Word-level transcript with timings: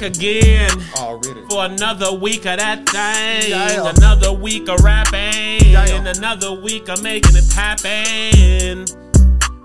back 0.00 0.16
again 0.16 0.70
Already. 0.96 1.42
for 1.48 1.64
another 1.64 2.12
week 2.12 2.46
of 2.46 2.58
that 2.58 2.88
thing. 2.88 3.50
Yeah. 3.50 3.92
Another 3.96 4.32
week 4.32 4.68
of 4.68 4.80
rapping. 4.80 5.70
Yeah. 5.70 5.84
Another 6.16 6.52
week 6.52 6.88
of 6.88 7.02
making 7.02 7.36
it 7.36 7.52
happen. 7.52 8.86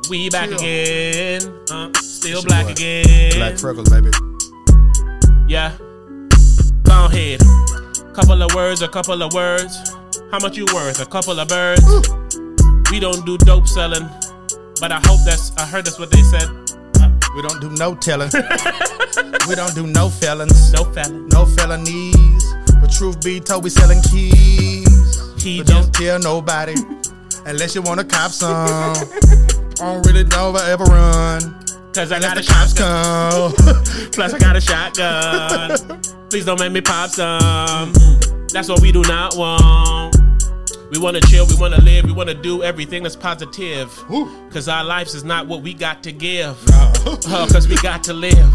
We 0.10 0.30
back 0.30 0.50
Chill. 0.50 0.58
again. 0.60 1.42
Uh, 1.72 1.92
still 1.96 2.32
your 2.32 2.44
black 2.44 2.66
boy. 2.66 2.72
again. 2.72 3.32
Black 3.36 3.58
freckles, 3.58 3.90
baby. 3.90 4.12
Yeah. 5.48 5.76
Go 6.84 7.06
ahead. 7.06 7.42
Couple 8.14 8.42
of 8.42 8.54
words, 8.54 8.82
a 8.82 8.88
couple 8.88 9.22
of 9.22 9.34
words. 9.34 9.94
How 10.32 10.40
much 10.42 10.58
you 10.58 10.66
worth? 10.74 11.02
A 11.02 11.06
couple 11.06 11.40
of 11.40 11.48
birds. 11.48 11.84
We 12.92 13.00
don't 13.00 13.26
do 13.26 13.38
dope 13.38 13.68
selling, 13.68 14.08
but 14.80 14.92
I 14.92 15.02
hope 15.06 15.20
that's. 15.26 15.56
I 15.58 15.66
heard 15.66 15.86
that's 15.86 16.00
what 16.00 16.12
they 16.12 16.22
said. 16.22 16.48
We 17.36 17.42
don't 17.42 17.60
do 17.60 17.70
no 17.72 17.96
telling. 17.96 18.30
we 19.48 19.56
don't 19.56 19.76
do 19.76 19.86
no 19.88 20.10
felons. 20.10 20.72
No 20.74 20.84
felon. 20.86 21.28
No 21.28 21.46
felonies. 21.46 22.44
But 22.80 22.92
truth 22.92 23.24
be 23.24 23.40
told, 23.40 23.64
we 23.64 23.70
selling 23.70 24.02
keys. 24.04 25.22
He 25.42 25.58
But 25.60 25.68
don't 25.68 25.94
tell 25.94 26.20
nobody 26.20 26.76
unless 27.46 27.76
you 27.76 27.82
want 27.82 28.00
to 28.00 28.06
cop 28.06 28.32
some. 28.32 28.56
I 28.56 29.94
don't 29.94 30.06
really 30.08 30.24
know 30.24 30.56
if 30.56 30.62
I 30.62 30.72
ever 30.72 30.86
run. 30.86 31.42
cause 31.94 32.12
I 32.12 32.20
got 32.20 32.38
a 32.38 32.42
The 32.42 32.48
cops 32.48 32.74
shotgun. 32.78 33.52
come. 33.54 33.84
Plus 34.14 34.34
I 34.34 34.38
got 34.40 34.56
a 34.56 34.62
shotgun. 34.62 36.02
Please 36.30 36.46
don't 36.46 36.60
make 36.60 36.72
me 36.72 36.82
pop 36.82 37.10
some. 37.10 37.92
That's 38.54 38.70
what 38.70 38.82
we 38.82 38.92
do 38.94 39.02
not 39.02 39.36
want. 39.36 40.15
We 40.92 41.00
wanna 41.00 41.20
chill, 41.22 41.46
we 41.48 41.56
wanna 41.56 41.82
live, 41.82 42.06
we 42.06 42.12
wanna 42.12 42.34
do 42.34 42.64
everything 42.64 43.04
that's 43.04 43.16
positive. 43.16 43.90
Cause 44.52 44.68
our 44.70 44.84
lives 44.84 45.16
is 45.16 45.24
not 45.24 45.48
what 45.48 45.62
we 45.62 45.74
got 45.74 46.04
to 46.04 46.12
give. 46.12 46.56
Uh, 46.70 47.48
Cause 47.52 47.68
we 47.68 47.76
got 47.78 48.04
to 48.04 48.14
live. 48.14 48.50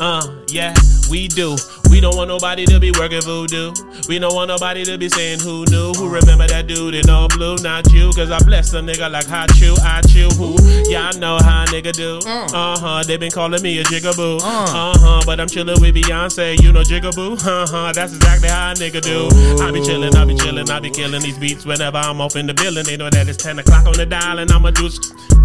Uh, 0.00 0.42
yeah, 0.48 0.74
we 1.10 1.28
do. 1.28 1.56
We 1.90 2.00
don't 2.00 2.16
want 2.16 2.28
nobody 2.28 2.64
to 2.66 2.78
be 2.80 2.90
working 2.92 3.22
voodoo. 3.22 3.72
We 4.08 4.18
don't 4.18 4.34
want 4.34 4.48
nobody 4.48 4.84
to 4.84 4.98
be 4.98 5.08
saying 5.08 5.40
who 5.40 5.64
knew. 5.70 5.92
Who 5.94 6.08
remember 6.08 6.46
that 6.46 6.66
dude 6.66 6.94
in 6.94 7.08
all 7.08 7.28
blue? 7.28 7.56
Not 7.62 7.92
you, 7.92 8.10
cause 8.12 8.30
I 8.30 8.38
bless 8.44 8.72
a 8.74 8.80
nigga 8.80 9.10
like 9.10 9.26
hot 9.26 9.50
chew, 9.54 9.74
I 9.82 10.00
chew 10.02 10.28
who. 10.36 10.56
Yeah, 10.90 11.10
I 11.12 11.18
know 11.18 11.38
how 11.38 11.64
a 11.64 11.66
nigga 11.66 11.92
do. 11.92 12.18
Uh 12.26 12.78
huh, 12.78 13.02
they 13.04 13.16
been 13.16 13.30
calling 13.30 13.62
me 13.62 13.78
a 13.78 13.84
jigaboo. 13.84 14.40
Uh 14.42 14.98
huh, 14.98 15.22
but 15.24 15.40
I'm 15.40 15.46
chillin' 15.48 15.80
with 15.80 15.94
Beyonce, 15.94 16.60
you 16.62 16.72
know 16.72 16.82
jigaboo. 16.82 17.36
Uh 17.46 17.66
huh, 17.66 17.92
that's 17.92 18.14
exactly 18.14 18.48
how 18.48 18.72
a 18.72 18.74
nigga 18.74 19.00
do. 19.00 19.26
I 19.62 19.70
be 19.70 19.80
chillin', 19.80 20.14
I 20.16 20.24
be 20.24 20.34
chillin', 20.34 20.68
I 20.70 20.80
be 20.80 20.90
killing 20.90 21.22
these 21.22 21.38
beats 21.38 21.64
whenever 21.64 21.98
I'm 21.98 22.20
off 22.20 22.36
in 22.36 22.46
the 22.46 22.54
building. 22.54 22.84
They 22.84 22.96
know 22.96 23.10
that 23.10 23.28
it's 23.28 23.42
10 23.42 23.58
o'clock 23.58 23.86
on 23.86 23.94
the 23.94 24.06
dial 24.06 24.38
and 24.38 24.50
I'ma 24.50 24.70
do. 24.70 24.88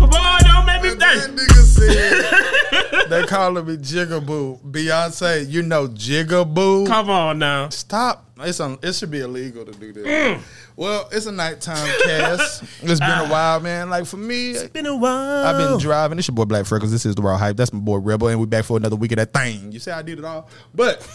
Come 0.02 0.10
on, 0.14 0.40
don't 0.44 0.66
make 0.66 0.82
me 0.82 0.90
That 0.96 1.30
nigga 1.30 1.64
said 1.64 3.10
they 3.10 3.24
calling 3.28 3.66
me 3.66 3.78
Jigaboo. 3.78 4.60
Beyonce, 4.72 5.50
you 5.50 5.62
know 5.62 5.88
Jigaboo. 5.88 6.88
Come 6.88 7.10
on 7.10 7.40
now. 7.40 7.70
Stop. 7.70 8.26
It's 8.40 8.60
un- 8.60 8.80
it 8.82 8.94
should 8.94 9.12
be 9.12 9.20
illegal 9.20 9.66
to 9.66 9.72
do 9.72 9.94
this. 9.94 10.06
Mm. 10.06 10.42
Well, 10.76 11.08
it's 11.12 11.28
a 11.28 11.32
nighttime 11.32 11.88
cast. 12.04 12.64
It's 12.82 13.00
been 13.00 13.10
a 13.10 13.28
while, 13.30 13.60
man. 13.60 13.90
Like 13.92 14.06
for 14.08 14.18
me, 14.18 14.52
it's 14.52 14.64
Been 14.70 14.88
a 14.88 14.96
while. 14.96 15.46
I've 15.46 15.58
been 15.58 15.78
driving. 15.80 16.18
It's 16.18 16.28
your 16.28 16.34
boy 16.36 16.46
Black 16.46 16.66
Freckles. 16.66 16.92
This 16.92 17.06
is 17.06 17.14
the 17.14 17.22
Raw 17.22 17.38
Hype. 17.38 17.56
That's 17.58 17.72
my 17.72 17.80
boy 17.80 17.98
Rebel, 17.98 18.30
and 18.30 18.40
we 18.40 18.48
back 18.48 18.66
for 18.66 18.78
another 18.78 18.96
week 18.96 19.12
of 19.12 19.18
that 19.18 19.34
thing. 19.34 19.72
You 19.72 19.80
say 19.80 19.92
I 19.92 20.02
did 20.02 20.18
it 20.18 20.26
all, 20.26 20.50
but 20.74 21.08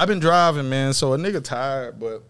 I've 0.00 0.08
been 0.08 0.20
driving, 0.20 0.70
man. 0.70 0.94
So 0.94 1.12
a 1.12 1.18
nigga 1.18 1.44
tired, 1.44 2.00
but 2.00 2.22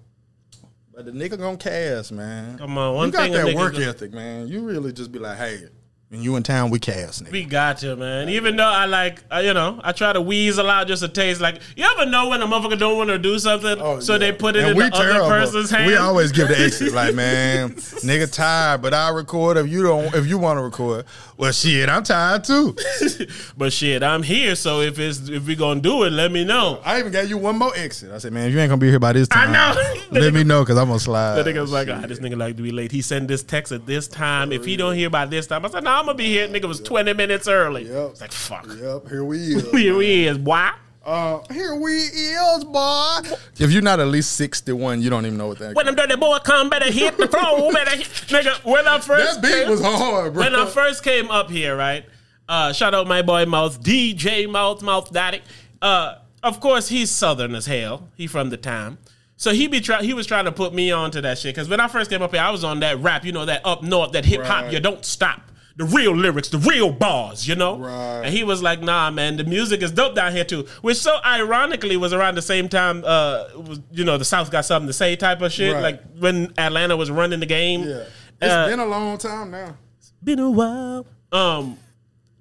but 0.95 1.05
the 1.07 1.13
nigga 1.13 1.39
gonna 1.39 1.57
cast, 1.57 2.13
man. 2.13 2.59
Come 2.59 2.77
on, 2.79 2.95
one 2.95 3.09
you 3.09 3.13
got 3.13 3.31
that 3.33 3.55
work 3.55 3.73
gonna- 3.75 3.87
ethic, 3.87 4.13
man. 4.13 4.49
You 4.49 4.61
really 4.61 4.93
just 4.93 5.11
be 5.13 5.19
like, 5.19 5.39
hey, 5.39 5.61
when 6.09 6.21
you 6.23 6.37
in 6.37 6.43
town, 6.43 6.69
we 6.69 6.79
cast, 6.79 7.25
nigga. 7.25 7.33
We 7.33 7.45
got 7.47 7.79
to, 7.79 7.97
man. 7.97 8.29
Even 8.29 8.57
though 8.57 8.67
I 8.69 8.85
like, 8.85 9.23
uh, 9.33 9.39
you 9.39 9.55
know, 9.55 9.81
I 9.83 9.93
try 9.93 10.13
to 10.13 10.21
weasel 10.21 10.69
out 10.69 10.87
just 10.87 11.03
a 11.03 11.09
taste. 11.09 11.41
Like, 11.41 11.63
you 11.75 11.87
ever 11.87 12.05
know 12.05 12.29
when 12.29 12.43
a 12.43 12.47
motherfucker 12.47 12.79
don't 12.79 12.99
want 12.99 13.09
to 13.09 13.19
do 13.19 13.39
something, 13.39 13.79
Oh, 13.81 13.99
so 14.01 14.13
yeah. 14.13 14.19
they 14.19 14.33
put 14.33 14.55
it 14.55 14.65
And 14.65 14.73
in 14.73 14.91
the 14.91 14.95
other 14.95 15.27
person's 15.27 15.71
hand? 15.71 15.87
We 15.87 15.97
always 15.97 16.31
give 16.31 16.49
the 16.49 16.59
exit, 16.61 16.93
like, 16.93 17.15
man, 17.15 17.71
nigga 17.71 18.31
tired, 18.31 18.83
but 18.83 18.93
I 18.93 19.09
record 19.09 19.57
if 19.57 19.69
you 19.69 19.83
don't. 19.85 20.15
If 20.15 20.27
you 20.27 20.37
want 20.37 20.59
to 20.59 20.63
record, 20.63 21.07
well, 21.43 21.51
shit, 21.51 21.89
I'm 21.89 22.05
tired 22.05 22.45
too. 22.45 22.77
but 23.57 23.73
shit, 23.73 24.05
I'm 24.05 24.23
here, 24.23 24.55
so 24.55 24.81
if 24.81 25.01
it's 25.01 25.29
if 25.29 25.45
we 25.45 25.57
gonna 25.57 25.81
do 25.81 26.05
it, 26.05 26.11
let 26.11 26.31
me 26.31 26.45
know. 26.45 26.81
I 26.85 27.01
even 27.01 27.11
got 27.11 27.29
you 27.29 27.37
one 27.37 27.59
more 27.59 27.73
exit. 27.75 28.13
I 28.13 28.19
said, 28.19 28.33
man, 28.33 28.47
if 28.47 28.55
you 28.55 28.61
ain't 28.61 28.69
gonna 28.69 28.79
be 28.79 28.89
here 28.89 29.01
by 29.01 29.13
this 29.13 29.27
time, 29.27 29.51
I 29.51 29.53
time, 29.53 29.75
know. 29.75 30.03
let 30.21 30.33
me 30.33 30.45
know 30.45 30.63
because 30.63 30.79
I'm 30.79 30.87
gonna 30.87 31.01
slide. 31.01 31.43
The 31.43 31.51
nigga 31.51 31.61
was 31.61 31.73
like, 31.73 31.89
ah, 31.89 32.07
this 32.07 32.21
nigga 32.21 32.37
like 32.37 32.57
to 32.59 32.63
be 32.63 32.71
late. 32.71 32.93
He 32.93 33.03
sent 33.03 33.27
this 33.27 33.43
text 33.43 33.73
at 33.73 33.87
this 33.87 34.07
time. 34.07 34.53
If 34.53 34.65
he 34.65 34.77
don't 34.77 34.95
hear 34.95 35.11
by 35.11 35.27
this 35.27 35.49
time, 35.49 35.67
I 35.67 35.71
said, 35.71 35.83
nah, 35.83 35.99
I'm 35.99 36.07
gonna 36.07 36.17
be 36.17 36.29
here. 36.29 36.47
Nigga 36.47 36.69
was 36.69 36.79
20 36.79 37.13
minutes 37.15 37.49
early. 37.49 37.89
Yep. 37.89 38.11
It's 38.13 38.21
like, 38.21 38.31
fuck. 38.31 38.69
Yep, 38.81 39.09
here 39.09 39.25
we 39.25 39.39
is. 39.57 39.69
Here 39.73 40.01
he 40.01 40.27
is, 40.29 40.39
boy. 40.39 40.71
Uh, 41.05 41.41
here 41.53 41.75
we 41.75 41.93
is, 41.93 42.65
boy. 42.65 43.19
If 43.59 43.71
you're 43.73 43.83
not 43.83 44.01
at 44.01 44.09
least 44.09 44.33
61, 44.37 45.03
you 45.03 45.11
don't 45.11 45.27
even 45.27 45.39
know 45.39 45.49
what 45.49 45.59
that. 45.59 45.75
When 45.75 45.87
them 45.87 45.95
dirty 45.95 46.17
boy 46.17 46.39
come, 46.45 46.69
better 46.71 46.91
hit 46.93 47.17
the 47.17 47.29
floor, 47.29 47.73
better 47.73 47.97
hit. 47.97 48.07
Nigga, 48.07 48.65
when 48.65 48.87
I 48.87 48.99
first 49.01 49.41
that 49.41 49.43
beat 49.43 49.53
came- 49.63 49.69
was 49.71 49.81
hard, 49.83 50.35
bro. 50.35 50.43
when 50.45 50.55
I 50.55 50.67
first 50.67 51.03
came 51.03 51.31
up 51.31 51.51
here, 51.51 51.77
right? 51.77 52.05
Uh, 52.49 52.73
shout 52.73 52.95
out 52.95 53.07
my 53.07 53.23
boy 53.23 53.47
Mouth, 53.47 53.83
DJ 53.83 54.49
Mouth, 54.51 54.83
Mouth 54.83 55.13
Daddy. 55.13 55.43
Uh, 55.81 56.17
of 56.43 56.61
course, 56.61 56.89
he's 56.89 57.11
southern 57.11 57.55
as 57.55 57.67
hell. 57.67 58.09
He 58.17 58.27
from 58.27 58.51
the 58.51 58.57
time. 58.57 58.99
So 59.37 59.53
he 59.53 59.67
be 59.67 59.81
try- 59.81 60.03
he 60.03 60.13
was 60.15 60.27
trying 60.27 60.45
to 60.45 60.53
put 60.53 60.73
me 60.75 60.91
on 60.93 61.11
to 61.13 61.21
that 61.23 61.39
shit. 61.39 61.55
Because 61.55 61.69
when 61.69 61.81
I 61.81 61.89
first 61.89 62.11
came 62.11 62.23
up 62.23 62.33
here, 62.33 62.41
I 62.43 62.51
was 62.51 62.63
on 62.65 62.81
that 62.81 62.99
rap, 63.01 63.25
you 63.25 63.33
know, 63.33 63.45
that 63.47 63.65
up 63.65 63.83
north, 63.83 64.13
that 64.13 64.25
hip 64.25 64.43
hop, 64.45 64.65
Right. 64.65 64.73
you 64.73 64.81
don't 64.81 65.05
stop. 65.05 65.41
The 65.77 65.85
real 65.85 66.15
lyrics, 66.15 66.49
the 66.51 66.59
real 66.59 66.93
bars, 66.93 67.49
you 67.49 67.55
know? 67.55 67.79
Right. 67.79 68.23
And 68.25 68.35
he 68.35 68.45
was 68.45 68.63
like, 68.63 68.83
nah, 68.83 69.11
man, 69.11 69.37
the 69.39 69.45
music 69.45 69.83
is 69.83 69.91
dope 69.91 70.15
down 70.15 70.33
here 70.33 70.45
too. 70.45 70.67
Which 70.83 70.99
so 70.99 71.19
ironically 71.25 71.97
was 71.97 72.13
around 72.13 72.35
the 72.35 72.43
same 72.43 72.69
time, 72.69 73.03
uh, 73.07 73.45
was, 73.57 73.81
you 73.91 74.05
know, 74.05 74.19
the 74.19 74.25
South 74.25 74.51
got 74.51 74.65
something 74.67 74.87
to 74.87 74.93
say 74.93 75.17
type 75.17 75.41
of 75.41 75.51
shit. 75.51 75.73
Right. 75.73 75.83
Like 75.83 76.03
when 76.19 76.53
Atlanta 76.59 76.97
was 76.97 77.11
running 77.11 77.41
the 77.41 77.47
game. 77.47 77.85
yeah, 77.85 78.05
it's 78.41 78.53
Uh, 78.53 78.67
been 78.69 78.81
a 78.81 78.87
long 78.87 79.17
time 79.17 79.51
now. 79.51 79.77
It's 79.99 80.13
been 80.23 80.39
a 80.41 80.51
while. 80.51 81.07
Um, 81.33 81.79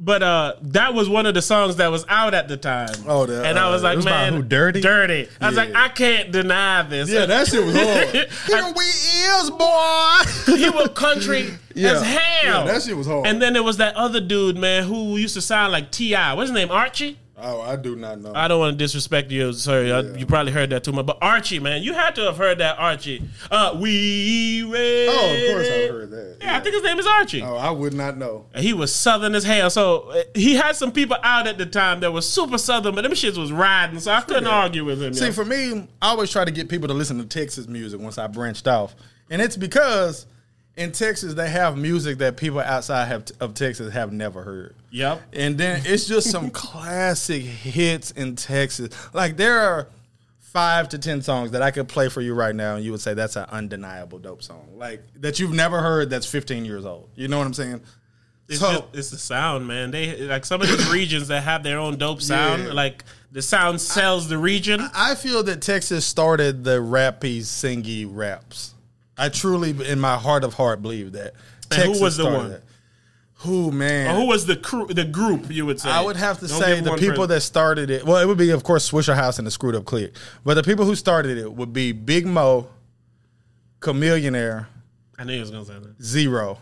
but 0.03 0.23
uh, 0.23 0.53
that 0.63 0.93
was 0.95 1.07
one 1.07 1.25
of 1.27 1.33
the 1.35 1.41
songs 1.41 1.75
that 1.75 1.89
was 1.89 2.03
out 2.09 2.33
at 2.33 2.47
the 2.47 2.57
time. 2.57 2.89
Oh, 3.07 3.23
and 3.25 3.57
I 3.59 3.69
was 3.69 3.83
uh, 3.83 3.93
like, 3.93 4.03
man, 4.03 4.33
who, 4.33 4.41
Dirty? 4.43 4.81
dirty. 4.81 5.29
I 5.39 5.47
was 5.47 5.55
Yeah. 5.57 5.63
like, 5.65 5.75
I 5.75 5.89
can't 5.89 6.31
deny 6.31 6.81
this. 6.83 7.09
Yeah, 7.09 7.27
that 7.27 7.47
shit 7.47 7.63
was 7.63 7.75
hard. 7.75 8.07
here 8.47 8.73
we 8.75 8.83
is, 8.85 9.49
boy. 9.51 10.57
he 10.57 10.69
was 10.71 10.89
country 10.95 11.49
Yeah. 11.75 11.91
as 11.93 12.01
hell. 12.01 12.65
Yeah, 12.65 12.73
that 12.73 12.81
shit 12.81 12.97
was 12.97 13.05
hard. 13.07 13.27
And 13.27 13.41
then 13.41 13.53
there 13.53 13.63
was 13.63 13.77
that 13.77 13.95
other 13.95 14.19
dude, 14.19 14.57
man, 14.57 14.83
who 14.83 15.17
used 15.17 15.35
to 15.35 15.41
sound 15.41 15.71
like 15.71 15.91
Ti. 15.91 16.15
What's 16.15 16.49
his 16.49 16.51
name? 16.51 16.71
Archie. 16.71 17.17
Oh, 17.41 17.61
I 17.61 17.75
do 17.75 17.95
not 17.95 18.21
know. 18.21 18.31
I 18.35 18.47
don't 18.47 18.59
want 18.59 18.73
to 18.73 18.77
disrespect 18.77 19.31
you. 19.31 19.51
Sorry, 19.53 19.91
I- 19.91 20.01
you 20.01 20.25
probably 20.25 20.51
heard 20.51 20.69
that 20.71 20.83
too 20.83 20.91
much. 20.91 21.05
But 21.05 21.17
Archie, 21.21 21.59
man, 21.59 21.83
you 21.83 21.93
had 21.93 22.15
to 22.15 22.21
have 22.23 22.37
heard 22.37 22.59
that 22.59 22.77
Archie. 22.79 23.21
Uh, 23.49 23.77
we 23.79 24.63
ready. 24.63 25.07
oh, 25.09 25.33
of 25.47 25.53
course 25.53 25.67
I 25.67 25.87
heard 25.87 26.11
that. 26.11 26.37
Yeah, 26.41 26.57
I 26.57 26.59
think 26.59 26.75
his 26.75 26.83
name 26.83 26.99
is 26.99 27.05
Archie. 27.07 27.41
Oh, 27.41 27.55
I 27.55 27.71
would 27.71 27.93
not 27.93 28.17
know. 28.17 28.45
And 28.53 28.63
he 28.63 28.73
was 28.73 28.93
southern 28.93 29.35
as 29.35 29.43
hell. 29.43 29.69
So 29.69 30.09
uh, 30.11 30.23
he 30.35 30.55
had 30.55 30.75
some 30.75 30.91
people 30.91 31.17
out 31.23 31.47
at 31.47 31.57
the 31.57 31.65
time 31.65 31.99
that 32.01 32.11
was 32.11 32.27
super 32.27 32.57
southern, 32.57 32.95
but 32.95 33.01
them 33.01 33.11
shits 33.13 33.37
was 33.37 33.51
riding. 33.51 33.99
So 33.99 34.11
I 34.11 34.21
couldn't 34.21 34.47
argue 34.47 34.85
with 34.85 35.01
him. 35.01 35.13
See, 35.13 35.27
yo. 35.27 35.31
for 35.31 35.45
me, 35.45 35.87
I 36.01 36.09
always 36.09 36.31
try 36.31 36.45
to 36.45 36.51
get 36.51 36.69
people 36.69 36.87
to 36.87 36.93
listen 36.93 37.17
to 37.19 37.25
Texas 37.25 37.67
music 37.67 37.99
once 37.99 38.17
I 38.17 38.27
branched 38.27 38.67
off, 38.67 38.95
and 39.29 39.41
it's 39.41 39.57
because 39.57 40.25
in 40.81 40.91
Texas 40.91 41.33
they 41.33 41.49
have 41.49 41.77
music 41.77 42.17
that 42.19 42.37
people 42.37 42.59
outside 42.59 43.05
have, 43.05 43.25
of 43.39 43.53
Texas 43.53 43.93
have 43.93 44.11
never 44.11 44.43
heard. 44.43 44.75
Yep. 44.91 45.21
And 45.33 45.57
then 45.57 45.81
it's 45.85 46.05
just 46.05 46.29
some 46.29 46.49
classic 46.51 47.43
hits 47.43 48.11
in 48.11 48.35
Texas. 48.35 48.89
Like 49.13 49.37
there 49.37 49.59
are 49.59 49.87
five 50.39 50.89
to 50.89 50.97
ten 50.97 51.21
songs 51.21 51.51
that 51.51 51.61
I 51.61 51.71
could 51.71 51.87
play 51.87 52.09
for 52.09 52.19
you 52.21 52.33
right 52.33 52.53
now, 52.55 52.75
and 52.75 52.83
you 52.83 52.91
would 52.91 52.99
say 53.01 53.13
that's 53.13 53.35
an 53.37 53.45
undeniable 53.49 54.19
dope 54.19 54.43
song. 54.43 54.67
Like 54.75 55.01
that 55.21 55.39
you've 55.39 55.53
never 55.53 55.79
heard 55.81 56.09
that's 56.09 56.25
15 56.25 56.65
years 56.65 56.85
old. 56.85 57.09
You 57.15 57.27
know 57.27 57.37
what 57.37 57.47
I'm 57.47 57.53
saying? 57.53 57.81
It's, 58.49 58.59
So- 58.59 58.71
just, 58.71 58.83
it's 58.93 59.09
the 59.11 59.17
sound, 59.17 59.65
man. 59.65 59.91
They 59.91 60.17
like 60.23 60.43
some 60.43 60.61
of 60.61 60.67
these 60.67 60.89
regions 60.91 61.29
that 61.29 61.43
have 61.43 61.63
their 61.63 61.79
own 61.79 61.97
dope 61.97 62.21
sound. 62.21 62.65
Yeah. 62.65 62.73
Like 62.73 63.05
the 63.31 63.41
sound 63.41 63.79
sells 63.79 64.27
the 64.27 64.37
region. 64.37 64.81
I 64.93 65.15
feel 65.15 65.41
that 65.43 65.61
Texas 65.61 66.05
started 66.05 66.65
the 66.65 66.79
rappy, 66.81 67.39
singy 67.39 68.05
raps. 68.09 68.73
I 69.21 69.29
truly, 69.29 69.75
in 69.87 69.99
my 69.99 70.17
heart 70.17 70.43
of 70.43 70.55
heart, 70.55 70.81
believe 70.81 71.11
that. 71.11 71.35
And 71.69 71.83
who 71.83 72.01
was 72.01 72.17
the 72.17 72.25
one? 72.25 72.49
that. 72.49 72.63
Who 73.35 73.71
man? 73.71 74.15
Who 74.15 74.25
was 74.25 74.47
the 74.47 74.55
crew? 74.55 74.87
The 74.87 75.05
group 75.05 75.51
you 75.51 75.65
would 75.65 75.79
say? 75.79 75.89
I 75.89 76.01
would 76.01 76.15
have 76.15 76.39
to 76.39 76.47
Don't 76.47 76.59
say 76.59 76.79
the 76.81 76.95
people 76.95 77.27
that 77.27 77.41
started 77.41 77.91
it. 77.91 78.03
Well, 78.03 78.17
it 78.17 78.25
would 78.25 78.39
be, 78.39 78.49
of 78.49 78.63
course, 78.63 78.89
Swishahouse 78.89 79.37
and 79.37 79.45
the 79.45 79.51
Screwed 79.51 79.75
Up 79.75 79.85
Click. 79.85 80.13
But 80.43 80.55
the 80.55 80.63
people 80.63 80.85
who 80.85 80.95
started 80.95 81.37
it 81.37 81.53
would 81.53 81.71
be 81.71 81.91
Big 81.91 82.25
Moe, 82.25 82.67
Chamillionaire, 83.79 84.67
I 85.19 85.23
knew 85.23 85.33
he 85.33 85.39
was 85.39 85.51
gonna 85.51 85.65
say 85.65 85.77
that. 85.77 86.03
Z-Ro. 86.03 86.57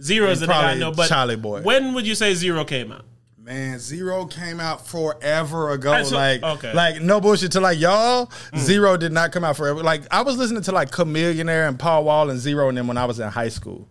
Z-Ro 0.00 0.30
is 0.30 0.40
the 0.40 0.46
nigga 0.46 0.50
I 0.50 0.60
probably 0.60 0.80
know, 0.80 0.92
but 0.92 1.10
Chalie 1.10 1.40
Boy. 1.40 1.60
When 1.60 1.92
would 1.92 2.06
you 2.06 2.14
say 2.14 2.34
Z-Ro 2.34 2.64
came 2.64 2.90
out? 2.90 3.04
Man, 3.44 3.80
Z-Ro 3.80 4.26
came 4.26 4.60
out 4.60 4.86
forever 4.86 5.70
ago. 5.70 6.00
So- 6.04 6.14
like, 6.14 6.44
okay. 6.44 6.68
Mm. 6.70 6.74
like 6.74 7.02
no 7.02 7.20
bullshit. 7.20 7.50
To 7.52 7.60
like 7.60 7.76
y'all, 7.80 8.30
Z-Ro 8.56 8.96
did 8.96 9.10
not 9.10 9.32
come 9.32 9.42
out 9.42 9.56
forever. 9.56 9.82
Like 9.82 10.02
I 10.12 10.22
was 10.22 10.36
listening 10.36 10.62
to 10.62 10.72
like 10.72 10.92
Chamillionaire 10.92 11.66
and 11.66 11.76
Paul 11.76 12.04
Wall 12.04 12.30
and 12.30 12.38
Z-Ro 12.38 12.68
and 12.68 12.78
them 12.78 12.86
when 12.86 12.96
I 12.96 13.04
was 13.04 13.18
in 13.18 13.28
high 13.28 13.48
school. 13.48 13.88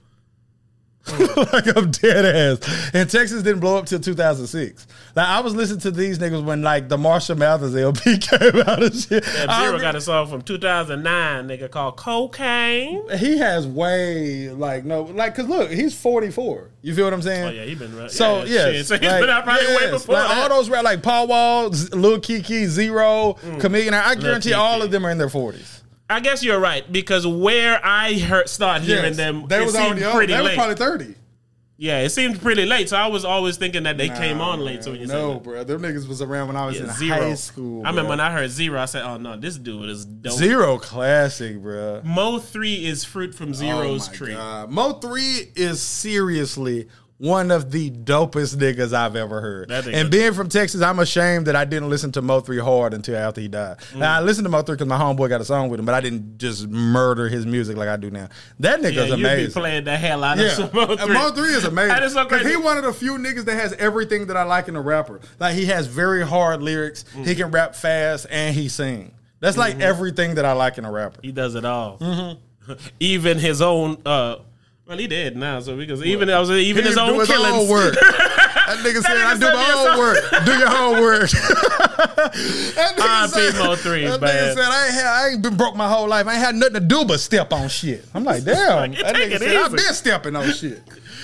like 1.54 1.76
I'm 1.76 1.90
dead 1.92 2.26
ass. 2.26 2.92
And 2.94 3.10
Texas 3.10 3.42
didn't 3.42 3.60
blow 3.60 3.78
up 3.78 3.88
till 3.88 4.00
2006. 4.00 4.88
Like 5.16 5.28
I 5.28 5.40
was 5.42 5.56
listening 5.56 5.80
to 5.82 5.92
these 5.92 6.20
niggas 6.20 6.44
when 6.44 6.62
like 6.62 6.90
the 6.90 6.98
Marshall 6.98 7.38
Mathers 7.38 7.76
LP 7.76 8.18
came 8.20 8.62
out 8.62 8.84
and 8.84 8.94
shit. 8.96 9.28
I 9.50 9.66
Z-Ro 9.66 9.80
got 9.80 9.96
a 9.96 10.02
song 10.02 10.28
from 10.28 10.44
2009, 10.44 11.48
nigga, 11.48 11.72
called 11.72 11.98
Cocaine. 11.98 13.10
he 13.18 13.38
has 13.40 13.66
way 13.68 14.50
like 14.50 14.86
no 14.86 15.04
like 15.04 15.36
cause 15.36 15.48
look 15.48 15.72
he's 15.72 16.00
44 16.00 16.70
you 16.82 16.96
feel 16.96 17.06
what 17.06 17.14
i'm 17.14 17.22
saying 17.22 17.46
Oh, 17.46 17.50
yeah, 17.50 17.64
he 17.64 17.76
been 17.76 17.96
right. 17.96 18.12
so 18.12 18.44
yeah, 18.44 18.70
yes. 18.70 18.88
So 18.92 18.98
he's 18.98 19.10
been 19.10 19.30
out 19.30 19.44
probably 19.44 19.68
way 19.76 19.90
before 19.90 20.16
like, 20.16 20.38
all 20.38 20.50
those 20.50 20.70
rap 20.70 20.84
like 20.84 21.02
Paul 21.02 21.28
Wall, 21.28 21.70
Lil 21.70 22.20
Keke, 22.20 22.66
Z-Ro, 22.66 23.38
mm. 23.42 23.60
Chameleon. 23.60 23.94
I 23.94 24.16
guarantee 24.16 24.54
all 24.54 24.82
of 24.82 24.92
them 24.92 25.06
are 25.06 25.10
in 25.10 25.18
their 25.18 25.30
forties. 25.30 25.81
I 26.12 26.20
guess 26.20 26.44
you're 26.44 26.60
right 26.60 26.90
because 26.92 27.26
where 27.26 27.80
I 27.84 28.14
heard 28.20 28.50
start 28.50 28.82
hearing 28.82 29.16
them, 29.16 29.46
they 29.48 29.62
it 29.62 29.66
was 29.66 29.74
seemed 29.74 30.02
already 30.04 30.34
old. 30.34 30.46
They 30.46 30.50
was 30.50 30.54
probably 30.56 30.76
thirty. 30.76 31.16
yeah, 31.78 32.00
it 32.02 32.10
seemed 32.10 32.40
pretty 32.42 32.66
late. 32.66 32.90
So 32.90 32.98
I 32.98 33.08
was 33.08 33.26
always 33.26 33.58
thinking 33.58 33.84
that 33.84 33.98
they 33.98 34.10
came 34.10 34.38
Nah, 34.38 34.52
on 34.52 34.60
late. 34.60 34.76
man. 34.76 34.84
So 34.84 34.92
when 34.92 35.00
you 35.02 35.08
no, 35.08 35.40
bro, 35.40 35.64
them 35.64 35.82
niggas 35.82 36.08
was 36.08 36.22
around 36.22 36.48
when 36.48 36.56
I 36.56 36.66
was 36.68 36.78
that. 36.80 36.90
in 36.90 36.94
zero 36.96 37.16
high 37.22 37.34
school. 37.34 37.86
I 37.86 37.90
remember 37.90 38.10
when 38.10 38.20
I 38.20 38.32
heard 38.32 38.50
Z-Ro, 38.52 38.80
I 38.80 38.86
said, 38.86 39.04
"Oh 39.04 39.18
no, 39.18 39.36
this 39.38 39.58
dude 39.58 39.90
is 39.90 40.06
dope." 40.06 40.34
Z-Ro 40.34 40.78
classic, 40.78 41.60
bro. 41.62 42.02
Mo3 42.06 42.84
is 42.84 43.04
fruit 43.04 43.34
from 43.34 43.50
oh 43.50 43.54
Z-Ro's 43.54 44.08
oh 44.08 44.12
my 44.12 44.18
tree. 44.18 44.34
God. 44.34 44.70
Mo3 44.72 45.58
is 45.58 45.82
seriously 45.82 46.88
one 47.22 47.52
of 47.52 47.70
the 47.70 47.92
dopest 47.92 48.56
niggas 48.56 48.94
I've 48.94 49.16
ever 49.16 49.42
heard. 49.42 49.70
And 49.70 50.10
being 50.10 50.34
from 50.34 50.50
Texas, 50.50 50.82
I'm 50.82 50.98
ashamed 50.98 51.46
that 51.46 51.56
I 51.56 51.66
didn't 51.66 51.88
listen 51.90 52.12
to 52.14 52.22
Mo3 52.24 52.60
hard 52.64 52.96
until 52.96 53.16
after 53.16 53.40
he 53.42 53.48
died. 53.48 53.78
Mm. 53.94 53.98
Now 54.00 54.18
I 54.18 54.22
listened 54.22 54.46
to 54.46 54.52
Mo3 54.52 54.66
because 54.66 54.88
my 54.88 54.98
homeboy 54.98 55.30
got 55.30 55.40
a 55.40 55.46
song 55.46 55.70
with 55.70 55.80
him, 55.80 55.86
but 55.86 55.94
I 55.94 56.02
didn't 56.02 56.40
just 56.40 56.68
murder 56.68 57.30
his 57.30 57.46
music 57.46 57.78
like 57.78 57.90
I 57.90 57.96
do 57.98 58.10
now. 58.10 58.28
That 58.60 58.80
nigga's 58.82 58.96
Yeah, 58.96 59.04
you 59.06 59.16
be 59.18 59.22
amazing. 59.22 59.52
playing 59.62 59.84
the 59.84 59.96
hell 59.96 60.24
out 60.24 60.40
Yeah, 60.40 60.62
of 60.64 60.74
Mo 60.74 60.82
And 60.88 61.00
three. 61.00 61.16
Mo3 61.16 61.56
is 61.58 61.64
amazing. 61.66 61.90
That 61.90 62.02
is 62.04 62.14
so 62.14 62.26
Cause 62.26 62.42
crazy. 62.42 62.50
he 62.50 62.56
one 62.58 62.78
of 62.80 62.84
the 62.86 62.94
few 62.94 63.14
niggas 63.20 63.46
that 63.46 63.56
has 63.56 63.74
everything 63.74 64.26
that 64.26 64.36
I 64.38 64.42
like 64.44 64.68
in 64.68 64.76
a 64.76 64.82
rapper. 64.82 65.20
Like 65.40 65.54
he 65.56 65.66
has 65.68 65.86
very 65.86 66.26
hard 66.26 66.64
lyrics. 66.64 67.06
Mm. 67.16 67.28
He 67.28 67.36
can 67.36 67.52
rap 67.52 67.76
fast 67.76 68.26
and 68.32 68.56
he 68.56 68.68
sing. 68.68 69.14
That's 69.42 69.58
like 69.58 69.74
Mm-hmm. 69.74 69.82
everything 69.84 70.36
that 70.36 70.46
I 70.46 70.54
like 70.54 70.80
in 70.80 70.86
a 70.86 70.92
rapper. 70.92 71.20
He 71.22 71.32
does 71.32 71.54
it 71.54 71.66
all. 71.66 72.00
Mm-hmm. 72.00 72.74
even 73.00 73.38
his 73.38 73.62
own. 73.62 73.98
uh 74.08 74.38
Well, 74.88 74.98
he 74.98 75.08
dead 75.08 75.38
now. 75.38 75.60
So 75.62 75.78
because 75.78 76.04
even 76.04 76.30
I 76.30 76.40
was 76.40 76.52
even 76.52 76.84
He 76.84 76.90
his 76.90 76.98
own 76.98 77.18
his 77.20 77.28
killings. 77.30 77.54
own 77.64 77.70
work. 77.70 77.96
That 78.72 78.78
nigga 78.86 79.02
said, 79.02 79.18
nigga 79.18 79.26
"I 79.26 79.34
do 79.36 79.46
my 79.48 79.74
own 79.92 80.00
work. 80.00 80.46
Do 80.46 80.52
your 80.58 80.70
own 80.70 81.02
work." 81.02 81.30
that 81.32 82.94
nigga 82.96 83.02
R.I.P. 83.02 83.58
Mo3, 83.58 84.10
that 84.12 84.22
man. 84.22 84.30
nigga 84.30 84.54
said, 84.54 84.64
I 84.64 84.86
ain't, 84.86 84.94
had, 84.94 85.06
I 85.06 85.30
ain't 85.30 85.42
been 85.42 85.58
broke 85.58 85.76
my 85.76 85.90
whole 85.90 86.08
life. 86.08 86.26
I 86.28 86.34
ain't 86.36 86.42
had 86.44 86.56
nothing 86.56 86.76
to 86.76 86.80
do 86.80 87.04
but 87.04 87.20
step 87.20 87.52
on 87.52 87.68
shit. 87.68 88.06
I'm 88.14 88.24
like, 88.24 88.44
damn. 88.46 88.92
Like, 88.92 89.00
that 89.02 89.16
take 89.16 89.32
nigga 89.32 89.36
it 89.36 89.40
said, 89.42 89.56
I've 89.58 89.72
been 89.72 89.94
stepping 89.94 90.36
on 90.36 90.52
shit. 90.54 90.82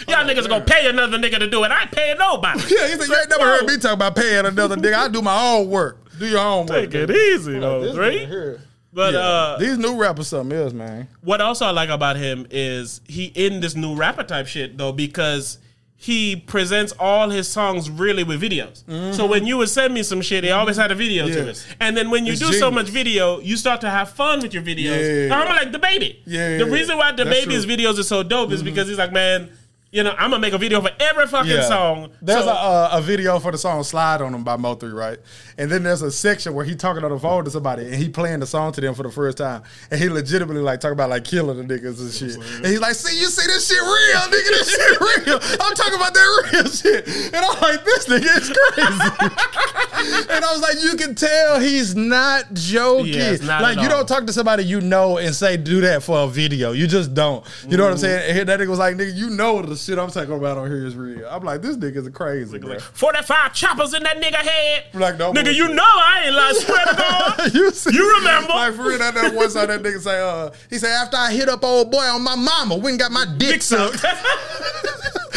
Y'all 0.09 0.25
niggas 0.25 0.49
gonna 0.49 0.65
pay 0.65 0.89
another 0.89 1.17
nigga 1.17 1.39
to 1.39 1.49
do 1.49 1.63
it. 1.63 1.71
I 1.71 1.83
ain't 1.83 1.91
paying 1.91 2.17
nobody. 2.17 2.59
Yeah, 2.59 2.87
he 2.87 2.93
said, 2.95 3.07
you 3.07 3.15
ain't 3.15 3.29
never 3.29 3.45
heard 3.45 3.65
me 3.65 3.77
talk 3.77 3.93
about 3.93 4.15
paying 4.15 4.45
another 4.45 4.75
nigga. 4.75 4.95
I 4.95 5.07
do 5.07 5.21
my 5.21 5.39
own 5.55 5.69
work. 5.69 5.99
Do 6.19 6.27
your 6.27 6.39
own 6.39 6.65
work. 6.65 6.91
Take 6.91 6.95
it 6.95 7.11
easy, 7.11 7.53
This 7.53 7.61
though. 7.61 7.81
nigga 7.83 7.93
Three. 7.93 8.65
But 8.97 9.13
Yeah. 9.13 9.19
uh, 9.19 9.57
these 9.59 9.77
new 9.77 9.95
rappers 9.95 10.27
something 10.29 10.57
else, 10.57 10.73
man. 10.73 11.07
what 11.21 11.39
also 11.39 11.65
I 11.67 11.69
like 11.71 11.89
about 11.89 12.15
him 12.17 12.47
is 12.49 12.99
he 13.07 13.25
in 13.35 13.59
this 13.61 13.75
new 13.75 13.93
rapper 13.95 14.23
type 14.23 14.47
shit 14.47 14.75
though 14.77 14.91
because 14.91 15.59
he 15.99 16.35
presents 16.35 16.93
all 16.99 17.29
his 17.29 17.47
songs 17.47 17.89
really 17.91 18.23
with 18.23 18.41
videos. 18.41 18.83
So 19.15 19.25
when 19.27 19.45
you 19.45 19.57
would 19.57 19.69
send 19.69 19.93
me 19.93 20.01
some 20.03 20.21
shit, 20.21 20.43
he 20.43 20.49
always 20.51 20.77
had 20.77 20.91
a 20.91 20.95
video 20.95 21.27
to 21.27 21.33
Mm-hmm. 21.33 21.49
It. 21.49 21.67
And 21.79 21.95
then 21.97 22.09
when 22.09 22.25
you 22.25 22.31
It's 22.33 22.41
do 22.41 22.53
so 22.53 22.69
much 22.71 22.87
video, 22.89 23.39
you 23.39 23.55
start 23.55 23.81
to 23.81 23.89
have 23.89 24.09
fun 24.11 24.41
with 24.41 24.53
your 24.53 24.63
videos. 24.63 25.29
Yeah. 25.29 25.35
I'm 25.35 25.47
like 25.47 25.71
the 25.71 25.79
baby. 25.79 26.21
Yeah, 26.25 26.57
The 26.57 26.65
reason 26.65 26.97
why 26.97 27.11
the 27.13 27.25
baby's 27.25 27.65
videos 27.67 27.99
are 27.99 28.03
so 28.03 28.23
dope 28.23 28.51
is 28.51 28.61
because 28.63 28.87
he's 28.87 28.97
like, 28.99 29.11
man, 29.13 29.49
you 29.97 30.03
know, 30.03 30.11
I'm 30.15 30.29
gonna 30.29 30.39
make 30.39 30.53
a 30.53 30.59
video 30.59 30.79
for 30.79 30.91
every 30.99 31.25
fucking 31.25 31.63
song. 31.63 32.11
There's 32.21 32.43
So- 32.43 32.51
a, 32.51 32.53
uh, 32.53 32.89
a 32.93 33.01
video 33.01 33.39
for 33.39 33.51
the 33.51 33.57
song 33.57 33.83
"Slide 33.83 34.21
on 34.21 34.31
Them" 34.31 34.43
by 34.43 34.55
Mo3, 34.55 34.93
right? 34.93 35.17
And 35.57 35.71
then 35.71 35.81
there's 35.81 36.03
a 36.03 36.11
section 36.11 36.53
where 36.53 36.63
he 36.63 36.75
talking 36.75 37.03
on 37.03 37.09
the 37.09 37.17
phone 37.19 37.43
to 37.45 37.49
somebody 37.49 37.85
and 37.85 37.95
he 37.95 38.07
playing 38.07 38.41
the 38.41 38.45
song 38.45 38.71
to 38.73 38.81
them 38.81 38.93
for 38.93 39.01
the 39.01 39.09
first 39.09 39.39
time, 39.39 39.63
and 39.89 39.99
he 39.99 40.07
legitimately 40.07 40.61
like 40.61 40.81
talking 40.81 40.93
about 40.93 41.09
like 41.09 41.23
killing 41.23 41.57
the 41.57 41.73
niggas 41.79 41.99
and 41.99 42.11
shit. 42.13 42.35
And 42.57 42.65
he's 42.67 42.79
like, 42.79 42.93
"See, 42.93 43.19
you 43.19 43.25
see 43.25 43.47
this 43.47 43.67
shit 43.67 43.81
real, 43.81 44.21
nigga? 44.29 44.49
This 44.49 44.69
shit 44.69 45.01
real. 45.27 45.39
I'm 45.61 45.73
talking 45.73 45.95
about 45.95 46.13
that 46.13 46.49
real 46.53 46.65
shit." 46.69 47.07
And 47.33 47.43
I'm 47.43 47.59
like, 47.59 47.83
"This 47.83 48.05
nigga 48.05 48.37
is 48.37 48.49
crazy." 48.55 50.25
and 50.29 50.45
I 50.45 50.51
was 50.53 50.61
like, 50.61 50.83
"You 50.83 50.95
can 50.95 51.15
tell 51.15 51.59
he's 51.59 51.95
not 51.95 52.53
joking. 52.53 53.13
Yes, 53.13 53.41
not 53.41 53.63
like 53.63 53.79
you 53.79 53.89
don't 53.89 54.07
talk 54.07 54.25
to 54.27 54.33
somebody 54.33 54.63
you 54.63 54.79
know 54.81 55.17
and 55.17 55.33
say 55.33 55.57
do 55.57 55.81
that 55.81 56.03
for 56.03 56.19
a 56.19 56.27
video. 56.27 56.71
You 56.71 56.85
just 56.85 57.15
don't. 57.15 57.43
You 57.67 57.77
know 57.77 57.83
what 57.85 57.93
I'm 57.93 57.97
saying?" 57.97 58.37
And 58.39 58.49
that 58.49 58.59
nigga 58.59 58.67
was 58.67 58.79
like, 58.79 58.95
"Nigga, 58.95 59.15
you 59.15 59.29
know 59.31 59.61
the 59.61 59.75
shit 59.87 59.97
I'm 59.97 60.09
talking 60.11 60.33
about 60.33 60.57
on 60.57 60.67
here 60.67 60.85
is 60.85 60.95
real." 60.95 61.25
I'm 61.29 61.43
like, 61.43 61.61
"This 61.61 61.77
nigga's 61.77 62.07
crazy." 62.09 62.59
Like, 62.59 62.81
45 62.81 63.53
choppers 63.53 63.93
in 63.93 64.03
that 64.03 64.17
nigga 64.21 64.35
head. 64.35 64.83
Like, 64.93 65.17
no 65.17 65.31
nigga, 65.31 65.45
bullshit. 65.45 65.55
you 65.55 65.67
know 65.73 65.83
I 65.83 66.23
ain't 66.25 66.35
lying. 66.35 66.55
Swear 66.55 66.85
to 66.85 66.95
God. 66.95 67.53
you, 67.53 67.71
see, 67.71 67.93
You 67.95 68.17
remember? 68.19 68.49
Like 68.53 68.73
for 68.75 68.83
real, 68.83 68.97
that, 68.99 69.13
that 69.15 69.33
one 69.33 69.49
song 69.49 69.67
that 69.67 69.81
nigga 69.81 69.99
say, 69.99 70.19
uh, 70.21 70.51
he 70.69 70.77
said, 70.77 70.89
after 70.91 71.17
I 71.17 71.31
hit 71.31 71.49
up 71.49 71.63
old 71.63 71.89
boy 71.91 72.03
on 72.03 72.21
my 72.23 72.35
mama, 72.35 72.75
we 72.75 72.91
ain't 72.91 72.99
got 72.99 73.11
my 73.11 73.25
dick 73.37 73.61
sucked. 73.61 74.03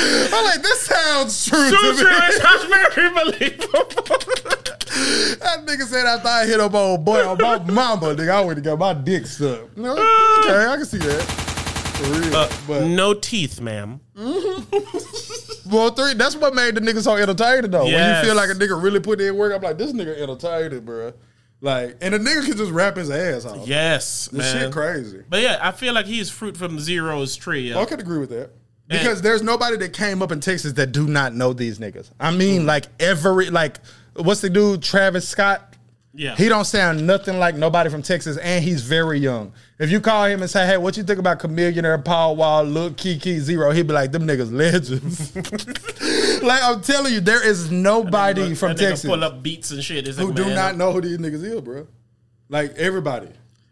I'm 0.02 0.44
like, 0.44 0.62
this 0.62 0.81
sounds 0.81 1.47
true 1.47 1.69
True, 1.70 1.93
to 1.93 1.99
true. 1.99 2.11
me. 2.11 2.17
It 2.17 2.43
sounds 2.43 2.64
very 2.64 3.11
believable. 3.11 4.17
That 5.41 5.64
nigga 5.67 5.87
said 5.87 6.05
after 6.05 6.29
I 6.29 6.44
hit 6.47 6.61
up 6.61 6.75
old 6.75 7.05
boy 7.05 7.26
on 7.26 7.38
my 7.38 7.58
mama, 7.58 8.14
nigga, 8.14 8.31
I 8.31 8.41
went 8.43 8.56
to 8.56 8.61
get 8.62 8.79
my 8.79 8.93
dick 8.93 9.25
sucked. 9.26 9.76
No, 9.76 9.93
okay, 9.93 10.67
I 10.67 10.76
can 10.76 10.85
see 10.85 10.99
that. 10.99 11.50
For 12.00 12.20
real. 12.20 12.37
Uh, 12.37 12.50
but 12.67 12.87
no 12.87 13.14
teeth, 13.14 13.61
ma'am. 13.61 14.00
well, 15.70 15.91
three, 15.91 16.14
that's 16.14 16.37
what 16.37 16.55
made 16.55 16.75
the 16.75 16.81
nigga 16.81 17.02
so 17.02 17.17
entertaining 17.17 17.70
though. 17.70 17.85
When 17.85 17.93
you 18.17 18.23
feel 18.25 18.35
like 18.35 18.50
a 18.50 18.55
nigga 18.55 18.81
really 18.82 19.00
put 19.00 19.20
in 19.20 19.37
work, 19.37 19.52
I'm 19.55 19.62
like, 19.62 19.79
this 19.79 19.93
nigga 19.93 20.19
entertaining, 20.20 20.81
bro. 20.85 21.12
Like, 21.61 21.99
and 22.00 22.14
the 22.14 22.19
nigga 22.19 22.47
can 22.47 22.56
just 22.56 22.70
rap 22.73 22.97
his 22.97 23.11
ass 23.11 23.44
off. 23.44 23.69
Yes, 23.69 24.29
This 24.32 24.55
man. 24.55 24.62
shit 24.64 24.73
crazy. 24.73 25.23
But 25.29 25.43
yeah, 25.43 25.58
I 25.61 25.73
feel 25.73 25.93
like 25.93 26.06
he's 26.06 26.31
fruit 26.31 26.56
from 26.56 26.79
Z-Ro's 26.81 27.37
tree. 27.37 27.75
I 27.75 27.85
could 27.85 28.00
agree 28.00 28.19
with 28.19 28.31
that. 28.31 28.50
Because 28.88 29.23
there's 29.23 29.43
nobody 29.43 29.76
that 29.76 29.93
came 29.93 30.20
up 30.20 30.32
in 30.32 30.41
Texas 30.41 30.73
that 30.73 30.91
do 30.91 31.06
not 31.06 31.32
know 31.35 31.52
these 31.52 31.79
niggas. 31.79 32.11
I 32.19 32.32
mean, 32.32 32.67
like 32.67 32.87
every 32.99 33.49
like 33.50 33.79
what's 34.17 34.41
the 34.41 34.50
dude, 34.50 34.82
Travis 34.82 35.29
Scott? 35.29 35.70
Yeah. 36.12 36.35
He 36.35 36.49
don't 36.49 36.65
sound 36.65 37.07
nothing 37.07 37.39
like 37.39 37.55
nobody 37.55 37.89
from 37.89 38.03
Texas, 38.03 38.37
and 38.37 38.65
he's 38.65 38.83
very 38.83 39.21
young. 39.21 39.53
If 39.79 39.91
you 39.91 40.01
call 40.01 40.25
him 40.25 40.43
and 40.43 40.51
say, 40.51 40.67
"Hey, 40.67 40.77
what 40.77 40.97
you 40.97 41.05
think 41.05 41.21
about 41.21 41.39
Chameleon, 41.39 42.03
Paul 42.03 42.35
Wall, 42.35 42.65
Lil 42.65 42.91
Keke 42.91 43.39
Z-Ro?" 43.39 43.71
He'd 43.71 43.87
be 43.87 43.93
like, 43.93 44.11
"Them 44.11 44.27
niggas 44.27 44.53
legends." 44.53 45.35
like 46.43 46.62
I'm 46.62 46.81
telling 46.83 47.12
you, 47.12 47.21
there 47.21 47.47
is 47.47 47.71
nobody 47.71 48.55
from 48.55 48.75
Texas 48.75 49.09
pull 49.09 49.23
up 49.23 49.43
beats 49.43 49.71
and 49.71 49.85
shit. 49.85 50.09
Who 50.09 50.27
like, 50.27 50.35
do 50.35 50.53
not 50.53 50.77
know 50.77 50.93
who 50.93 51.01
these 51.01 51.19
niggas 51.19 51.45
is, 51.45 51.61
bro. 51.61 51.87
Like 52.49 52.75
everybody. 52.75 53.29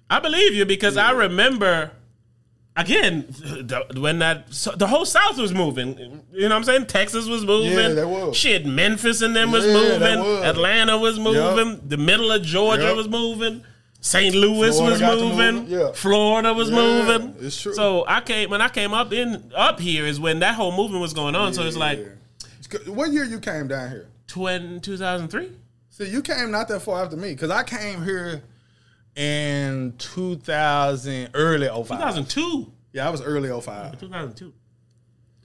I 0.09 0.21
believe 0.21 0.54
you 0.54 0.64
because 0.64 0.97
I 0.97 1.11
remember 1.11 1.90
again 2.78 3.26
the, 3.28 3.85
when 4.00 4.20
that 4.20 4.52
so 4.54 4.70
the 4.73 4.87
whole 4.87 5.04
South 5.04 5.37
was 5.38 5.52
moving. 5.52 5.99
You 6.32 6.42
know 6.42 6.49
what 6.49 6.52
I'm 6.52 6.64
saying? 6.64 6.87
Texas 6.87 7.26
was 7.28 7.44
moving. 7.44 7.97
Yeah, 7.97 8.04
was. 8.04 8.37
Shit, 8.37 8.64
Memphis 8.64 9.20
and 9.20 9.37
them 9.37 9.50
was 9.50 9.66
Yeah, 9.66 9.73
moving. 9.75 10.18
was. 10.20 10.44
Atlanta 10.44 10.97
was 10.97 11.18
moving. 11.18 11.80
The 11.87 11.97
middle 11.97 12.30
of 12.32 12.42
Georgia 12.42 12.85
Yup. 12.85 12.97
was 12.97 13.08
moving. 13.08 13.64
St. 14.00 14.32
Louis 14.35 14.76
Florida 14.76 15.06
was 15.06 15.23
moving. 15.23 15.66
yeah. 15.66 15.90
Florida 15.92 16.54
was 16.54 16.70
moving. 16.70 17.35
it's 17.40 17.61
true. 17.61 17.75
So 17.75 18.04
I 18.06 18.20
came 18.20 18.49
when 18.49 18.62
I 18.62 18.68
came 18.68 18.94
up 18.94 19.12
in 19.12 19.52
up 19.54 19.80
here 19.80 20.06
is 20.06 20.20
when 20.20 20.38
that 20.38 20.54
whole 20.54 20.75
movement 20.75 21.02
was 21.02 21.12
going 21.12 21.35
on. 21.35 21.52
so 21.52 21.62
it's 21.64 21.76
like 21.76 21.99
what 22.87 23.12
year 23.12 23.25
you 23.25 23.40
came 23.40 23.66
down 23.66 23.90
here? 23.90 24.06
20, 24.28 24.80
2003. 24.80 25.50
So 25.90 26.04
you 26.04 26.23
came 26.23 26.50
not 26.52 26.68
that 26.68 26.80
far 26.80 27.02
after 27.02 27.16
me 27.16 27.30
because 27.32 27.50
I 27.50 27.64
came 27.64 28.04
here 28.04 28.42
in 29.18 29.94
2000, 29.98 31.30
early 31.34 31.66
05. 31.66 31.87
2002. 31.88 32.72
Yeah, 32.92 33.06
I 33.06 33.10
was 33.10 33.20
early 33.20 33.48
05. 33.48 33.98
2002. 33.98 34.52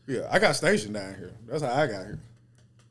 Yeah, 0.06 0.28
I 0.32 0.38
got 0.40 0.56
stationed 0.56 0.94
down 0.94 1.16
here. 1.16 1.34
That's 1.48 1.64
how 1.64 1.74
I 1.74 1.88
got 1.88 2.06
here. 2.06 2.20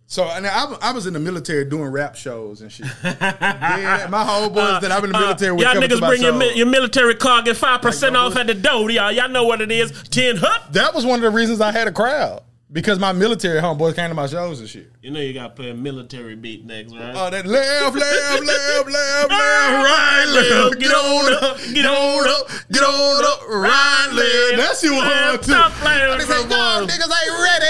So 0.06 0.24
and 0.24 0.46
I, 0.46 0.64
I 0.82 0.92
was 0.92 1.06
in 1.06 1.14
the 1.14 1.20
military 1.20 1.64
doing 1.64 1.90
rap 1.90 2.16
shows 2.16 2.60
and 2.60 2.70
shit. 2.70 2.86
yeah, 3.04 4.06
my 4.10 4.24
homeboys 4.24 4.82
that 4.82 4.90
I'm 4.92 5.04
in 5.04 5.12
the 5.12 5.18
military 5.18 5.52
with 5.52 5.62
Uh, 5.62 5.64
y'all 5.64 5.74
coming 5.74 5.88
to 5.88 5.94
niggas 5.96 6.00
my 6.00 6.08
bring 6.08 6.22
your, 6.22 6.34
mi- 6.34 6.54
your 6.54 6.66
military 6.66 7.14
car, 7.14 7.42
get 7.42 7.56
5% 7.56 8.02
Like, 8.02 8.12
no 8.12 8.26
off 8.26 8.36
at 8.36 8.46
the 8.46 8.54
door, 8.54 8.90
y'all. 8.90 9.10
Y'all 9.10 9.28
know 9.30 9.44
what 9.44 9.62
it 9.62 9.72
is. 9.72 9.90
10 10.10 10.36
hup. 10.36 10.72
That 10.72 10.94
was 10.94 11.06
one 11.06 11.16
of 11.16 11.22
the 11.22 11.30
reasons 11.30 11.62
I 11.62 11.72
had 11.72 11.88
a 11.88 11.92
crowd 11.92 12.42
because 12.72 12.98
my 12.98 13.12
military 13.12 13.60
homeboys 13.60 13.94
came 13.94 14.08
to 14.08 14.14
my 14.14 14.26
shows 14.26 14.58
and 14.60 14.68
shit. 14.68 14.90
You 15.02 15.10
know 15.10 15.20
you 15.20 15.34
got 15.34 15.48
to 15.48 15.54
play 15.54 15.70
a 15.70 15.74
military 15.74 16.34
beat 16.34 16.64
next, 16.64 16.92
right? 16.94 17.12
Oh, 17.14 17.28
that 17.28 17.44
left, 17.44 17.94
left, 17.94 17.94
left, 17.94 18.42
left, 18.42 18.88
left, 18.88 19.30
right, 19.30 20.24
left. 20.32 20.80
Get 20.80 20.90
on 20.90 21.32
up, 21.44 21.58
get 21.74 21.84
on 21.84 22.28
up, 22.28 22.48
get 22.70 22.82
on 22.82 23.24
up, 23.24 23.48
right, 23.48 24.08
left. 24.12 24.56
That 24.56 24.76
shit 24.80 24.90
was 24.90 25.02
hard 25.02 25.42
too. 25.42 25.52
Stop 25.52 25.72
playing 25.72 26.16
with 26.16 26.26
say, 26.26 26.48
no, 26.48 26.86
niggas 26.88 27.12
ain't 27.12 27.36
ready. 27.44 27.68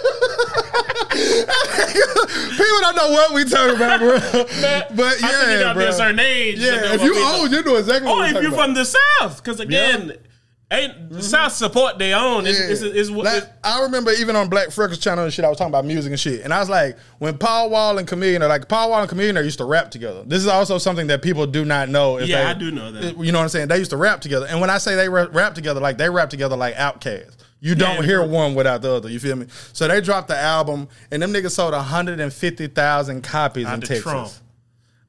People 2.51 2.79
don't 2.81 2.95
know 2.95 3.09
what 3.11 3.33
we 3.33 3.43
talking 3.45 3.75
about, 3.75 3.99
bro. 3.99 4.19
But 4.19 4.21
I 4.21 5.17
think 5.17 5.21
you 5.21 5.27
yeah, 5.27 5.59
got 5.61 5.75
bro. 5.75 5.87
a 5.87 5.93
certain 5.93 6.19
age. 6.19 6.59
Yeah, 6.59 6.93
if 6.93 7.01
you 7.01 7.17
old, 7.17 7.51
you 7.51 7.63
know 7.63 7.75
exactly 7.77 8.07
what 8.07 8.33
oh, 8.33 8.37
if 8.37 8.43
you're 8.43 8.51
from 8.51 8.75
the 8.75 8.85
South. 8.85 9.43
Because 9.43 9.59
again, 9.59 10.13
Ain't 10.69 11.09
mm-hmm. 11.11 11.21
South 11.21 11.53
support 11.53 11.97
their 11.97 12.17
own. 12.17 12.45
It's, 12.45 12.59
it's, 12.59 12.81
it's, 12.81 13.09
what- 13.09 13.23
Like, 13.25 13.43
I 13.63 13.83
remember 13.83 14.11
even 14.11 14.35
on 14.35 14.49
Black 14.49 14.69
Freckles 14.71 14.99
channel 14.99 15.23
and 15.23 15.31
shit, 15.33 15.45
I 15.45 15.49
was 15.49 15.57
talking 15.57 15.71
about 15.71 15.85
music 15.85 16.11
and 16.11 16.19
shit. 16.19 16.41
And 16.41 16.53
I 16.53 16.59
was 16.59 16.69
like, 16.69 16.97
when 17.19 17.37
Paul 17.37 17.69
Wall 17.69 17.97
and 17.97 18.05
Chameleon 18.05 18.43
are 18.43 18.49
like, 18.49 18.67
Paul 18.67 18.89
Wall 18.89 18.99
and 18.99 19.07
Chameleon 19.07 19.37
used 19.45 19.59
to 19.59 19.65
rap 19.65 19.91
together. 19.91 20.23
This 20.25 20.41
is 20.41 20.47
also 20.47 20.77
something 20.77 21.07
that 21.07 21.21
people 21.21 21.47
do 21.47 21.63
not 21.63 21.87
know. 21.87 22.17
If 22.17 22.27
Yeah, 22.27 22.43
they- 22.43 22.49
I 22.49 22.53
do 22.53 22.71
know 22.71 22.91
that. 22.91 23.17
You 23.17 23.31
know 23.31 23.39
what 23.39 23.43
I'm 23.43 23.49
saying? 23.49 23.69
They 23.69 23.77
used 23.77 23.91
to 23.91 23.97
rap 23.97 24.19
together. 24.19 24.45
And 24.49 24.59
when 24.59 24.69
I 24.69 24.77
say 24.77 24.95
they 24.95 25.07
rap 25.07 25.55
together, 25.55 25.79
like 25.79 25.97
they 25.97 26.09
rap 26.09 26.29
together 26.29 26.57
like 26.57 26.75
Outkast. 26.75 27.35
You 27.59 27.73
don't 27.73 27.95
Yeah, 27.97 28.03
hear 28.03 28.27
one 28.27 28.53
without 28.53 28.81
the 28.81 28.91
other. 28.91 29.09
You 29.09 29.19
feel 29.19 29.35
me? 29.35 29.47
So 29.73 29.87
they 29.87 29.99
dropped 30.01 30.27
the 30.27 30.37
album, 30.37 30.89
and 31.11 31.23
them 31.23 31.33
niggas 31.33 31.51
sold 31.51 31.73
150,000 31.73 33.23
copies 33.23 33.65
Out 33.65 33.73
in 33.75 33.81
Texas. 33.81 34.01
trunk. 34.03 34.31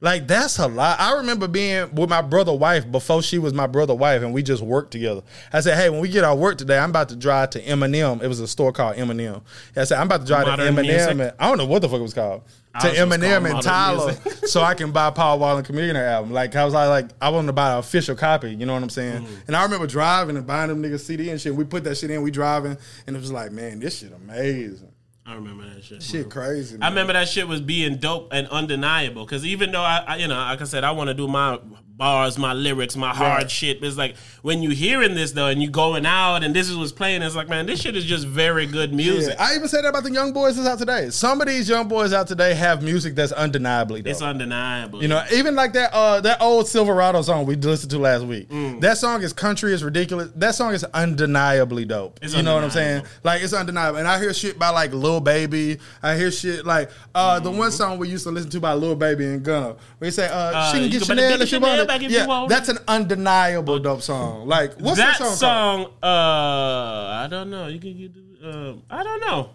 Like 0.01 0.27
that's 0.27 0.57
a 0.59 0.67
lot. 0.67 0.99
I 0.99 1.17
remember 1.17 1.47
being 1.47 1.93
with 1.93 2.09
my 2.09 2.21
brother 2.21 2.53
wife 2.53 2.89
before 2.89 3.21
she 3.21 3.37
was 3.37 3.53
my 3.53 3.67
brother 3.67 3.93
wife, 3.93 4.21
and 4.21 4.33
we 4.33 4.41
just 4.41 4.63
worked 4.63 4.91
together. 4.91 5.21
I 5.51 5.59
said, 5.59 5.75
"Hey, 5.75 5.89
when 5.89 5.99
we 5.99 6.07
get 6.07 6.23
our 6.23 6.35
work 6.35 6.57
today, 6.57 6.77
I'm 6.77 6.91
about 6.91 7.09
to 7.09 7.17
drive 7.17 7.49
to 7.51 7.61
Eminem. 7.61 8.23
It 8.23 8.27
was 8.27 8.39
a 8.39 8.47
store 8.47 8.71
called 8.71 8.95
Eminem. 8.95 9.41
I 9.75 9.83
said, 9.83 9.99
I'm 9.99 10.07
about 10.07 10.21
to 10.21 10.27
drive 10.27 10.47
Modern 10.47 10.73
to 10.73 10.81
Eminem. 10.81 11.11
And, 11.11 11.33
I 11.37 11.49
don't 11.49 11.57
know 11.57 11.65
what 11.65 11.81
the 11.81 11.89
fuck 11.89 11.99
it 11.99 12.03
was 12.03 12.13
called. 12.13 12.43
To 12.81 12.87
Eminem 12.87 13.49
and 13.49 13.61
Tyler, 13.61 14.13
so 14.45 14.61
I 14.61 14.73
can 14.73 14.91
buy 14.91 15.09
Paul 15.09 15.39
Wall 15.39 15.57
and 15.57 15.65
Chameleon 15.65 15.97
album. 15.97 16.31
Like 16.31 16.55
I 16.55 16.63
was 16.63 16.73
like, 16.73 16.87
like 16.87 17.09
I 17.19 17.29
wanted 17.29 17.47
to 17.47 17.53
buy 17.53 17.73
an 17.73 17.79
official 17.79 18.15
copy. 18.15 18.51
You 18.51 18.65
know 18.65 18.73
what 18.73 18.83
I'm 18.83 18.89
saying? 18.89 19.23
Mm. 19.23 19.47
And 19.47 19.55
I 19.55 19.63
remember 19.63 19.87
driving 19.87 20.37
and 20.37 20.47
buying 20.47 20.69
them 20.69 20.81
niggas 20.81 21.01
CD 21.01 21.29
and 21.29 21.41
shit. 21.41 21.53
We 21.53 21.65
put 21.65 21.83
that 21.85 21.97
shit 21.97 22.09
in. 22.09 22.21
We 22.21 22.31
driving, 22.31 22.77
and 23.05 23.15
it 23.17 23.19
was 23.19 23.31
like, 23.31 23.51
man, 23.51 23.79
this 23.79 23.99
shit 23.99 24.13
amazing. 24.13 24.93
I 25.29 25.35
remember 25.35 25.69
that 25.69 25.83
shit. 25.83 26.01
Shit 26.01 26.29
crazy. 26.31 26.79
I 26.81 26.89
remember 26.89 27.13
that 27.13 27.27
shit 27.27 27.47
was 27.47 27.61
being 27.61 27.97
dope 27.97 28.29
and 28.33 28.47
undeniable. 28.47 29.25
Because 29.25 29.45
even 29.45 29.71
though 29.71 29.83
I, 29.83 30.03
I, 30.07 30.15
you 30.17 30.27
know, 30.27 30.33
like 30.33 30.59
I 30.59 30.63
said, 30.63 30.83
I 30.83 30.91
want 30.91 31.09
to 31.09 31.13
do 31.13 31.27
my 31.27 31.59
bars, 31.99 32.37
my 32.39 32.53
lyrics, 32.53 32.95
my 32.95 33.13
hard 33.13 33.43
Right. 33.43 33.51
shit. 33.51 33.83
It's 33.83 33.97
like 33.97 34.15
when 34.41 34.63
you 34.63 34.71
hearing 34.71 35.13
this 35.13 35.33
though, 35.33 35.47
and 35.47 35.61
you 35.61 35.69
going 35.69 36.05
out, 36.07 36.43
and 36.43 36.55
this 36.55 36.67
is 36.69 36.75
what's 36.77 36.91
playing. 36.93 37.21
It's 37.21 37.35
like, 37.35 37.49
man, 37.49 37.67
this 37.67 37.81
shit 37.81 37.95
is 37.95 38.05
just 38.05 38.25
very 38.25 38.65
good 38.65 38.93
music. 38.93 39.35
Yeah, 39.37 39.45
I 39.45 39.55
even 39.55 39.67
said 39.67 39.83
that 39.83 39.89
about 39.89 40.03
the 40.05 40.11
young 40.11 40.33
boys 40.33 40.55
that's 40.55 40.67
out 40.67 40.79
today. 40.79 41.11
Some 41.11 41.41
of 41.41 41.47
these 41.47 41.69
young 41.69 41.87
boys 41.87 42.13
out 42.13 42.25
today 42.27 42.53
have 42.55 42.81
music 42.81 43.13
that's 43.15 43.33
undeniably 43.33 44.01
dope. 44.01 44.09
It's 44.11 44.21
undeniable. 44.21 45.01
you 45.01 45.09
know, 45.09 45.23
even 45.31 45.55
like 45.55 45.73
that 45.73 45.93
uh 45.93 46.21
that 46.21 46.41
old 46.41 46.67
Silverado 46.67 47.21
song 47.21 47.45
we 47.45 47.55
listened 47.55 47.91
to 47.91 47.99
last 47.99 48.23
week. 48.25 48.49
Mm. 48.49 48.79
That 48.81 48.97
song 48.97 49.21
is 49.21 49.33
country 49.33 49.73
is 49.73 49.83
ridiculous. 49.83 50.31
That 50.35 50.55
song 50.55 50.73
is 50.73 50.83
undeniably 50.85 51.83
dope. 51.85 52.19
It's 52.21 52.33
you 52.33 52.41
know 52.41 52.55
what 52.55 52.63
I'm 52.63 52.69
saying? 52.71 53.03
Like 53.23 53.43
it's 53.43 53.53
undeniable. 53.53 53.99
And 53.99 54.07
I 54.07 54.19
hear 54.19 54.33
shit 54.33 54.57
by 54.57 54.69
like 54.69 54.93
Lil 54.93 55.19
Baby. 55.19 55.79
I 56.01 56.15
hear 56.15 56.31
shit 56.31 56.65
like 56.65 56.89
uh 57.13 57.39
the 57.39 57.49
Mm-hmm. 57.49 57.57
one 57.57 57.71
song 57.71 57.97
we 57.97 58.07
used 58.07 58.23
to 58.25 58.29
listen 58.31 58.49
to 58.51 58.59
by 58.59 58.73
Lil 58.73 58.95
Baby 58.95 59.25
and 59.25 59.43
Gunna. 59.43 59.75
Where 59.97 60.05
he 60.05 60.11
say 60.11 60.27
uh, 60.27 60.37
Uh, 60.37 60.71
she 60.71 60.79
can 60.81 60.89
get 60.91 61.03
Chanel 61.05 61.41
if 61.41 61.49
she 61.49 61.57
want 61.57 61.88
back 61.89 62.01
if 62.01 62.11
you 62.11 62.17
Yeah, 62.17 62.27
want 62.27 62.49
that's 62.49 62.69
an 62.69 62.77
undeniable 62.87 63.79
dope 63.79 64.01
song. 64.01 64.47
Like 64.47 64.75
what's 64.79 64.97
that 64.97 65.17
song? 65.17 65.35
song, 65.35 65.85
uh, 66.01 67.23
I 67.23 67.27
don't 67.29 67.49
know. 67.49 67.67
You 67.67 67.79
can, 67.79 67.97
you 67.97 68.07
do, 68.09 68.21
um, 68.43 68.83
I 68.89 69.03
don't 69.03 69.19
know. 69.21 69.49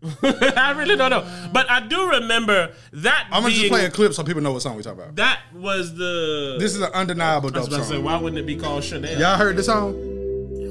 I 0.22 0.74
really 0.76 0.96
don't 0.96 1.10
know. 1.10 1.26
But 1.52 1.68
I 1.70 1.80
do 1.86 2.08
remember 2.10 2.72
that. 2.92 3.26
I'm 3.32 3.42
gonna 3.42 3.48
being, 3.48 3.60
just 3.62 3.70
play 3.72 3.84
a 3.84 3.90
clip 3.90 4.12
so 4.14 4.22
people 4.22 4.40
know 4.42 4.52
what 4.52 4.62
song 4.62 4.76
we 4.76 4.82
talking 4.82 5.00
about. 5.00 5.16
That 5.16 5.40
was 5.54 5.94
the. 5.94 6.56
This 6.58 6.74
is 6.74 6.80
an 6.80 6.92
undeniable 6.92 7.50
I 7.54 7.58
was 7.58 7.68
dope 7.68 7.78
to 7.80 7.84
say, 7.84 7.94
song. 7.94 8.04
why 8.04 8.16
wouldn't 8.16 8.38
it 8.38 8.46
be 8.46 8.56
called 8.56 8.84
Chanel? 8.84 9.18
Y'all 9.18 9.36
heard 9.36 9.56
this 9.56 9.66
song? 9.66 9.94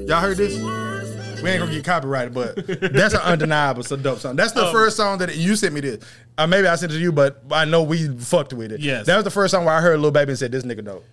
Y'all 0.08 0.20
heard 0.20 0.36
this? 0.38 0.56
We 1.42 1.50
ain't 1.50 1.60
gonna 1.60 1.72
get 1.72 1.84
copyrighted, 1.84 2.34
but 2.34 2.56
that's 2.92 3.14
an 3.14 3.20
undeniable, 3.20 3.82
so 3.82 3.96
dope 3.96 4.18
song. 4.18 4.36
That's 4.36 4.52
the 4.52 4.66
Um, 4.66 4.72
first 4.72 4.96
song 4.96 5.18
that 5.18 5.36
you 5.36 5.56
sent 5.56 5.74
me 5.74 5.80
this. 5.80 6.04
Uh, 6.36 6.46
maybe 6.46 6.66
I 6.68 6.74
sent 6.76 6.92
it 6.92 6.96
to 6.96 7.00
you, 7.00 7.12
but 7.12 7.42
I 7.50 7.64
know 7.64 7.82
we 7.82 8.08
fucked 8.18 8.52
with 8.52 8.72
it. 8.72 8.80
Yes. 8.80 9.06
that 9.06 9.16
was 9.16 9.24
the 9.24 9.30
first 9.30 9.52
song 9.52 9.64
where 9.64 9.74
I 9.74 9.80
heard 9.80 9.98
Lil 10.00 10.10
Baby 10.10 10.30
and 10.32 10.38
said, 10.38 10.52
"This 10.52 10.64
nigga 10.64 10.84
dope." 10.84 11.04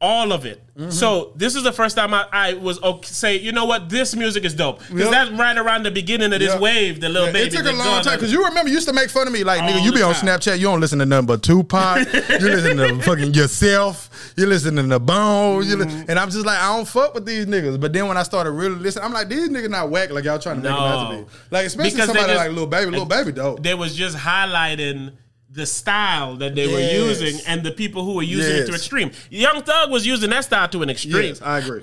All 0.00 0.32
of 0.32 0.46
it. 0.46 0.62
Mm-hmm. 0.78 0.90
So 0.90 1.32
this 1.36 1.54
is 1.54 1.62
the 1.62 1.72
first 1.72 1.94
time 1.94 2.14
I, 2.14 2.24
I 2.32 2.52
was 2.54 2.82
okay, 2.82 3.06
say, 3.06 3.36
you 3.36 3.52
know 3.52 3.66
what, 3.66 3.90
this 3.90 4.16
music 4.16 4.44
is 4.46 4.54
dope 4.54 4.78
because 4.78 4.98
Yep. 5.02 5.10
that's 5.10 5.30
right 5.32 5.58
around 5.58 5.82
the 5.84 5.90
beginning 5.90 6.32
of 6.32 6.38
this 6.38 6.54
Yeah. 6.54 6.58
wave. 6.58 7.00
The 7.02 7.10
little 7.10 7.26
Yeah, 7.26 7.32
baby. 7.34 7.48
it 7.54 7.58
took 7.58 7.66
a 7.66 7.76
long 7.76 8.02
time 8.02 8.16
because 8.16 8.32
you 8.32 8.42
remember 8.46 8.68
you 8.70 8.76
used 8.76 8.88
to 8.88 8.94
make 8.94 9.10
fun 9.10 9.26
of 9.26 9.32
me 9.34 9.44
like, 9.44 9.60
nigga, 9.60 9.84
you 9.84 9.92
be 9.92 10.00
on 10.00 10.14
time. 10.14 10.26
Snapchat, 10.40 10.56
you 10.58 10.64
don't 10.64 10.80
listen 10.80 10.98
to 11.00 11.06
nothing 11.06 11.26
but 11.26 11.42
Tupac, 11.42 11.98
you 12.14 12.38
listen 12.48 12.76
to 12.78 12.98
fucking 13.02 13.34
yourself, 13.34 14.32
you 14.38 14.46
listen 14.46 14.76
to 14.76 14.82
the 14.84 14.98
Bone, 14.98 15.64
Mm-hmm. 15.64 15.80
li- 15.98 16.04
and 16.08 16.18
I'm 16.18 16.30
just 16.30 16.46
like, 16.46 16.58
I 16.58 16.74
don't 16.74 16.88
fuck 16.88 17.12
with 17.14 17.26
these 17.26 17.44
niggas. 17.44 17.78
But 17.78 17.92
then 17.92 18.08
when 18.08 18.16
I 18.16 18.22
started 18.22 18.52
really 18.52 18.76
listening, 18.76 19.04
I'm 19.04 19.12
like, 19.12 19.28
these 19.28 19.50
niggas 19.50 19.68
not 19.68 19.90
whack 19.90 20.10
like 20.10 20.24
y'all 20.24 20.38
trying 20.38 20.56
to 20.56 20.62
make 20.62 20.70
them 20.72 20.80
out 20.80 21.10
to 21.10 21.16
be. 21.18 21.30
Like 21.50 21.66
especially 21.66 21.90
Because 21.90 22.06
somebody 22.06 22.32
just- 22.32 22.46
like 22.46 22.52
Lil 22.56 22.66
Baby, 22.66 22.90
Lil 22.92 23.04
Baby 23.04 23.32
dope. 23.32 23.62
they 23.62 23.74
was 23.74 23.94
just 23.94 24.16
highlighting 24.16 25.12
the 25.52 25.66
style 25.66 26.36
that 26.36 26.54
they 26.54 26.66
were 26.72 26.78
using 26.80 27.40
and 27.46 27.62
the 27.64 27.72
people 27.72 28.04
who 28.04 28.14
were 28.14 28.22
using 28.22 28.54
it 28.62 28.66
to 28.66 28.74
extreme. 28.74 29.10
Young 29.30 29.62
Thug 29.62 29.90
was 29.90 30.06
using 30.06 30.30
that 30.30 30.44
style 30.44 30.68
to 30.68 30.82
an 30.82 30.90
extreme. 30.90 31.24
Yes, 31.24 31.42
I 31.42 31.58
agree. 31.58 31.80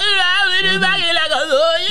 Yeah. 0.76 0.80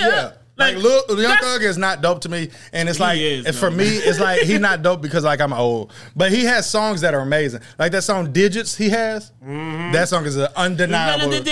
Yeah. 0.08 0.32
Like, 0.58 0.76
Lil, 0.76 1.20
Young 1.20 1.36
Thug 1.36 1.62
is 1.62 1.76
not 1.76 2.00
dope 2.00 2.22
to 2.22 2.30
me, 2.30 2.48
and 2.72 2.88
it's 2.88 2.98
like 2.98 3.18
is, 3.18 3.44
and 3.44 3.54
though. 3.54 3.60
for 3.60 3.70
me, 3.70 3.84
it's 3.88 4.18
like 4.18 4.40
he's 4.40 4.58
not 4.60 4.82
dope 4.82 5.02
because 5.02 5.22
like 5.24 5.40
I'm 5.40 5.52
old, 5.52 5.92
but 6.16 6.32
he 6.32 6.44
has 6.44 6.68
songs 6.68 7.02
that 7.02 7.12
are 7.14 7.20
amazing. 7.20 7.60
Like 7.78 7.92
that 7.92 8.02
song 8.02 8.32
"Digits" 8.32 8.74
he 8.76 8.88
has. 8.88 9.32
Mm-hmm. 9.44 9.92
That 9.92 10.08
song 10.08 10.24
is 10.24 10.36
an 10.36 10.48
undeniable. 10.56 11.28
that 11.30 11.44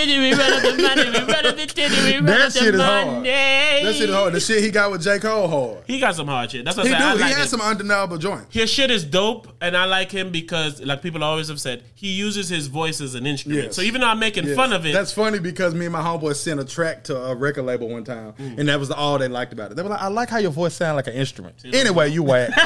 shit 2.52 2.75
is 2.75 2.80
hard. 2.80 3.25
That 3.25 3.94
shit 3.94 4.08
is 4.08 4.14
hard. 4.14 4.32
The 4.32 4.40
shit 4.40 4.62
he 4.62 4.70
got 4.70 4.90
with 4.90 5.02
J 5.02 5.18
Cole 5.18 5.49
hard. 5.49 5.84
He 5.87 5.99
got 6.00 6.14
some 6.14 6.26
hard 6.28 6.50
shit. 6.50 6.64
That's 6.64 6.76
what 6.76 6.87
He 6.87 6.92
I 6.94 6.99
do. 6.99 7.04
I 7.04 7.12
He 7.14 7.20
like 7.20 7.34
has 7.37 7.46
it. 7.46 7.50
some 7.50 7.61
undeniable 7.61 8.18
joints. 8.18 8.46
His 8.54 8.70
shit 8.70 8.90
is 8.90 9.04
dope, 9.04 9.49
and 9.61 9.76
I 9.76 9.84
like 9.84 10.11
him 10.11 10.30
because, 10.30 10.80
like 10.82 11.02
people 11.02 11.23
always 11.23 11.49
have 11.49 11.61
said, 11.61 11.84
he 11.94 12.08
uses 12.12 12.49
his 12.49 12.66
voice 12.66 13.00
as 13.00 13.14
an 13.14 13.26
instrument. 13.26 13.64
Yes. 13.64 13.76
So 13.76 13.82
even 13.82 14.00
though 14.00 14.08
I'm 14.08 14.18
making 14.18 14.46
Yes. 14.46 14.56
fun 14.56 14.73
of 14.73 14.84
it, 14.87 14.92
That's 14.92 15.12
funny 15.12 15.38
because 15.38 15.75
me 15.75 15.87
and 15.87 15.92
my 15.92 16.02
homeboy 16.02 16.34
sent 16.37 16.61
a 16.61 16.64
track 16.64 17.04
to 17.04 17.16
a 17.16 17.34
record 17.34 17.62
label 17.64 17.88
one 17.88 18.04
time, 18.04 18.32
Mm. 18.34 18.58
and 18.58 18.68
that 18.68 18.78
was 18.80 18.90
all 18.94 19.18
they 19.18 19.28
liked 19.28 19.52
about 19.52 19.70
it. 19.70 19.74
They 19.76 19.82
were 19.82 19.88
like, 19.90 20.00
"I 20.00 20.08
like 20.08 20.28
how 20.28 20.38
your 20.38 20.50
voice 20.50 20.74
sounds 20.74 20.96
like 20.96 21.06
an 21.06 21.14
instrument." 21.14 21.56
Anyway, 21.64 22.10
you 22.10 22.22
whack. 22.22 22.50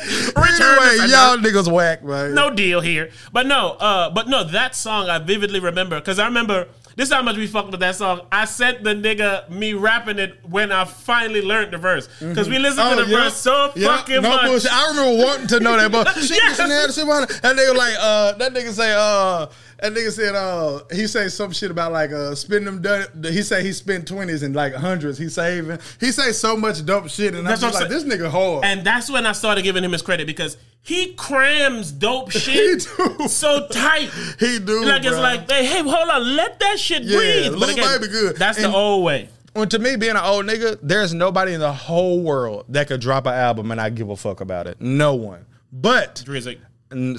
anyway, 0.00 0.96
y'all 1.08 1.38
niggas 1.38 1.70
whack, 1.72 2.04
man. 2.04 2.34
no 2.34 2.50
deal 2.50 2.80
here. 2.80 3.10
But 3.32 3.46
no, 3.46 3.70
uh, 3.72 4.10
but 4.10 4.28
no, 4.28 4.44
that 4.44 4.74
song 4.74 5.08
I 5.08 5.18
vividly 5.18 5.60
remember 5.60 5.98
because 5.98 6.18
I 6.18 6.26
remember 6.26 6.68
this 6.96 7.08
is 7.08 7.14
how 7.14 7.22
much 7.22 7.36
we 7.36 7.46
fucked 7.46 7.70
with 7.70 7.80
that 7.80 7.96
song. 7.96 8.22
I 8.30 8.44
sent 8.44 8.84
the 8.84 8.90
nigga 8.94 9.48
me 9.50 9.72
rapping 9.74 10.18
it 10.18 10.38
when 10.48 10.72
I 10.72 10.84
finally 10.84 11.42
learned 11.42 11.72
the 11.72 11.78
verse 11.78 12.08
because 12.20 12.48
we 12.48 12.58
listened 12.58 12.90
to 12.98 13.04
the 13.04 13.10
yeah. 13.10 13.24
verse 13.24 13.36
so 13.36 13.72
Yeah, 13.74 13.96
fucking 13.96 14.22
no 14.22 14.28
much. 14.30 14.46
bullshit. 14.46 14.72
I 14.72 14.88
remember 14.90 15.24
wanting 15.24 15.46
to 15.48 15.60
know 15.60 15.76
that, 15.76 15.90
but 15.92 16.12
shit, 16.14 16.30
Yes. 16.30 16.58
Wanna- 17.04 17.26
that 17.26 17.56
nigga 17.56 17.74
like, 17.76 17.94
uh, 18.00 18.32
that 18.32 18.52
nigga 18.54 18.70
say, 18.72 18.92
uh, 18.96 19.46
that 19.80 19.92
nigga 19.92 20.10
said, 20.12 20.34
uh, 20.34 20.80
he 20.92 21.06
say 21.06 21.28
some 21.28 21.52
shit 21.52 21.70
about 21.70 21.92
like, 21.92 22.10
uh, 22.12 22.34
spend 22.34 22.66
them, 22.66 22.80
done, 22.80 23.06
he 23.24 23.42
say 23.42 23.62
he 23.62 23.72
spent 23.72 24.06
twenties 24.08 24.42
and 24.42 24.54
like 24.54 24.72
hundreds, 24.74 25.18
he 25.18 25.28
saving. 25.28 25.78
He 26.00 26.12
say 26.12 26.32
so 26.32 26.56
much 26.56 26.84
dope 26.86 27.08
shit, 27.10 27.34
and 27.34 27.46
That's 27.46 27.62
I'm 27.62 27.70
just 27.70 27.82
I'm 27.82 27.90
like, 27.90 27.90
this 27.90 28.04
nigga 28.04 28.30
hard. 28.30 28.64
And 28.64 28.84
that's 28.86 29.10
when 29.10 29.26
I 29.26 29.32
started 29.32 29.62
giving 29.62 29.84
him 29.84 29.92
his 29.92 30.02
credit 30.02 30.26
because 30.26 30.56
he 30.84 31.14
crams 31.14 31.90
dope 31.90 32.30
shit 32.30 32.86
do. 32.96 33.26
so 33.26 33.66
tight. 33.68 34.10
he 34.38 34.58
do, 34.60 34.84
Like 34.84 35.04
it's 35.04 35.16
like, 35.16 35.50
hey, 35.50 35.64
hey, 35.66 35.80
hold 35.82 36.08
on, 36.08 36.36
let 36.36 36.60
that 36.60 36.78
shit 36.78 37.02
Yeah, 37.02 37.16
breathe. 37.18 37.52
Lil 37.54 37.74
Baby 37.76 38.06
good. 38.12 38.36
That's 38.36 38.58
And- 38.58 38.72
the 38.72 38.76
old 38.76 39.04
way. 39.04 39.28
Well, 39.56 39.66
to 39.66 39.78
me, 39.78 39.94
being 39.96 40.12
an 40.12 40.16
old 40.18 40.46
nigga, 40.46 40.78
there's 40.82 41.14
nobody 41.14 41.54
in 41.54 41.60
the 41.60 41.72
whole 41.72 42.20
world 42.20 42.64
that 42.70 42.88
could 42.88 43.00
drop 43.00 43.26
an 43.26 43.34
album 43.34 43.70
and 43.70 43.80
I 43.80 43.88
give 43.88 44.10
a 44.10 44.16
fuck 44.16 44.40
about 44.40 44.66
it. 44.66 44.80
No 44.80 45.14
one. 45.14 45.46
But 45.72 46.22
Drizzy. 46.26 46.58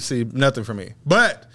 See 0.02 0.24
nothing 0.24 0.62
for 0.64 0.74
me. 0.74 0.92
But 1.06 1.46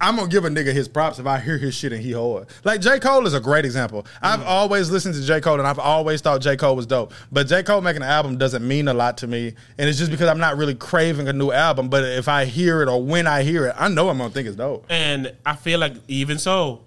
I'm 0.00 0.16
gonna 0.16 0.28
give 0.28 0.44
a 0.44 0.48
nigga 0.48 0.72
his 0.72 0.88
props 0.88 1.18
if 1.18 1.26
I 1.26 1.38
hear 1.38 1.58
his 1.58 1.74
shit 1.74 1.92
and 1.92 2.02
he 2.02 2.12
hard. 2.12 2.46
Like 2.64 2.80
J. 2.80 2.98
Cole 2.98 3.26
is 3.26 3.34
a 3.34 3.40
great 3.40 3.64
example. 3.64 4.06
I've 4.22 4.40
Mm. 4.40 4.46
always 4.46 4.90
listened 4.90 5.14
to 5.14 5.22
J. 5.22 5.40
Cole 5.40 5.58
and 5.58 5.66
I've 5.66 5.78
always 5.78 6.20
thought 6.20 6.40
J. 6.40 6.56
Cole 6.56 6.76
was 6.76 6.86
dope. 6.86 7.12
But 7.32 7.46
J. 7.46 7.62
Cole 7.62 7.80
making 7.80 8.02
an 8.02 8.08
album 8.08 8.36
doesn't 8.38 8.66
mean 8.66 8.88
a 8.88 8.94
lot 8.94 9.18
to 9.18 9.26
me. 9.26 9.54
And 9.78 9.88
it's 9.88 9.98
just 9.98 10.10
because 10.10 10.28
I'm 10.28 10.38
not 10.38 10.56
really 10.56 10.74
craving 10.74 11.28
a 11.28 11.32
new 11.32 11.50
album. 11.52 11.88
But 11.88 12.04
if 12.04 12.28
I 12.28 12.44
hear 12.44 12.82
it 12.82 12.88
or 12.88 13.02
when 13.02 13.26
I 13.26 13.42
hear 13.42 13.66
it, 13.66 13.74
I 13.78 13.88
know 13.88 14.08
I'm 14.08 14.18
gonna 14.18 14.30
think 14.30 14.48
it's 14.48 14.56
dope. 14.56 14.84
And 14.88 15.32
I 15.44 15.54
feel 15.56 15.78
like 15.78 15.94
even 16.08 16.38
so, 16.38 16.82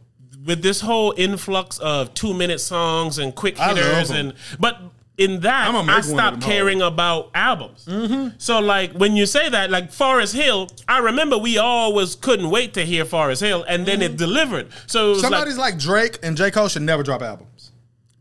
with 0.45 0.61
this 0.61 0.81
whole 0.81 1.13
influx 1.17 1.77
of 1.79 2.13
two 2.13 2.33
minute 2.33 2.61
songs 2.61 3.17
and 3.17 3.35
quick 3.35 3.57
hitters, 3.57 4.09
and 4.09 4.33
but 4.59 4.79
in 5.19 5.41
that 5.41 5.75
I 5.75 6.01
stopped 6.01 6.41
caring 6.41 6.81
about 6.81 7.29
albums. 7.35 7.85
Mm-hmm. 7.85 8.37
So 8.37 8.59
like 8.59 8.93
when 8.93 9.17
you 9.17 9.25
say 9.25 9.49
that, 9.49 9.69
like 9.69 9.91
Forest 9.91 10.33
Hill, 10.33 10.69
I 10.87 10.99
remember 10.99 11.37
we 11.37 11.57
always 11.57 12.15
couldn't 12.15 12.49
wait 12.49 12.73
to 12.75 12.85
hear 12.85 13.03
Forest 13.03 13.43
Hill, 13.43 13.65
and 13.67 13.85
then 13.85 14.01
it 14.01 14.11
mm-hmm. 14.11 14.17
delivered. 14.17 14.69
So 14.87 15.11
it 15.11 15.19
Somebody's 15.19 15.57
like, 15.57 15.73
like, 15.73 15.81
Drake 15.81 16.19
and 16.23 16.37
J. 16.37 16.51
Cole 16.51 16.69
should 16.69 16.83
never 16.83 17.03
drop 17.03 17.21
albums. 17.21 17.71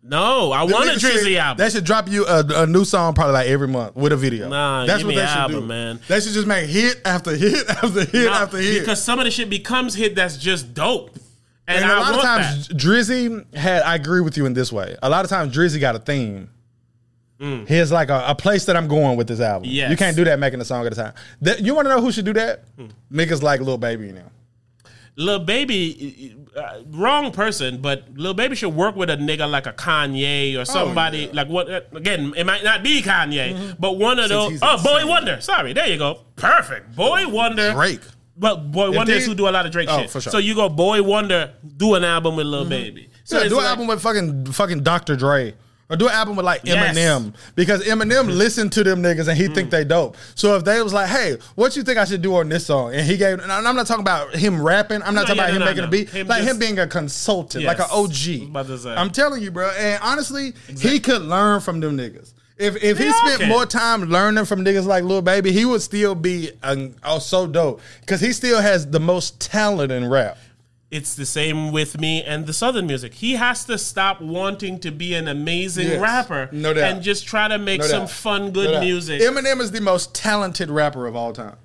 no, 0.02 0.50
I 0.50 0.64
want 0.64 0.90
a 0.90 0.94
Drizzy 0.94 1.36
album. 1.36 1.58
That 1.58 1.70
should 1.70 1.84
drop 1.84 2.08
you 2.08 2.26
a, 2.26 2.44
a 2.62 2.66
new 2.66 2.84
song 2.84 3.14
probably 3.14 3.34
like 3.34 3.46
every 3.46 3.68
month 3.68 3.94
with 3.94 4.12
a 4.12 4.16
video. 4.16 4.48
Nah, 4.48 4.84
That's 4.84 5.04
what 5.04 5.14
they 5.14 5.20
an 5.20 5.50
should 5.50 5.60
do, 5.60 5.60
man. 5.60 6.00
They 6.08 6.18
should 6.18 6.32
just 6.32 6.48
make 6.48 6.68
hit 6.68 7.00
after 7.04 7.36
hit 7.36 7.64
after 7.68 8.04
hit 8.04 8.24
No, 8.24 8.32
after 8.32 8.58
hit. 8.58 8.80
because 8.80 9.00
some 9.00 9.20
of 9.20 9.24
the 9.24 9.30
shit 9.30 9.48
becomes 9.48 9.94
hit 9.94 10.16
that's 10.16 10.36
just 10.36 10.74
dope, 10.74 11.14
and, 11.68 11.84
and 11.84 11.84
I 11.84 11.96
a 11.96 12.00
lot 12.00 12.12
want 12.12 12.16
of 12.16 12.22
times 12.24 12.68
that. 12.68 12.76
Drizzy 12.76 13.54
had 13.54 13.82
I 13.82 13.94
agree 13.94 14.20
with 14.20 14.36
you 14.36 14.46
in 14.46 14.54
this 14.54 14.72
way. 14.72 14.96
A 15.00 15.08
lot 15.08 15.24
of 15.24 15.30
times 15.30 15.54
Drizzy 15.54 15.78
got 15.78 15.94
a 15.94 16.00
theme. 16.00 16.50
Here's 17.40 17.92
like 17.92 18.08
a, 18.10 18.24
a 18.28 18.34
place 18.34 18.64
that 18.66 18.76
I'm 18.76 18.88
going 18.88 19.16
with 19.16 19.28
this 19.28 19.40
album. 19.40 19.68
Mm. 19.68 19.72
Yes. 19.74 19.90
You 19.90 19.96
can't 19.96 20.16
do 20.16 20.24
that 20.24 20.38
making 20.38 20.60
a 20.60 20.64
song 20.64 20.84
at 20.86 20.92
a 20.92 20.96
time. 20.96 21.14
That- 21.42 21.60
you 21.60 21.74
want 21.74 21.86
to 21.86 21.90
know 21.94 22.00
who 22.00 22.10
should 22.10 22.24
do 22.24 22.32
that? 22.34 22.64
Hmm. 22.76 22.86
Niggas 23.12 23.42
like 23.42 23.60
Lil 23.60 23.78
Baby 23.78 24.10
now. 24.12 24.30
Lil 25.16 25.40
Baby, 25.40 26.36
uh, 26.56 26.82
wrong 26.90 27.32
person, 27.32 27.80
but 27.80 28.04
Lil 28.14 28.34
Baby 28.34 28.54
should 28.54 28.74
work 28.74 28.94
with 28.94 29.10
a 29.10 29.16
nigga 29.16 29.50
like 29.50 29.66
a 29.66 29.72
Kanye 29.72 30.56
or 30.56 30.64
somebody 30.64 31.20
yeah. 31.20 31.30
like 31.32 31.48
what? 31.48 31.68
uh, 31.70 31.80
Again, 31.92 32.32
it 32.36 32.44
might 32.44 32.62
not 32.62 32.82
be 32.84 33.02
Kanye, 33.02 33.76
but 33.80 33.98
one 33.98 34.18
of 34.20 34.28
those. 34.28 34.58
Oh, 34.62 34.80
Boy. 34.82 35.06
Wonder. 35.06 35.40
Sorry, 35.40 35.72
there 35.72 35.88
you 35.88 35.98
go. 35.98 36.20
Perfect. 36.36 36.94
Boi-1da. 36.94 37.74
Drake. 37.74 38.00
But 38.36 38.70
Boi-1da 38.70 39.08
is 39.08 39.24
they- 39.24 39.28
who 39.30 39.34
do 39.34 39.48
a 39.48 39.50
lot 39.50 39.66
of 39.66 39.72
Drake 39.72 39.88
Oh, 39.90 39.98
shit. 40.02 40.10
for 40.10 40.20
sure. 40.20 40.30
So 40.30 40.38
you 40.38 40.54
go 40.54 40.68
Boi-1da, 40.68 41.50
do 41.76 41.94
an 41.96 42.04
album 42.04 42.36
with 42.36 42.46
Lil 42.46 42.64
Baby. 42.64 43.08
So 43.24 43.38
yeah, 43.42 43.48
do 43.48 43.56
an 43.58 43.64
like- 43.64 43.66
album 43.70 43.86
with 43.88 44.00
fucking 44.00 44.46
fucking 44.52 44.82
Dr. 44.84 45.16
Dre. 45.16 45.54
Or 45.90 45.96
do 45.96 46.06
an 46.06 46.12
album 46.12 46.36
with 46.36 46.44
like 46.44 46.60
Yes. 46.64 46.94
Eminem 46.96 47.32
because 47.54 47.82
Eminem 47.84 48.28
listened 48.28 48.72
to 48.72 48.84
them 48.84 49.02
niggas 49.02 49.26
and 49.28 49.38
he 49.38 49.48
think 49.48 49.70
they 49.70 49.84
dope. 49.84 50.16
So 50.34 50.54
if 50.56 50.62
they 50.64 50.82
was 50.82 50.92
like, 50.92 51.08
"Hey, 51.08 51.38
what 51.54 51.76
you 51.76 51.82
think 51.82 51.96
I 51.96 52.04
should 52.04 52.20
do 52.20 52.36
on 52.36 52.50
this 52.50 52.66
song?" 52.66 52.92
and 52.94 53.06
he 53.06 53.16
gave, 53.16 53.38
and 53.40 53.50
I'm 53.50 53.74
not 53.74 53.86
talking 53.86 54.02
about 54.02 54.34
him 54.36 54.60
rapping. 54.60 55.02
I'm 55.02 55.14
not 55.14 55.22
No, 55.28 55.34
talking 55.34 55.36
yeah, 55.38 55.42
about 55.44 55.48
no, 55.48 55.54
him 55.56 55.60
no, 55.60 55.66
making 55.66 55.84
a 55.84 55.88
beat. 55.88 56.10
Him 56.10 56.26
like 56.28 56.42
just- 56.42 56.50
him 56.50 56.58
being 56.58 56.78
a 56.78 56.86
consultant, 56.86 57.64
like 57.64 57.78
an 57.78 57.86
Yes. 57.88 57.92
I 57.96 58.00
was 58.00 58.10
OG. 58.28 58.48
about 58.50 58.66
to 58.66 58.78
say. 58.78 58.90
I'm 58.94 59.10
telling 59.10 59.42
you, 59.42 59.50
bro. 59.50 59.70
And 59.78 59.98
honestly, 60.02 60.52
he 60.78 61.00
could 61.00 61.22
learn 61.22 61.60
from 61.60 61.80
them 61.80 61.96
niggas. 61.96 62.32
If 62.58 62.76
if 62.82 62.98
he 62.98 63.04
They 63.04 63.12
spent 63.12 63.40
can. 63.40 63.48
more 63.48 63.64
time 63.64 64.10
learning 64.10 64.44
from 64.44 64.64
niggas 64.64 64.84
like 64.84 65.04
Lil 65.04 65.22
Baby, 65.22 65.52
he 65.52 65.64
would 65.64 65.80
still 65.80 66.14
be 66.14 66.50
um, 66.62 66.96
oh, 67.04 67.18
so 67.18 67.46
dope 67.46 67.80
because 68.00 68.20
he 68.20 68.32
still 68.34 68.60
has 68.60 68.84
the 68.88 69.00
most 69.00 69.40
talent 69.40 69.90
in 69.92 70.06
rap. 70.10 70.36
It's 70.90 71.14
the 71.14 71.26
same 71.26 71.70
with 71.70 72.00
me 72.00 72.22
and 72.22 72.46
the 72.46 72.52
southern 72.52 72.86
music. 72.86 73.14
He 73.14 73.34
has 73.34 73.64
to 73.66 73.76
stop 73.76 74.20
wanting 74.22 74.78
to 74.80 74.90
be 74.90 75.14
an 75.14 75.28
amazing 75.28 75.88
Yes. 75.88 76.00
rapper 76.00 76.48
No 76.50 76.72
doubt. 76.72 76.92
and 76.92 77.02
just 77.02 77.26
try 77.26 77.46
to 77.48 77.58
make 77.58 77.80
No 77.80 77.86
some 77.86 78.00
doubt. 78.02 78.10
fun, 78.10 78.50
good 78.52 78.70
doubt. 78.72 78.82
music. 78.82 79.20
Eminem 79.20 79.60
is 79.60 79.70
the 79.70 79.80
most 79.82 80.14
talented 80.14 80.70
rapper 80.70 81.06
of 81.06 81.14
all 81.14 81.32
time. 81.32 81.56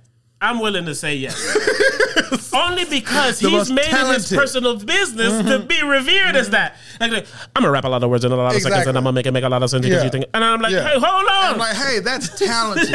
I'm 0.41 0.59
willing 0.59 0.85
to 0.87 0.93
say 0.95 1.15
yes. 1.15 1.37
Only 2.53 2.85
because 2.85 3.39
The 3.39 3.49
he's 3.49 3.71
made 3.71 3.81
it 3.81 3.85
his 3.85 3.93
talented. 3.93 4.23
Mm-hmm. 4.25 4.35
personal 4.35 4.77
business 4.77 5.45
to 5.49 5.59
be 5.59 5.81
revered 5.83 6.35
as 6.35 6.49
that. 6.49 6.75
Like, 6.99 7.11
like, 7.11 7.27
I'm 7.55 7.61
gonna 7.63 7.71
rap 7.71 7.85
a 7.85 7.87
lot 7.87 8.03
of 8.03 8.09
words 8.09 8.25
in 8.25 8.31
a 8.31 8.35
lot 8.35 8.53
of 8.55 8.61
seconds, 8.61 8.87
and 8.87 8.97
I'm 8.97 9.03
gonna 9.03 9.13
make 9.13 9.25
it 9.25 9.31
make 9.31 9.43
a 9.43 9.49
lot 9.49 9.63
of 9.63 9.69
sense 9.69 9.83
because 9.83 9.99
Yeah. 9.99 10.03
you 10.03 10.09
think. 10.09 10.25
And 10.33 10.43
I'm 10.43 10.59
like, 10.61 10.71
Yeah. 10.73 10.83
hey, 10.87 10.99
hold 10.99 11.03
on. 11.03 11.53
I'm 11.53 11.57
like, 11.57 11.75
hey, 11.75 11.99
that's 11.99 12.37
talented. 12.37 12.93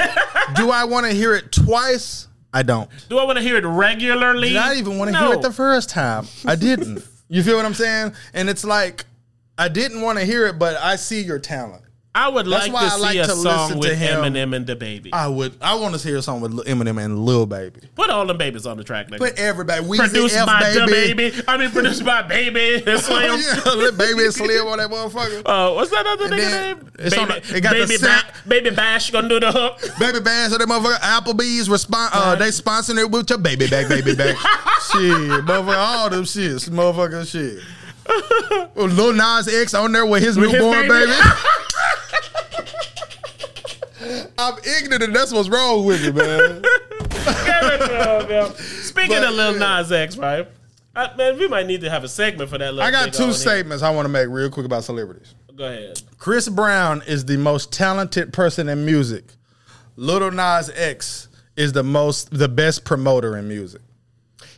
Do 0.56 0.70
I 0.70 0.84
want 0.84 1.06
to 1.06 1.12
hear 1.12 1.34
it 1.34 1.50
twice? 1.52 2.28
I 2.52 2.62
don't. 2.62 2.88
Do 3.08 3.18
I 3.18 3.24
want 3.24 3.36
to 3.38 3.42
hear 3.42 3.56
it 3.56 3.64
regularly? 3.66 4.48
Did 4.50 4.56
I 4.58 4.74
even 4.76 4.98
want 4.98 5.08
to 5.08 5.12
No. 5.12 5.26
hear 5.26 5.34
it 5.34 5.42
the 5.42 5.52
first 5.52 5.90
time? 5.90 6.26
I 6.46 6.56
didn't. 6.56 7.04
you 7.28 7.42
feel 7.42 7.56
what 7.56 7.66
I'm 7.66 7.74
saying? 7.74 8.12
And 8.32 8.48
it's 8.48 8.64
like, 8.64 9.04
I 9.58 9.68
didn't 9.68 10.00
want 10.00 10.18
to 10.18 10.24
hear 10.24 10.46
it, 10.46 10.58
but 10.58 10.76
I 10.76 10.96
see 10.96 11.20
your 11.20 11.38
talent. 11.38 11.82
I 12.14 12.28
would 12.30 12.46
That's 12.46 12.66
like 12.66 12.72
why 12.72 12.80
to 12.80 12.86
I 12.86 12.96
see 12.96 13.02
like 13.02 13.16
a 13.16 13.22
to 13.24 13.28
song 13.36 13.42
listen 13.44 13.80
to 13.80 13.88
with 13.88 13.98
him. 13.98 14.20
Eminem 14.22 14.56
and 14.56 14.66
the 14.66 14.74
baby. 14.74 15.12
I 15.12 15.28
would. 15.28 15.54
I 15.60 15.74
want 15.76 15.94
to 15.94 16.08
hear 16.08 16.16
a 16.16 16.22
song 16.22 16.40
with 16.40 16.52
Eminem 16.66 17.00
and 17.04 17.24
Lil 17.24 17.46
Baby. 17.46 17.80
Put 17.94 18.10
all 18.10 18.26
them 18.26 18.38
babies 18.38 18.66
on 18.66 18.76
the 18.76 18.82
track, 18.82 19.08
nigga. 19.08 19.18
Put 19.18 19.38
everybody. 19.38 19.84
Weezy, 19.84 19.98
produced 19.98 20.34
F 20.36 20.46
by 20.46 20.70
the 20.72 20.86
baby. 20.86 21.30
baby. 21.30 21.42
I 21.46 21.56
mean, 21.58 21.70
produced 21.70 22.04
by 22.04 22.22
Baby 22.22 22.82
and 22.86 22.98
Slim. 23.00 23.40
yeah, 23.40 23.72
Lil 23.72 23.92
Baby 23.92 24.24
and 24.24 24.34
Slim 24.34 24.66
on 24.66 24.78
that 24.78 24.90
motherfucker. 24.90 25.42
Uh, 25.46 25.74
what's 25.74 25.90
that 25.90 26.06
other 26.06 26.24
And 26.24 26.32
nigga 26.34 26.38
then 26.38 26.76
name? 26.78 26.90
it's 26.98 27.16
on 27.18 27.28
Baby, 27.28 27.40
the- 27.40 27.56
it 27.56 27.60
got 27.60 27.72
the 27.76 27.86
baby, 27.86 27.98
ba- 28.02 28.24
baby 28.48 28.70
Bash 28.74 29.10
gonna 29.12 29.28
do 29.28 29.38
the 29.38 29.52
hook. 29.52 29.80
Baby 30.00 30.20
Bash, 30.20 30.50
so 30.50 30.58
that 30.58 30.66
motherfucker 30.66 30.98
Applebee's 30.98 31.68
respond. 31.70 32.10
Uh, 32.14 32.34
they 32.34 32.48
sponsoring 32.48 32.98
it 32.98 33.10
with 33.10 33.28
your 33.30 33.38
baby 33.38 33.68
back, 33.68 33.88
baby 33.88 34.14
back. 34.16 34.34
shit, 34.90 35.12
motherfucker, 35.44 35.76
all 35.76 36.10
them 36.10 36.24
shits, 36.24 36.68
motherfucker, 36.68 37.28
shit. 37.30 37.62
Oh, 38.10 38.84
Lil 38.86 39.12
Nas 39.12 39.46
X 39.54 39.74
on 39.74 39.92
there 39.92 40.06
with 40.06 40.22
his 40.22 40.36
With 40.38 40.50
his 40.50 40.54
newborn 40.60 40.88
baby. 40.88 41.06
baby. 41.06 41.12
I'm 44.38 44.54
ignorant, 44.58 45.02
and 45.02 45.14
that's 45.14 45.32
what's 45.32 45.48
wrong 45.48 45.84
with 45.84 46.00
me, 46.02 46.12
man. 46.12 46.62
Speaking 48.56 49.16
But, 49.16 49.24
of 49.28 49.34
Lil. 49.34 49.58
Nas 49.58 49.90
X, 49.92 50.16
right? 50.16 50.46
Uh, 50.94 51.08
man, 51.16 51.38
we 51.38 51.48
might 51.48 51.66
need 51.66 51.80
to 51.82 51.90
have 51.90 52.04
a 52.04 52.08
segment 52.08 52.48
for 52.50 52.58
that. 52.58 52.72
Little 52.74 52.82
I 52.88 52.90
got 52.90 53.12
two 53.12 53.24
on 53.24 53.28
here. 53.30 53.38
statements 53.38 53.82
I 53.82 53.90
want 53.90 54.06
to 54.06 54.08
make 54.08 54.28
real 54.28 54.50
quick 54.50 54.66
about 54.66 54.84
celebrities. 54.84 55.34
Go 55.56 55.64
ahead. 55.64 56.00
Chris 56.18 56.48
Brown 56.48 57.02
is 57.06 57.24
the 57.24 57.36
most 57.36 57.72
talented 57.72 58.32
person 58.32 58.68
in 58.68 58.84
music. 58.84 59.24
Little 59.96 60.30
Nas 60.30 60.70
X 60.70 61.28
is 61.56 61.72
the 61.72 61.82
most, 61.82 62.30
the 62.30 62.48
best 62.48 62.84
promoter 62.84 63.36
in 63.36 63.48
music. 63.48 63.82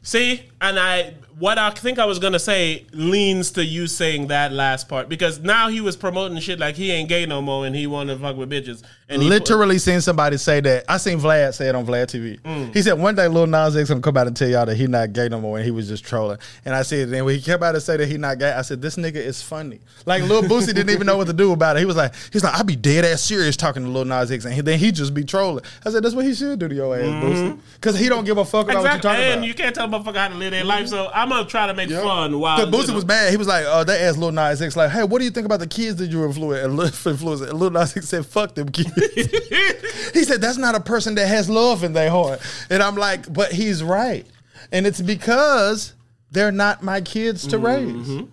See, 0.02 0.42
and 0.60 0.78
I 0.78 1.14
what 1.38 1.58
I 1.58 1.70
think 1.70 1.99
I 1.99 2.04
was 2.04 2.18
gonna 2.18 2.38
say 2.38 2.87
leans 2.92 3.50
to 3.52 3.64
you 3.64 3.86
saying 3.86 4.26
that 4.28 4.52
last 4.52 4.88
part 4.88 5.08
because 5.08 5.40
now 5.40 5.69
he 5.69 5.80
was 5.80 5.97
promoting 5.97 6.38
shit 6.38 6.58
like 6.58 6.76
he 6.76 6.90
ain't 6.90 7.08
gay 7.08 7.25
no 7.26 7.40
more 7.43 7.66
and 7.66 7.75
he 7.75 7.86
want 7.86 8.08
to 8.10 8.19
fuck 8.19 8.36
with 8.36 8.50
bitches 8.50 8.82
and 9.10 9.20
he 9.23 9.28
put- 9.28 9.40
literally 9.49 9.78
seen 9.78 10.00
somebody 10.00 10.36
say 10.38 10.60
that. 10.60 10.84
I 10.88 10.96
seen 10.96 11.18
Vlad 11.18 11.52
say 11.54 11.68
it 11.68 11.75
on 11.75 11.84
Vlad 11.86 12.06
TV. 12.06 12.40
Mm. 12.40 12.73
He 12.75 12.80
said 12.82 12.94
one 12.99 13.14
day 13.14 13.28
Lil 13.28 13.46
Nas 13.46 13.76
X 13.76 13.88
gonna 13.88 14.00
come 14.00 14.16
out 14.16 14.26
and 14.26 14.36
tell 14.36 14.49
y'all 14.49 14.64
that 14.66 14.76
he 14.76 14.86
not 14.86 15.12
gay 15.12 15.28
no 15.28 15.40
more, 15.40 15.56
and 15.58 15.64
he 15.64 15.70
was 15.70 15.88
just 15.88 16.04
trolling. 16.04 16.38
And 16.64 16.75
I 16.75 16.82
said, 16.82 17.10
then 17.10 17.25
when 17.25 17.34
he 17.34 17.40
came 17.42 17.62
out 17.62 17.75
and 17.75 17.82
say 17.82 17.96
that 17.96 18.06
he 18.06 18.16
not 18.16 18.38
gay, 18.38 18.52
I 18.52 18.62
said 18.62 18.80
this 18.80 18.96
nigga 18.96 19.16
is 19.16 19.42
funny. 19.42 19.80
Like 20.06 20.23
Lil 20.23 20.42
Boosie 20.44 20.68
didn't 20.75 20.90
even 20.90 21.06
know 21.06 21.16
what 21.16 21.26
to 21.26 21.32
do 21.32 21.52
about 21.52 21.76
it. 21.76 21.80
He 21.80 21.84
was 21.86 21.96
like, 21.96 22.14
he's 22.32 22.42
like, 22.44 22.58
I 22.58 22.62
be 22.62 22.76
dead 22.76 23.04
ass 23.04 23.20
serious 23.23 23.56
talking 23.56 23.82
to 23.82 23.88
Lil 23.88 24.04
Nas 24.04 24.30
X, 24.30 24.44
and 24.44 24.54
he, 24.54 24.60
then 24.60 24.78
he 24.78 24.92
just 24.92 25.12
be 25.12 25.25
trolling. 25.25 25.64
I 25.84 25.90
said 25.90 26.02
that's 26.02 26.14
what 26.14 26.25
he 26.25 26.32
should 26.34 26.58
do 26.58 26.68
to 26.68 26.75
your 26.75 26.96
ass, 26.96 27.02
Boosie, 27.04 27.58
because 27.75 27.99
he 27.99 28.08
don't 28.08 28.25
give 28.25 28.38
a 28.38 28.44
fuck 28.44 28.66
about 28.70 28.84
Mm-hmm. 28.84 28.86
exactly, 28.86 29.08
what 29.08 29.16
you 29.18 29.18
talking 29.18 29.25
and 29.25 29.38
about. 29.40 29.49
you 29.49 29.54
can't 29.54 29.75
tell 29.75 29.84
a 29.86 29.88
motherfucker 29.88 30.16
how 30.16 30.28
to 30.28 30.34
live 30.36 30.50
their 30.52 30.64
life. 30.64 30.86
So 30.88 31.10
I'm 31.12 31.28
gonna 31.28 31.46
try 31.49 31.66
to 31.66 31.75
make 31.75 31.90
Yep. 31.90 32.02
fun 32.02 32.38
while 32.38 32.56
Cause 32.58 32.68
Boosie 32.68 32.80
you 32.82 32.88
know. 32.88 32.94
was 32.94 33.06
mad. 33.06 33.30
He 33.30 33.36
was 33.36 33.49
like, 33.49 33.64
oh, 33.66 33.84
they 33.84 33.99
asked 34.00 34.18
Lil 34.18 34.32
Nas 34.32 34.62
X, 34.62 34.76
like, 34.76 34.90
hey, 34.90 35.02
what 35.04 35.18
do 35.18 35.25
you 35.25 35.30
think 35.30 35.44
about 35.46 35.58
the 35.60 35.66
kids 35.66 35.96
that 35.96 36.06
you 36.10 36.25
influence? 36.25 36.64
And 36.64 36.76
Lil, 36.76 36.86
influence? 36.86 37.40
And 37.40 37.52
Lil 37.58 37.70
Nas 37.70 37.96
X 37.96 38.08
said, 38.08 38.25
fuck 38.26 38.54
them 38.54 38.68
kids. 38.70 38.90
he 40.15 40.25
said, 40.25 40.41
that's 40.41 40.58
not 40.58 40.75
a 40.75 40.80
person 40.80 41.15
that 41.17 41.26
has 41.26 41.49
love 41.49 41.84
in 41.84 41.93
their 41.93 42.10
heart. 42.10 42.41
And 42.69 42.82
I'm 42.82 42.97
like, 42.97 43.32
but 43.32 43.52
he's 43.52 43.82
right. 43.82 44.26
And 44.73 44.86
it's 44.86 45.00
because 45.00 45.95
they're 46.30 46.52
not 46.52 46.82
my 46.82 47.00
kids 47.00 47.47
to 47.49 47.58
mm-hmm. 47.58 48.19
raise. 48.19 48.28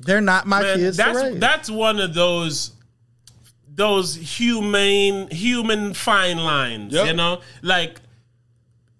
They're 0.00 0.20
not 0.20 0.46
my 0.46 0.62
Man, 0.62 0.78
kids 0.78 0.96
to 0.96 1.02
that's 1.04 1.18
raise. 1.18 1.38
that's 1.38 1.70
one 1.70 2.00
of 2.00 2.14
those 2.14 2.72
those 3.74 4.14
humane 4.14 5.28
human 5.30 5.94
fine 5.94 6.38
lines 6.38 6.92
Yep. 6.92 7.06
you 7.06 7.12
know 7.14 7.40
like 7.62 8.00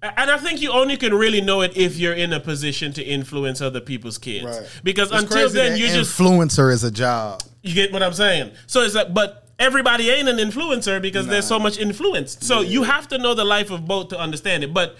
and 0.02 0.30
I 0.30 0.36
think 0.38 0.60
you 0.60 0.72
only 0.72 0.96
can 0.96 1.14
really 1.14 1.40
know 1.40 1.60
it 1.60 1.76
if 1.76 1.96
you're 1.96 2.14
in 2.14 2.32
a 2.32 2.40
position 2.40 2.92
to 2.94 3.02
influence 3.02 3.60
other 3.60 3.80
people's 3.80 4.18
kids. 4.18 4.44
Right. 4.44 4.80
Because 4.82 5.12
It's 5.12 5.22
until 5.22 5.48
then, 5.48 5.78
you 5.78 5.86
just 5.86 6.18
influencer 6.18 6.72
is 6.72 6.82
a 6.82 6.90
job. 6.90 7.40
you 7.62 7.72
get 7.72 7.92
what 7.92 8.02
I'm 8.02 8.12
saying. 8.12 8.50
So 8.66 8.82
it's 8.82 8.96
like, 8.96 9.14
but 9.14 9.41
everybody 9.62 10.10
ain't 10.10 10.28
an 10.28 10.36
influencer 10.36 11.00
because 11.00 11.26
there's 11.26 11.46
so 11.46 11.58
much 11.58 11.78
influence. 11.78 12.38
So 12.40 12.60
you 12.60 12.82
have 12.82 13.08
to 13.08 13.18
know 13.18 13.34
the 13.34 13.44
life 13.44 13.70
of 13.70 13.86
both 13.86 14.08
to 14.08 14.18
understand 14.18 14.64
it. 14.64 14.74
But 14.74 14.96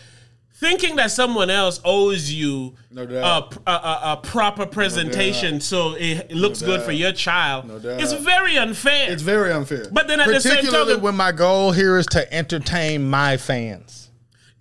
thinking 0.55 0.95
that 0.97 1.11
someone 1.11 1.51
else 1.51 1.81
owes 1.85 2.33
you 2.33 2.75
No 2.91 3.03
a, 3.03 3.71
a, 3.71 4.01
a, 4.13 4.21
proper 4.23 4.65
presentation 4.65 5.61
so 5.61 5.97
it, 5.99 6.31
looks 6.31 6.63
good 6.63 6.83
for 6.83 6.93
your 6.93 7.11
child 7.11 7.67
No 7.67 7.77
is 7.77 8.13
very 8.13 8.57
unfair. 8.57 9.11
It's 9.11 9.23
very 9.23 9.53
unfair. 9.53 9.87
But 9.91 10.07
then 10.07 10.21
at 10.21 10.29
the 10.29 10.41
same 10.41 10.57
Particularly 10.57 10.93
token- 10.93 11.03
when 11.03 11.17
my 11.17 11.33
goal 11.33 11.73
here 11.73 11.99
is 11.99 12.07
to 12.07 12.33
entertain 12.33 13.11
my 13.11 13.37
fans. 13.37 14.11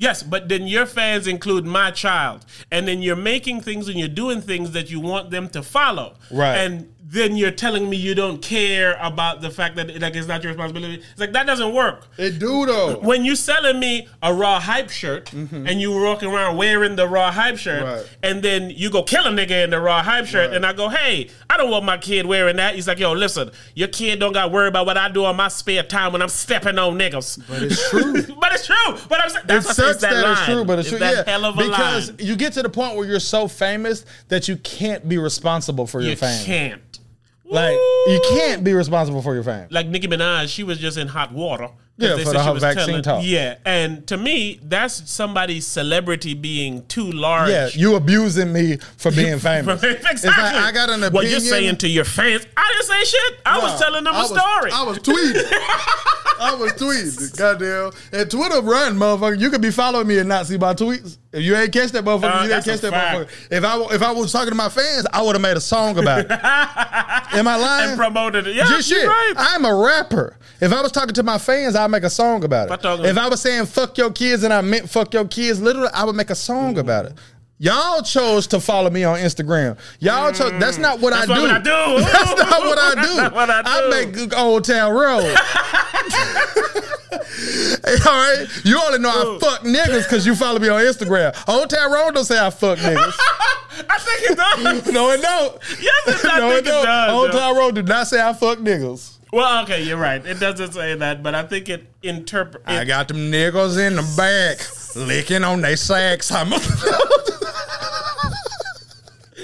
Yes, 0.02 0.24
but 0.24 0.50
then 0.50 0.66
your 0.66 0.88
fans 0.88 1.28
include 1.28 1.64
my 1.64 1.92
child, 1.92 2.44
and 2.72 2.88
then 2.88 3.04
you're 3.04 3.16
making 3.16 3.62
things 3.62 3.88
and 3.88 4.00
you're 4.00 4.08
doing 4.08 4.42
things 4.42 4.72
that 4.72 4.90
you 4.90 5.00
want 5.00 5.30
them 5.30 5.48
to 5.50 5.62
follow. 5.62 6.16
Right. 6.32 6.56
And 6.56 6.91
then 7.04 7.36
you're 7.36 7.52
telling 7.52 7.90
me 7.90 7.98
you 7.98 8.14
don't 8.16 8.42
care 8.42 8.96
about 9.02 9.42
the 9.42 9.50
fact 9.50 9.76
that 9.76 10.00
like 10.00 10.16
it's 10.16 10.28
not 10.28 10.44
your 10.44 10.52
responsibility. 10.54 10.96
It's 11.12 11.20
like 11.20 11.34
that 11.34 11.46
doesn't 11.48 11.74
work. 11.74 12.08
It 12.18 12.40
do 12.40 12.66
though. 12.66 13.00
When 13.00 13.26
you 13.26 13.36
selling 13.36 13.80
me 13.80 14.08
a 14.22 14.34
raw 14.34 14.60
hype 14.60 14.90
shirt 14.90 15.34
and 15.34 15.82
you're 15.82 16.02
walking 16.04 16.30
around 16.30 16.58
wearing 16.58 16.96
the 16.96 17.08
raw 17.08 17.32
hype 17.32 17.58
shirt, 17.58 17.84
Mm-hmm. 17.84 17.86
Right. 18.06 18.18
and 18.24 18.44
then 18.44 18.70
you 18.70 18.90
go 18.90 19.02
kill 19.04 19.26
a 19.26 19.30
nigga 19.30 19.64
in 19.64 19.72
the 19.72 19.80
raw 19.82 20.04
hype 20.04 20.26
shirt, 20.26 20.50
Right. 20.50 20.56
and 20.56 20.66
I 20.66 20.74
go, 20.74 20.90
hey, 20.90 21.30
I 21.50 21.58
don't 21.58 21.70
want 21.72 21.84
my 21.86 21.98
kid 21.98 22.26
wearing 22.26 22.56
that. 22.58 22.76
He's 22.76 22.88
like, 22.88 23.00
yo, 23.00 23.12
listen, 23.14 23.52
your 23.76 23.88
kid 23.88 24.20
don't 24.20 24.32
got 24.34 24.44
to 24.44 24.48
worry 24.50 24.68
about 24.68 24.86
what 24.86 24.98
I 24.98 25.10
do 25.10 25.26
on 25.26 25.36
my 25.36 25.48
spare 25.48 25.84
time 25.84 26.14
when 26.14 26.22
I'm 26.22 26.30
stepping 26.30 26.78
on 26.78 26.98
niggas. 27.00 27.44
But 27.50 27.64
it's 27.64 27.90
true. 27.90 28.14
but 28.40 28.54
it's 28.54 28.68
true. 28.68 28.76
But 29.10 29.22
I'm 29.24 29.30
saying 29.30 29.46
that's 29.48 29.68
what 29.68 29.78
that, 29.78 30.00
that, 30.02 30.24
line. 30.24 30.32
it's 30.34 30.46
true, 30.46 30.64
but 30.66 30.80
it's, 30.80 30.90
true. 30.90 31.00
that 31.00 31.26
yeah, 31.28 31.32
hell 31.32 31.46
of 31.46 31.56
a 31.58 31.64
because 31.64 32.10
line. 32.12 32.18
you 32.20 32.36
get 32.36 32.54
to 32.54 32.62
the 32.62 32.70
point 32.70 32.96
where 32.96 33.06
you're 33.08 33.20
so 33.20 33.48
famous 33.48 34.06
that 34.30 34.48
you 34.48 34.56
can't 34.58 35.10
be 35.10 35.18
responsible 35.18 35.88
for 35.88 36.00
your 36.00 36.12
You 36.12 36.16
fame. 36.16 36.46
can't. 36.46 36.82
Like 37.52 37.74
you 38.08 38.22
can't 38.32 38.64
be 38.64 38.74
responsible 38.74 39.22
for 39.22 39.34
your 39.34 39.44
fame. 39.44 39.68
Like 39.72 39.88
Nicki 39.88 40.08
Minaj, 40.08 40.48
she 40.48 40.64
was 40.64 40.78
just 40.80 40.98
in 40.98 41.08
hot 41.08 41.32
water. 41.34 41.70
Yeah, 41.98 42.18
for 42.18 42.24
the 42.24 42.32
she 42.32 42.38
whole 42.40 42.54
was 42.56 42.64
vaccine 42.64 43.04
talk. 43.04 43.24
Yeah, 43.24 43.58
and 43.66 44.08
to 44.08 44.18
me, 44.18 44.60
that's 44.64 45.12
somebody's 45.12 45.68
celebrity 45.68 46.34
being 46.34 46.84
too 46.88 47.12
large. 47.12 47.50
Yeah, 47.52 47.70
you 47.74 47.96
abusing 47.96 48.52
me 48.52 48.78
for 48.98 49.12
being 49.12 49.38
famous. 49.50 49.84
exactly. 49.84 50.10
It's 50.12 50.26
like 50.26 50.56
I 50.56 50.72
got 50.72 50.90
an 50.90 50.96
opinion. 51.04 51.14
What 51.14 51.28
you're 51.28 51.40
saying 51.42 51.78
to 51.78 51.88
your 51.88 52.06
fans? 52.06 52.48
I 52.58 52.74
didn't 52.74 52.88
say 52.88 53.04
shit. 53.18 53.40
I 53.46 53.60
was 53.60 53.80
telling 53.80 54.04
them 54.04 54.14
a 54.16 54.18
I 54.18 54.22
was- 54.22 54.30
story. 54.30 54.72
I 54.72 54.84
was 54.84 54.98
tweeting. 55.00 55.44
I 56.40 56.56
was 56.56 56.72
tweeting. 56.74 57.38
Goddamn. 57.38 57.92
And 58.20 58.32
Twitter 58.32 58.62
run, 58.62 58.96
motherfucker. 58.96 59.40
You 59.40 59.52
could 59.52 59.62
be 59.62 59.70
following 59.72 60.08
me 60.08 60.18
and 60.18 60.28
not 60.30 60.48
see 60.48 60.58
my 60.58 60.74
tweets. 60.74 61.18
If 61.34 61.42
you 61.44 61.56
ain't 61.56 61.72
catch 61.72 61.92
that 61.92 62.04
motherfucker, 62.04 62.40
Uh, 62.40 62.44
you 62.44 62.50
didn't 62.50 62.66
catch 62.66 62.82
that 62.82 62.92
fact. 62.92 63.18
motherfucker. 63.30 63.52
If 63.58 63.64
I 63.64 63.96
if 63.96 64.02
I 64.02 64.12
was 64.12 64.32
talking 64.34 64.50
to 64.50 64.56
my 64.56 64.68
fans, 64.70 65.06
I 65.14 65.22
would 65.22 65.34
have 65.36 65.42
made 65.42 65.56
a 65.56 65.62
song 65.62 65.98
about 65.98 66.20
it. 66.26 66.32
Am 67.34 67.48
I 67.48 67.56
lying? 67.56 67.90
and 67.92 67.98
promoted 67.98 68.48
it. 68.48 68.56
Yeah, 68.56 68.66
Just 68.66 68.90
shit. 68.90 69.08
right. 69.08 69.34
I'm 69.38 69.64
a 69.64 69.74
rapper. 69.74 70.38
If 70.60 70.74
I 70.74 70.82
was 70.82 70.92
talking 70.92 71.14
to 71.14 71.24
my 71.24 71.38
fans, 71.38 71.76
I'd 71.76 71.88
make 71.90 72.04
a 72.04 72.10
song 72.10 72.44
about 72.44 72.70
If 72.72 72.86
I 72.86 72.94
it. 72.96 73.06
If 73.06 73.18
I 73.18 73.30
was 73.30 73.40
saying 73.42 73.66
fuck 73.68 73.98
your 73.98 74.12
kids 74.12 74.44
and 74.44 74.54
I 74.54 74.60
meant 74.62 74.90
fuck 74.90 75.14
your 75.14 75.26
kids, 75.26 75.62
literally, 75.62 75.90
I 75.94 76.04
would 76.04 76.16
make 76.18 76.30
a 76.32 76.36
song 76.36 76.78
about 76.78 77.06
it. 77.06 77.14
Y'all 77.60 78.02
chose 78.02 78.48
to 78.48 78.60
follow 78.60 78.90
me 78.90 79.04
on 79.04 79.20
Instagram. 79.20 79.78
Y'all 80.00 80.32
chose. 80.34 80.52
That's 80.60 80.80
not 80.80 81.00
what 81.00 81.14
That's 81.14 81.30
I 81.30 81.36
do. 81.36 81.42
what 81.44 81.52
I 81.52 81.60
do. 81.60 82.04
That's 82.04 82.36
not 82.36 82.66
what 82.66 82.78
I 82.80 82.96
do. 83.06 83.16
not 83.18 83.34
what 83.36 83.50
I 83.52 83.62
do. 83.62 83.70
I 83.70 84.04
make 84.04 84.38
Old 84.38 84.64
Town 84.66 84.92
Road. 84.94 85.36
Hey, 87.84 87.96
all 88.06 88.12
right, 88.14 88.48
you 88.64 88.80
only 88.86 89.00
know 89.00 89.10
I 89.10 89.40
fuck 89.40 89.62
niggas 89.62 90.04
because 90.04 90.26
you 90.26 90.36
follow 90.36 90.60
me 90.60 90.70
on 90.70 90.82
Instagram. 90.82 91.34
Old 91.48 91.72
Road 91.74 92.14
don't 92.14 92.26
say 92.26 92.40
I 92.40 92.50
fuck 92.50 92.78
niggas. 92.80 93.14
I 93.90 93.98
think 94.00 94.32
it 94.32 94.38
does. 94.38 94.92
No, 94.94 95.10
it 95.12 95.22
don't. 95.22 95.58
Yes, 95.82 96.24
it, 96.24 96.26
I 96.32 96.40
no, 96.40 96.52
it 96.52 96.58
it 96.60 96.66
don't. 96.66 96.86
does. 96.86 97.36
Old 97.36 97.58
Road 97.58 97.76
did 97.76 97.88
not 97.88 98.08
say 98.08 98.22
I 98.22 98.34
fuck 98.34 98.60
niggas. 98.60 99.18
Well, 99.34 99.64
okay, 99.64 99.82
you're 99.84 99.98
right. 99.98 100.24
It 100.26 100.40
doesn't 100.40 100.74
say 100.74 100.94
that, 100.96 101.24
but 101.24 101.34
I 101.36 101.44
think 101.44 101.70
it 101.70 101.88
interpret. 102.04 102.64
I 102.68 102.84
got 102.84 103.08
them 103.08 103.32
niggas 103.32 103.78
in 103.80 103.96
the 103.96 104.14
back 104.18 104.60
licking 104.96 105.44
on 105.44 105.62
their 105.62 105.78
sacks. 105.78 106.32
I'm. 106.32 106.50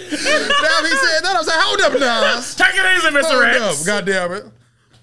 Damn, 0.10 0.86
he 0.86 0.92
said 0.92 1.22
that. 1.22 1.34
I 1.36 1.38
was 1.38 1.48
like, 1.48 1.60
hold 1.60 1.82
up, 1.82 1.94
Nas. 2.00 2.56
Take 2.56 2.76
it 2.76 2.98
easy, 2.98 3.08
Mr. 3.08 3.22
Hold 3.30 3.42
Rex. 3.42 3.82
up, 3.82 3.86
God 3.86 4.06
damn 4.06 4.32
it. 4.34 4.46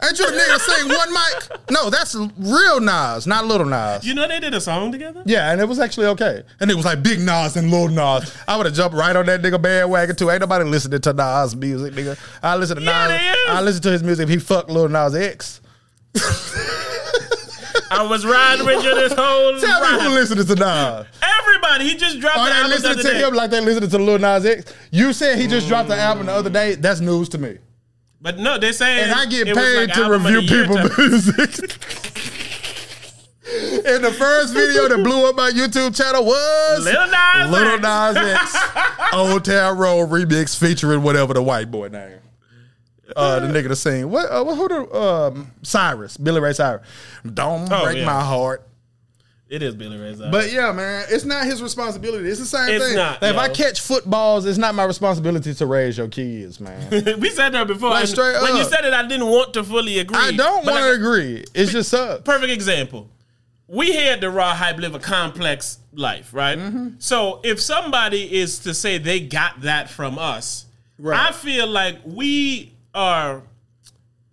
Ain't 0.06 0.18
you 0.18 0.26
the 0.30 0.36
nigga 0.36 0.58
sing 0.60 0.88
one 0.88 1.12
mic? 1.12 1.70
No, 1.70 1.88
that's 1.90 2.14
real 2.14 2.80
Nas, 2.80 3.26
not 3.26 3.46
little 3.46 3.66
Nas. 3.66 4.04
You 4.04 4.14
know 4.14 4.28
they 4.28 4.40
did 4.40 4.52
a 4.54 4.60
song 4.60 4.92
together. 4.92 5.22
Yeah, 5.24 5.50
and 5.52 5.60
it 5.60 5.68
was 5.68 5.78
actually 5.78 6.06
okay. 6.08 6.42
And 6.60 6.70
it 6.70 6.74
was 6.74 6.84
like 6.84 7.02
big 7.02 7.20
Nas 7.20 7.56
and 7.56 7.70
little 7.70 7.88
Nas. 7.88 8.34
I 8.46 8.56
would 8.56 8.66
have 8.66 8.74
jumped 8.74 8.96
right 8.96 9.14
on 9.16 9.26
that 9.26 9.40
nigga 9.42 9.60
bandwagon 9.60 10.16
too. 10.16 10.30
Ain't 10.30 10.40
nobody 10.40 10.64
listening 10.64 11.00
to 11.00 11.12
Nas 11.12 11.56
music, 11.56 11.94
nigga. 11.94 12.18
I 12.42 12.56
listen 12.56 12.76
to 12.76 12.82
Yeah, 12.82 13.06
Nas. 13.08 13.18
they 13.18 13.26
is. 13.28 13.36
I 13.48 13.60
listen 13.62 13.82
to 13.82 13.90
his 13.92 14.02
music 14.02 14.24
if 14.24 14.28
he 14.28 14.38
fucked 14.38 14.68
Lil 14.70 14.88
Nas 14.88 15.14
X. 15.14 15.60
I 17.90 18.06
was 18.08 18.24
riding 18.26 18.66
with 18.66 18.82
you 18.82 18.94
this 18.94 19.12
whole 19.12 19.58
Tell 19.60 19.80
me 19.80 19.86
who 20.02 20.08
ride. 20.08 20.14
listening 20.14 20.46
to 20.46 20.54
Nas. 20.56 21.06
Everybody, 21.22 21.84
he 21.88 21.96
just 21.96 22.18
dropped 22.20 22.38
Are 22.38 22.46
the 22.48 22.50
they 22.50 22.56
album 22.56 22.70
the 22.70 22.74
listening 22.76 22.92
other 22.92 23.02
to 23.02 23.08
day. 23.20 23.26
him 23.28 23.34
like 23.34 23.50
they 23.50 23.60
listening 23.60 23.90
to 23.90 23.98
Lil 23.98 24.18
Nas 24.18 24.44
X? 24.46 24.74
You 24.90 25.12
said 25.12 25.38
he 25.38 25.46
just 25.46 25.68
dropped 25.68 25.88
the 25.88 25.96
album 25.96 26.26
the 26.26 26.32
other 26.32 26.50
day. 26.50 26.74
That's 26.74 27.00
news 27.00 27.28
to 27.30 27.38
me. 27.38 27.58
But 28.24 28.38
no, 28.38 28.56
they 28.56 28.72
say 28.72 29.02
And 29.02 29.12
I 29.12 29.26
get 29.26 29.54
paid 29.54 29.90
like 29.90 29.92
to 29.92 30.10
review 30.10 30.40
people 30.40 30.76
music. 30.96 31.60
and 33.84 34.02
the 34.02 34.10
first 34.18 34.54
video 34.54 34.88
that 34.88 35.02
blew 35.04 35.28
up 35.28 35.36
my 35.36 35.50
YouTube 35.50 35.94
channel 35.94 36.24
was 36.24 36.86
Lil 36.86 37.06
Nas 37.06 37.50
Little 37.50 37.74
X. 37.74 37.82
Nas 37.82 38.16
X 38.16 38.56
Old 39.12 39.44
Town 39.44 39.76
Road 39.76 40.08
remix 40.08 40.58
featuring 40.58 41.02
whatever 41.02 41.34
the 41.34 41.42
white 41.42 41.70
boy 41.70 41.88
name. 41.88 42.20
Uh, 43.14 43.40
the 43.40 43.48
nigga 43.48 43.68
to 43.68 43.76
sing 43.76 44.08
what? 44.08 44.30
Uh, 44.30 44.42
who 44.42 44.68
the 44.68 44.98
um, 44.98 45.50
Cyrus 45.62 46.16
Billy 46.16 46.40
Ray 46.40 46.54
Cyrus? 46.54 46.80
Don't 47.30 47.70
Oh, 47.70 47.84
break 47.84 47.98
yeah. 47.98 48.06
my 48.06 48.22
heart. 48.22 48.66
It 49.48 49.62
is 49.62 49.74
Billy 49.74 49.98
Ray 49.98 50.14
Cyrus. 50.14 50.30
But 50.32 50.52
yeah, 50.52 50.72
man, 50.72 51.04
it's 51.10 51.24
not 51.24 51.44
his 51.44 51.62
responsibility. 51.62 52.28
It's 52.28 52.40
the 52.40 52.46
same 52.46 52.70
It's 52.74 52.84
thing. 52.86 52.96
not, 52.96 53.20
Like, 53.20 53.30
if 53.32 53.36
I 53.38 53.48
catch 53.50 53.80
footballs, 53.80 54.46
it's 54.46 54.58
not 54.58 54.74
my 54.74 54.84
responsibility 54.84 55.52
to 55.54 55.66
raise 55.66 55.98
your 55.98 56.08
kids, 56.08 56.60
man. 56.60 56.90
we 57.20 57.28
said 57.30 57.50
that 57.50 57.66
before. 57.66 57.90
Like, 57.90 58.00
and 58.00 58.08
straight 58.08 58.40
when 58.40 58.56
you 58.56 58.62
up. 58.62 58.68
said 58.70 58.84
it, 58.86 58.94
I 58.94 59.06
didn't 59.06 59.26
want 59.28 59.52
to 59.54 59.62
fully 59.62 59.98
agree. 59.98 60.16
I 60.18 60.32
don't 60.32 60.64
But 60.64 60.72
want 60.72 60.84
like, 60.86 60.94
to 60.94 60.98
agree. 61.00 61.44
It's 61.54 61.72
just 61.72 61.90
sucks. 61.90 62.22
Perfect 62.22 62.52
example. 62.52 63.10
We 63.68 63.92
had 63.92 64.20
the 64.20 64.30
raw 64.30 64.54
hype 64.54 64.78
live 64.78 64.94
a 64.94 64.98
complex 64.98 65.78
life, 65.92 66.32
right? 66.34 66.58
Mm-hmm. 66.58 66.88
So 66.98 67.40
if 67.44 67.60
somebody 67.60 68.34
is 68.40 68.60
to 68.60 68.72
say 68.74 68.98
they 68.98 69.20
got 69.20 69.60
that 69.62 69.90
from 69.90 70.18
us, 70.18 70.66
Right. 70.98 71.18
I 71.18 71.32
feel 71.32 71.66
like 71.66 71.98
we 72.04 72.72
are 72.94 73.42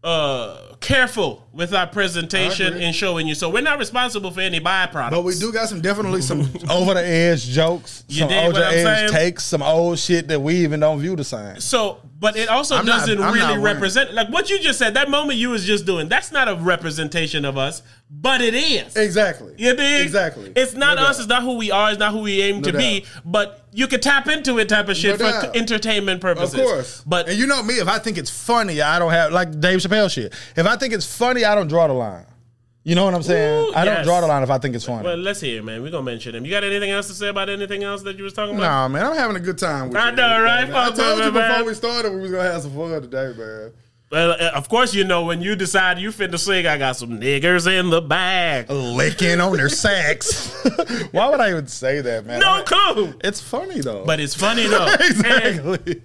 uh 0.04 0.71
careful 0.82 1.48
with 1.54 1.74
our 1.74 1.86
presentation 1.88 2.74
and 2.74 2.94
showing 2.96 3.28
you. 3.28 3.36
So 3.36 3.50
we're 3.50 3.62
not 3.62 3.78
responsible 3.80 4.32
for 4.32 4.42
any 4.42 4.60
byproducts. 4.60 5.12
But 5.12 5.24
we 5.24 5.36
do 5.36 5.52
got 5.54 5.70
some 5.70 5.80
definitely 5.82 6.22
some 6.22 6.42
over 6.70 6.94
the 6.94 7.06
edge 7.06 7.46
jokes, 7.48 8.04
You 8.08 8.20
some 8.22 8.32
over 8.32 8.48
what 8.54 8.56
the 8.56 8.66
I'm 8.68 8.74
edge 8.74 8.84
saying? 9.10 9.12
takes, 9.12 9.44
some 9.46 9.62
old 9.62 10.00
shit 10.00 10.28
that 10.30 10.40
we 10.42 10.56
even 10.58 10.80
don't 10.80 11.00
view 11.00 11.16
the 11.16 11.24
same. 11.24 11.60
So, 11.60 12.00
but 12.20 12.36
it 12.36 12.50
also 12.50 12.76
I'm 12.78 12.86
doesn't 12.86 13.22
I'm 13.22 13.34
really 13.34 13.58
represent 13.60 14.14
like 14.14 14.30
what 14.30 14.50
you 14.50 14.60
just 14.60 14.80
said. 14.80 14.94
That 14.96 15.10
moment 15.10 15.38
you 15.40 15.50
was 15.52 15.66
just 15.66 15.86
doing. 15.86 16.10
That's 16.10 16.32
not 16.32 16.48
a 16.48 16.56
representation 16.56 17.46
of 17.46 17.58
us, 17.58 17.82
but 18.10 18.42
it 18.42 18.54
is. 18.54 18.96
Exactly. 18.96 19.54
You 19.58 19.76
dig? 19.76 20.02
Exactly. 20.02 20.52
It's 20.56 20.74
not 20.74 20.96
No 20.98 21.04
us. 21.04 21.18
doubt. 21.18 21.20
It's 21.22 21.30
not 21.30 21.44
who 21.44 21.58
we 21.58 21.72
are. 21.72 21.90
It's 21.92 22.00
not 22.00 22.12
who 22.12 22.20
we 22.22 22.42
aim 22.42 22.62
to 22.64 22.74
be. 22.74 23.06
But 23.26 23.66
you 23.74 23.88
could 23.88 24.02
tap 24.02 24.28
into 24.28 24.60
it 24.60 24.68
type 24.70 24.90
of 24.90 24.98
shit 24.98 25.20
No 25.20 25.26
for 25.32 25.46
doubt. 25.48 25.56
entertainment 25.56 26.22
purposes. 26.22 26.54
Of 26.54 26.60
course. 26.66 27.04
But 27.06 27.30
and 27.30 27.38
you 27.38 27.48
know 27.48 27.64
me, 27.64 27.76
if 27.76 27.88
I 27.88 27.98
think 28.00 28.18
it's 28.18 28.30
funny, 28.30 28.82
I 28.82 29.00
don't 29.00 29.12
have 29.12 29.32
like 29.32 29.60
Dave 29.60 29.80
Chappelle 29.80 30.12
shit. 30.12 30.34
If 30.56 30.66
I 30.68 30.71
think 30.76 30.94
it's 30.94 31.06
funny, 31.18 31.46
I 31.46 31.56
don't 31.56 31.68
draw 31.68 31.88
the 31.88 31.94
line. 31.94 32.26
You 32.84 32.96
know 32.96 33.06
what 33.06 33.14
I'm 33.14 33.22
saying? 33.22 33.70
Ooh, 33.70 33.74
I 33.76 33.86
don't 33.86 33.98
yes. 33.98 34.06
draw 34.06 34.22
the 34.22 34.28
line 34.28 34.42
if 34.42 34.50
I 34.50 34.58
think 34.58 34.74
it's 34.74 34.86
funny. 34.86 35.04
well, 35.06 35.16
let's 35.16 35.40
hear, 35.40 35.60
it, 35.60 35.64
man. 35.64 35.84
We're 35.84 35.92
gonna 35.92 36.04
mention 36.04 36.34
him. 36.34 36.46
You 36.46 36.50
got 36.52 36.64
anything 36.64 36.90
else 36.90 37.06
to 37.08 37.14
say 37.14 37.28
about 37.28 37.48
anything 37.48 37.84
else 37.84 38.02
that 38.04 38.18
you 38.18 38.24
was 38.24 38.34
talking 38.34 38.56
about? 38.56 38.64
Nah, 38.64 38.88
man, 38.88 39.06
I'm 39.06 39.16
having 39.16 39.36
a 39.36 39.40
good 39.40 39.60
time 39.60 39.90
with 39.90 39.98
I 39.98 40.10
you. 40.10 40.16
know, 40.16 40.42
right? 40.42 40.68
I 40.68 40.90
told 40.90 41.20
you 41.20 41.26
me, 41.26 41.30
before 41.32 41.42
man. 41.42 41.66
we 41.66 41.74
started 41.76 42.12
we 42.12 42.22
was 42.22 42.32
gonna 42.32 42.52
have 42.52 42.62
some 42.64 42.72
fun 42.76 42.90
today, 43.02 43.34
man. 43.38 43.72
Well, 44.12 44.32
uh, 44.32 44.52
of 44.56 44.68
course, 44.68 44.96
you 44.96 45.04
know 45.04 45.24
when 45.26 45.42
you 45.44 45.56
decide 45.56 46.00
you 46.00 46.10
finna 46.10 46.40
sing, 46.40 46.66
I 46.66 46.78
got 46.80 46.98
some 46.98 47.12
niggers 47.20 47.66
in 47.68 47.92
the 47.92 48.02
bag. 48.02 48.70
Licking 48.70 49.40
on 49.40 49.56
their 49.56 49.70
sacks. 49.70 50.52
Why 51.12 51.30
would 51.30 51.40
I 51.40 51.52
even 51.52 51.68
say 51.68 52.02
that, 52.02 52.26
man? 52.26 52.40
No 52.40 52.64
clue. 52.66 53.14
It's 53.24 53.40
funny 53.40 53.80
though. 53.82 54.06
But 54.06 54.20
it's 54.20 54.34
funny 54.36 54.66
though. 54.68 54.88
And 54.92 55.02
exactly. 55.02 56.02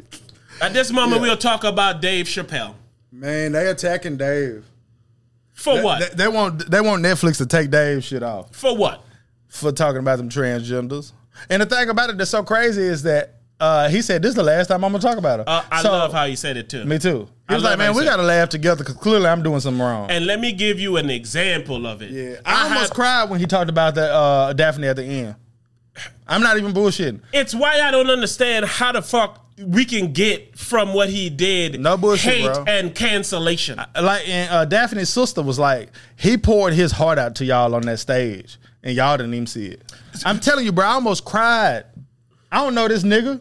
at 0.61 0.73
this 0.75 0.93
moment, 0.93 1.23
Yeah. 1.23 1.29
we'll 1.29 1.37
talk 1.39 1.65
about 1.65 2.03
Dave 2.03 2.27
Chappelle. 2.27 2.75
Man, 3.19 3.53
they 3.53 3.67
attacking 3.69 4.17
Dave. 4.17 4.65
For 5.55 5.83
what? 5.83 6.01
They, 6.17 6.25
they 6.25 6.29
want 6.29 6.71
they 6.71 6.81
want 6.83 7.03
Netflix 7.03 7.39
to 7.39 7.47
take 7.47 7.71
Dave's 7.71 8.05
shit 8.05 8.23
off 8.23 8.55
For 8.55 8.77
what? 8.77 9.03
for 9.49 9.73
talking 9.73 10.01
about 10.01 10.19
them 10.19 10.29
transgenders. 10.29 11.13
And 11.49 11.63
the 11.63 11.67
thing 11.67 11.89
about 11.89 12.11
it 12.11 12.19
that's 12.19 12.31
so 12.31 12.43
crazy 12.43 12.83
is 12.83 13.05
that 13.05 13.37
uh, 13.59 13.89
he 13.89 14.03
said 14.03 14.21
this 14.21 14.31
is 14.31 14.35
the 14.35 14.43
last 14.43 14.67
time 14.67 14.85
I'm 14.85 14.93
gonna 14.93 15.01
talk 15.03 15.17
about 15.17 15.41
it. 15.41 15.49
Uh, 15.49 15.63
I 15.71 15.83
So- 15.83 15.93
love 15.93 16.13
how 16.13 16.25
you 16.25 16.37
said 16.37 16.59
it 16.59 16.69
too. 16.69 16.85
Me 16.85 16.99
too. 16.99 17.27
He 17.49 17.55
I 17.55 17.55
was 17.55 17.65
like, 17.65 17.79
man, 17.79 17.95
we 17.95 18.05
gotta 18.05 18.23
laugh 18.23 18.51
together 18.51 18.85
because 18.85 18.97
clearly 19.01 19.27
I'm 19.29 19.43
doing 19.43 19.61
something 19.61 19.81
wrong. 19.83 20.11
And 20.11 20.27
let 20.27 20.41
me 20.41 20.53
give 20.53 20.79
you 20.79 20.99
an 20.99 21.09
example 21.09 21.87
of 21.87 22.03
it. 22.03 22.11
yeah, 22.11 22.35
I, 22.45 22.65
almost 22.65 22.89
had- 22.89 22.95
cried 22.95 23.31
when 23.31 23.41
he 23.41 23.47
talked 23.47 23.71
about 23.71 23.95
that 23.95 24.11
uh, 24.11 24.53
Daphne 24.53 24.89
at 24.89 24.97
the 24.97 25.05
end. 25.05 25.37
I'm 26.29 26.43
not 26.43 26.59
even 26.59 26.75
bullshitting. 26.75 27.21
It's 27.33 27.55
why 27.55 27.81
I 27.81 27.91
don't 27.91 28.11
understand 28.11 28.67
how 28.67 28.93
the 28.93 29.01
fuck 29.01 29.46
we 29.59 29.85
can 29.85 30.13
get 30.13 30.59
from 30.59 30.93
what 30.93 31.09
he 31.09 31.31
did 31.31 31.81
No 31.81 31.97
bullshit, 31.97 32.35
hate 32.35 32.45
bro. 32.53 32.65
and 32.67 32.95
cancellation. 32.95 33.79
Like, 34.01 34.29
and 34.29 34.51
uh, 34.53 34.65
Daphne's 34.67 35.09
sister 35.09 35.43
was 35.43 35.59
like, 35.59 35.91
he 36.17 36.37
poured 36.37 36.75
his 36.75 36.93
heart 36.93 37.19
out 37.19 37.35
to 37.37 37.45
y'all 37.45 37.75
on 37.75 37.83
that 37.83 37.99
stage, 37.99 38.59
and 38.83 38.95
y'all 38.95 39.17
didn't 39.17 39.33
even 39.35 39.47
see 39.47 39.67
it. 39.69 39.93
I'm 40.25 40.41
telling 40.41 40.65
you, 40.67 40.73
bro, 40.73 40.85
I 40.85 40.91
almost 40.93 41.25
cried. 41.25 41.85
I 42.53 42.63
don't 42.63 42.75
know 42.75 42.87
this 42.89 43.03
nigga. 43.03 43.41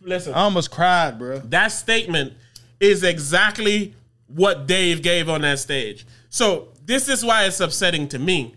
Listen, 0.00 0.34
I 0.34 0.40
almost 0.40 0.70
cried, 0.70 1.18
bro. 1.18 1.38
that 1.40 1.68
statement 1.68 2.32
is 2.80 3.04
exactly 3.04 3.94
what 4.26 4.66
Dave 4.66 5.02
gave 5.02 5.28
on 5.28 5.42
that 5.42 5.58
stage. 5.58 6.06
So 6.30 6.68
this 6.84 7.08
is 7.08 7.24
why 7.24 7.44
it's 7.44 7.60
upsetting 7.60 8.08
to 8.08 8.18
me 8.18 8.54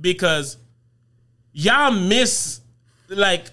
because 0.00 0.58
y'all 1.52 1.90
miss 1.92 2.60
like 3.08 3.46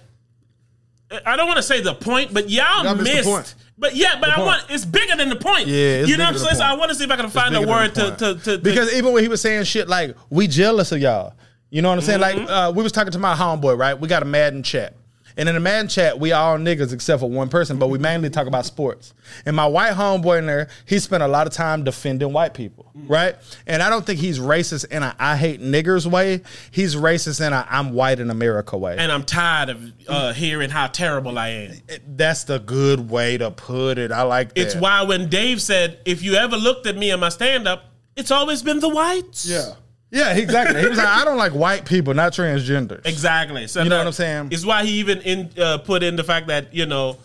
I 1.25 1.35
don't 1.35 1.47
want 1.47 1.57
to 1.57 1.63
say 1.63 1.81
the 1.81 1.93
point, 1.93 2.33
but 2.33 2.49
y'all, 2.49 2.83
Y'all 2.83 2.95
missed 2.95 3.23
the 3.23 3.29
missed. 3.29 3.55
But 3.77 3.95
yeah, 3.95 4.19
but 4.19 4.29
I 4.29 4.35
point. 4.35 4.45
want 4.45 4.65
it's 4.69 4.85
bigger 4.85 5.15
than 5.15 5.29
the 5.29 5.35
point. 5.35 5.67
Yeah, 5.67 6.03
you 6.03 6.17
know 6.17 6.25
what 6.25 6.33
I'm 6.33 6.37
saying. 6.39 6.49
the 6.51 6.55
So 6.57 6.63
I 6.63 6.73
want 6.75 6.89
to 6.89 6.95
see 6.95 7.03
if 7.03 7.11
I 7.11 7.15
can 7.15 7.29
find 7.29 7.55
a 7.55 7.61
word 7.61 7.93
the 7.95 8.11
to, 8.11 8.17
to, 8.17 8.35
to, 8.35 8.57
to 8.57 8.63
because 8.63 8.93
even 8.93 9.13
when 9.13 9.23
he 9.23 9.29
was 9.29 9.41
saying 9.41 9.63
shit 9.65 9.87
like 9.87 10.15
we 10.29 10.47
jealous 10.47 10.91
of 10.91 10.99
y'all, 10.99 11.33
you 11.69 11.81
know 11.81 11.89
what 11.89 11.95
I'm 11.95 12.01
saying? 12.01 12.19
Like 12.21 12.35
Mm-hmm. 12.35 12.47
uh, 12.49 12.71
we 12.71 12.83
was 12.83 12.91
talking 12.91 13.11
to 13.11 13.19
my 13.19 13.33
homeboy, 13.35 13.77
right? 13.77 13.99
We 13.99 14.07
got 14.07 14.21
a 14.21 14.25
Madden 14.25 14.63
chat. 14.63 14.93
And 15.37 15.49
in 15.49 15.55
the 15.55 15.61
man 15.61 15.87
chat, 15.87 16.19
we 16.19 16.31
all 16.31 16.57
niggas 16.57 16.93
except 16.93 17.19
for 17.21 17.29
one 17.29 17.49
person, 17.49 17.77
but 17.79 17.87
we 17.87 17.97
mainly 17.97 18.29
talk 18.29 18.47
about 18.47 18.65
sports. 18.65 19.13
And 19.45 19.55
my 19.55 19.65
white 19.65 19.93
homeboy 19.93 20.39
in 20.39 20.45
there, 20.45 20.67
he 20.85 20.99
spent 20.99 21.23
a 21.23 21.27
lot 21.27 21.47
of 21.47 21.53
time 21.53 21.83
defending 21.83 22.31
white 22.33 22.53
people, 22.53 22.91
right? 23.07 23.35
And 23.65 23.81
I 23.81 23.89
don't 23.89 24.05
think 24.05 24.19
he's 24.19 24.39
racist 24.39 24.89
in 24.91 25.03
a 25.03 25.15
I 25.19 25.35
hate 25.37 25.61
niggers 25.61 26.05
way. 26.05 26.41
He's 26.71 26.95
racist 26.95 27.45
in 27.45 27.53
a 27.53 27.65
I'm 27.69 27.93
white 27.93 28.19
in 28.19 28.29
America 28.29 28.77
way. 28.77 28.95
and 28.97 29.11
I'm 29.11 29.23
tired 29.23 29.69
of 29.69 29.91
uh, 30.07 30.33
hearing 30.33 30.69
how 30.69 30.87
terrible 30.87 31.37
I 31.39 31.49
am. 31.49 31.71
That's 32.07 32.43
the 32.43 32.59
good 32.59 33.09
way 33.09 33.37
to 33.37 33.51
put 33.51 33.97
it. 33.97 34.11
I 34.11 34.23
like 34.23 34.53
that. 34.53 34.61
It's 34.61 34.75
why 34.75 35.03
when 35.03 35.29
Dave 35.29 35.61
said, 35.61 35.99
"If 36.05 36.21
you 36.21 36.35
ever 36.35 36.55
looked 36.57 36.85
at 36.87 36.95
me 36.97 37.11
in 37.11 37.19
my 37.19 37.29
stand-up, 37.29 37.85
it's 38.15 38.31
always 38.31 38.61
been 38.61 38.79
the 38.79 38.89
whites." 38.89 39.45
Yeah. 39.45 39.73
Yeah, 40.13 40.33
exactly. 40.35 40.79
He 40.79 40.87
was 40.87 40.97
like, 40.99 41.07
I 41.07 41.25
don't 41.25 41.37
like 41.37 41.53
white 41.53 41.85
people, 41.85 42.13
not 42.13 42.33
transgenders. 42.33 43.03
Exactly. 43.05 43.65
So 43.65 43.81
You 43.81 43.89
know 43.89 43.95
that 43.97 44.01
what 44.01 44.07
I'm 44.07 44.13
saying? 44.13 44.49
It's 44.51 44.63
why 44.63 44.85
he 44.85 44.99
even 44.99 45.21
in, 45.21 45.49
uh, 45.59 45.79
put 45.79 46.03
in 46.03 46.15
the 46.15 46.23
fact 46.23 46.47
that 46.47 46.71
you 46.73 46.85
know 46.85 47.17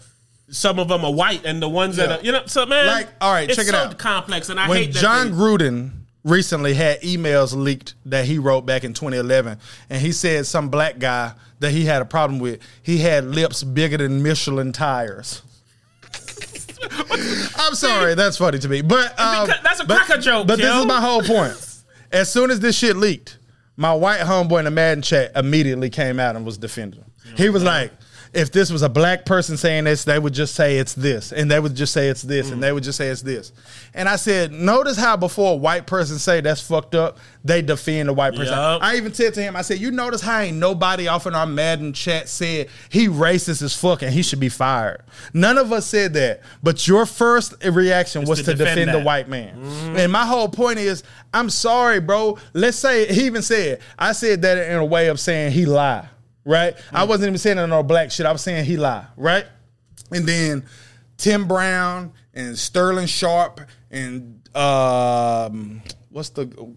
some 0.51 0.79
of 0.79 0.89
them 0.89 1.05
are 1.05 1.13
white 1.13 1.45
and 1.45 1.61
the 1.61 1.69
ones 1.69 1.99
Yeah. 1.99 2.07
that 2.07 2.21
are 2.21 2.25
you 2.25 2.33
know. 2.33 2.43
So 2.47 2.65
man, 2.65 2.87
Like, 2.87 3.09
all 3.21 3.31
right, 3.33 3.47
check 3.47 3.59
it 3.67 3.73
so 3.73 3.77
out. 3.77 3.99
Complex, 3.99 4.49
and 4.49 4.59
I 4.59 4.67
when 4.69 4.79
hate 4.79 4.95
that 4.95 5.01
Jon 5.01 5.33
Gruden 5.33 5.91
recently 6.25 6.73
had 6.73 7.03
emails 7.03 7.55
leaked 7.55 7.93
that 8.07 8.25
he 8.25 8.39
wrote 8.39 8.63
back 8.63 8.85
in 8.85 8.95
2011, 8.95 9.59
and 9.91 10.01
he 10.01 10.11
said 10.11 10.47
some 10.47 10.71
black 10.71 10.99
guy 10.99 11.33
that 11.61 11.73
he 11.73 11.85
had 11.85 12.01
a 12.01 12.07
problem 12.07 12.39
with, 12.41 12.59
he 12.83 12.99
had 12.99 13.25
lips 13.27 13.63
bigger 13.63 13.99
than 13.99 14.23
Michelin 14.23 14.73
tires. 14.73 15.43
I'm 17.59 17.75
sorry, 17.75 18.15
that's 18.15 18.39
funny 18.39 18.59
to 18.61 18.69
me, 18.69 18.81
but 18.81 19.19
um, 19.21 19.49
that's 19.63 19.81
a 19.81 19.85
but- 19.85 20.01
cracker 20.03 20.21
joke, 20.23 20.47
But 20.47 20.59
this 20.59 20.75
is 20.75 20.87
my 20.87 21.01
whole 21.01 21.23
point. 21.23 21.55
As 22.11 22.31
soon 22.31 22.51
as 22.51 22.61
this 22.61 22.77
shit 22.77 22.97
leaked, 22.97 23.39
my 23.77 23.95
white 23.95 24.21
homeboy 24.21 24.61
in 24.61 24.65
the 24.65 24.71
Madden 24.71 25.03
chat 25.03 25.33
immediately 25.37 25.91
came 25.91 26.19
out 26.19 26.37
and 26.37 26.45
was 26.45 26.59
defending 26.59 27.01
him. 27.01 27.13
He 27.37 27.49
was 27.49 27.63
like, 27.63 27.93
if 28.33 28.53
this 28.53 28.71
was 28.71 28.83
a 28.83 28.89
black 28.89 29.25
person 29.25 29.57
saying 29.57 29.85
this, 29.85 30.05
they 30.05 30.19
would 30.19 30.35
just 30.35 30.55
say 30.55 30.79
it's 30.79 30.95
this, 30.95 31.33
and 31.33 31.51
they 31.51 31.61
would 31.61 31.75
just 31.75 31.93
say 31.93 32.09
it's 32.09 32.23
this, 32.23 32.51
and 32.51 32.59
mm. 32.59 32.63
they 32.63 32.73
would 32.73 32.83
just 32.83 32.99
say 32.99 33.09
it's 33.09 33.23
this. 33.23 33.53
And 33.95 34.09
I 34.09 34.17
said, 34.17 34.53
notice 34.53 34.97
how 34.97 35.17
before 35.17 35.55
a 35.55 35.57
white 35.57 35.87
person 35.87 36.19
say 36.19 36.41
that's 36.41 36.61
fucked 36.61 36.95
up, 36.95 37.19
they 37.45 37.63
defend 37.63 38.09
the 38.09 38.13
white 38.13 38.35
person. 38.35 38.55
Yup. 38.55 38.83
I 38.83 38.97
even 38.97 39.15
said 39.15 39.35
to 39.35 39.43
him, 39.43 39.57
I 39.57 39.63
said, 39.63 39.79
you 39.79 39.91
notice 39.91 40.21
how 40.21 40.41
ain't 40.41 40.59
nobody 40.59 41.09
off 41.09 41.27
in 41.27 41.35
our 41.35 41.47
Madden 41.47 41.93
chat 41.93 42.29
said 42.29 42.69
he 42.91 43.09
racist 43.09 43.63
as 43.63 43.75
fuck 43.75 44.03
and 44.03 44.13
he 44.13 44.23
should 44.23 44.41
be 44.41 44.49
fired. 44.49 45.03
None 45.33 45.57
of 45.59 45.73
us 45.73 45.87
said 45.87 46.13
that, 46.15 46.43
but 46.63 46.87
your 46.87 47.07
first 47.07 47.55
reaction 47.65 48.25
was 48.25 48.41
to 48.41 48.45
to, 48.45 48.55
defend 48.55 48.77
defend, 48.81 48.95
the 48.95 49.05
white 49.05 49.29
man. 49.29 49.57
Mm-hmm. 49.57 49.97
And 49.97 50.13
my 50.13 50.27
whole 50.27 50.49
point 50.49 50.79
is, 50.79 51.03
I'm 51.33 51.51
sorry, 51.51 52.01
bro. 52.01 52.39
Let's 52.53 52.77
say 52.77 53.13
he 53.13 53.27
even 53.27 53.43
said, 53.43 53.81
I 53.99 54.13
said 54.13 54.43
that 54.43 54.71
in 54.71 54.77
a 54.77 54.85
way 54.85 55.09
of 55.09 55.19
saying 55.21 55.53
he 55.53 55.67
lie, 55.67 56.09
right? 56.49 56.75
I 56.93 57.05
wasn't 57.05 57.29
even 57.29 57.39
saying 57.39 57.57
no 57.57 57.83
black 57.83 58.11
shit. 58.11 58.27
I 58.27 58.33
was 58.33 58.41
saying 58.41 58.65
he 58.65 58.77
lie, 58.77 59.07
right? 59.17 59.47
And 60.11 60.27
then 60.27 60.65
Tim 61.19 61.47
Brown 61.47 62.13
and 62.35 62.59
Sterling 62.59 63.07
Sharpe 63.07 63.61
and 63.91 64.41
um, 64.57 65.83
what's 66.11 66.31
the 66.31 66.75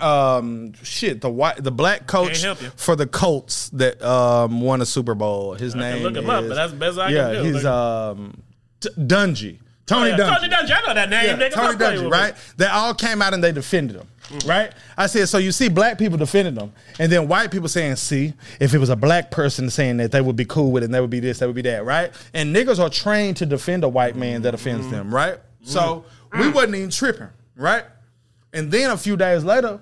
um 0.00 0.74
shit 0.82 1.22
the 1.22 1.30
white 1.30 1.56
the 1.64 1.70
black 1.72 2.06
coach 2.06 2.44
for 2.76 2.94
the 2.96 3.06
Colts 3.06 3.70
that 3.70 4.02
um 4.02 4.60
won 4.60 4.80
a 4.82 4.86
Super 4.86 5.14
Bowl. 5.14 5.54
His 5.54 5.74
I 5.74 5.78
can 5.78 5.80
name 5.80 6.02
look 6.02 6.16
him 6.16 6.24
is, 6.24 6.30
up, 6.30 6.48
but 6.48 6.54
that's 6.54 6.72
the 6.72 6.78
best 6.78 6.98
I 6.98 7.06
can 7.06 7.16
yeah, 7.16 7.32
do. 7.32 7.42
he's 7.42 7.64
um 7.64 8.42
T- 8.80 8.90
Dungy. 8.98 9.58
Tony 9.86 10.12
Oh, 10.12 10.16
yeah, 10.16 10.16
Dungy. 10.16 10.36
Tony 10.36 10.48
Dungy. 10.48 10.70
I 10.70 10.86
know 10.86 10.94
that 10.94 11.10
name. 11.10 11.26
Yeah, 11.40 11.48
nigga. 11.48 11.52
Tony 11.52 11.76
Dungy, 11.78 12.10
right? 12.10 12.34
They 12.56 12.66
all 12.66 12.94
came 12.94 13.20
out 13.22 13.34
and 13.34 13.42
they 13.42 13.52
defended 13.52 13.96
him, 13.96 14.08
right? 14.46 14.72
I 14.96 15.06
said, 15.06 15.28
so 15.28 15.38
you 15.38 15.52
see 15.52 15.68
black 15.68 15.98
people 15.98 16.18
defending 16.18 16.54
them, 16.54 16.72
and 16.98 17.10
then 17.10 17.28
white 17.28 17.50
people 17.50 17.68
saying, 17.68 17.96
see, 17.96 18.34
if 18.60 18.74
it 18.74 18.78
was 18.78 18.88
a 18.90 18.96
black 18.96 19.30
person 19.30 19.70
saying 19.70 19.98
that, 19.98 20.12
they 20.12 20.20
would 20.20 20.36
be 20.36 20.44
cool 20.44 20.72
with 20.72 20.82
it, 20.82 20.86
and 20.86 20.94
they 20.94 21.00
would 21.00 21.10
be 21.10 21.20
this, 21.20 21.38
they 21.38 21.46
would 21.46 21.56
be 21.56 21.62
that, 21.62 21.84
right? 21.84 22.12
And 22.34 22.54
niggas 22.54 22.78
are 22.78 22.90
trained 22.90 23.36
to 23.38 23.46
defend 23.46 23.84
a 23.84 23.88
white 23.88 24.16
man 24.16 24.42
that 24.42 24.54
offends 24.54 24.88
them, 24.90 25.14
right? 25.14 25.38
So 25.62 26.04
we 26.38 26.48
wasn't 26.50 26.76
even 26.76 26.90
tripping, 26.90 27.28
right? 27.56 27.84
And 28.52 28.70
then 28.70 28.90
a 28.90 28.96
few 28.96 29.16
days 29.16 29.44
later, 29.44 29.80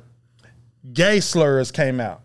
gay 0.93 1.21
slurs 1.21 1.71
came 1.71 2.01
out. 2.01 2.21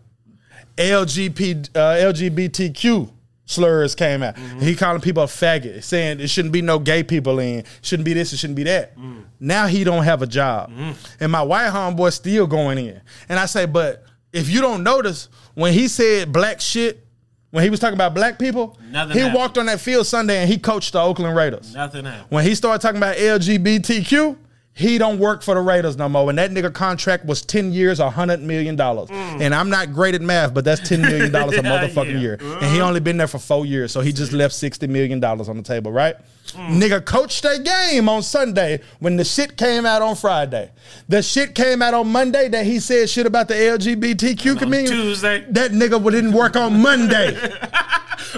LGBT, 0.76 1.68
uh, 1.76 2.12
LGBTQ 2.12 3.10
slurs 3.46 3.94
came 3.94 4.22
out. 4.22 4.36
Mm-hmm. 4.36 4.60
He 4.60 4.74
calling 4.74 5.00
people 5.00 5.22
a 5.22 5.26
faggot, 5.26 5.82
saying 5.82 6.20
it 6.20 6.28
shouldn't 6.28 6.52
be 6.52 6.62
no 6.62 6.78
gay 6.78 7.02
people 7.02 7.38
in, 7.38 7.64
shouldn't 7.82 8.04
be 8.04 8.14
this, 8.14 8.32
it 8.32 8.38
shouldn't 8.38 8.56
be 8.56 8.64
that. 8.64 8.96
Mm. 8.96 9.24
Now 9.40 9.66
he 9.66 9.84
don't 9.84 10.04
have 10.04 10.22
a 10.22 10.26
job, 10.26 10.70
mm-hmm. 10.70 10.92
and 11.20 11.32
my 11.32 11.42
white 11.42 11.70
homeboy 11.70 12.12
still 12.12 12.46
going 12.46 12.78
in. 12.78 13.00
And 13.28 13.38
I 13.38 13.46
say, 13.46 13.66
but 13.66 14.04
if 14.32 14.50
you 14.50 14.60
don't 14.60 14.82
notice, 14.82 15.28
when 15.54 15.72
he 15.72 15.88
said 15.88 16.32
black 16.32 16.60
shit, 16.60 17.04
when 17.50 17.62
he 17.62 17.70
was 17.70 17.78
talking 17.78 17.94
about 17.94 18.14
black 18.14 18.36
people, 18.38 18.76
Nothing 18.90 19.12
he 19.12 19.18
happened. 19.20 19.36
walked 19.36 19.58
on 19.58 19.66
that 19.66 19.80
field 19.80 20.08
Sunday 20.08 20.38
and 20.38 20.50
he 20.50 20.58
coached 20.58 20.92
the 20.92 21.00
Oakland 21.00 21.36
Raiders. 21.36 21.72
Nothing 21.72 22.04
happened. 22.04 22.26
When 22.28 22.44
he 22.44 22.54
started 22.56 22.82
talking 22.82 22.96
about 22.96 23.16
LGBTQ, 23.16 24.36
he 24.76 24.98
don't 24.98 25.18
work 25.20 25.42
for 25.42 25.54
the 25.54 25.60
Raiders 25.60 25.96
no 25.96 26.08
more. 26.08 26.28
And 26.28 26.38
that 26.38 26.50
nigga 26.50 26.72
contract 26.74 27.24
was 27.24 27.42
10 27.42 27.72
years, 27.72 28.00
$100 28.00 28.40
million. 28.40 28.76
Mm. 28.76 29.40
And 29.40 29.54
I'm 29.54 29.70
not 29.70 29.92
great 29.92 30.16
at 30.16 30.20
math, 30.20 30.52
but 30.52 30.64
that's 30.64 30.80
$10 30.80 31.00
million 31.00 31.34
a 31.34 31.38
motherfucking 31.38 32.12
Yeah. 32.14 32.18
year. 32.18 32.38
And 32.40 32.66
he 32.74 32.80
only 32.80 32.98
been 33.00 33.16
there 33.16 33.28
for 33.28 33.38
four 33.38 33.64
years, 33.64 33.92
so 33.92 34.00
he 34.00 34.12
just 34.12 34.32
left 34.32 34.52
$60 34.54 34.88
million 34.88 35.22
on 35.24 35.56
the 35.56 35.62
table, 35.62 35.92
right? 35.92 36.16
Mm. 36.54 36.80
Nigga 36.80 37.04
coached 37.04 37.42
that 37.42 37.64
game 37.64 38.08
on 38.08 38.22
Sunday 38.22 38.80
when 39.00 39.16
the 39.16 39.24
shit 39.24 39.56
came 39.56 39.84
out 39.84 40.02
on 40.02 40.16
Friday. 40.16 40.70
The 41.08 41.22
shit 41.22 41.54
came 41.54 41.82
out 41.82 41.94
on 41.94 42.10
Monday 42.10 42.48
that 42.48 42.64
he 42.64 42.80
said 42.80 43.10
shit 43.10 43.26
about 43.26 43.48
the 43.48 43.54
LGBTQ 43.54 44.58
community. 44.58 44.94
Tuesday. 44.94 45.44
That 45.50 45.72
nigga 45.72 46.02
didn't 46.10 46.32
work 46.32 46.56
on 46.56 46.80
Monday. 46.80 47.32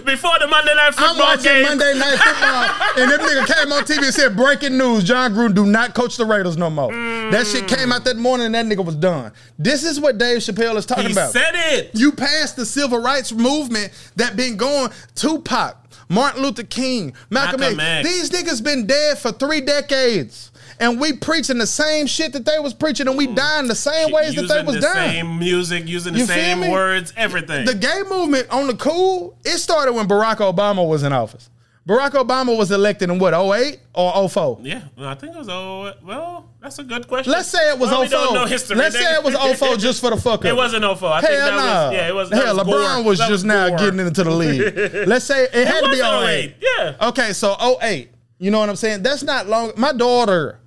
Before 0.05 0.38
the 0.38 0.46
Monday 0.46 0.74
Night 0.74 0.94
Football 0.94 1.11
I'm 1.11 1.18
watching 1.18 1.44
game. 1.44 1.62
Monday 1.62 1.98
Night 1.98 2.18
Football, 2.18 2.98
and 3.02 3.11
them 3.11 3.20
nigga 3.20 3.55
came 3.55 3.72
on 3.72 3.83
TV 3.85 4.05
and 4.05 4.14
said, 4.14 4.37
"Breaking 4.37 4.76
news: 4.76 5.05
Jon 5.05 5.33
Gruden 5.33 5.55
do 5.55 5.64
not 5.64 5.94
coach 5.94 6.16
the 6.16 6.26
Raiders 6.26 6.57
no 6.57 6.68
more." 6.68 6.92
That 6.92 7.46
shit 7.46 7.64
mm. 7.64 7.76
came 7.76 7.92
out 7.92 8.05
that 8.05 8.16
morning, 8.16 8.46
and 8.46 8.55
that 8.55 8.66
nigga 8.66 8.85
was 8.85 8.96
done. 8.96 9.33
This 9.59 9.85
is 9.85 9.98
what 9.98 10.18
Dave 10.18 10.38
Chappelle 10.38 10.76
is 10.76 10.85
talking 10.87 11.07
He 11.07 11.12
about. 11.12 11.33
said 11.33 11.52
it. 11.55 11.90
You 11.94 12.12
passed 12.12 12.57
the 12.57 12.66
civil 12.66 13.00
rights 13.00 13.33
movement 13.33 13.92
that 14.16 14.37
been 14.37 14.57
going. 14.57 14.90
Tupac, 15.14 15.76
Martin 16.09 16.42
Luther 16.42 16.62
King, 16.62 17.14
Malcolm, 17.31 17.61
Malcolm 17.61 17.81
X. 17.81 18.09
These 18.09 18.31
niggas 18.31 18.62
been 18.62 18.87
dead 18.87 19.19
for 19.19 19.33
three 19.33 19.61
decades. 19.61 20.53
And 20.79 21.01
we 21.01 21.14
preaching 21.14 21.57
the 21.57 21.66
same 21.66 22.07
shit 22.07 22.35
that 22.35 22.45
they 22.45 22.59
was 22.59 22.75
preaching, 22.75 23.09
and 23.09 23.16
we 23.16 23.27
mm. 23.27 23.35
dying 23.35 23.66
the 23.66 23.75
same 23.75 24.12
ways 24.12 24.35
that 24.35 24.47
they 24.47 24.62
was 24.62 24.75
the 24.75 24.83
dying. 24.83 25.11
same 25.11 25.38
music, 25.38 25.88
using 25.88 26.12
the 26.12 26.19
You 26.19 26.27
same 26.27 26.71
words, 26.71 27.14
everything. 27.16 27.64
The 27.64 27.75
gay 27.75 28.03
movement 28.11 28.51
on 28.51 28.66
the 28.66 28.77
cool, 28.77 29.38
it 29.45 29.57
started 29.59 29.95
when 29.95 30.07
Barack 30.07 30.37
Obama 30.37 30.87
was 30.87 31.03
in 31.03 31.14
office. 31.14 31.49
Barack 31.87 32.12
Obama 32.12 32.57
was 32.57 32.72
elected 32.72 33.11
in 33.11 33.18
what, 33.20 33.33
08 33.33 33.79
or 33.94 34.29
04? 34.29 34.59
yeah, 34.62 34.83
I 34.99 35.14
think 35.14 35.37
it 35.37 35.38
was. 35.38 35.49
Oh, 35.49 35.92
well, 36.03 36.51
that's 36.61 36.81
a 36.81 36.83
good 36.83 37.07
question. 37.07 37.33
Let's 37.33 37.49
say 37.49 37.70
it 37.70 37.79
was 37.79 37.90
Well, 37.90 38.01
we 38.01 38.07
oh 38.07 38.11
don't 38.11 38.35
know 38.35 38.44
history, 38.44 38.75
Let's 38.77 38.99
say 38.99 39.05
it 39.14 39.22
was 39.22 39.35
04 39.59 39.77
just 39.77 40.01
for 40.01 40.11
the 40.11 40.16
fuck 40.16 40.40
of 40.40 40.46
It 40.46 40.57
wasn't 40.57 40.83
04. 40.83 41.09
I 41.09 41.20
think 41.20 41.33
that 41.33 41.51
nah. 41.51 41.57
was. 41.57 41.92
Yeah, 41.94 42.09
it 42.09 42.14
was. 42.14 42.33
Hell, 42.33 42.57
was 42.57 42.66
LeBron 42.66 42.94
Gore. 42.96 43.05
was 43.05 43.18
That 43.20 43.29
just 43.29 43.44
now 43.44 43.68
Gore. 43.68 43.79
getting 43.79 44.01
into 44.01 44.25
the 44.25 44.31
league. 44.33 44.77
Let's 45.07 45.27
say 45.27 45.44
it 45.44 45.68
had 45.68 45.81
to 45.83 45.87
be 45.87 46.01
was 46.01 46.25
08. 46.29 46.44
08, 46.44 46.57
yeah. 46.61 47.09
Okay, 47.09 47.33
so 47.33 47.57
08. 47.81 48.11
You 48.38 48.51
know 48.51 48.59
what 48.59 48.68
I'm 48.68 48.77
saying? 48.77 49.05
That's 49.05 49.22
not 49.22 49.46
long. 49.46 49.70
My 49.77 49.92
daughter, 49.92 50.59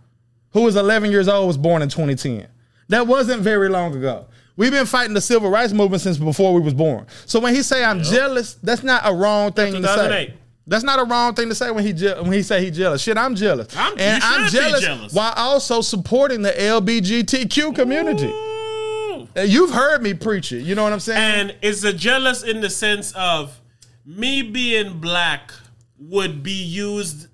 who 0.51 0.61
was 0.61 0.77
11 0.77 1.11
years 1.11 1.27
old, 1.27 1.47
was 1.47 1.57
born 1.57 1.81
in 1.81 1.89
2010. 1.89 2.47
That 2.87 3.07
wasn't 3.07 3.41
very 3.41 3.67
long 3.67 3.93
ago. 3.93 4.25
We've 4.55 4.71
been 4.71 4.85
fighting 4.85 5.13
the 5.13 5.21
civil 5.21 5.49
rights 5.49 5.73
movement 5.73 6.01
since 6.01 6.17
before 6.17 6.53
we 6.53 6.61
was 6.61 6.73
born. 6.73 7.07
So 7.25 7.39
when 7.39 7.55
he 7.55 7.61
say 7.61 7.83
I'm 7.83 8.03
jealous, 8.03 8.55
that's 8.55 8.83
not 8.83 9.03
a 9.05 9.13
wrong 9.13 9.51
thing 9.51 9.73
to 9.81 9.87
say. 9.87 10.33
2008. 10.69 10.71
That's 10.71 10.83
not 10.83 10.99
a 10.99 11.03
wrong 11.09 11.33
thing 11.33 11.49
to 11.49 11.55
say 11.55 11.71
when 11.71 11.83
he 11.85 11.93
je- 11.93 12.13
when 12.21 12.31
he 12.31 12.41
say 12.43 12.63
he 12.63 12.71
jealous. 12.71 13.01
Shit, 13.01 13.17
I'm 13.17 13.35
jealous, 13.35 13.75
I'm- 13.75 13.93
and 13.97 14.21
you 14.23 14.29
I'm 14.29 14.49
jealous, 14.49 14.81
jealous. 14.81 15.13
while 15.13 15.33
also 15.35 15.81
supporting 15.81 16.41
the 16.41 16.51
LBGTQ 16.51 17.73
community. 17.75 18.27
Ooh. 18.27 19.27
Uh, 19.35 19.41
You've 19.41 19.71
heard 19.71 20.01
me 20.01 20.13
preach 20.13 20.51
it. 20.51 20.61
You 20.63 20.75
know 20.75 20.83
what 20.83 20.93
I'm 20.93 20.99
saying? 20.99 21.17
And 21.49 21.55
it's 21.61 21.83
a 21.83 21.93
jealous 21.93 22.43
in 22.43 22.61
the 22.61 22.69
sense 22.69 23.11
of 23.13 23.59
me 24.05 24.41
being 24.41 24.99
black 24.99 25.51
would 25.99 26.41
be 26.43 26.51
used 26.53 27.27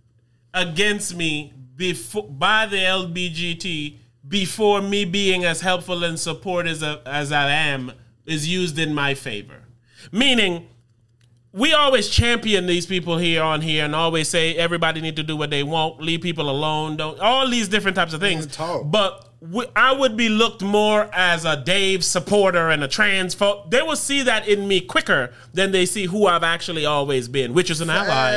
against 0.54 1.16
me 1.16 1.54
before 1.76 2.24
by 2.28 2.66
the 2.66 2.78
LBGT 2.78 3.98
before 4.28 4.82
me 4.82 5.06
being 5.06 5.46
as 5.46 5.62
helpful 5.62 6.04
and 6.04 6.20
support 6.20 6.66
as, 6.66 6.82
as 6.82 7.32
I 7.32 7.50
am 7.52 7.92
is 8.26 8.48
used 8.48 8.80
in 8.80 8.94
my 8.94 9.14
favor. 9.14 9.62
Meaning, 10.12 10.68
we 11.56 11.72
always 11.74 12.10
champion 12.10 12.66
these 12.66 12.86
people 12.86 13.18
here 13.18 13.42
on 13.42 13.62
here 13.62 13.86
and 13.86 13.96
always 13.96 14.28
say 14.28 14.56
everybody 14.56 15.00
need 15.00 15.16
to 15.16 15.24
do 15.24 15.38
what 15.38 15.50
they 15.50 15.64
want, 15.64 16.02
leave 16.02 16.20
people 16.20 16.50
alone, 16.50 16.98
don't 16.98 17.18
all 17.20 17.50
these 17.50 17.70
different 17.70 17.96
types 17.96 18.14
of 18.14 18.20
things. 18.20 18.46
But 18.92 19.30
I 19.76 19.94
would 19.94 20.18
be 20.18 20.28
looked 20.28 20.62
more 20.64 21.10
as 21.14 21.46
a 21.46 21.56
Dave 21.64 22.04
supporter 22.04 22.70
and 22.72 22.84
a 22.84 22.90
trans 22.90 23.34
folk. 23.34 23.72
They 23.72 23.82
will 23.82 23.96
see 23.96 24.24
that 24.24 24.48
in 24.50 24.68
me 24.68 24.82
quicker 24.82 25.32
than 25.54 25.72
they 25.72 25.86
see 25.86 26.06
who 26.08 26.26
I've 26.28 26.44
actually 26.44 26.86
always 26.86 27.30
been, 27.30 27.54
which 27.54 27.70
is 27.70 27.80
an 27.80 27.90
ally. 27.90 28.34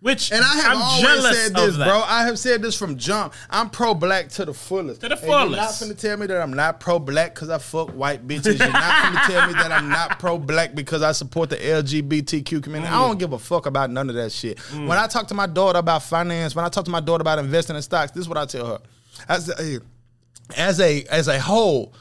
Which 0.00 0.30
And 0.30 0.44
I 0.44 0.54
have 0.58 0.76
I'm 0.76 0.82
always 0.82 1.36
said 1.36 1.54
this, 1.54 1.76
bro. 1.76 2.02
I 2.06 2.24
have 2.24 2.38
said 2.38 2.62
this 2.62 2.78
from 2.78 2.96
jump. 2.96 3.34
I'm 3.50 3.68
pro 3.68 3.94
black 3.94 4.28
to 4.30 4.44
the 4.44 4.54
fullest. 4.54 5.00
To 5.00 5.08
the 5.08 5.16
And 5.16 5.24
you're 5.24 5.30
not 5.50 5.74
fullest. 5.74 5.82
finna 5.82 5.98
tell 5.98 6.16
me 6.16 6.26
that 6.28 6.40
I'm 6.40 6.54
not 6.54 6.78
pro 6.78 7.00
black 7.00 7.34
because 7.34 7.50
I 7.50 7.58
fuck 7.58 7.90
white 7.90 8.24
bitches. 8.26 8.60
You're 8.60 8.68
not 8.68 8.92
finna 8.92 9.26
tell 9.26 9.46
me 9.48 9.54
that 9.54 9.72
I'm 9.72 9.88
not 9.88 10.20
pro 10.20 10.38
black 10.38 10.76
because 10.76 11.02
I 11.02 11.10
support 11.10 11.50
the 11.50 11.56
LGBTQ 11.56 12.62
community. 12.62 12.92
I 12.92 12.96
mm. 12.96 13.08
don't 13.08 13.18
give 13.18 13.32
a 13.32 13.40
fuck 13.40 13.66
about 13.66 13.90
none 13.90 14.08
of 14.08 14.14
that 14.14 14.30
shit. 14.30 14.58
Mm. 14.58 14.86
When 14.86 14.98
I 14.98 15.08
talk 15.08 15.26
to 15.28 15.34
my 15.34 15.48
daughter 15.48 15.80
about 15.80 16.04
finance, 16.04 16.54
when 16.54 16.64
I 16.64 16.68
talk 16.68 16.84
to 16.84 16.92
my 16.92 17.00
daughter 17.00 17.22
about 17.22 17.40
investing 17.40 17.74
in 17.74 17.82
stocks, 17.82 18.12
this 18.12 18.20
is 18.20 18.28
what 18.28 18.38
I 18.38 18.46
tell 18.46 18.66
her. 18.66 18.78
As 19.28 19.48
a, 19.48 19.80
as 20.56 20.78
a 20.78 21.02
as 21.10 21.26
a 21.26 21.40
whole, 21.40 21.92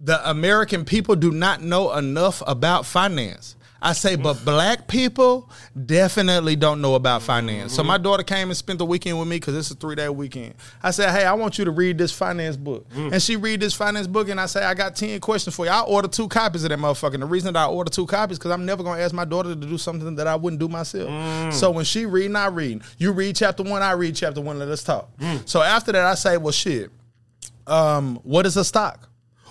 the 0.00 0.28
American 0.28 0.84
people 0.84 1.14
do 1.14 1.30
not 1.30 1.62
know 1.62 1.92
enough 1.94 2.42
about 2.44 2.86
finance. 2.86 3.54
I 3.86 3.92
say, 3.92 4.16
but 4.16 4.44
black 4.44 4.88
people 4.88 5.50
definitely 5.84 6.56
don't 6.56 6.80
know 6.80 6.94
about 6.94 7.22
finance. 7.22 7.74
So 7.74 7.84
my 7.84 7.98
daughter 7.98 8.22
came 8.22 8.48
and 8.48 8.56
spent 8.56 8.78
the 8.78 8.86
weekend 8.86 9.18
with 9.18 9.28
me 9.28 9.36
because 9.36 9.56
it's 9.56 9.70
a 9.70 9.74
three 9.74 9.94
day 9.94 10.08
weekend. 10.08 10.54
I 10.82 10.90
said, 10.90 11.10
hey, 11.10 11.24
I 11.24 11.34
want 11.34 11.58
you 11.58 11.64
to 11.64 11.70
read 11.70 11.98
this 11.98 12.12
finance 12.12 12.56
book, 12.56 12.88
mm. 12.90 13.12
and 13.12 13.22
she 13.22 13.36
read 13.36 13.60
this 13.60 13.74
finance 13.74 14.06
book, 14.06 14.28
and 14.28 14.40
I 14.40 14.46
say, 14.46 14.64
I 14.64 14.74
got 14.74 14.96
ten 14.96 15.20
questions 15.20 15.54
for 15.54 15.64
you. 15.64 15.70
I 15.70 15.82
order 15.82 16.08
two 16.08 16.28
copies 16.28 16.64
of 16.64 16.70
that 16.70 16.78
motherfucker. 16.78 17.14
And 17.14 17.22
the 17.22 17.26
reason 17.26 17.52
that 17.54 17.60
I 17.60 17.66
order 17.66 17.90
two 17.90 18.06
copies 18.06 18.38
because 18.38 18.50
I'm 18.50 18.66
never 18.66 18.82
gonna 18.82 19.00
ask 19.00 19.14
my 19.14 19.24
daughter 19.24 19.50
to 19.50 19.56
do 19.56 19.78
something 19.78 20.16
that 20.16 20.26
I 20.26 20.36
wouldn't 20.36 20.60
do 20.60 20.68
myself. 20.68 21.08
Mm. 21.08 21.52
So 21.52 21.70
when 21.70 21.84
she 21.84 22.06
reading, 22.06 22.36
I 22.36 22.46
read. 22.46 22.82
You 22.98 23.12
read 23.12 23.36
chapter 23.36 23.62
one, 23.62 23.82
I 23.82 23.92
read 23.92 24.16
chapter 24.16 24.40
one. 24.40 24.58
Let's 24.58 24.84
talk. 24.84 25.16
Mm. 25.18 25.48
So 25.48 25.62
after 25.62 25.92
that, 25.92 26.04
I 26.04 26.14
say, 26.14 26.36
well, 26.36 26.52
shit 26.52 26.90
um, 27.66 28.20
what 28.22 28.46
is 28.46 28.56
a 28.56 28.64
stock? 28.64 29.08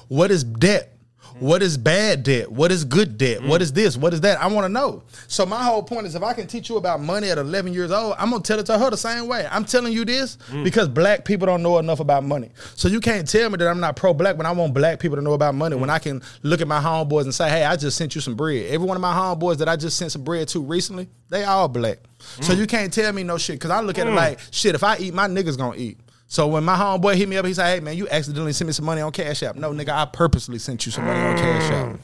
What 0.08 0.32
is 0.32 0.44
debt? 0.44 0.95
Mm-hmm. 1.36 1.46
What 1.46 1.62
is 1.62 1.78
bad 1.78 2.24
debt? 2.24 2.50
What 2.50 2.72
is 2.72 2.86
good 2.86 3.18
debt? 3.18 3.44
What 3.44 3.62
is 3.62 3.72
mm. 3.72 3.76
this? 3.76 3.98
What 3.98 4.14
is 4.14 4.22
that? 4.22 4.42
I 4.42 4.48
want 4.48 4.64
to 4.66 4.70
know. 4.70 5.04
So 5.28 5.46
my 5.46 5.64
whole 5.64 5.84
point 5.84 6.08
is, 6.08 6.16
if 6.16 6.24
I 6.24 6.34
can 6.34 6.48
teach 6.48 6.70
you 6.70 6.78
about 6.78 7.02
money 7.02 7.30
at 7.30 7.38
11 7.38 7.74
years 7.74 7.92
old, 7.92 8.16
I'm 8.18 8.30
gonna 8.30 8.42
tell 8.42 8.58
it 8.58 8.66
to 8.68 8.78
her 8.78 8.90
the 8.90 8.96
same 8.96 9.28
way. 9.28 9.46
I'm 9.52 9.66
telling 9.66 9.92
you 9.92 10.06
this 10.06 10.38
mm. 10.50 10.64
because 10.64 10.88
black 10.88 11.26
people 11.26 11.46
don't 11.46 11.62
know 11.62 11.78
enough 11.78 12.00
about 12.00 12.24
money. 12.24 12.52
So 12.76 12.88
you 12.88 13.02
can't 13.02 13.28
tell 13.28 13.50
me 13.50 13.58
that 13.58 13.68
I'm 13.68 13.82
not 13.82 13.98
pro-black 13.98 14.38
when 14.38 14.46
I 14.46 14.52
want 14.52 14.74
black 14.74 15.00
people 15.00 15.18
to 15.18 15.22
know 15.22 15.34
about 15.34 15.56
money. 15.56 15.76
When 15.76 15.90
mm. 15.90 15.94
I 15.94 16.00
can 16.00 16.22
look 16.44 16.62
at 16.62 16.68
my 16.68 16.80
homeboys 16.80 17.24
and 17.24 17.36
say, 17.36 17.50
"Hey, 17.50 17.66
I 17.66 17.76
just 17.76 17.98
sent 17.98 18.16
you 18.16 18.22
some 18.22 18.36
bread." 18.36 18.68
Every 18.68 18.88
one 18.88 18.96
of 18.96 19.02
my 19.02 19.14
homeboys 19.14 19.58
that 19.58 19.68
I 19.68 19.76
just 19.76 19.98
sent 19.98 20.14
some 20.14 20.24
bread 20.24 20.48
to 20.50 20.62
recently, 20.62 21.10
they 21.30 21.44
all 21.44 21.68
black. 21.68 22.00
So 22.42 22.54
you 22.54 22.66
can't 22.66 22.92
tell 22.92 23.12
me 23.14 23.24
no 23.24 23.38
shit 23.38 23.56
because 23.56 23.72
I 23.72 23.82
look 23.82 23.98
at 23.98 24.08
it 24.08 24.12
like, 24.12 24.40
shit. 24.52 24.74
If 24.76 24.84
I 24.84 24.98
eat, 24.98 25.14
my 25.14 25.28
niggas 25.28 25.58
gonna 25.58 25.78
eat. 25.78 26.00
So 26.28 26.48
when 26.48 26.64
my 26.64 26.76
homeboy 26.76 27.16
hit 27.16 27.30
me 27.30 27.38
up, 27.38 27.46
he 27.46 27.54
said, 27.54 27.76
"Hey 27.76 27.80
man, 27.80 27.96
you 27.96 28.08
accidentally 28.10 28.54
sent 28.54 28.68
me 28.68 28.74
some 28.74 28.86
money 28.86 29.02
on 29.02 29.12
Cash 29.12 29.44
App." 29.44 29.56
No, 29.56 29.72
nigga, 29.72 29.90
I 29.90 30.06
purposely 30.06 30.58
sent 30.58 30.86
you 30.86 30.92
some 30.92 31.06
money 31.06 31.20
on 31.20 31.38
Cash 31.38 31.72
App. 31.72 31.88
Mm. 31.88 32.00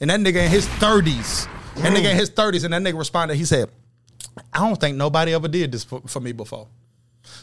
And 0.00 0.10
that 0.10 0.20
nigga 0.20 0.44
in 0.44 0.50
his 0.50 0.68
thirties, 0.68 1.46
that 1.76 1.92
nigga 1.92 2.10
in 2.10 2.16
his 2.16 2.28
thirties, 2.28 2.64
and 2.64 2.74
that 2.74 2.82
nigga 2.82 2.98
responded. 2.98 3.36
He 3.36 3.44
said, 3.44 3.70
"I 4.52 4.58
don't 4.58 4.78
think 4.78 4.96
nobody 4.96 5.32
ever 5.32 5.48
did 5.48 5.72
this 5.72 5.84
for, 5.84 6.02
for 6.06 6.20
me 6.20 6.32
before." 6.32 6.68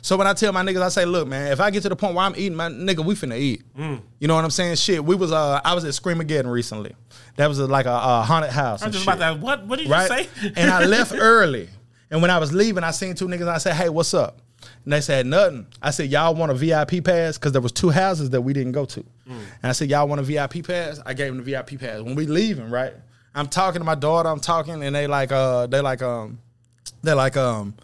So 0.02 0.18
when 0.18 0.28
I 0.28 0.34
tell 0.34 0.54
my 0.54 0.64
niggas, 0.64 0.82
I 0.82 0.90
say, 0.90 1.06
"Look, 1.06 1.28
man, 1.28 1.52
if 1.52 1.60
I 1.60 1.72
get 1.72 1.84
to 1.84 1.90
the 1.90 1.96
point 1.96 2.16
where 2.16 2.26
I'm 2.26 2.36
eating, 2.36 2.56
my 2.56 2.70
nigga, 2.70 3.04
we 3.04 3.16
finna 3.16 3.38
eat." 3.38 3.64
Mm. 3.76 4.02
You 4.20 4.28
know 4.28 4.36
what 4.36 4.44
I'm 4.44 4.52
saying? 4.52 4.76
Shit, 4.76 5.04
we 5.04 5.16
was 5.16 5.32
uh, 5.32 5.62
I 5.64 5.74
was 5.74 5.84
at 5.84 5.94
Screamageddon 5.94 6.52
recently. 6.52 6.96
That 7.38 7.48
was 7.48 7.60
a, 7.60 7.66
like 7.66 7.86
a, 7.86 7.92
a 7.92 8.22
haunted 8.22 8.52
house. 8.52 8.84
I'm 8.84 8.92
just 8.92 9.04
shit 9.04 9.14
about 9.14 9.20
that. 9.20 9.40
What? 9.40 9.66
What 9.66 9.80
did 9.80 9.88
you 9.88 9.94
right? 9.94 10.28
say? 10.28 10.52
and 10.56 10.70
I 10.70 10.86
left 10.86 11.14
early. 11.18 11.70
And 12.12 12.22
when 12.22 12.32
I 12.32 12.40
was 12.40 12.52
leaving, 12.52 12.84
I 12.84 12.92
seen 12.92 13.16
two 13.16 13.28
niggas. 13.28 13.42
And 13.42 13.50
I 13.50 13.58
said, 13.58 13.74
"Hey, 13.74 13.90
what's 13.90 14.14
up?" 14.14 14.42
And 14.84 14.94
they 14.94 15.02
said 15.02 15.26
nothing. 15.26 15.68
I 15.82 15.92
said, 15.92 16.10
"Y'all 16.10 16.34
want 16.36 16.52
a 16.52 16.56
VIP 16.56 17.04
pass?" 17.04 17.38
Because 17.38 17.52
there 17.52 17.62
was 17.62 17.72
two 17.72 17.90
houses 17.90 18.30
that 18.32 18.42
we 18.42 18.54
didn't 18.54 18.72
go 18.74 18.86
to. 18.86 19.04
And 19.28 19.46
I 19.64 19.72
said, 19.74 19.90
"Y'all 19.90 20.08
want 20.08 20.22
a 20.22 20.24
VIP 20.24 20.66
pass?" 20.66 21.00
I 21.06 21.14
gave 21.14 21.28
them 21.34 21.38
the 21.38 21.44
VIP 21.44 21.80
pass. 21.80 22.02
When 22.02 22.16
we 22.16 22.26
leaving, 22.26 22.70
right? 22.70 22.94
I'm 23.36 23.48
talking 23.48 23.80
to 23.80 23.86
my 23.86 23.96
daughter. 23.96 24.30
I'm 24.30 24.40
talking, 24.40 24.84
and 24.84 24.96
they 24.96 25.06
like, 25.08 25.32
uh, 25.32 25.68
they 25.68 25.82
like, 25.82 26.02
um, 26.02 26.40
they're 27.04 27.16
like, 27.16 27.38
um. 27.38 27.76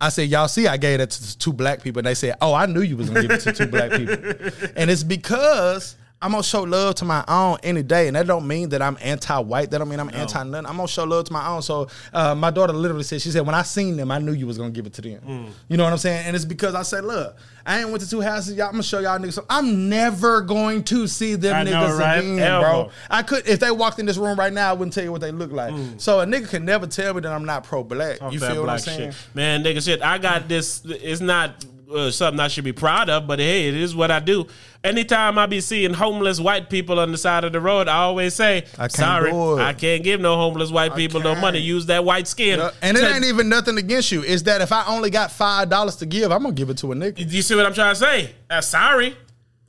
I 0.00 0.08
said, 0.08 0.28
y'all 0.28 0.48
see, 0.48 0.66
I 0.66 0.78
gave 0.78 0.98
it 0.98 1.10
to 1.10 1.38
two 1.38 1.52
black 1.52 1.80
people. 1.80 2.00
And 2.00 2.06
they 2.08 2.14
said, 2.14 2.34
oh, 2.40 2.52
I 2.54 2.66
knew 2.66 2.80
you 2.82 2.96
was 2.96 3.08
gonna 3.08 3.22
give 3.22 3.30
it 3.30 3.40
to 3.42 3.52
two 3.52 3.66
black 3.68 3.92
people. 3.92 4.16
And 4.76 4.90
it's 4.90 5.04
because 5.04 5.94
I'm 6.22 6.30
gonna 6.30 6.42
show 6.42 6.62
love 6.62 6.94
to 6.96 7.04
my 7.04 7.24
own 7.26 7.58
any 7.62 7.82
day. 7.82 8.06
And 8.06 8.16
that 8.16 8.26
don't 8.26 8.46
mean 8.46 8.68
that 8.70 8.80
I'm 8.80 8.96
anti-white. 9.00 9.70
That 9.70 9.78
don't 9.78 9.88
mean 9.88 9.98
I'm 9.98 10.08
anti 10.14 10.42
nothing. 10.44 10.66
I'm 10.66 10.76
gonna 10.76 10.86
show 10.86 11.04
love 11.04 11.24
to 11.24 11.32
my 11.32 11.46
own. 11.48 11.62
So 11.62 11.88
uh, 12.12 12.34
my 12.34 12.50
daughter 12.50 12.72
literally 12.72 13.02
said, 13.02 13.20
she 13.20 13.30
said, 13.30 13.44
when 13.44 13.54
I 13.54 13.62
seen 13.62 13.96
them, 13.96 14.10
I 14.10 14.18
knew 14.18 14.32
you 14.32 14.46
was 14.46 14.56
gonna 14.56 14.70
give 14.70 14.86
it 14.86 14.92
to 14.94 15.02
them. 15.02 15.20
Mm. 15.20 15.50
You 15.68 15.76
know 15.76 15.84
what 15.84 15.92
I'm 15.92 15.98
saying? 15.98 16.26
And 16.26 16.36
it's 16.36 16.44
because 16.44 16.74
I 16.74 16.82
said, 16.82 17.04
look, 17.04 17.36
I 17.66 17.80
ain't 17.80 17.90
went 17.90 18.02
to 18.02 18.08
two 18.08 18.20
houses. 18.20 18.56
Y'all, 18.56 18.66
I'm 18.66 18.72
gonna 18.72 18.82
show 18.84 19.00
y'all 19.00 19.18
niggas. 19.18 19.34
something. 19.34 19.46
I'm 19.50 19.88
never 19.88 20.40
going 20.40 20.84
to 20.84 21.06
see 21.08 21.34
them 21.34 21.56
I 21.56 21.62
know, 21.64 21.72
niggas 21.72 21.98
right? 21.98 22.18
again, 22.18 22.60
bro. 22.60 22.90
I 23.10 23.22
could 23.22 23.48
if 23.48 23.58
they 23.58 23.70
walked 23.70 23.98
in 23.98 24.06
this 24.06 24.16
room 24.16 24.38
right 24.38 24.52
now, 24.52 24.70
I 24.70 24.72
wouldn't 24.74 24.92
tell 24.92 25.04
you 25.04 25.12
what 25.12 25.20
they 25.20 25.32
look 25.32 25.52
like. 25.52 25.74
So 25.98 26.20
a 26.20 26.26
nigga 26.26 26.48
can 26.48 26.64
never 26.64 26.86
tell 26.86 27.14
me 27.14 27.20
that 27.22 27.32
I'm 27.32 27.44
not 27.44 27.64
pro-black. 27.64 28.22
Off 28.22 28.32
you 28.32 28.38
feel 28.38 28.60
what 28.60 28.70
I'm 28.70 28.78
saying? 28.78 29.10
shit. 29.10 29.20
Man, 29.34 29.62
nigga, 29.64 29.84
shit. 29.84 30.02
I 30.02 30.18
got 30.18 30.48
this. 30.48 30.82
It's 30.84 31.20
not 31.20 31.64
uh, 31.90 32.10
something 32.10 32.40
I 32.40 32.48
should 32.48 32.64
be 32.64 32.72
proud 32.72 33.08
of, 33.10 33.26
but 33.26 33.38
hey, 33.38 33.68
it 33.68 33.74
is 33.74 33.94
what 33.94 34.10
I 34.10 34.20
do. 34.20 34.46
Anytime 34.84 35.38
I 35.38 35.46
be 35.46 35.60
seeing 35.60 35.94
homeless 35.94 36.40
white 36.40 36.68
people 36.68 36.98
on 36.98 37.12
the 37.12 37.18
side 37.18 37.44
of 37.44 37.52
the 37.52 37.60
road, 37.60 37.88
I 37.88 37.98
always 37.98 38.34
say, 38.34 38.64
I 38.78 38.88
can't 38.88 38.92
"Sorry. 38.92 39.30
I 39.32 39.72
can't 39.72 40.02
give 40.02 40.20
no 40.20 40.36
homeless 40.36 40.70
white 40.70 40.94
people 40.96 41.20
no 41.20 41.34
money. 41.34 41.58
Use 41.60 41.86
that 41.86 42.04
white 42.04 42.26
skin." 42.26 42.58
Yeah, 42.58 42.70
And 42.82 42.96
it 42.96 43.00
to- 43.00 43.14
ain't 43.14 43.24
even 43.24 43.48
nothing 43.48 43.78
against 43.78 44.10
you. 44.10 44.22
It's 44.22 44.42
that 44.42 44.60
if 44.60 44.72
I 44.72 44.84
only 44.86 45.10
got 45.10 45.30
five 45.32 45.68
dollars 45.68 45.96
to 45.96 46.06
give, 46.06 46.32
I'm 46.32 46.42
gonna 46.42 46.54
give 46.54 46.70
it 46.70 46.78
to 46.78 46.92
a 46.92 46.94
nigga. 46.94 47.30
You 47.30 47.42
see 47.42 47.54
what 47.54 47.64
I'm 47.66 47.74
trying 47.74 47.94
to 47.94 48.00
say? 48.00 48.30
Uh, 48.50 48.60
sorry. 48.60 49.16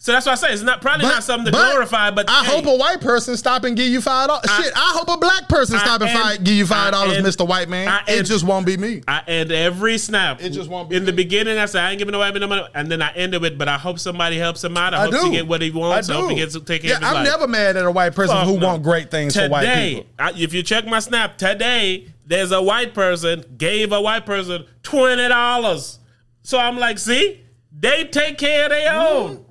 So 0.03 0.11
that's 0.11 0.25
what 0.25 0.33
I 0.33 0.35
say. 0.35 0.51
It's 0.51 0.63
not 0.63 0.81
probably 0.81 1.05
not 1.05 1.23
something 1.23 1.45
to 1.45 1.57
glorify, 1.57 2.11
but 2.11 2.29
I 2.29 2.43
hey, 2.43 2.55
hope 2.57 2.65
a 2.65 2.75
white 2.75 2.99
person 2.99 3.37
stop 3.37 3.63
and 3.63 3.73
give 3.73 3.87
you 3.87 4.01
five 4.01 4.27
dollars. 4.27 4.43
Shit, 4.57 4.73
I 4.75 4.91
hope 4.97 5.07
a 5.07 5.15
black 5.17 5.47
person 5.47 5.77
I 5.77 5.79
stop 5.79 6.01
and 6.01 6.43
give 6.43 6.55
you 6.55 6.67
five 6.67 6.91
dollars, 6.91 7.23
Mister 7.23 7.45
White 7.45 7.69
Man. 7.69 7.87
I 7.87 8.03
it 8.09 8.23
just 8.23 8.43
won't 8.43 8.65
be 8.65 8.75
me. 8.75 9.01
I 9.07 9.23
end 9.25 9.53
every 9.53 9.97
snap. 9.97 10.41
It 10.43 10.49
just 10.49 10.69
won't 10.69 10.89
be 10.89 10.97
In 10.97 11.05
the 11.05 11.13
beginning, 11.13 11.57
I 11.57 11.67
say 11.67 11.79
I 11.79 11.91
ain't 11.91 11.99
giving 11.99 12.11
no 12.11 12.19
white 12.19 12.33
man 12.33 12.41
no 12.41 12.47
money, 12.47 12.67
and 12.75 12.91
then 12.91 13.01
I 13.01 13.13
end 13.13 13.33
it 13.33 13.39
with, 13.39 13.57
"But 13.57 13.69
I 13.69 13.77
hope 13.77 13.97
somebody 13.97 14.37
helps 14.37 14.61
him 14.61 14.75
out. 14.75 14.93
I, 14.93 14.97
I 14.97 15.01
hope 15.03 15.11
do 15.11 15.21
he 15.23 15.31
get 15.31 15.47
what 15.47 15.61
he 15.61 15.71
wants. 15.71 16.09
I, 16.09 16.15
I 16.15 16.19
hope 16.19 16.31
he 16.31 16.35
do. 16.35 16.41
gets 16.41 16.53
to 16.55 16.59
take 16.59 16.81
care 16.81 16.89
yeah, 16.91 16.97
of 16.97 17.01
his 17.03 17.09
I'm 17.09 17.15
life." 17.15 17.23
never 17.25 17.47
mad 17.47 17.77
at 17.77 17.85
a 17.85 17.91
white 17.91 18.13
person 18.13 18.35
Fuck 18.35 18.47
who 18.47 18.59
no. 18.59 18.67
want 18.67 18.83
great 18.83 19.09
things 19.09 19.37
for 19.37 19.47
white 19.47 19.65
people. 19.73 20.05
If 20.35 20.53
you 20.53 20.63
check 20.63 20.85
my 20.85 20.99
snap 20.99 21.37
today, 21.37 22.09
there's 22.27 22.51
a 22.51 22.61
white 22.61 22.93
person 22.93 23.45
gave 23.57 23.93
a 23.93 24.01
white 24.01 24.25
person 24.25 24.65
twenty 24.81 25.29
dollars. 25.29 25.99
So 26.41 26.59
I'm 26.59 26.77
like, 26.77 26.99
see, 26.99 27.39
they 27.71 28.03
take 28.03 28.37
care 28.37 28.65
of 28.65 28.71
their 28.71 28.91
Mm-hmm. 28.91 29.17
own. 29.27 29.42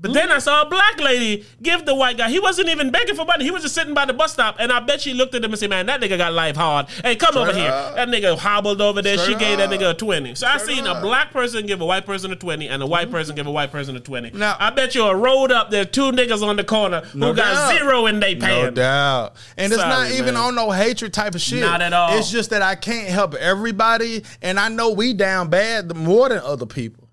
But 0.00 0.14
then 0.14 0.32
I 0.32 0.38
saw 0.38 0.62
a 0.62 0.68
black 0.68 0.98
lady 0.98 1.44
give 1.62 1.84
the 1.84 1.94
white 1.94 2.16
guy. 2.16 2.30
He 2.30 2.40
wasn't 2.40 2.70
even 2.70 2.90
begging 2.90 3.14
for 3.14 3.26
money. 3.26 3.44
He 3.44 3.50
was 3.50 3.62
just 3.62 3.74
sitting 3.74 3.92
by 3.92 4.06
the 4.06 4.14
bus 4.14 4.32
stop, 4.32 4.56
and 4.58 4.72
I 4.72 4.80
bet 4.80 5.02
she 5.02 5.12
looked 5.12 5.34
at 5.34 5.44
him 5.44 5.50
and 5.50 5.58
said, 5.58 5.68
"Man, 5.68 5.84
that 5.86 6.00
nigga 6.00 6.16
got 6.16 6.32
life 6.32 6.56
hard. 6.56 6.88
Hey, 7.04 7.16
come 7.16 7.36
over 7.36 7.52
here." 7.52 7.70
That 7.70 8.08
nigga 8.08 8.38
hobbled 8.38 8.80
over 8.80 9.02
there. 9.02 9.18
Straight 9.18 9.34
she 9.34 9.38
gave 9.38 9.58
that 9.58 9.68
nigga 9.68 9.90
a 9.90 9.94
twenty. 9.94 10.34
So 10.34 10.46
I 10.46 10.56
seen 10.56 10.86
a 10.86 11.00
black 11.02 11.32
person 11.32 11.66
give 11.66 11.82
a 11.82 11.86
white 11.86 12.06
person 12.06 12.32
a 12.32 12.36
twenty, 12.36 12.68
and 12.68 12.82
a 12.82 12.86
white 12.86 13.08
mm-hmm. 13.08 13.16
person 13.16 13.36
give 13.36 13.46
a 13.46 13.50
white 13.50 13.70
person 13.70 13.94
a 13.96 14.00
twenty. 14.00 14.30
Now- 14.30 14.56
I 14.58 14.70
bet 14.70 14.94
you 14.94 15.04
a 15.04 15.14
road 15.14 15.52
up 15.52 15.70
there, 15.70 15.84
two 15.84 16.12
niggas 16.12 16.42
on 16.42 16.56
the 16.56 16.64
corner 16.64 17.00
who 17.00 17.18
No 17.18 17.34
got 17.34 17.76
zero 17.76 18.06
in 18.06 18.20
they 18.20 18.34
No 18.34 18.46
pants. 18.46 18.76
doubt. 18.76 19.36
And 19.56 19.72
it's 19.72 19.82
not 19.82 20.10
even 20.12 20.34
man. 20.34 20.36
on 20.36 20.54
no 20.54 20.70
hatred 20.70 21.12
type 21.12 21.34
of 21.34 21.40
shit. 21.40 21.60
Not 21.60 21.82
at 21.82 21.92
all. 21.92 22.16
It's 22.16 22.30
just 22.30 22.50
that 22.50 22.62
I 22.62 22.74
can't 22.74 23.08
help 23.08 23.34
everybody, 23.34 24.24
and 24.40 24.58
I 24.58 24.68
know 24.68 24.90
we 24.90 25.12
down 25.12 25.50
bad 25.50 25.94
more 25.94 26.28
than 26.30 26.38
other 26.38 26.66
people. 26.66 27.08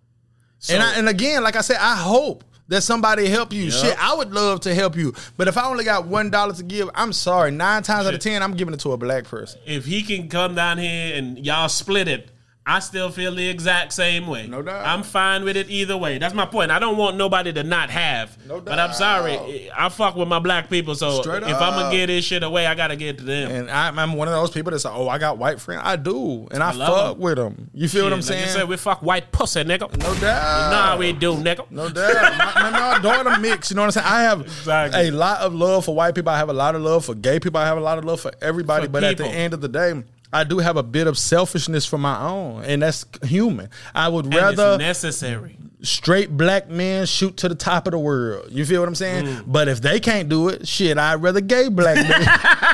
and 0.69 0.81
I, 0.81 0.95
and 0.97 1.09
again, 1.09 1.43
like 1.43 1.55
I 1.55 1.61
said, 1.61 1.77
I 1.79 1.95
hope 1.95 2.43
that 2.69 2.81
somebody 2.81 3.27
help 3.27 3.53
you. 3.53 3.71
Shit, 3.71 3.95
I 4.01 4.15
would 4.15 4.31
love 4.33 4.61
to 4.61 4.73
help 4.73 4.95
you, 4.95 5.13
but 5.37 5.47
if 5.47 5.57
I 5.57 5.65
only 5.67 5.83
got 5.83 6.05
one 6.07 6.29
dollar 6.29 6.53
to 6.53 6.63
give, 6.63 6.89
I'm 6.95 7.13
sorry. 7.13 7.51
Nine 7.51 7.83
times 7.83 8.07
out 8.07 8.13
of 8.13 8.19
ten, 8.19 8.43
I'm 8.43 8.53
giving 8.55 8.73
it 8.73 8.79
to 8.81 8.91
a 8.91 8.97
black 8.97 9.23
person. 9.25 9.59
if 9.65 9.85
he 9.85 10.03
can 10.03 10.29
come 10.29 10.55
down 10.55 10.77
here 10.77 11.15
and 11.15 11.43
y'all 11.45 11.69
split 11.69 12.07
it, 12.07 12.29
I 12.69 12.79
still 12.79 13.09
feel 13.11 13.33
the 13.33 13.47
exact 13.47 13.93
same 13.93 14.27
way. 14.27 14.45
No 14.45 14.61
doubt. 14.61 14.85
I'm 14.85 15.01
fine 15.01 15.45
with 15.45 15.55
it 15.55 15.69
either 15.69 15.95
way. 15.95 16.17
That's 16.17 16.33
my 16.33 16.45
point. 16.45 16.69
I 16.69 16.79
don't 16.79 16.97
want 16.97 17.15
nobody 17.15 17.53
to 17.53 17.63
not 17.63 17.89
have. 17.89 18.37
No 18.45 18.55
doubt. 18.55 18.65
But 18.65 18.79
I'm 18.79 18.91
sorry. 18.91 19.71
I 19.73 19.87
fuck 19.87 20.17
with 20.17 20.27
my 20.27 20.39
black 20.39 20.69
people, 20.69 20.93
so 20.93 21.21
Straight 21.21 21.43
if 21.43 21.49
I'm 21.55 21.79
gonna 21.79 21.95
get 21.95 22.07
this 22.07 22.25
shit 22.25 22.43
away, 22.43 22.67
I 22.67 22.75
gotta 22.75 22.97
get 22.97 23.19
to 23.19 23.23
them. 23.23 23.51
And 23.51 23.71
I, 23.71 23.87
I'm 23.89 24.13
one 24.13 24.27
of 24.27 24.33
those 24.33 24.51
people 24.51 24.71
that 24.71 24.79
say, 24.79 24.89
"Oh, 24.91 25.07
I 25.07 25.17
got 25.17 25.37
white 25.37 25.61
friends." 25.61 25.81
I 25.85 25.95
do, 25.95 26.47
and 26.51 26.61
I, 26.61 26.73
fuck 26.73 26.87
fuck 26.87 27.15
'em. 27.15 27.21
with 27.21 27.37
them. 27.37 27.69
You 27.73 27.87
feel 27.87 28.03
what 28.03 28.11
I'm 28.11 28.19
Like 28.19 28.25
saying? 28.27 28.43
you 28.47 28.51
said, 28.51 28.67
we 28.67 28.75
fuck 28.75 29.01
white 29.01 29.31
pussy, 29.31 29.63
nigga. 29.63 29.89
no 29.97 30.13
doubt. 30.19 30.71
Nah, 30.71 30.97
we 30.97 31.13
do, 31.13 31.35
nigga. 31.35 31.71
No 31.71 31.87
doubt. 31.87 32.37
my, 32.37 32.69
my, 32.69 32.95
my 32.95 32.99
daughter 33.01 33.39
mix. 33.39 33.69
You 33.69 33.77
know 33.77 33.83
what 33.83 33.95
I'm 33.97 34.03
saying? 34.03 34.07
I 34.07 34.21
have 34.23 34.41
Exactly. 34.41 35.07
a 35.07 35.11
lot 35.11 35.39
of 35.39 35.53
love 35.53 35.85
for 35.85 35.95
white 35.95 36.15
people. 36.15 36.31
I 36.33 36.37
have 36.37 36.49
a 36.49 36.53
lot 36.53 36.75
of 36.75 36.81
love 36.81 37.05
for 37.05 37.15
gay 37.15 37.39
people. 37.39 37.61
I 37.61 37.65
have 37.65 37.77
a 37.77 37.81
lot 37.81 37.97
of 37.97 38.03
love 38.03 38.19
for 38.19 38.31
everybody. 38.41 38.87
For 38.87 38.91
but 38.91 39.03
at 39.05 39.15
the 39.17 39.25
end 39.27 39.53
of 39.53 39.61
the 39.61 39.69
day, 39.69 40.03
I 40.31 40.43
do 40.43 40.59
have 40.59 40.77
a 40.77 40.83
bit 40.83 41.07
of 41.07 41.17
selfishness 41.17 41.85
for 41.85 41.97
my 41.97 42.19
own, 42.21 42.63
and 42.63 42.81
that's 42.81 43.05
human. 43.23 43.69
I 43.95 44.09
would 44.09 44.33
rather 44.33 44.77
necessary. 44.77 45.57
straight 45.81 46.35
black 46.35 46.69
men 46.69 47.05
shoot 47.05 47.37
to 47.37 47.49
the 47.49 47.55
top 47.55 47.87
of 47.87 47.91
the 47.91 47.99
world. 47.99 48.47
You 48.51 48.65
feel 48.65 48.81
what 48.81 48.89
I'm 48.89 48.95
saying? 48.95 49.25
Mm. 49.25 49.43
But 49.47 49.67
if 49.67 49.81
they 49.81 49.99
can't 49.99 50.27
do 50.27 50.49
it, 50.49 50.67
shit, 50.67 50.97
I'd 50.97 51.21
rather 51.21 51.41
gay 51.41 51.69
black 51.69 51.95
men. 51.95 52.27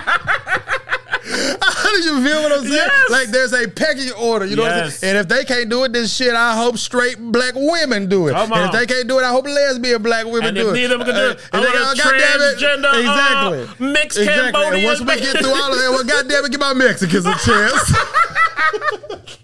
you 2.01 2.23
feel 2.23 2.43
what 2.43 2.51
I'm 2.51 2.59
saying? 2.61 2.71
Yes. 2.73 3.09
Like 3.09 3.27
there's 3.29 3.53
a 3.53 3.67
pecking 3.67 4.11
order, 4.13 4.45
you 4.45 4.55
know 4.55 4.63
what 4.63 4.71
I'm 4.73 4.85
Yes. 4.85 4.99
saying? 4.99 5.15
And 5.17 5.19
if 5.21 5.27
they 5.27 5.45
can't 5.45 5.69
do 5.69 5.83
it, 5.83 5.93
then 5.93 6.05
shit, 6.07 6.33
I 6.33 6.55
hope 6.55 6.77
straight 6.77 7.17
black 7.19 7.53
women 7.55 8.07
do 8.09 8.27
it. 8.27 8.35
And 8.35 8.51
if 8.53 8.71
they 8.71 8.85
can't 8.85 9.07
do 9.07 9.19
it, 9.19 9.23
I 9.23 9.29
hope 9.29 9.45
lesbian 9.45 10.01
black 10.01 10.25
women 10.25 10.45
And 10.45 10.57
do 10.57 10.69
if 10.69 10.75
it. 10.75 10.79
neither 10.79 10.95
of 10.95 11.05
them 11.05 11.07
can 11.07 11.15
do 11.15 11.29
it, 11.31 11.37
Uh, 11.37 11.41
I 11.53 11.57
and 11.57 11.65
they 11.65 11.69
want 11.79 11.97
go, 11.97 12.03
"God 12.03 12.13
damn 12.19 12.39
transgender, 12.39 12.93
uh, 12.93 12.99
exactly. 12.99 13.87
mixed 13.87 14.17
exactly. 14.19 14.43
Cambodian 14.51 14.73
And 14.73 14.83
once 14.85 14.99
we 15.01 15.05
get 15.21 15.37
through 15.37 15.53
all 15.53 15.71
of 15.73 15.77
that, 15.79 15.89
well, 15.91 16.03
goddamn 16.03 16.45
it, 16.45 16.51
give 16.51 16.59
my 16.59 16.73
Mexicans 16.73 17.25
a 17.25 17.33
chance. 17.35 17.93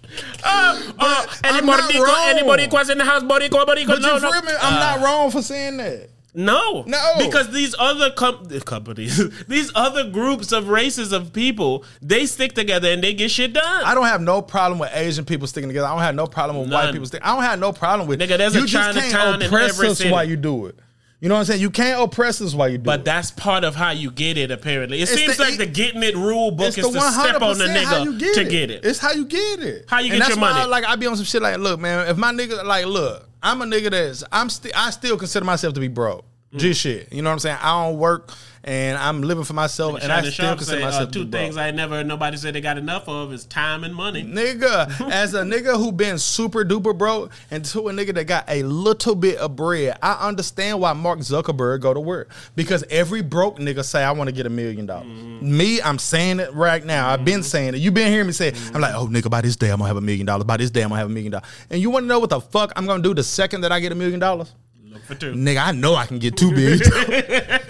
Uh, 0.42 1.26
any 1.44 1.58
I'm 1.58 1.66
not 1.66 1.80
Boricua, 1.90 2.06
wrong. 2.06 2.28
any 2.28 2.42
Boricuas 2.42 2.90
in 2.90 2.98
the 2.98 3.04
house, 3.04 3.22
Boricua. 3.22 3.66
but 3.66 3.78
no, 4.00 4.18
no. 4.18 4.30
I'm 4.32 4.74
not 4.74 5.00
wrong 5.04 5.30
for 5.30 5.42
saying 5.42 5.76
that. 5.78 6.08
No, 6.34 6.84
No. 6.86 7.14
because 7.18 7.50
these 7.52 7.74
other 7.78 8.10
com- 8.10 8.46
companies, 8.60 9.20
these 9.48 9.72
other 9.74 10.08
groups 10.10 10.52
of 10.52 10.68
races 10.68 11.12
of 11.12 11.32
people, 11.32 11.84
they 12.00 12.26
stick 12.26 12.54
together 12.54 12.88
and 12.90 13.02
they 13.02 13.14
get 13.14 13.30
shit 13.30 13.52
done. 13.52 13.84
I 13.84 13.94
don't 13.94 14.06
have 14.06 14.20
no 14.20 14.40
problem 14.42 14.78
with 14.78 14.90
Asian 14.94 15.24
people 15.24 15.46
sticking 15.48 15.68
together. 15.68 15.86
I 15.86 15.90
don't 15.90 16.02
have 16.02 16.14
no 16.14 16.26
problem 16.26 16.60
with 16.60 16.72
white 16.72 16.92
people 16.92 17.06
sticking. 17.06 17.26
I 17.26 17.34
don't 17.34 17.42
have 17.44 17.58
no 17.58 17.72
problem 17.72 18.08
with 18.08 18.20
Nigga, 18.20 18.38
there's 18.38 18.54
a 18.54 18.60
you 18.60 18.66
just 18.66 18.94
Chinatown 18.94 19.10
can't 19.10 19.42
in 19.42 19.48
oppress 19.48 19.70
every 19.74 19.88
us 19.88 19.98
city. 19.98 20.10
while 20.10 20.24
you 20.24 20.36
do 20.36 20.66
it. 20.66 20.78
You 21.22 21.28
know 21.28 21.34
what 21.34 21.40
I'm 21.40 21.44
saying? 21.46 21.60
You 21.60 21.68
can't 21.70 22.00
oppress 22.00 22.40
us 22.40 22.54
while 22.54 22.68
you 22.70 22.78
do 22.78 22.84
but 22.84 22.92
it. 22.94 22.98
But 23.00 23.04
that's 23.04 23.30
part 23.30 23.62
of 23.64 23.74
how 23.74 23.90
you 23.90 24.10
get 24.10 24.38
it. 24.38 24.50
Apparently, 24.50 25.00
it 25.00 25.02
It's 25.02 25.12
seems 25.12 25.36
the- 25.36 25.42
like 25.42 25.58
the 25.58 25.66
getting 25.66 26.02
it 26.02 26.16
rule 26.16 26.50
book 26.50 26.68
is 26.68 26.76
to 26.76 26.82
step 26.84 27.42
on 27.42 27.58
the 27.58 27.66
percent 27.66 27.86
how 27.86 28.02
you 28.04 28.12
nigga 28.12 28.18
get 28.20 28.34
to 28.36 28.40
it. 28.40 28.48
get 28.50 28.70
it. 28.70 28.84
It's 28.86 28.98
how 28.98 29.12
you 29.12 29.26
get 29.26 29.60
it. 29.60 29.84
How 29.86 29.98
you 29.98 30.12
And 30.12 30.20
get 30.22 30.28
your 30.30 30.38
why, 30.38 30.52
money. 30.52 30.70
like 30.70 30.84
I 30.86 30.96
be 30.96 31.06
on 31.06 31.16
some 31.16 31.26
shit 31.26 31.42
like, 31.42 31.58
look, 31.58 31.78
man, 31.78 32.08
if 32.08 32.16
my 32.16 32.32
nigga 32.32 32.64
like, 32.64 32.86
look, 32.86 33.28
I'm 33.42 33.62
a 33.62 33.64
nigga 33.64 33.90
that's 33.90 34.24
I'm 34.30 34.50
still 34.50 34.72
I 34.74 34.90
still 34.90 35.16
consider 35.16 35.44
myself 35.44 35.74
to 35.74 35.80
be 35.80 35.88
broke. 35.88 36.24
G 36.54 36.74
shit. 36.74 37.12
You 37.12 37.22
know 37.22 37.30
what 37.30 37.34
I'm 37.34 37.38
saying? 37.38 37.58
I 37.60 37.84
don't 37.84 37.98
work 37.98 38.32
and 38.62 38.98
I'm 38.98 39.22
living 39.22 39.44
for 39.44 39.54
myself, 39.54 40.02
and 40.02 40.12
I 40.12 40.28
still 40.28 40.54
consider 40.54 40.78
say, 40.78 40.82
uh, 40.82 40.86
myself 40.86 41.08
to 41.08 41.12
two 41.12 41.24
be 41.24 41.30
broke. 41.30 41.40
things 41.40 41.56
I 41.56 41.70
never 41.70 42.04
nobody 42.04 42.36
said 42.36 42.54
they 42.54 42.60
got 42.60 42.76
enough 42.76 43.08
of 43.08 43.32
is 43.32 43.46
time 43.46 43.84
and 43.84 43.94
money. 43.94 44.22
Nigga, 44.22 45.10
as 45.10 45.34
a 45.34 45.42
nigga 45.42 45.76
who 45.76 45.92
been 45.92 46.18
super 46.18 46.64
duper 46.64 46.96
broke 46.96 47.32
and 47.50 47.64
to 47.66 47.88
a 47.88 47.92
nigga 47.92 48.14
that 48.14 48.24
got 48.26 48.44
a 48.48 48.62
little 48.62 49.14
bit 49.14 49.38
of 49.38 49.56
bread, 49.56 49.98
I 50.02 50.28
understand 50.28 50.80
why 50.80 50.92
Mark 50.92 51.20
Zuckerberg 51.20 51.80
go 51.80 51.94
to 51.94 52.00
work. 52.00 52.30
Because 52.54 52.84
every 52.90 53.22
broke 53.22 53.58
nigga 53.58 53.84
say, 53.84 54.04
I 54.04 54.12
want 54.12 54.28
to 54.28 54.34
get 54.34 54.46
a 54.46 54.50
million 54.50 54.86
dollars. 54.86 55.06
Mm-hmm. 55.06 55.56
Me, 55.56 55.80
I'm 55.80 55.98
saying 55.98 56.40
it 56.40 56.52
right 56.52 56.84
now. 56.84 57.08
I've 57.08 57.24
been 57.24 57.40
mm-hmm. 57.40 57.42
saying 57.42 57.74
it. 57.74 57.78
You've 57.78 57.94
been 57.94 58.12
hearing 58.12 58.26
me 58.26 58.32
say 58.32 58.48
it. 58.48 58.56
I'm 58.74 58.80
like, 58.80 58.92
mm-hmm. 58.94 59.16
oh 59.16 59.20
nigga, 59.20 59.30
by 59.30 59.40
this 59.40 59.56
day 59.56 59.70
I'm 59.70 59.78
gonna 59.78 59.88
have 59.88 59.96
a 59.96 60.02
million 60.02 60.26
dollars. 60.26 60.44
By 60.44 60.58
this 60.58 60.70
day 60.70 60.82
I'm 60.82 60.90
gonna 60.90 61.00
have 61.00 61.10
a 61.10 61.12
million 61.12 61.32
dollars. 61.32 61.48
And 61.70 61.80
you 61.80 61.88
wanna 61.90 62.06
know 62.06 62.18
what 62.18 62.30
the 62.30 62.40
fuck 62.40 62.72
I'm 62.76 62.86
gonna 62.86 63.02
do 63.02 63.14
the 63.14 63.22
second 63.22 63.62
that 63.62 63.72
I 63.72 63.80
get 63.80 63.92
a 63.92 63.94
million 63.94 64.20
dollars? 64.20 64.52
Look 64.84 65.04
for 65.04 65.14
two. 65.14 65.32
Nigga, 65.32 65.64
I 65.64 65.72
know 65.72 65.94
I 65.94 66.04
can 66.04 66.18
get 66.18 66.36
two 66.36 66.50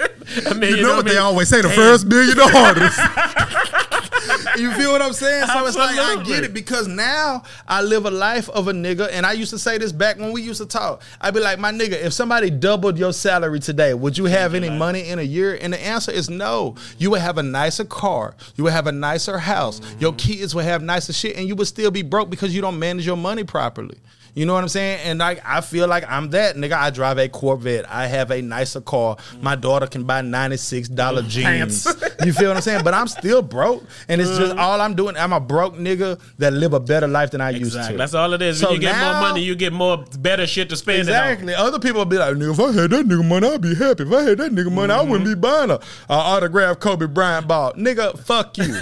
million. 0.56 0.76
You 0.78 0.82
know 0.82 0.96
what 0.96 1.06
they 1.06 1.16
always 1.18 1.48
say: 1.48 1.60
the 1.60 1.68
Damn. 1.68 1.76
first 1.76 2.06
million, 2.06 2.36
the 2.36 2.48
hardest. 2.52 2.98
you 4.58 4.72
feel 4.72 4.92
what 4.92 5.02
I'm 5.02 5.12
saying? 5.12 5.46
So 5.46 5.66
it's 5.66 5.76
like 5.76 5.98
I 5.98 6.22
get 6.22 6.44
it 6.44 6.54
because 6.54 6.86
now 6.86 7.42
I 7.66 7.82
live 7.82 8.06
a 8.06 8.10
life 8.10 8.48
of 8.50 8.68
a 8.68 8.72
nigga, 8.72 9.08
and 9.12 9.26
I 9.26 9.32
used 9.32 9.50
to 9.50 9.58
say 9.58 9.78
this 9.78 9.92
back 9.92 10.18
when 10.18 10.32
we 10.32 10.42
used 10.42 10.60
to 10.60 10.66
talk. 10.66 11.02
I'd 11.20 11.34
be 11.34 11.40
like, 11.40 11.58
my 11.58 11.72
nigga, 11.72 11.92
if 11.92 12.12
somebody 12.12 12.50
doubled 12.50 12.98
your 12.98 13.12
salary 13.12 13.60
today, 13.60 13.94
would 13.94 14.18
you 14.18 14.26
have 14.26 14.54
any 14.54 14.70
money 14.70 15.08
in 15.08 15.18
a 15.18 15.22
year? 15.22 15.58
And 15.60 15.72
the 15.72 15.84
answer 15.84 16.12
is 16.12 16.28
no. 16.30 16.76
You 16.98 17.10
would 17.10 17.20
have 17.20 17.38
a 17.38 17.42
nicer 17.42 17.84
car, 17.84 18.34
you 18.56 18.64
would 18.64 18.72
have 18.72 18.86
a 18.86 18.92
nicer 18.92 19.38
house, 19.38 19.80
your 19.98 20.12
kids 20.14 20.54
would 20.54 20.64
have 20.64 20.82
nicer 20.82 21.12
shit, 21.12 21.36
and 21.36 21.48
you 21.48 21.54
would 21.56 21.68
still 21.68 21.90
be 21.90 22.02
broke 22.02 22.30
because 22.30 22.54
you 22.54 22.60
don't 22.60 22.78
manage 22.78 23.06
your 23.06 23.16
money 23.16 23.44
properly. 23.44 23.98
You 24.34 24.46
know 24.46 24.54
what 24.54 24.62
I'm 24.62 24.68
saying? 24.68 25.00
And 25.04 25.18
like 25.18 25.42
I 25.44 25.60
feel 25.60 25.88
like 25.88 26.04
I'm 26.08 26.30
that 26.30 26.56
nigga. 26.56 26.72
I 26.72 26.90
drive 26.90 27.18
a 27.18 27.28
Corvette. 27.28 27.90
I 27.90 28.06
have 28.06 28.30
a 28.30 28.40
nicer 28.42 28.80
car. 28.80 29.16
My 29.40 29.56
daughter 29.56 29.86
can 29.86 30.04
buy 30.04 30.22
ninety 30.22 30.56
six 30.56 30.88
dollar 30.88 31.22
mm. 31.22 31.28
jeans. 31.28 31.86
you 32.24 32.32
feel 32.32 32.48
what 32.48 32.56
I'm 32.56 32.62
saying? 32.62 32.84
But 32.84 32.94
I'm 32.94 33.08
still 33.08 33.42
broke, 33.42 33.84
and 34.08 34.20
it's 34.20 34.36
just 34.36 34.54
mm. 34.54 34.58
all 34.58 34.80
I'm 34.80 34.94
doing. 34.94 35.16
I'm 35.16 35.32
a 35.32 35.40
broke 35.40 35.74
nigga 35.74 36.20
that 36.38 36.52
live 36.52 36.72
a 36.72 36.80
better 36.80 37.08
life 37.08 37.30
than 37.30 37.40
I 37.40 37.50
used 37.50 37.74
Exactly. 37.74 37.94
to. 37.94 37.98
That's 37.98 38.14
all 38.14 38.32
it 38.32 38.42
is. 38.42 38.60
So 38.60 38.68
when 38.68 38.76
you 38.76 38.80
get 38.80 38.92
now- 38.92 39.12
more 39.12 39.28
money, 39.28 39.42
you 39.42 39.54
get 39.54 39.72
more 39.72 40.04
better 40.18 40.46
shit 40.46 40.68
to 40.70 40.76
spend. 40.76 41.00
It 41.00 41.00
on. 41.02 41.08
Exactly. 41.08 41.54
Other 41.54 41.78
people 41.78 42.00
will 42.00 42.06
be 42.06 42.18
like, 42.18 42.34
nigga, 42.34 42.52
if 42.52 42.60
I 42.60 42.80
had 42.80 42.90
that 42.90 43.06
nigga 43.06 43.26
money, 43.26 43.48
I'd 43.48 43.60
be 43.60 43.74
happy. 43.74 44.02
If 44.04 44.12
I 44.12 44.22
had 44.22 44.38
that 44.38 44.52
nigga 44.52 44.72
money, 44.72 44.92
I 44.92 45.02
wouldn't 45.02 45.24
be 45.24 45.32
mm-hmm. 45.32 45.40
buying 45.40 45.70
a, 45.70 45.74
a 46.08 46.14
autographed 46.14 46.80
Kobe 46.80 47.06
Bryant 47.06 47.48
ball. 47.48 47.72
Nigga, 47.74 48.18
fuck 48.18 48.56
you. 48.58 48.76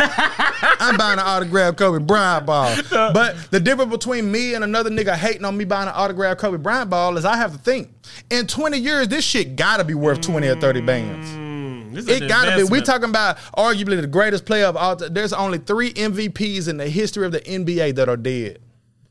I'm 0.80 0.96
buying 0.96 1.18
an 1.18 1.24
autographed 1.24 1.78
Kobe 1.78 2.04
Bryant 2.04 2.46
ball. 2.46 2.74
But 2.90 3.50
the 3.50 3.60
difference 3.60 3.90
between 3.90 4.30
me 4.30 4.54
and 4.54 4.64
another 4.64 4.90
nigga 4.90 5.14
hating 5.14 5.37
on 5.44 5.56
me 5.56 5.64
buying 5.64 5.88
an 5.88 5.94
autographed 5.94 6.40
Kobe 6.40 6.58
Bryant 6.58 6.90
ball 6.90 7.16
is 7.16 7.24
I 7.24 7.36
have 7.36 7.52
to 7.52 7.58
think. 7.58 7.90
In 8.30 8.46
20 8.46 8.78
years, 8.78 9.08
this 9.08 9.24
shit 9.24 9.56
gotta 9.56 9.84
be 9.84 9.94
worth 9.94 10.20
20 10.20 10.46
or 10.46 10.56
30 10.60 10.80
bands. 10.82 11.28
Mm, 11.28 12.08
It 12.08 12.28
gotta 12.28 12.50
be. 12.50 12.56
We 12.56 12.60
investment. 12.78 12.86
talking 12.86 13.08
about 13.10 13.36
arguably 13.56 14.00
the 14.00 14.06
greatest 14.06 14.44
player 14.44 14.66
of 14.66 14.76
all 14.76 14.96
time. 14.96 15.12
There's 15.14 15.32
only 15.32 15.58
three 15.58 15.92
MVPs 15.92 16.68
in 16.68 16.76
the 16.76 16.88
history 16.88 17.24
of 17.26 17.32
the 17.32 17.40
NBA 17.40 17.94
that 17.96 18.08
are 18.08 18.16
dead. 18.16 18.58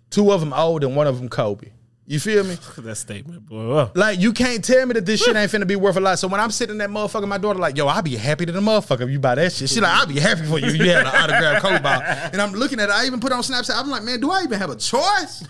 Two 0.09 0.31
of 0.31 0.39
them 0.39 0.53
old 0.53 0.83
and 0.83 0.95
one 0.95 1.07
of 1.07 1.17
them 1.17 1.27
Kobe. 1.29 1.69
You 2.09 2.21
feel 2.21 2.45
me? 2.45 2.57
that 2.77 2.95
statement, 2.95 3.45
boy. 3.47 3.89
Like 3.93 4.17
you 4.17 4.31
can't 4.31 4.63
tell 4.63 4.85
me 4.85 4.93
that 4.93 5.05
this 5.05 5.21
shit 5.21 5.35
ain't 5.35 5.51
finna 5.51 5.67
be 5.67 5.75
worth 5.75 5.97
a 5.97 5.99
lot. 5.99 6.17
So 6.17 6.29
when 6.29 6.39
I'm 6.39 6.51
sitting 6.51 6.77
that 6.77 6.89
motherfucker, 6.89 7.27
my 7.27 7.37
daughter 7.37 7.59
like, 7.59 7.75
yo, 7.75 7.85
I'll 7.87 8.01
be 8.01 8.15
happy 8.15 8.45
to 8.45 8.51
the 8.53 8.61
motherfucker 8.61 9.01
if 9.01 9.09
you 9.09 9.19
buy 9.19 9.35
that 9.35 9.51
shit. 9.51 9.69
She 9.69 9.81
like, 9.81 9.91
I'll 9.91 10.07
be 10.07 10.17
happy 10.17 10.43
for 10.45 10.57
you. 10.57 10.67
if 10.67 10.75
You 10.77 10.89
have 10.91 11.01
an 11.01 11.07
autographed 11.07 11.61
Kobe 11.61 11.79
ball. 11.81 12.01
And 12.31 12.41
I'm 12.41 12.53
looking 12.53 12.79
at 12.79 12.87
it. 12.87 12.95
I 12.95 13.05
even 13.07 13.19
put 13.19 13.33
it 13.33 13.35
on 13.35 13.41
Snapchat. 13.41 13.73
I'm 13.75 13.89
like, 13.89 14.03
man, 14.03 14.21
do 14.21 14.31
I 14.31 14.43
even 14.43 14.57
have 14.57 14.69
a 14.69 14.77
choice? 14.77 15.45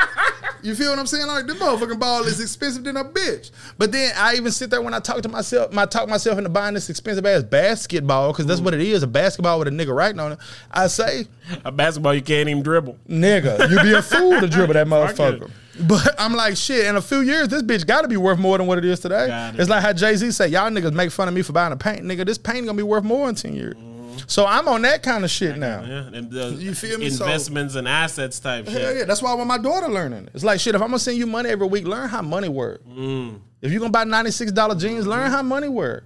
you 0.62 0.76
feel 0.76 0.90
what 0.90 0.98
I'm 1.00 1.06
saying? 1.06 1.26
Like 1.26 1.48
the 1.48 1.54
motherfucking 1.54 1.98
ball 1.98 2.22
is 2.22 2.40
expensive 2.40 2.84
than 2.84 2.96
a 2.96 3.04
bitch. 3.04 3.50
But 3.76 3.90
then 3.90 4.12
I 4.16 4.36
even 4.36 4.52
sit 4.52 4.70
there 4.70 4.82
when 4.82 4.94
I 4.94 5.00
talk 5.00 5.22
to 5.22 5.28
myself, 5.28 5.76
I 5.76 5.86
talk 5.86 6.08
myself 6.08 6.38
into 6.38 6.50
buying 6.50 6.74
this 6.74 6.88
expensive 6.88 7.26
ass 7.26 7.42
basketball 7.42 8.30
because 8.30 8.46
that's 8.46 8.60
what 8.60 8.74
it 8.74 8.80
is, 8.80 9.02
a 9.02 9.08
basketball 9.08 9.58
with 9.58 9.66
a 9.66 9.72
nigga 9.72 9.92
writing 9.92 10.20
on 10.20 10.32
it. 10.32 10.38
I 10.70 10.86
say, 10.86 11.26
A 11.64 11.72
basketball 11.72 12.14
you 12.14 12.22
can't 12.22 12.48
even 12.48 12.62
dribble. 12.62 12.96
nigga, 13.08 13.68
you 13.68 13.82
be 13.82 13.92
a 13.92 14.02
fool 14.02 14.40
to 14.40 14.46
dribble 14.46 14.74
that 14.74 14.86
motherfucker. 14.86 15.50
But 15.80 16.14
I'm 16.18 16.34
like, 16.34 16.56
shit, 16.56 16.86
in 16.86 16.96
a 16.96 17.02
few 17.02 17.20
years, 17.20 17.48
this 17.48 17.62
bitch 17.62 17.86
gotta 17.86 18.08
be 18.08 18.16
worth 18.16 18.38
more 18.38 18.58
than 18.58 18.66
what 18.66 18.78
it 18.78 18.84
is 18.84 19.00
today. 19.00 19.50
It. 19.50 19.60
It's 19.60 19.70
like 19.70 19.82
how 19.82 19.92
Jay-Z 19.92 20.30
say, 20.32 20.48
y'all 20.48 20.70
niggas 20.70 20.92
make 20.92 21.10
fun 21.10 21.28
of 21.28 21.34
me 21.34 21.42
for 21.42 21.52
buying 21.52 21.72
a 21.72 21.76
paint. 21.76 22.02
Nigga, 22.02 22.24
this 22.24 22.38
paint 22.38 22.66
gonna 22.66 22.76
be 22.76 22.82
worth 22.82 23.04
more 23.04 23.28
in 23.28 23.34
10 23.34 23.54
years. 23.54 23.74
Mm-hmm. 23.74 24.18
So 24.26 24.46
I'm 24.46 24.66
on 24.68 24.82
that 24.82 25.02
kind 25.02 25.24
of 25.24 25.30
shit 25.30 25.58
now. 25.58 25.84
Yeah, 25.84 26.10
and 26.12 26.30
the 26.30 26.50
You 26.58 26.74
feel 26.74 26.98
me? 26.98 27.10
So- 27.10 27.24
Investments 27.24 27.74
and 27.74 27.86
assets 27.86 28.40
type 28.40 28.66
shit. 28.66 28.96
yeah, 28.96 29.04
that's 29.04 29.22
why 29.22 29.30
I 29.30 29.34
want 29.34 29.48
my 29.48 29.58
daughter 29.58 29.88
learning. 29.88 30.28
It's 30.34 30.44
like 30.44 30.60
shit. 30.60 30.74
If 30.74 30.80
I'm 30.82 30.88
gonna 30.88 30.98
send 30.98 31.18
you 31.18 31.26
money 31.26 31.50
every 31.50 31.66
week, 31.66 31.86
learn 31.86 32.08
how 32.08 32.22
money 32.22 32.48
work. 32.48 32.84
Mm. 32.86 33.40
If 33.60 33.72
you 33.72 33.78
gonna 33.78 33.90
buy 33.90 34.04
ninety 34.04 34.30
six 34.30 34.52
dollar 34.52 34.74
jeans, 34.74 35.06
learn 35.06 35.24
mm-hmm. 35.24 35.32
how 35.32 35.42
money 35.42 35.68
work. 35.68 36.04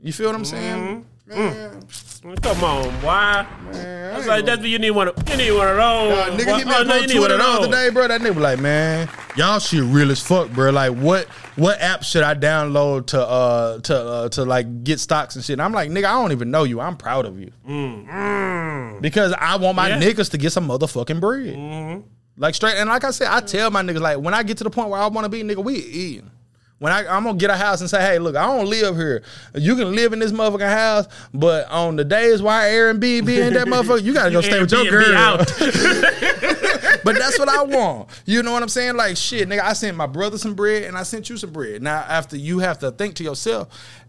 You 0.00 0.12
feel 0.12 0.26
what 0.26 0.36
I'm 0.36 0.44
saying? 0.44 0.82
Mm-hmm. 0.82 1.02
Mm-hmm. 1.28 2.28
Man, 2.28 2.36
Come 2.38 2.64
on, 2.64 2.84
why? 3.02 3.46
man, 3.72 4.14
I 4.14 4.18
ain't 4.18 4.26
like 4.26 4.44
that's 4.46 4.60
what 4.60 4.68
you 4.68 4.78
need 4.78 4.90
one. 4.92 5.08
Of, 5.08 5.28
you 5.28 5.36
need 5.36 5.50
one 5.52 5.68
of 5.68 5.76
those. 5.76 6.12
Uh, 6.18 6.36
nigga 6.36 6.46
Why- 6.46 6.58
hit 6.58 6.66
me 6.66 6.72
oh, 6.74 6.80
up 6.80 6.86
no, 6.86 6.94
on 6.94 7.00
you 7.02 7.06
need 7.08 7.18
one 7.18 7.28
Twitter 7.28 7.34
of 7.34 7.40
the 7.40 7.46
other 7.46 7.66
those. 7.66 7.74
day, 7.74 7.90
bro. 7.90 8.08
That 8.08 8.20
nigga 8.20 8.28
was 8.34 8.36
like, 8.42 8.60
man, 8.60 9.08
y'all 9.36 9.58
shit 9.58 9.82
real 9.82 10.10
as 10.10 10.20
fuck, 10.20 10.50
bro. 10.52 10.70
Like, 10.70 10.92
what 10.96 11.26
what 11.56 11.80
app 11.80 12.04
should 12.04 12.22
I 12.22 12.34
download 12.34 13.06
to 13.08 13.20
uh 13.20 13.78
to 13.80 13.96
uh, 13.96 14.28
to 14.30 14.44
like 14.44 14.84
get 14.84 15.00
stocks 15.00 15.34
and 15.36 15.44
shit? 15.44 15.54
And 15.54 15.62
I'm 15.62 15.72
like, 15.72 15.90
nigga, 15.90 16.04
I 16.04 16.12
don't 16.12 16.32
even 16.32 16.50
know 16.50 16.62
you. 16.64 16.80
I'm 16.80 16.96
proud 16.96 17.26
of 17.26 17.38
you 17.40 17.50
Mm, 17.68 19.00
because 19.02 19.32
I 19.38 19.56
want 19.56 19.76
my 19.76 19.88
Mm. 19.90 20.00
Yeah. 20.00 20.08
Mm-hmm. 20.08 20.20
niggas 20.20 20.30
to 20.30 20.38
get 20.38 20.52
some 20.52 20.68
motherfucking 20.68 21.20
bread. 21.20 22.02
Like 22.38 22.54
straight, 22.54 22.76
and 22.76 22.88
like 22.90 23.02
I 23.02 23.10
said, 23.12 23.28
I 23.28 23.40
tell 23.40 23.70
my 23.70 23.82
niggas 23.82 24.00
like 24.00 24.18
when 24.18 24.34
I 24.34 24.42
get 24.42 24.58
to 24.58 24.64
the 24.64 24.70
point 24.70 24.90
where 24.90 25.00
I 25.00 25.06
want 25.06 25.24
to 25.24 25.28
be, 25.30 25.42
nigga, 25.42 25.64
we 25.64 25.74
eating. 25.76 26.30
When 26.78 26.92
I, 26.92 27.06
I'm 27.06 27.24
gonna 27.24 27.38
get 27.38 27.48
a 27.48 27.56
house 27.56 27.80
and 27.80 27.88
say, 27.88 28.00
hey, 28.00 28.18
look, 28.18 28.36
I 28.36 28.44
don't 28.44 28.68
live 28.68 28.96
here. 28.96 29.22
You 29.54 29.76
can 29.76 29.94
live 29.94 30.12
in 30.12 30.18
this 30.18 30.30
motherfucking 30.32 30.68
house, 30.68 31.06
but 31.32 31.68
on 31.70 31.96
the 31.96 32.04
days 32.04 32.42
why 32.42 32.64
Airbnb 32.64 33.00
be 33.24 33.40
in 33.40 33.54
that 33.54 33.66
motherfucker, 33.66 34.02
you 34.02 34.12
gotta 34.12 34.30
go 34.30 34.40
stay 34.42 34.60
with 34.60 34.70
your 34.72 34.84
girl. 34.90 35.16
out. 35.16 35.38
but 37.04 37.16
that's 37.16 37.38
what 37.38 37.48
I 37.48 37.62
want. 37.62 38.10
You 38.26 38.42
know 38.42 38.52
what 38.52 38.62
I'm 38.62 38.68
saying? 38.68 38.96
Like 38.96 39.16
shit, 39.16 39.48
nigga. 39.48 39.60
I 39.60 39.72
sent 39.72 39.96
my 39.96 40.06
brother 40.06 40.36
some 40.36 40.54
bread 40.54 40.82
and 40.82 40.98
I 40.98 41.02
sent 41.02 41.30
you 41.30 41.38
some 41.38 41.50
bread. 41.52 41.82
Now 41.82 42.00
after 42.00 42.36
you 42.36 42.58
have 42.58 42.78
to 42.80 42.90
think 42.90 43.14
to 43.16 43.24
yourself, 43.24 43.68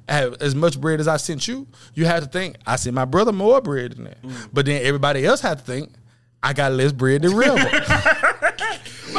"Have 0.09 0.41
as 0.41 0.53
much 0.53 0.79
bread 0.79 0.99
as 0.99 1.07
I 1.07 1.15
sent 1.17 1.47
you, 1.47 1.67
you 1.93 2.05
have 2.05 2.23
to 2.23 2.29
think 2.29 2.57
I 2.65 2.75
sent 2.75 2.95
my 2.95 3.05
brother 3.05 3.31
more 3.31 3.61
bread 3.61 3.93
than 3.93 4.03
that. 4.05 4.21
Mm. 4.21 4.49
But 4.51 4.65
then 4.65 4.81
everybody 4.83 5.25
else 5.25 5.39
had 5.39 5.59
to 5.59 5.63
think 5.63 5.93
I 6.43 6.53
got 6.53 6.71
less 6.73 6.91
bread 6.91 7.21
than 7.21 7.35
Rebel. 7.35 7.57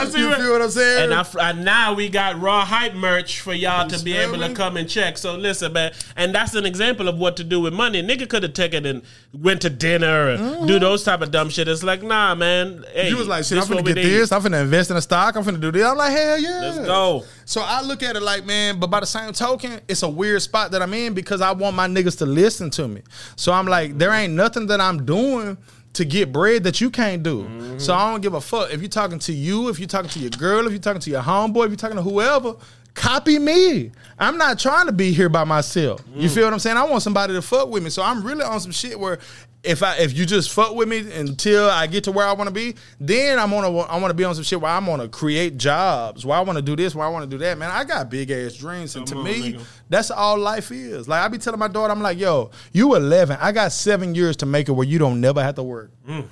But 0.04 0.12
see 0.12 0.20
you 0.20 0.34
feel 0.34 0.52
what 0.52 0.62
I'm 0.62 0.70
saying? 0.70 1.10
And, 1.10 1.14
I, 1.14 1.50
and 1.50 1.64
now 1.64 1.94
we 1.94 2.08
got 2.08 2.40
raw 2.40 2.64
hype 2.64 2.94
merch 2.94 3.40
for 3.40 3.52
y'all 3.52 3.88
to 3.88 4.02
be 4.04 4.16
able 4.16 4.38
to 4.38 4.54
come 4.54 4.76
and 4.76 4.88
check. 4.88 5.18
So 5.18 5.36
listen, 5.36 5.72
man, 5.72 5.92
and 6.16 6.34
that's 6.34 6.54
an 6.54 6.66
example 6.66 7.08
of 7.08 7.18
what 7.18 7.36
to 7.38 7.44
do 7.44 7.60
with 7.60 7.72
money. 7.74 8.02
Nigga 8.02 8.28
could 8.28 8.42
have 8.42 8.52
taken 8.54 8.86
and 8.86 9.02
went 9.32 9.62
to 9.62 9.70
dinner 9.70 10.30
or 10.34 10.66
do 10.66 10.78
those 10.78 11.04
type 11.04 11.20
of 11.20 11.30
dumb 11.30 11.50
shit. 11.50 11.68
It's 11.68 11.82
like, 11.82 12.02
nah, 12.02 12.34
man. 12.34 12.84
Hey, 12.92 13.08
Mm-hmm. 13.08 13.14
You 13.14 13.16
was 13.16 13.28
like, 13.28 13.44
shit, 13.44 13.58
I'm 13.58 13.64
finna 13.64 13.84
get 13.84 13.94
need. 13.96 14.04
this. 14.04 14.32
I'm 14.32 14.42
finna 14.42 14.60
invest 14.60 14.90
in 14.90 14.96
a 14.96 15.00
stock. 15.00 15.34
I'm 15.36 15.44
finna 15.44 15.60
do 15.60 15.70
this. 15.72 15.84
I'm 15.84 15.96
like, 15.96 16.12
hell 16.12 16.38
yeah. 16.38 16.60
Let's 16.60 16.78
go. 16.86 17.24
So 17.44 17.62
I 17.64 17.80
look 17.82 18.02
at 18.02 18.16
it 18.16 18.22
like, 18.22 18.44
man, 18.44 18.78
but 18.78 18.88
by 18.88 19.00
the 19.00 19.06
same 19.06 19.32
token, 19.32 19.80
it's 19.88 20.02
a 20.02 20.08
weird 20.08 20.42
spot 20.42 20.70
that 20.72 20.82
I'm 20.82 20.92
in 20.92 21.14
because 21.14 21.40
I 21.40 21.52
want 21.52 21.74
my 21.74 21.88
niggas 21.88 22.18
to 22.18 22.26
listen 22.26 22.68
to 22.70 22.86
me. 22.86 23.02
So 23.36 23.52
I'm 23.52 23.66
like, 23.66 23.96
there 23.96 24.12
ain't 24.12 24.34
nothing 24.34 24.66
that 24.66 24.80
I'm 24.80 25.06
doing 25.06 25.56
to 25.98 26.04
get 26.04 26.32
bread 26.32 26.64
that 26.64 26.80
you 26.80 26.90
can't 26.90 27.22
do. 27.22 27.42
Mm-hmm. 27.42 27.78
So 27.78 27.94
I 27.94 28.10
don't 28.10 28.20
give 28.20 28.34
a 28.34 28.40
fuck. 28.40 28.72
If 28.72 28.80
you're 28.80 28.88
talking 28.88 29.18
to 29.20 29.32
you, 29.32 29.68
if 29.68 29.78
you're 29.78 29.88
talking 29.88 30.10
to 30.10 30.18
your 30.18 30.30
girl, 30.30 30.66
if 30.66 30.72
you're 30.72 30.80
talking 30.80 31.00
to 31.02 31.10
your 31.10 31.22
homeboy, 31.22 31.64
if 31.64 31.70
you're 31.70 31.76
talking 31.76 31.96
to 31.96 32.02
whoever, 32.02 32.56
copy 32.94 33.38
me. 33.38 33.92
I'm 34.18 34.38
not 34.38 34.58
trying 34.58 34.86
to 34.86 34.92
be 34.92 35.12
here 35.12 35.28
by 35.28 35.44
myself. 35.44 36.04
Mm. 36.06 36.22
You 36.22 36.28
feel 36.28 36.44
what 36.44 36.52
I'm 36.52 36.58
saying? 36.58 36.76
I 36.76 36.84
want 36.84 37.02
somebody 37.02 37.34
to 37.34 37.42
fuck 37.42 37.68
with 37.68 37.82
me. 37.82 37.90
So 37.90 38.02
I'm 38.02 38.24
really 38.24 38.42
on 38.42 38.60
some 38.60 38.72
shit 38.72 38.98
where 38.98 39.18
if 39.64 39.82
I 39.82 39.96
if 39.96 40.16
you 40.16 40.24
just 40.24 40.52
fuck 40.52 40.74
with 40.74 40.88
me 40.88 40.98
until 41.12 41.68
I 41.68 41.86
get 41.86 42.04
to 42.04 42.12
where 42.12 42.26
I 42.26 42.32
want 42.32 42.48
to 42.48 42.54
be, 42.54 42.76
then 43.00 43.38
I'm 43.38 43.52
on 43.52 43.64
a 43.64 43.78
I 43.80 43.98
want 43.98 44.10
to 44.10 44.14
be 44.14 44.24
on 44.24 44.34
some 44.34 44.44
shit 44.44 44.60
where 44.60 44.70
I'm 44.70 44.84
gonna 44.86 45.08
create 45.08 45.56
jobs, 45.56 46.24
where 46.24 46.38
I 46.38 46.40
want 46.42 46.56
to 46.56 46.62
do 46.62 46.76
this, 46.76 46.94
where 46.94 47.06
I 47.06 47.10
want 47.10 47.28
to 47.28 47.30
do 47.30 47.38
that. 47.44 47.58
Man, 47.58 47.70
I 47.70 47.84
got 47.84 48.08
big 48.10 48.30
ass 48.30 48.54
dreams, 48.54 48.94
and 48.96 49.06
Come 49.06 49.14
to 49.14 49.18
on, 49.18 49.24
me, 49.40 49.52
nigga. 49.54 49.64
that's 49.88 50.10
all 50.10 50.38
life 50.38 50.70
is. 50.70 51.08
Like 51.08 51.22
I 51.22 51.28
be 51.28 51.38
telling 51.38 51.58
my 51.60 51.68
daughter, 51.68 51.92
I'm 51.92 52.00
like, 52.02 52.18
yo, 52.18 52.50
you 52.72 52.94
11, 52.94 53.38
I 53.40 53.52
got 53.52 53.72
seven 53.72 54.14
years 54.14 54.36
to 54.38 54.46
make 54.46 54.68
it 54.68 54.72
where 54.72 54.86
you 54.86 54.98
don't 54.98 55.20
never 55.20 55.42
have 55.42 55.56
to 55.56 55.62
work. 55.62 55.90
Mm. 56.08 56.26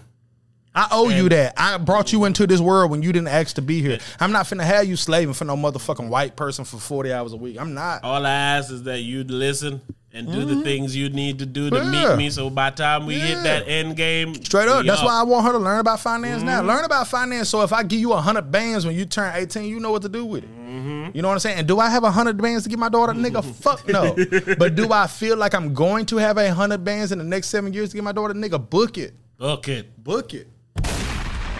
I 0.76 0.88
owe 0.92 1.08
you 1.08 1.28
that. 1.30 1.54
I 1.56 1.78
brought 1.78 2.12
you 2.12 2.24
into 2.26 2.46
this 2.46 2.60
world 2.60 2.90
when 2.90 3.02
you 3.02 3.12
didn't 3.12 3.28
ask 3.28 3.56
to 3.56 3.62
be 3.62 3.80
here. 3.80 3.98
I'm 4.20 4.30
not 4.30 4.44
finna 4.46 4.62
have 4.64 4.84
you 4.86 4.94
slaving 4.96 5.34
for 5.34 5.44
no 5.46 5.56
motherfucking 5.56 6.08
white 6.08 6.36
person 6.36 6.64
for 6.64 6.76
40 6.78 7.12
hours 7.12 7.32
a 7.32 7.36
week. 7.36 7.58
I'm 7.58 7.72
not. 7.74 8.04
All 8.04 8.26
I 8.26 8.30
ask 8.30 8.70
is 8.70 8.82
that 8.84 9.00
you 9.00 9.24
listen 9.24 9.80
and 10.12 10.30
do 10.32 10.44
the 10.46 10.62
things 10.62 10.94
you 10.96 11.08
need 11.10 11.38
to 11.40 11.46
do 11.46 11.68
to 11.70 11.76
Mm-hmm. 11.76 11.92
Yeah. 11.94 12.08
meet 12.10 12.16
me. 12.16 12.30
So 12.30 12.48
by 12.50 12.70
the 12.70 12.76
time 12.76 13.06
we 13.06 13.16
Yeah. 13.16 13.24
hit 13.26 13.42
that 13.44 13.68
end 13.68 13.96
game, 13.96 14.34
Straight 14.44 14.68
up. 14.68 14.84
That's 14.86 15.02
why 15.02 15.18
I 15.18 15.22
want 15.24 15.46
her 15.46 15.52
to 15.52 15.58
learn 15.58 15.78
about 15.80 16.00
finance 16.00 16.42
now. 16.42 16.58
Mm-hmm. 16.58 16.68
Learn 16.68 16.84
about 16.84 17.08
finance. 17.08 17.48
So 17.48 17.62
if 17.62 17.72
I 17.72 17.82
give 17.82 18.00
you 18.00 18.12
a 18.12 18.20
hundred 18.20 18.50
bands 18.50 18.84
when 18.86 18.94
you 18.94 19.04
turn 19.06 19.32
18, 19.34 19.64
you 19.64 19.80
know 19.80 19.90
what 19.92 20.02
to 20.02 20.08
do 20.08 20.24
with 20.24 20.44
it. 20.44 20.50
Mm-hmm. 20.50 21.10
You 21.16 21.22
know 21.22 21.28
what 21.28 21.34
I'm 21.34 21.40
saying? 21.40 21.58
And 21.58 21.68
do 21.68 21.78
I 21.80 21.88
have 21.90 22.04
a 22.04 22.10
hundred 22.10 22.40
bands 22.40 22.64
to 22.64 22.68
give 22.70 22.78
my 22.78 22.88
daughter? 22.88 23.12
Nigga, 23.12 23.44
fuck 23.62 23.86
no. 23.88 24.14
but 24.58 24.74
do 24.74 24.90
I 24.92 25.06
feel 25.06 25.36
like 25.36 25.54
I'm 25.54 25.72
going 25.74 26.06
to 26.06 26.16
have 26.16 26.36
a 26.38 26.52
hundred 26.52 26.84
bands 26.84 27.12
in 27.12 27.18
the 27.18 27.24
next 27.24 27.48
seven 27.48 27.72
years 27.72 27.90
to 27.90 27.96
give 27.96 28.04
my 28.04 28.12
daughter? 28.12 28.34
Nigga, 28.34 28.68
book 28.70 28.98
it. 28.98 29.14
book 29.38 29.68
it. 29.68 30.02
Book 30.04 30.34
it. 30.34 30.48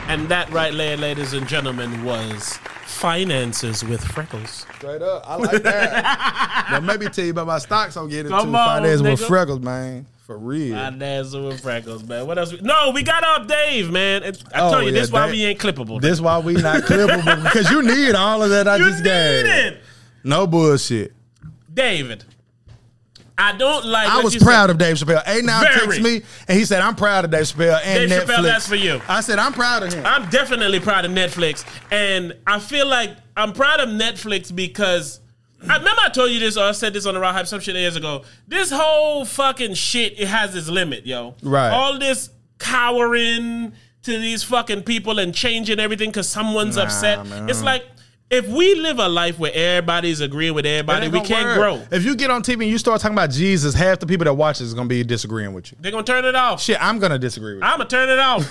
And 0.09 0.29
that 0.29 0.51
right 0.51 0.73
there, 0.75 0.97
ladies 0.97 1.33
and 1.33 1.49
gentlemen, 1.49 2.05
was 2.05 2.59
Finances 2.85 3.85
with 3.85 4.03
Freckles. 4.05 4.65
Straight 4.77 5.03
up. 5.03 5.25
I 5.27 5.35
like 5.37 5.63
that. 5.65 6.67
now 6.71 6.81
maybe 6.81 7.07
tell 7.09 7.25
you 7.25 7.33
about 7.33 7.47
my 7.49 7.59
stocks 7.59 7.97
I'm 7.97 8.09
getting 8.09 8.31
Come 8.31 8.49
into. 8.49 8.59
on, 8.59 8.83
Finance 8.83 9.03
with 9.03 9.21
freckles, 9.27 9.61
man. 9.61 10.07
For 10.27 10.39
real. 10.39 10.75
Finances 10.77 11.35
with 11.37 11.61
Freckles, 11.61 12.05
man. 12.05 12.27
What 12.27 12.39
else? 12.39 12.53
We, 12.53 12.61
no, 12.61 12.93
we 12.95 13.03
got 13.03 13.25
up 13.25 13.49
Dave, 13.49 13.91
man. 13.91 14.23
It- 14.23 14.43
I 14.55 14.61
Oh, 14.69 14.73
told 14.73 14.85
you, 14.87 14.93
yeah, 14.93 15.01
this 15.01 15.11
why 15.11 15.29
we 15.31 15.45
ain't 15.45 15.59
clippable. 15.59 16.01
This 16.01 16.21
why 16.21 16.39
we 16.39 16.55
not 16.55 16.83
clippable 16.85 17.43
because 17.43 17.69
you 17.71 17.83
need 17.83 18.15
all 18.15 18.43
of 18.43 18.51
that 18.51 18.69
I 18.69 18.77
you 18.79 18.85
just 18.85 19.03
gave. 19.05 19.45
it. 19.47 19.81
No 20.23 20.47
bullshit. 20.47 21.13
David. 21.73 22.25
I 23.39 23.57
don't 23.57 23.85
like 23.85 24.09
I 24.09 24.21
was 24.23 24.35
proud 24.37 24.65
said. 24.65 24.71
of 24.71 24.79
Dave 24.79 24.97
Chappelle. 24.97 25.23
A 25.27 25.43
now 25.43 25.63
texted 25.63 26.03
me 26.03 26.23
and 26.49 26.59
he 26.59 26.65
said, 26.65 26.81
I'm 26.81 26.95
proud 26.95 27.25
of 27.27 27.31
Dave 27.31 27.43
Chappelle 27.45 27.81
and 27.85 28.09
Dave 28.11 28.23
Netflix. 28.23 28.27
Chappelle, 28.37 28.43
that's 28.43 28.67
for 28.67 28.77
you. 28.77 29.01
I 29.09 29.21
said, 29.21 29.39
I'm 29.39 29.53
proud 29.53 29.83
of 29.83 29.93
him. 29.93 30.07
I'm 30.07 30.29
definitely 30.31 30.81
proud 30.81 31.05
of 31.05 31.11
Netflix, 31.13 31.65
and 31.91 32.35
I 32.47 32.59
feel 32.59 32.87
like 32.87 33.11
I'm 33.37 33.53
proud 33.53 33.81
of 33.81 33.91
Netflix 33.91 34.55
because 34.55 35.21
I 35.69 35.77
remember 35.79 36.01
I 36.03 36.09
told 36.11 36.31
you 36.31 36.39
this, 36.39 36.57
or 36.57 36.65
I 36.65 36.73
said 36.73 36.93
this 36.95 37.05
on 37.07 37.15
the 37.15 37.21
Raw 37.21 37.33
Hype 37.33 37.47
some 37.47 37.61
shit 37.61 37.75
years 37.77 37.97
ago. 37.97 38.23
This 38.49 38.71
whole 38.71 39.25
fucking 39.25 39.75
shit, 39.75 40.19
it 40.19 40.29
has 40.29 40.55
its 40.55 40.69
limit, 40.69 41.05
yo. 41.07 41.35
Right. 41.43 41.71
All 41.71 41.99
this 41.99 42.31
cowering 42.59 43.73
to 44.03 44.19
these 44.19 44.43
fucking 44.45 44.83
people 44.85 45.19
and 45.19 45.35
changing 45.35 45.81
everything 45.81 46.11
because 46.11 46.29
someone's 46.29 46.77
Nah, 46.77 46.85
upset. 46.85 47.27
man. 47.27 47.49
It's 47.51 47.63
like 47.63 47.85
if 48.29 48.49
we 48.49 48.75
live 48.75 48.99
a 48.99 49.09
life 49.09 49.39
where 49.39 49.53
everybody's 49.55 50.21
agreeing 50.21 50.55
with 50.55 50.67
everybody, 50.67 51.09
we 51.09 51.21
can't 51.21 51.47
gonna 51.47 51.55
grow. 51.55 51.83
If 51.91 52.05
you 52.05 52.17
get 52.17 52.31
on 52.31 52.43
TV 52.43 52.63
and 52.63 52.71
you 52.71 52.79
start 52.79 53.01
talking 53.01 53.15
about 53.15 53.31
Jesus, 53.31 53.75
half 53.75 54.01
the 54.01 54.07
people 54.07 54.25
that 54.25 54.35
watch 54.35 54.59
this 54.59 54.69
is 54.69 54.75
gonna 54.75 54.89
be 54.89 55.05
disagreeing 55.05 55.53
with 55.53 55.71
you. 55.71 55.79
They're 55.81 55.93
gonna 55.93 56.03
turn 56.03 56.25
it 56.25 56.35
off. 56.35 56.61
Shit, 56.61 56.83
I'm 56.83 56.99
gonna 56.99 57.19
disagree 57.19 57.55
with 57.55 57.63
you. 57.63 57.69
I'ma 57.69 57.85
turn 57.85 58.09
it 58.09 58.19
off. 58.19 58.43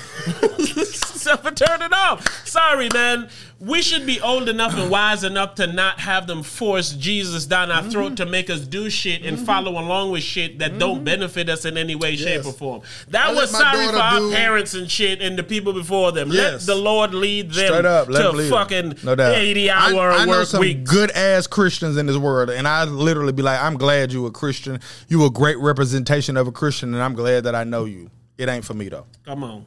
I'ma 1.28 1.50
turn 1.52 1.82
it 1.82 1.94
off. 1.94 2.48
Sorry, 2.48 2.88
man. 2.94 3.30
We 3.60 3.82
should 3.82 4.06
be 4.06 4.20
old 4.20 4.50
enough 4.50 4.76
and 4.76 4.92
wise 4.92 5.24
enough 5.24 5.56
to 5.56 5.68
not 5.68 6.00
have 6.02 6.28
them 6.28 6.44
force 6.44 6.92
Jesus 6.92 7.46
down 7.46 7.72
our 7.72 7.84
throat 7.84 8.18
to 8.18 8.26
make 8.26 8.50
us 8.50 8.62
do 8.62 8.90
shit 8.90 9.24
and 9.24 9.38
mm-hmm. 9.38 9.46
follow 9.46 9.72
along 9.72 10.12
with 10.12 10.24
shit 10.24 10.60
that 10.60 10.78
don't 10.78 10.98
mm-hmm. 10.98 11.06
benefit 11.06 11.48
us 11.48 11.64
in 11.64 11.78
any 11.78 11.96
way, 11.96 12.18
shape, 12.18 12.46
or 12.46 12.52
form. 12.52 12.82
That 13.10 13.30
I 13.30 13.34
was 13.34 13.50
sorry 13.52 13.88
for 13.88 13.96
our 13.96 14.20
do- 14.20 14.32
parents 14.32 14.74
and 14.74 14.92
shit 14.92 15.22
and 15.22 15.38
the 15.38 15.44
people 15.44 15.72
before 15.72 16.12
them. 16.12 16.32
Yes. 16.32 16.68
Let 16.68 16.76
the 16.76 16.82
Lord 16.82 17.14
lead 17.14 17.52
them 17.52 17.68
Straight 17.68 17.86
up, 17.86 18.10
let 18.10 18.32
to 18.32 18.50
fucking 18.50 18.96
no 19.04 19.16
doubt. 19.16 19.36
80 19.36 19.70
I- 19.70 19.92
hour 19.92 20.12
I, 20.12 20.26
know 20.26 20.32
work 20.32 20.48
some 20.48 20.60
week. 20.60 20.84
good 20.84 21.12
ass 21.12 21.48
Christians 21.48 21.96
in 21.96 22.08
this 22.08 22.18
world, 22.18 22.50
and 22.50 22.68
I 22.68 22.84
literally 22.84 23.34
be 23.34 23.42
like, 23.42 23.62
I'm 23.62 23.78
glad 23.78 24.12
you 24.12 24.26
a 24.26 24.32
Christian. 24.32 24.80
You 25.08 25.26
a 25.26 25.30
great 25.30 25.58
representation 25.60 26.36
of 26.36 26.48
a 26.48 26.52
Christian, 26.52 26.94
and 26.94 27.02
I'm 27.02 27.14
glad 27.14 27.46
that 27.46 27.56
I 27.56 27.64
know 27.64 27.86
you. 27.86 28.10
It 28.38 28.50
ain't 28.50 28.66
for 28.66 28.74
me 28.74 28.90
though. 28.90 29.06
Come 29.24 29.44
on. 29.44 29.66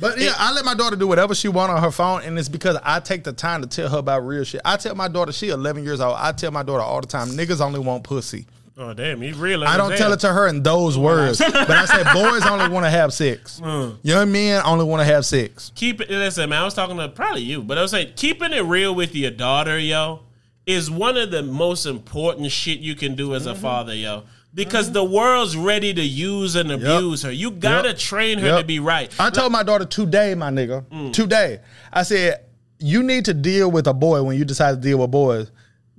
But 0.00 0.20
yeah, 0.20 0.34
I 0.38 0.52
let 0.52 0.64
my 0.64 0.74
daughter 0.74 0.96
do 0.96 1.08
whatever 1.08 1.34
she 1.34 1.48
want 1.48 1.72
on 1.72 1.82
her 1.82 1.90
phone, 1.90 2.22
and 2.22 2.38
it's 2.38 2.48
because 2.48 2.78
I 2.84 3.00
take 3.00 3.24
the 3.24 3.32
time 3.32 3.62
to 3.62 3.68
tell 3.68 3.88
her 3.88 3.98
about 3.98 4.26
real 4.26 4.44
shit. 4.44 4.60
I 4.64 4.76
tell 4.76 4.94
my 4.94 5.08
daughter, 5.08 5.32
she 5.32 5.48
11 5.48 5.82
years 5.82 6.00
old. 6.00 6.14
I 6.16 6.32
tell 6.32 6.52
my 6.52 6.62
daughter 6.62 6.82
all 6.82 7.00
the 7.00 7.06
time, 7.06 7.28
niggas 7.28 7.60
only 7.60 7.80
want 7.80 8.04
pussy. 8.04 8.46
Oh 8.80 8.94
damn, 8.94 9.20
he 9.20 9.32
real. 9.32 9.64
I 9.64 9.76
don't 9.76 9.96
tell 9.96 10.12
it 10.12 10.20
to 10.20 10.32
her 10.32 10.46
in 10.46 10.62
those 10.62 10.96
words, 10.96 11.38
but 11.52 11.70
I 11.70 11.84
say 11.84 12.04
boys 12.14 12.46
only 12.46 12.68
want 12.68 12.86
to 12.86 12.90
have 12.90 13.12
sex. 13.12 13.60
Mm. 13.68 13.98
Young 14.02 14.32
men 14.32 14.62
only 14.64 14.84
want 14.84 15.00
to 15.00 15.04
have 15.04 15.26
sex. 15.26 15.72
keep 15.74 16.00
it. 16.00 16.08
Listen, 16.08 16.48
man, 16.48 16.62
I 16.62 16.64
was 16.64 16.74
talking 16.74 16.96
to 16.96 17.08
probably 17.08 17.42
you, 17.42 17.62
but 17.62 17.76
I 17.76 17.82
was 17.82 17.90
saying 17.90 18.12
keeping 18.14 18.52
it 18.52 18.62
real 18.62 18.94
with 18.94 19.14
your 19.14 19.32
daughter, 19.32 19.78
yo, 19.78 20.20
is 20.64 20.90
one 20.90 21.16
of 21.16 21.30
the 21.30 21.42
most 21.42 21.86
important 21.86 22.50
shit 22.52 22.78
you 22.78 22.94
can 22.94 23.14
do 23.14 23.34
as 23.34 23.46
a 23.46 23.52
mm-hmm. 23.52 23.62
father, 23.62 23.94
yo. 23.94 24.22
Because 24.58 24.90
the 24.90 25.04
world's 25.04 25.56
ready 25.56 25.94
to 25.94 26.02
use 26.02 26.56
and 26.56 26.72
abuse 26.72 27.22
her. 27.22 27.30
You 27.30 27.52
gotta 27.52 27.90
Yep. 27.90 27.98
train 27.98 28.38
her 28.40 28.46
Yep. 28.48 28.58
to 28.58 28.64
be 28.64 28.80
right. 28.80 29.10
I 29.18 29.30
told 29.30 29.52
my 29.52 29.62
daughter 29.62 29.84
today, 29.84 30.34
my 30.34 30.50
nigga, 30.50 30.84
Mm. 30.92 31.12
today. 31.12 31.60
I 31.92 32.02
said, 32.02 32.40
you 32.80 33.02
need 33.04 33.24
to 33.26 33.34
deal 33.34 33.70
with 33.70 33.86
a 33.86 33.94
boy 33.94 34.22
when 34.24 34.36
you 34.36 34.44
decide 34.44 34.70
to 34.72 34.76
deal 34.88 34.98
with 34.98 35.12
boys 35.12 35.50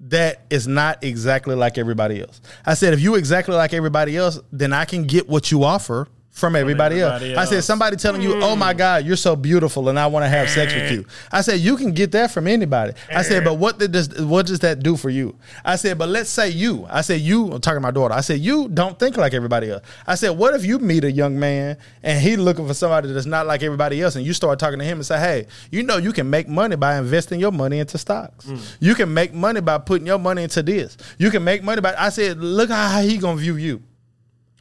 that 0.10 0.42
is 0.50 0.68
not 0.68 1.02
exactly 1.04 1.56
like 1.56 1.78
everybody 1.78 2.20
else. 2.22 2.42
I 2.66 2.74
said, 2.74 2.94
if 2.94 3.00
you 3.00 3.16
exactly 3.16 3.56
like 3.56 3.74
everybody 3.74 4.18
else, 4.18 4.40
then 4.52 4.74
I 4.74 4.84
can 4.86 5.04
get 5.04 5.30
what 5.30 5.52
you 5.52 5.64
offer 5.64 6.08
from 6.32 6.56
everybody, 6.56 7.02
everybody 7.02 7.34
else. 7.34 7.48
I 7.48 7.52
said, 7.52 7.64
somebody 7.64 7.98
telling 7.98 8.22
you, 8.22 8.42
oh 8.42 8.56
my 8.56 8.72
hmm. 8.72 8.78
God, 8.78 9.06
you're 9.06 9.18
so 9.18 9.36
beautiful 9.36 9.90
and 9.90 10.00
I 10.00 10.08
want 10.08 10.24
to 10.24 10.30
have 10.30 10.50
sex 10.50 10.74
with 10.74 10.92
you. 10.92 11.06
I 11.32 11.42
said, 11.42 11.60
you 11.60 11.76
can 11.76 11.92
get 11.92 12.12
that 12.14 12.32
from 12.32 12.48
anybody. 12.48 12.94
I 13.14 13.22
said, 13.22 13.44
but 13.44 13.56
what 13.56 13.80
this, 13.80 14.08
what 14.20 14.46
does 14.46 14.60
that 14.60 14.82
do 14.82 14.96
for 14.96 15.10
you? 15.10 15.36
I 15.66 15.76
said, 15.76 15.98
but 15.98 16.10
let's 16.10 16.30
say 16.30 16.50
you, 16.50 16.88
I 16.90 17.02
said, 17.02 17.22
you, 17.22 17.52
I'm 17.52 17.62
talking 17.62 17.78
to 17.78 17.82
my 17.82 17.92
daughter. 17.92 18.14
I 18.14 18.22
said, 18.22 18.40
you 18.40 18.70
don't 18.70 18.98
think 18.98 19.18
like 19.18 19.34
everybody 19.34 19.72
else. 19.72 19.84
I 20.08 20.16
said, 20.16 20.30
what 20.30 20.56
if 20.56 20.66
you 20.66 20.80
meet 20.80 21.04
a 21.04 21.12
young 21.12 21.40
man 21.40 21.78
and 22.04 22.22
he 22.22 22.38
looking 22.38 22.68
for 22.68 22.74
somebody 22.74 23.12
that's 23.12 23.26
not 23.26 23.46
like 23.46 23.64
everybody 23.64 24.02
else 24.02 24.16
and 24.16 24.26
you 24.26 24.34
start 24.34 24.60
talking 24.60 24.80
to 24.80 24.86
him 24.86 25.00
and 25.00 25.06
say, 25.06 25.20
hey, 25.20 25.48
you 25.72 25.84
know, 25.84 25.98
you 25.98 26.14
can 26.14 26.30
make 26.30 26.48
money 26.48 26.76
by 26.76 26.98
investing 26.98 27.40
your 27.40 27.52
money 27.52 27.80
into 27.80 27.98
stocks. 27.98 28.46
Hmm. 28.46 28.58
You 28.80 28.96
can 28.96 29.14
make 29.14 29.34
money 29.34 29.62
by 29.62 29.78
putting 29.80 30.08
your 30.08 30.20
money 30.20 30.44
into 30.44 30.64
this. 30.64 30.98
You 31.18 31.32
can 31.32 31.44
make 31.44 31.64
money 31.64 31.82
by, 31.82 31.96
I 31.98 32.10
said, 32.10 32.38
look 32.38 32.70
how 32.70 33.02
he 33.02 33.18
gonna 33.18 33.40
view 33.40 33.56
you. 33.56 33.84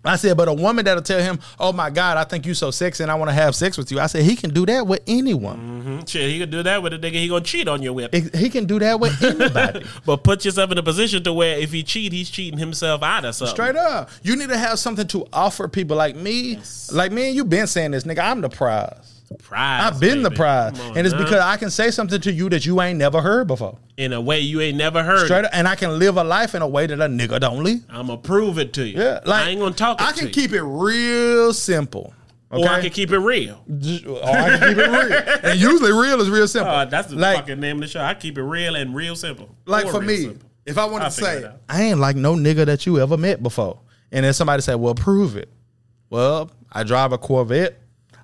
I 0.04 0.16
said, 0.16 0.36
but 0.36 0.48
a 0.48 0.52
woman 0.52 0.84
that'll 0.84 1.02
tell 1.02 1.20
him, 1.20 1.38
"Oh 1.58 1.72
my 1.72 1.90
God, 1.90 2.16
I 2.16 2.24
think 2.24 2.46
you 2.46 2.54
so 2.54 2.70
sexy, 2.70 3.02
and 3.02 3.10
I 3.10 3.14
want 3.16 3.28
to 3.30 3.34
have 3.34 3.54
sex 3.54 3.76
with 3.76 3.90
you." 3.90 4.00
I 4.00 4.06
said, 4.06 4.22
he 4.22 4.36
can 4.36 4.50
do 4.50 4.64
that 4.66 4.86
with 4.86 5.00
anyone. 5.06 5.58
Mm-hmm. 5.58 6.04
Shit, 6.06 6.30
he 6.30 6.38
can 6.38 6.50
do 6.50 6.62
that 6.62 6.82
with 6.82 6.92
a 6.94 6.98
nigga. 6.98 7.14
He 7.14 7.28
gonna 7.28 7.44
cheat 7.44 7.68
on 7.68 7.82
you 7.82 7.92
with. 7.92 8.12
He- 8.34 8.48
can 8.48 8.64
do 8.64 8.78
that 8.78 8.98
with 8.98 9.22
anybody. 9.22 9.84
But 10.06 10.24
put 10.24 10.44
yourself 10.44 10.70
in 10.72 10.78
a 10.78 10.82
position 10.82 11.22
to 11.24 11.32
where 11.32 11.58
if 11.58 11.72
he 11.72 11.82
cheat, 11.82 12.12
he's 12.12 12.30
cheating 12.30 12.58
himself 12.58 13.02
out 13.02 13.24
of 13.24 13.34
something. 13.34 13.54
Straight 13.54 13.76
up, 13.76 14.08
you 14.22 14.36
need 14.36 14.48
to 14.48 14.56
have 14.56 14.78
something 14.78 15.06
to 15.08 15.26
offer 15.32 15.68
people 15.68 15.96
like 15.96 16.16
me, 16.16 16.58
like 16.92 17.12
me 17.12 17.28
and 17.28 17.36
you. 17.36 17.44
Been 17.44 17.66
saying 17.66 17.90
this, 17.90 18.04
nigga. 18.04 18.20
I'm 18.20 18.40
the 18.40 18.48
prize. 18.48 19.17
Prize, 19.36 19.82
I've 19.92 20.00
been 20.00 20.22
the 20.22 20.30
baby. 20.30 20.36
prize, 20.38 20.80
on 20.80 20.96
and 20.96 21.06
it's 21.06 21.14
now. 21.14 21.22
because 21.22 21.40
I 21.40 21.56
can 21.56 21.70
say 21.70 21.90
something 21.90 22.20
to 22.22 22.32
you 22.32 22.48
that 22.48 22.64
you 22.64 22.80
ain't 22.80 22.98
never 22.98 23.20
heard 23.20 23.46
before. 23.46 23.78
in 23.96 24.12
a 24.12 24.20
way 24.20 24.40
you 24.40 24.60
ain't 24.60 24.76
never 24.76 25.02
heard. 25.02 25.26
Straight 25.26 25.44
up, 25.44 25.50
and 25.52 25.68
I 25.68 25.74
can 25.74 25.98
live 25.98 26.16
a 26.16 26.24
life 26.24 26.54
in 26.54 26.62
a 26.62 26.68
way 26.68 26.86
that 26.86 26.98
a 27.00 27.04
nigga 27.08 27.38
don't 27.40 27.62
live. 27.62 27.80
I'm 27.90 28.06
gonna 28.06 28.18
prove 28.18 28.58
it 28.58 28.72
to 28.74 28.86
you. 28.86 28.98
Yeah, 29.00 29.20
like 29.26 29.44
I 29.44 29.48
ain't 29.50 29.60
gonna 29.60 29.74
talk. 29.74 30.00
I 30.00 30.12
can 30.12 30.28
you. 30.28 30.32
keep 30.32 30.52
it 30.52 30.62
real 30.62 31.52
simple. 31.52 32.14
Okay? 32.50 32.62
or 32.64 32.68
I 32.70 32.80
can 32.80 32.90
keep 32.90 33.10
it 33.10 33.18
real. 33.18 33.62
Or 34.06 34.24
I 34.24 34.56
can 34.58 34.68
keep 34.68 34.78
it 34.78 34.88
real. 34.90 35.38
And 35.50 35.60
usually, 35.60 35.92
real 35.92 36.20
is 36.22 36.30
real 36.30 36.48
simple. 36.48 36.72
Uh, 36.72 36.84
that's 36.86 37.08
the 37.08 37.16
like, 37.16 37.40
fucking 37.40 37.60
name 37.60 37.76
of 37.76 37.82
the 37.82 37.88
show. 37.88 38.00
I 38.00 38.14
keep 38.14 38.38
it 38.38 38.42
real 38.42 38.74
and 38.74 38.94
real 38.94 39.14
simple. 39.16 39.54
like 39.66 39.84
Or 39.84 39.92
for 39.92 40.00
me, 40.00 40.16
simple. 40.22 40.48
if 40.64 40.78
I 40.78 40.86
want 40.86 41.04
to 41.04 41.10
say. 41.10 41.50
I 41.68 41.82
ain't 41.82 41.98
like 42.00 42.16
no 42.16 42.34
nigga 42.34 42.64
that 42.64 42.86
you 42.86 42.98
ever 43.00 43.18
met 43.18 43.42
before, 43.42 43.80
and 44.10 44.24
then 44.24 44.32
somebody 44.32 44.62
say, 44.62 44.74
"Well, 44.74 44.94
prove 44.94 45.36
it." 45.36 45.50
Well, 46.08 46.50
I 46.72 46.84
drive 46.84 47.12
a 47.12 47.18
Corvette. 47.18 47.78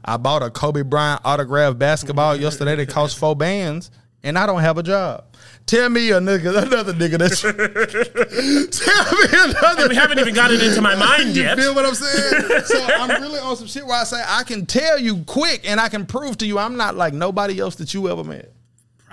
I 0.04 0.16
bought 0.18 0.42
a 0.42 0.50
Kobe 0.50 0.82
Bryant 0.82 1.22
autographed 1.24 1.78
basketball 1.78 2.36
yesterday 2.40 2.76
that 2.76 2.88
cost 2.88 3.18
four 3.18 3.34
bands, 3.34 3.90
and 4.22 4.38
I 4.38 4.46
don't 4.46 4.60
have 4.60 4.78
a 4.78 4.82
job. 4.82 5.24
Tell 5.66 5.88
me 5.88 6.10
a 6.10 6.20
nigga, 6.20 6.62
another 6.66 6.92
nigga 6.92 7.18
that's. 7.18 7.40
tell 8.78 9.18
me 9.18 9.50
another. 9.50 9.88
we 9.88 9.94
haven't 9.94 10.18
even 10.18 10.34
gotten 10.34 10.60
into 10.60 10.82
my 10.82 10.94
mind 10.94 11.34
yet. 11.36 11.56
You 11.56 11.64
feel 11.64 11.74
what 11.74 11.86
I'm 11.86 11.94
saying? 11.94 12.62
so 12.66 12.84
I'm 12.84 13.22
really 13.22 13.38
on 13.38 13.56
some 13.56 13.66
shit 13.66 13.86
where 13.86 14.00
I 14.00 14.04
say 14.04 14.22
I 14.26 14.44
can 14.44 14.66
tell 14.66 14.98
you 14.98 15.24
quick, 15.24 15.68
and 15.68 15.80
I 15.80 15.88
can 15.88 16.06
prove 16.06 16.38
to 16.38 16.46
you 16.46 16.58
I'm 16.58 16.76
not 16.76 16.96
like 16.96 17.14
nobody 17.14 17.58
else 17.58 17.76
that 17.76 17.94
you 17.94 18.10
ever 18.10 18.24
met. 18.24 18.53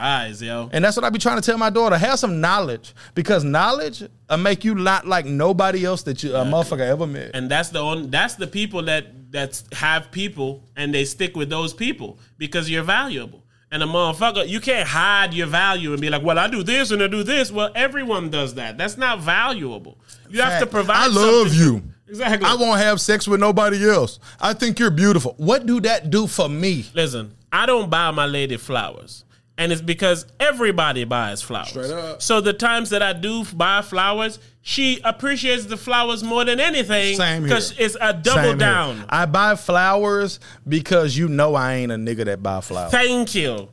Prize, 0.01 0.41
yo. 0.41 0.67
And 0.73 0.83
that's 0.83 0.97
what 0.97 1.05
I 1.05 1.09
be 1.11 1.19
trying 1.19 1.39
to 1.39 1.45
tell 1.45 1.59
my 1.59 1.69
daughter. 1.69 1.95
Have 1.95 2.17
some 2.17 2.41
knowledge 2.41 2.95
because 3.13 3.43
knowledge 3.43 4.03
will 4.29 4.37
make 4.37 4.65
you 4.65 4.73
not 4.73 5.05
like 5.05 5.27
nobody 5.27 5.85
else 5.85 6.01
that 6.03 6.23
you 6.23 6.35
a 6.35 6.43
motherfucker 6.43 6.79
ever 6.79 7.05
met. 7.05 7.31
and 7.35 7.51
that's 7.51 7.69
the 7.69 7.77
only 7.79 8.07
that's 8.07 8.33
the 8.33 8.47
people 8.47 8.81
that 8.83 9.31
that 9.31 9.61
have 9.73 10.11
people 10.11 10.63
and 10.75 10.91
they 10.91 11.05
stick 11.05 11.35
with 11.35 11.51
those 11.51 11.71
people 11.73 12.17
because 12.39 12.67
you're 12.67 12.83
valuable. 12.83 13.43
And 13.73 13.83
a 13.83 13.85
motherfucker, 13.85 14.45
you 14.49 14.59
can't 14.59 14.87
hide 14.89 15.33
your 15.35 15.47
value 15.47 15.91
and 15.91 16.01
be 16.01 16.09
like, 16.09 16.23
"Well, 16.23 16.39
I 16.39 16.47
do 16.49 16.63
this 16.63 16.89
and 16.89 17.01
I 17.03 17.07
do 17.07 17.21
this." 17.23 17.51
Well, 17.51 17.71
everyone 17.75 18.31
does 18.31 18.55
that. 18.55 18.79
That's 18.79 18.97
not 18.97 19.19
valuable. 19.19 19.97
You 20.29 20.41
have 20.41 20.59
to 20.61 20.65
provide. 20.65 20.97
I 20.97 21.07
love 21.07 21.53
you. 21.53 21.83
Exactly. 22.09 22.49
I 22.49 22.55
won't 22.55 22.79
have 22.81 22.99
sex 22.99 23.27
with 23.27 23.39
nobody 23.39 23.87
else. 23.87 24.19
I 24.41 24.53
think 24.53 24.79
you're 24.79 24.89
beautiful. 24.91 25.35
What 25.37 25.65
do 25.67 25.79
that 25.81 26.09
do 26.09 26.25
for 26.27 26.49
me? 26.49 26.85
Listen, 26.95 27.33
I 27.51 27.65
don't 27.67 27.89
buy 27.89 28.09
my 28.11 28.25
lady 28.25 28.57
flowers. 28.57 29.23
And 29.61 29.71
it's 29.71 29.79
because 29.81 30.25
everybody 30.39 31.03
buys 31.03 31.43
flowers. 31.43 31.69
Straight 31.69 31.91
up. 31.91 32.19
So 32.19 32.41
the 32.41 32.51
times 32.51 32.89
that 32.89 33.03
I 33.03 33.13
do 33.13 33.45
buy 33.53 33.83
flowers, 33.83 34.39
she 34.63 34.99
appreciates 35.03 35.65
the 35.65 35.77
flowers 35.77 36.23
more 36.23 36.43
than 36.43 36.59
anything. 36.59 37.15
Same 37.15 37.41
here. 37.41 37.49
Because 37.49 37.77
it's 37.77 37.95
a 38.01 38.11
double 38.11 38.41
Same 38.41 38.45
here. 38.45 38.55
down. 38.55 39.05
I 39.07 39.27
buy 39.27 39.55
flowers 39.55 40.39
because 40.67 41.15
you 41.15 41.27
know 41.27 41.53
I 41.53 41.75
ain't 41.75 41.91
a 41.91 41.95
nigga 41.95 42.25
that 42.25 42.41
buy 42.41 42.61
flowers. 42.61 42.91
Thank 42.91 43.35
you. 43.35 43.69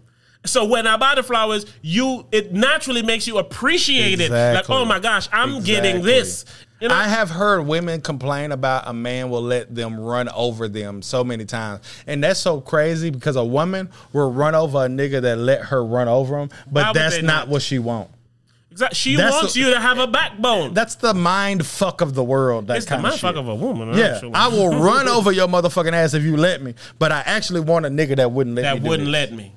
So 0.49 0.65
when 0.65 0.87
I 0.87 0.97
buy 0.97 1.15
the 1.15 1.23
flowers, 1.23 1.67
you 1.83 2.27
it 2.33 2.53
naturally 2.53 3.03
makes 3.03 3.27
you 3.27 3.39
appreciate 3.39 4.21
it. 4.21 4.31
Like, 4.31 4.69
oh 4.71 4.85
my 4.85 4.99
gosh, 4.99 5.29
I'm 5.33 5.63
getting 5.63 6.03
this. 6.03 6.45
You 6.81 6.89
know, 6.89 6.95
I 6.95 7.09
have 7.09 7.29
heard 7.29 7.63
women 7.63 8.01
complain 8.01 8.53
about 8.53 8.87
a 8.87 8.93
man 8.93 9.31
will 9.31 9.43
let 9.43 9.75
them 9.75 9.99
run 9.99 10.29
over 10.29 10.69
them 10.69 11.03
so 11.03 11.25
many 11.25 11.45
times. 11.45 11.81
And 12.07 12.23
that's 12.23 12.39
so 12.39 12.61
crazy 12.61 13.11
because 13.11 13.35
a 13.35 13.45
woman 13.45 13.91
will 14.13 14.31
run 14.33 14.55
over 14.55 14.85
a 14.85 14.89
nigga 14.89 15.21
that 15.23 15.39
let 15.39 15.61
her 15.63 15.85
run 15.85 16.07
over 16.07 16.39
him, 16.39 16.51
but 16.71 16.93
that's 16.93 17.17
not 17.17 17.25
not? 17.25 17.49
what 17.49 17.63
she 17.63 17.81
wants. 17.81 18.15
Exact- 18.71 18.95
she 18.95 19.17
that's 19.17 19.35
wants 19.35 19.57
a- 19.57 19.59
you 19.59 19.71
to 19.75 19.81
have 19.81 19.99
a 19.99 20.07
backbone. 20.07 20.73
That's 20.73 20.95
the 20.95 21.15
mind 21.15 21.67
fuck 21.67 22.01
of 22.01 22.15
the 22.15 22.23
world. 22.23 22.69
That 22.69 22.77
it's 22.77 22.87
the 22.87 22.99
mind 22.99 23.15
of 23.15 23.21
motherfucker 23.21 23.39
of 23.39 23.49
a 23.49 23.55
woman. 23.57 23.99
Yeah, 23.99 24.15
actually. 24.15 24.35
I 24.35 24.47
will 24.47 24.69
run 24.81 25.09
over 25.09 25.33
your 25.33 25.49
motherfucking 25.49 25.93
ass 25.93 26.15
if 26.15 26.23
you 26.23 26.37
let 26.37 26.63
me. 26.63 26.75
But 26.97 27.11
I 27.11 27.23
actually 27.27 27.61
want 27.61 27.87
a 27.87 27.89
nigga 27.89 28.15
that 28.17 28.31
wouldn't 28.31 28.55
let 28.55 28.75
me. 28.75 28.81
that 28.81 28.89
wouldn't 28.89 29.09
let 29.09 29.33
me. 29.33 29.53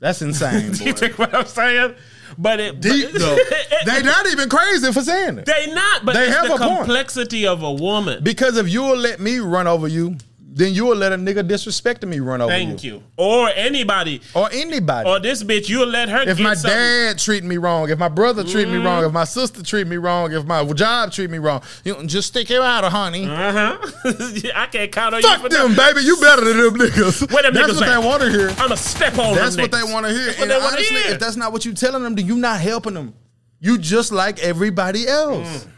That's 0.00 0.22
insane. 0.22 0.74
you 0.80 0.92
think 0.92 1.18
what 1.18 1.34
I'm 1.34 1.46
saying? 1.46 1.94
But 2.36 2.60
it 2.60 2.80
Deep 2.80 3.10
but- 3.12 3.20
though. 3.20 3.38
they 3.86 4.02
not 4.02 4.26
even 4.28 4.48
crazy 4.48 4.92
for 4.92 5.00
saying 5.02 5.38
it. 5.38 5.46
they 5.46 5.72
not. 5.72 6.04
But 6.04 6.14
They 6.14 6.30
have 6.30 6.46
the 6.46 6.54
a 6.54 6.58
point. 6.58 6.78
complexity 6.78 7.46
of 7.46 7.62
a 7.62 7.72
woman. 7.72 8.22
Because 8.22 8.56
if 8.58 8.68
you 8.68 8.82
will 8.82 8.96
let 8.98 9.18
me 9.18 9.38
run 9.38 9.66
over 9.66 9.88
you, 9.88 10.16
then 10.50 10.72
you 10.72 10.86
will 10.86 10.96
let 10.96 11.12
a 11.12 11.16
nigga 11.16 11.46
disrespecting 11.46 12.08
me 12.08 12.20
run 12.20 12.40
over 12.40 12.50
Thank 12.50 12.82
you. 12.82 13.02
Or 13.18 13.50
anybody. 13.50 14.22
Or 14.34 14.48
anybody. 14.50 15.08
Or 15.08 15.20
this 15.20 15.44
bitch, 15.44 15.68
you'll 15.68 15.88
let 15.88 16.08
her 16.08 16.22
if 16.22 16.40
my 16.40 16.54
something. 16.54 16.70
dad 16.78 17.18
treat 17.18 17.44
me 17.44 17.58
wrong, 17.58 17.90
if 17.90 17.98
my 17.98 18.08
brother 18.08 18.42
treat 18.44 18.66
me 18.68 18.78
wrong, 18.78 19.04
if 19.04 19.12
my 19.12 19.24
sister 19.24 19.62
treat 19.62 19.86
me 19.86 19.96
wrong, 19.96 20.32
if 20.32 20.46
my 20.46 20.64
job 20.72 21.12
treat 21.12 21.28
me 21.28 21.36
wrong, 21.38 21.60
you 21.84 22.02
just 22.06 22.28
stick 22.28 22.50
it 22.50 22.62
out, 22.62 22.82
of 22.82 22.92
honey. 22.92 23.26
Uh-huh. 23.26 23.78
I 24.54 24.66
can't 24.66 24.90
count 24.90 25.14
on 25.14 25.20
you 25.22 25.28
Fuck 25.28 25.50
them, 25.50 25.74
that. 25.74 25.94
baby. 25.94 26.06
You 26.06 26.16
better 26.16 26.44
than 26.44 26.56
them 26.56 26.74
niggas. 26.76 27.30
Where 27.30 27.42
them 27.42 27.52
That's 27.52 27.72
niggas 27.72 27.76
what 27.76 27.88
at? 27.88 28.00
they 28.00 28.06
want 28.06 28.22
to 28.22 28.30
hear. 28.30 28.50
I'ma 28.58 28.74
step 28.74 29.18
on 29.18 29.34
That's 29.34 29.56
what 29.56 29.70
they 29.70 29.82
want 29.82 30.06
to 30.06 30.12
hear. 30.12 30.34
And 30.38 30.50
honestly, 30.50 30.84
hear. 30.84 31.12
if 31.12 31.18
that's 31.20 31.36
not 31.36 31.52
what 31.52 31.66
you 31.66 31.74
telling 31.74 32.02
them, 32.02 32.14
then 32.14 32.26
you 32.26 32.36
not 32.36 32.60
helping 32.60 32.94
them. 32.94 33.14
You 33.60 33.76
just 33.76 34.12
like 34.12 34.38
everybody 34.38 35.06
else. 35.06 35.64
Mm. 35.64 35.70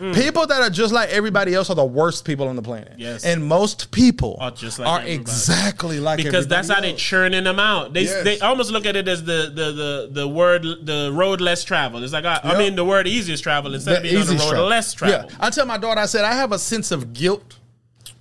Mm. 0.00 0.12
People 0.12 0.44
that 0.48 0.60
are 0.60 0.70
just 0.70 0.92
like 0.92 1.10
everybody 1.10 1.54
else 1.54 1.70
are 1.70 1.76
the 1.76 1.84
worst 1.84 2.24
people 2.24 2.48
on 2.48 2.56
the 2.56 2.62
planet. 2.62 2.94
Yes. 2.98 3.24
And 3.24 3.44
most 3.44 3.92
people 3.92 4.36
Are 4.40 4.48
are, 4.48 4.50
just 4.50 4.80
like 4.80 4.88
everybody. 4.88 5.12
exactly 5.20 6.00
like 6.00 6.16
because 6.16 6.48
that's 6.48 6.66
how 6.66 6.74
everybody 6.74 6.88
they 6.88 6.92
else. 6.94 7.00
churning 7.02 7.44
them 7.44 7.60
out. 7.60 7.92
They 7.92 8.02
Yes. 8.02 8.24
they 8.24 8.40
almost 8.40 8.72
look 8.72 8.86
at 8.86 8.96
it 8.96 9.06
as 9.06 9.22
the 9.22 9.52
the 9.54 9.70
the 9.72 10.08
the 10.10 10.28
word 10.28 10.62
the 10.84 11.12
road 11.14 11.40
less 11.40 11.62
traveled. 11.62 12.02
It's 12.02 12.12
like 12.12 12.24
I, 12.24 12.40
I 12.42 12.58
mean 12.58 12.74
the 12.74 12.84
word 12.84 13.06
easiest 13.06 13.44
travel 13.44 13.72
instead 13.72 13.98
of 13.98 14.02
being 14.02 14.16
on 14.16 14.26
the 14.26 14.32
road 14.32 14.48
travel. 14.50 14.66
less 14.66 14.94
travel. 14.94 15.30
Yeah. 15.30 15.36
I 15.38 15.50
tell 15.50 15.64
my 15.64 15.78
daughter, 15.78 16.00
I 16.00 16.06
said, 16.06 16.24
I 16.24 16.34
have 16.34 16.50
a 16.50 16.58
sense 16.58 16.90
of 16.90 17.12
guilt 17.12 17.58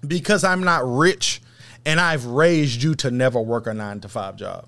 because 0.05 0.43
I'm 0.43 0.63
not 0.63 0.84
rich 0.88 1.41
and 1.88 1.99
I've 1.99 2.26
raised 2.26 2.84
you 2.84 2.93
to 2.95 3.09
never 3.09 3.41
work 3.41 3.65
a 3.65 3.74
nine 3.74 3.99
to 4.01 4.09
five 4.09 4.36
job. 4.36 4.67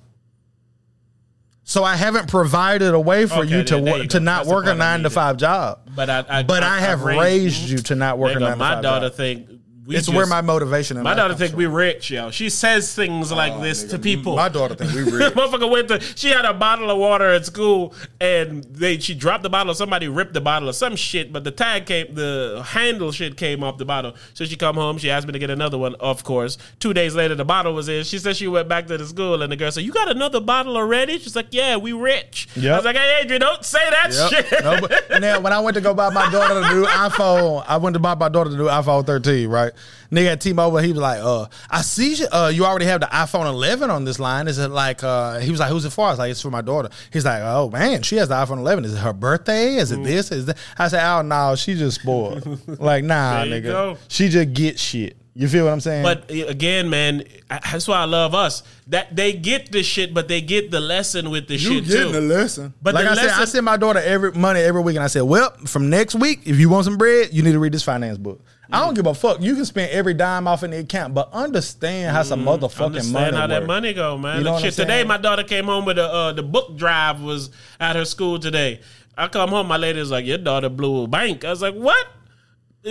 So 1.68 1.84
I 1.84 1.96
haven't 1.96 2.30
provided 2.30 2.94
a 2.94 3.00
way 3.00 3.26
for 3.26 3.40
Okay, 3.40 3.58
you 3.58 3.64
to 3.64 3.74
there- 3.76 3.84
there 3.84 3.94
work 3.94 4.02
you 4.04 4.08
to 4.10 4.20
not 4.20 4.44
That's 4.46 4.54
work 4.54 4.66
a 4.68 4.76
nine 4.76 5.02
to 5.02 5.10
five 5.10 5.38
job. 5.38 5.80
But 5.96 6.10
I, 6.12 6.24
I 6.30 6.44
But 6.44 6.62
I, 6.62 6.78
I 6.78 6.80
have 6.82 7.02
raised, 7.04 7.68
you 7.70 7.80
to 7.80 7.96
not 7.96 8.20
work 8.20 8.36
a 8.36 8.40
go. 8.40 8.50
nine 8.50 8.58
My 8.60 8.70
to 8.70 8.74
five 8.76 8.84
daughter 8.84 9.10
job. 9.10 9.18
think 9.18 9.50
we 9.86 9.96
It's 9.96 10.08
just, 10.08 10.16
where 10.16 10.26
my 10.26 10.42
motivation. 10.42 11.02
My 11.04 11.14
daughter 11.14 11.36
think 11.36 11.52
from. 11.52 11.60
we 11.60 11.66
rich, 11.68 12.10
yo. 12.10 12.32
She 12.32 12.50
says 12.50 12.94
things 12.96 13.32
like 13.32 13.54
oh, 13.54 13.62
this 13.62 13.84
to 13.86 14.00
people. 14.00 14.36
My 14.36 14.50
daughter 14.50 14.74
think 14.74 14.94
we 14.94 15.04
rich. 15.12 15.34
Motherfucker 15.34 15.70
went 15.70 15.88
to. 15.90 16.00
She 16.00 16.30
had 16.30 16.44
a 16.46 16.54
bottle 16.54 16.90
of 16.90 16.98
water 16.98 17.30
at 17.34 17.46
school, 17.46 17.94
and 18.20 18.64
they 18.64 18.98
she 18.98 19.14
dropped 19.14 19.44
the 19.44 19.50
bottle. 19.50 19.74
Somebody 19.76 20.08
ripped 20.08 20.34
the 20.34 20.42
bottle 20.42 20.70
or 20.70 20.74
some 20.74 20.96
shit, 20.96 21.32
but 21.32 21.44
the 21.44 21.52
tag 21.52 21.86
came, 21.86 22.16
the 22.16 22.64
handle 22.66 23.12
shit 23.12 23.38
came 23.38 23.64
off 23.64 23.78
the 23.78 23.86
bottle. 23.86 24.16
So 24.34 24.46
she 24.46 24.56
come 24.56 24.76
home. 24.76 24.98
She 24.98 25.12
asked 25.12 25.28
me 25.28 25.34
to 25.34 25.40
get 25.40 25.50
another 25.52 25.78
one. 25.78 25.96
Of 25.96 26.24
course, 26.24 26.58
two 26.80 26.94
days 26.94 27.14
later, 27.16 27.36
the 27.36 27.46
bottle 27.46 27.74
was 27.74 27.88
in. 27.88 28.04
She 28.06 28.18
said 28.18 28.36
she 28.36 28.48
went 28.48 28.68
back 28.68 28.88
to 28.88 28.98
the 28.98 29.06
school, 29.06 29.42
and 29.44 29.52
the 29.52 29.56
girl 29.56 29.72
said, 29.72 29.84
"You 29.84 29.92
got 29.92 30.10
another 30.10 30.40
bottle 30.42 30.78
already?" 30.78 31.20
She's 31.20 31.36
like, 31.36 31.48
"Yeah, 31.52 31.78
we 31.78 31.94
rich." 31.94 32.48
I 32.58 32.76
was 32.76 32.86
like, 32.86 32.96
"Hey, 32.96 33.20
Adrian, 33.22 33.42
don't 33.42 33.64
say 33.64 33.88
that 33.92 34.12
Yep. 34.32 34.46
shit." 34.50 34.64
No, 34.64 34.80
but, 34.82 35.12
and 35.12 35.24
then 35.24 35.44
when 35.44 35.54
I 35.54 35.60
went 35.60 35.76
to 35.76 35.82
go 35.82 35.94
buy 35.94 36.10
my 36.10 36.30
daughter 36.32 36.56
the 36.56 36.74
new 36.74 36.86
iPhone, 36.88 37.64
I 37.68 37.78
went 37.78 37.94
to 37.94 38.00
buy 38.00 38.16
my 38.16 38.30
daughter 38.30 38.50
the 38.50 38.58
new 38.58 38.68
iPhone 38.68 39.06
13, 39.06 39.48
right? 39.50 39.74
Nigga 40.12 40.34
at 40.34 40.42
T-Mobile, 40.42 40.78
he 40.78 40.92
was 40.92 41.02
like, 41.02 41.20
uh, 41.20 41.48
I 41.70 41.82
see 41.82 42.16
you, 42.16 42.28
uh, 42.32 42.52
you 42.54 42.66
already 42.66 42.86
have 42.86 43.02
the 43.02 43.08
iPhone 43.08 43.46
11 43.46 43.90
on 43.90 44.06
this 44.06 44.20
line. 44.20 44.48
Is 44.48 44.58
it 44.58 44.70
like, 44.70 45.04
uh, 45.04 45.40
he 45.40 45.52
was 45.52 45.60
like, 45.60 45.70
who's 45.70 45.86
it 45.86 45.92
for? 45.92 46.08
I 46.08 46.10
was 46.12 46.20
like, 46.20 46.32
it's 46.32 46.42
for 46.42 46.52
my 46.52 46.62
daughter. 46.62 46.90
He's 47.12 47.26
like, 47.26 47.42
oh 47.44 47.70
man, 47.70 48.02
she 48.04 48.18
has 48.18 48.30
the 48.30 48.36
iPhone 48.36 48.58
11. 48.58 48.86
Is 48.86 48.94
it 48.94 49.00
her 49.00 49.14
birthday? 49.14 49.76
Is 49.76 49.92
it 49.92 50.04
this? 50.04 50.32
Is 50.32 50.46
that? 50.46 50.58
I 50.78 50.88
said, 50.88 51.06
oh 51.06 51.22
no, 51.22 51.56
she 51.56 51.76
just 51.76 52.02
spoiled. 52.02 52.46
like, 52.80 53.04
nah, 53.04 53.44
nigga. 53.44 53.64
go. 53.64 53.98
She 54.08 54.30
just 54.30 54.54
get 54.54 54.80
shit. 54.80 55.18
You 55.38 55.50
feel 55.50 55.66
what 55.66 55.72
I'm 55.74 55.82
saying? 55.82 56.04
But 56.04 56.32
uh, 56.32 56.46
again, 56.48 56.90
man, 56.90 57.24
I- 57.50 57.60
that's 57.72 57.88
why 57.90 57.98
I 57.98 58.06
love 58.06 58.34
us. 58.34 58.64
That 58.88 59.14
they 59.16 59.34
get 59.34 59.70
the 59.72 59.84
shit, 59.84 60.14
but 60.14 60.30
they 60.30 60.40
get 60.40 60.72
the 60.72 60.80
lesson 60.80 61.30
with 61.30 61.48
the 61.50 61.56
You 61.58 61.82
shit 61.82 61.88
getting 61.88 62.14
too. 62.14 62.20
a 62.20 62.22
lesson. 62.22 62.74
But 62.82 62.94
But 62.94 63.04
like 63.04 63.04
the 63.06 63.12
I 63.12 63.16
said, 63.28 63.42
I 63.42 63.46
send 63.46 63.66
my 63.66 63.76
daughter 63.76 64.00
every 64.00 64.32
money 64.32 64.62
every 64.62 64.82
week, 64.82 64.96
and 64.96 65.04
I 65.04 65.08
said, 65.08 65.24
"Well, 65.24 65.52
from 65.66 65.90
next 65.90 66.16
week, 66.16 66.44
if 66.46 66.58
you 66.58 66.70
want 66.70 66.86
some 66.86 66.98
bread, 66.98 67.34
you 67.34 67.44
need 67.44 67.52
to 67.52 67.60
read 67.60 67.74
this 67.74 67.84
finance 67.84 68.18
book." 68.18 68.42
I 68.72 68.80
don't 68.84 68.94
give 68.96 69.06
a 69.06 69.14
fuck. 69.14 69.42
You 69.42 69.56
can 69.56 69.66
spend 69.66 69.92
every 69.92 70.14
dime 70.16 70.48
off 70.48 70.64
in 70.64 70.72
the 70.72 70.80
account, 70.80 71.14
but 71.14 71.30
understand 71.34 72.16
how 72.16 72.24
some 72.24 72.44
motherfucking 72.44 72.78
Mm, 72.80 72.86
Understand 72.86 73.14
money 73.14 73.38
how 73.38 73.48
that 73.48 73.66
money 73.68 73.94
go, 73.94 74.18
man. 74.18 74.38
You 74.40 74.44
know 74.44 74.52
Look, 74.52 74.54
what 74.54 74.64
I'm 74.66 74.72
shit, 74.72 74.74
today 74.76 75.04
my 75.04 75.18
daughter 75.18 75.44
came 75.44 75.66
home 75.66 75.86
with 75.86 75.98
the 75.98 76.06
uh, 76.12 76.32
the 76.34 76.42
book 76.44 76.76
drive 76.78 77.22
was 77.22 77.52
at 77.80 77.96
her 77.98 78.06
school 78.06 78.40
today. 78.40 78.80
I 79.18 79.28
come 79.28 79.50
home, 79.50 79.68
my 79.68 79.78
lady's 79.78 80.12
like, 80.12 80.26
"Your 80.26 80.38
daughter 80.40 80.70
blew 80.70 81.04
a 81.04 81.08
bank." 81.08 81.44
I 81.46 81.50
was 81.50 81.62
like, 81.62 81.76
"What?" 81.76 82.08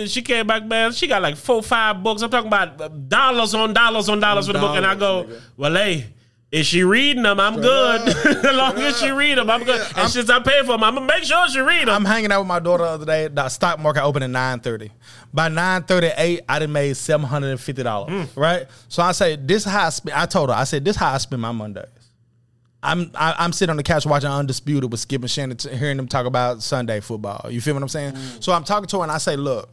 She 0.07 0.21
came 0.21 0.45
back, 0.45 0.65
man. 0.65 0.91
She 0.91 1.07
got 1.07 1.21
like 1.21 1.37
four, 1.37 1.63
five 1.63 2.03
books. 2.03 2.21
I'm 2.21 2.29
talking 2.29 2.47
about 2.47 3.07
dollars 3.09 3.53
on 3.53 3.73
dollars 3.73 4.09
on 4.09 4.19
dollars 4.19 4.47
for 4.47 4.53
the 4.53 4.59
book, 4.59 4.75
and 4.75 4.85
I 4.85 4.95
go, 4.95 5.23
nigga. 5.23 5.41
"Well, 5.57 5.73
hey." 5.75 6.07
Is 6.51 6.67
she 6.67 6.83
reading 6.83 7.23
them? 7.23 7.37
I'm 7.37 7.59
good. 7.59 8.01
as 8.25 8.55
long 8.55 8.77
as 8.77 8.97
she 8.97 9.09
read 9.09 9.37
them, 9.37 9.49
I'm 9.49 9.63
good. 9.65 9.81
And 9.97 10.09
since 10.09 10.29
I 10.29 10.39
pay 10.39 10.61
for 10.61 10.67
them, 10.67 10.83
I'm 10.85 10.93
gonna 10.95 11.05
make 11.05 11.23
sure 11.25 11.49
she 11.49 11.59
read 11.59 11.81
them. 11.87 11.89
I'm 11.89 12.05
hanging 12.05 12.31
out 12.31 12.39
with 12.39 12.47
my 12.47 12.59
daughter 12.59 12.83
the 12.83 12.89
other 12.91 13.05
day. 13.05 13.27
The 13.27 13.49
stock 13.49 13.77
market 13.79 14.03
opened 14.03 14.23
at 14.23 14.29
nine 14.29 14.61
thirty. 14.61 14.91
By 15.33 15.49
nine 15.49 15.83
thirty 15.83 16.11
eight, 16.15 16.41
I 16.47 16.59
done 16.59 16.71
made 16.71 16.95
seven 16.95 17.25
hundred 17.25 17.49
and 17.49 17.59
fifty 17.59 17.83
dollars. 17.83 18.11
Mm. 18.11 18.37
Right. 18.37 18.67
So 18.87 19.03
I 19.03 19.11
say 19.11 19.35
this 19.35 19.65
how 19.65 19.87
I 19.87 19.89
spend. 19.89 20.15
I 20.15 20.25
told 20.27 20.49
her. 20.49 20.55
I 20.55 20.63
said 20.63 20.85
this 20.85 20.95
how 20.95 21.11
I 21.11 21.17
spend 21.17 21.41
my 21.41 21.51
Mondays. 21.51 21.87
I'm 22.81 23.11
I, 23.15 23.35
I'm 23.37 23.51
sitting 23.51 23.71
on 23.71 23.77
the 23.77 23.83
couch 23.83 24.05
watching 24.05 24.29
Undisputed 24.29 24.89
with 24.89 25.01
Skip 25.01 25.23
and 25.23 25.31
Shannon, 25.31 25.57
t- 25.57 25.75
hearing 25.75 25.97
them 25.97 26.07
talk 26.07 26.25
about 26.25 26.63
Sunday 26.63 27.01
football. 27.01 27.49
You 27.51 27.59
feel 27.59 27.73
what 27.73 27.83
I'm 27.83 27.89
saying? 27.89 28.13
Mm. 28.13 28.41
So 28.43 28.53
I'm 28.53 28.63
talking 28.63 28.87
to 28.87 28.97
her 28.97 29.03
and 29.03 29.11
I 29.11 29.17
say, 29.17 29.35
look. 29.35 29.67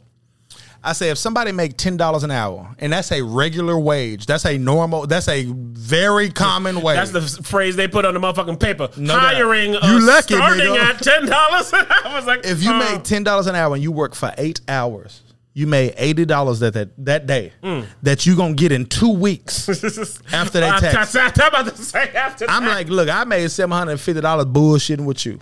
I 0.85 0.91
say 0.93 1.09
if 1.11 1.17
somebody 1.17 1.51
make 1.53 1.77
ten 1.77 1.95
dollars 1.95 2.23
an 2.23 2.31
hour 2.31 2.75
and 2.79 2.91
that's 2.91 3.11
a 3.13 3.21
regular 3.21 3.79
wage, 3.79 4.25
that's 4.25 4.45
a 4.45 4.57
normal, 4.57 5.07
that's 5.07 5.29
a 5.29 5.45
very 5.47 6.29
common 6.29 6.81
wage. 6.81 6.97
That's 6.97 7.11
the 7.11 7.43
phrase 7.43 7.75
they 7.77 7.87
put 7.87 8.03
on 8.03 8.13
the 8.13 8.19
motherfucking 8.19 8.59
paper. 8.59 8.89
No. 8.97 9.17
Hiring, 9.17 9.73
You 9.73 10.05
lucky, 10.05 10.33
starting 10.35 10.65
nigga. 10.65 10.83
at 10.95 11.01
ten 11.01 11.25
dollars. 11.25 11.71
I 11.73 12.11
was 12.15 12.25
like, 12.25 12.45
if 12.45 12.61
you 12.61 12.71
uh, 12.71 12.79
make 12.79 13.03
ten 13.03 13.23
dollars 13.23 13.47
an 13.47 13.55
hour 13.55 13.73
and 13.73 13.81
you 13.81 13.91
work 13.93 14.13
for 14.13 14.33
eight 14.37 14.59
hours, 14.67 15.21
you 15.53 15.67
made 15.67 15.93
eighty 15.97 16.25
dollars 16.25 16.59
that, 16.59 16.73
that 16.73 16.89
that 17.05 17.27
day 17.27 17.53
that 18.01 18.25
you 18.25 18.35
gonna 18.35 18.53
get 18.53 18.71
in 18.73 18.85
two 18.85 19.13
weeks 19.13 19.69
after 20.33 20.61
I'm 20.63 20.81
tax. 20.81 21.15
I'm 21.15 21.31
about 21.31 21.67
to 21.67 21.77
say 21.81 22.09
after 22.09 22.45
I'm 22.49 22.65
that. 22.65 22.69
like, 22.75 22.89
look, 22.89 23.07
I 23.07 23.23
made 23.23 23.49
seven 23.51 23.71
hundred 23.77 23.91
and 23.93 24.01
fifty 24.01 24.19
dollars 24.19 24.47
bullshitting 24.47 25.05
with 25.05 25.25
you. 25.25 25.39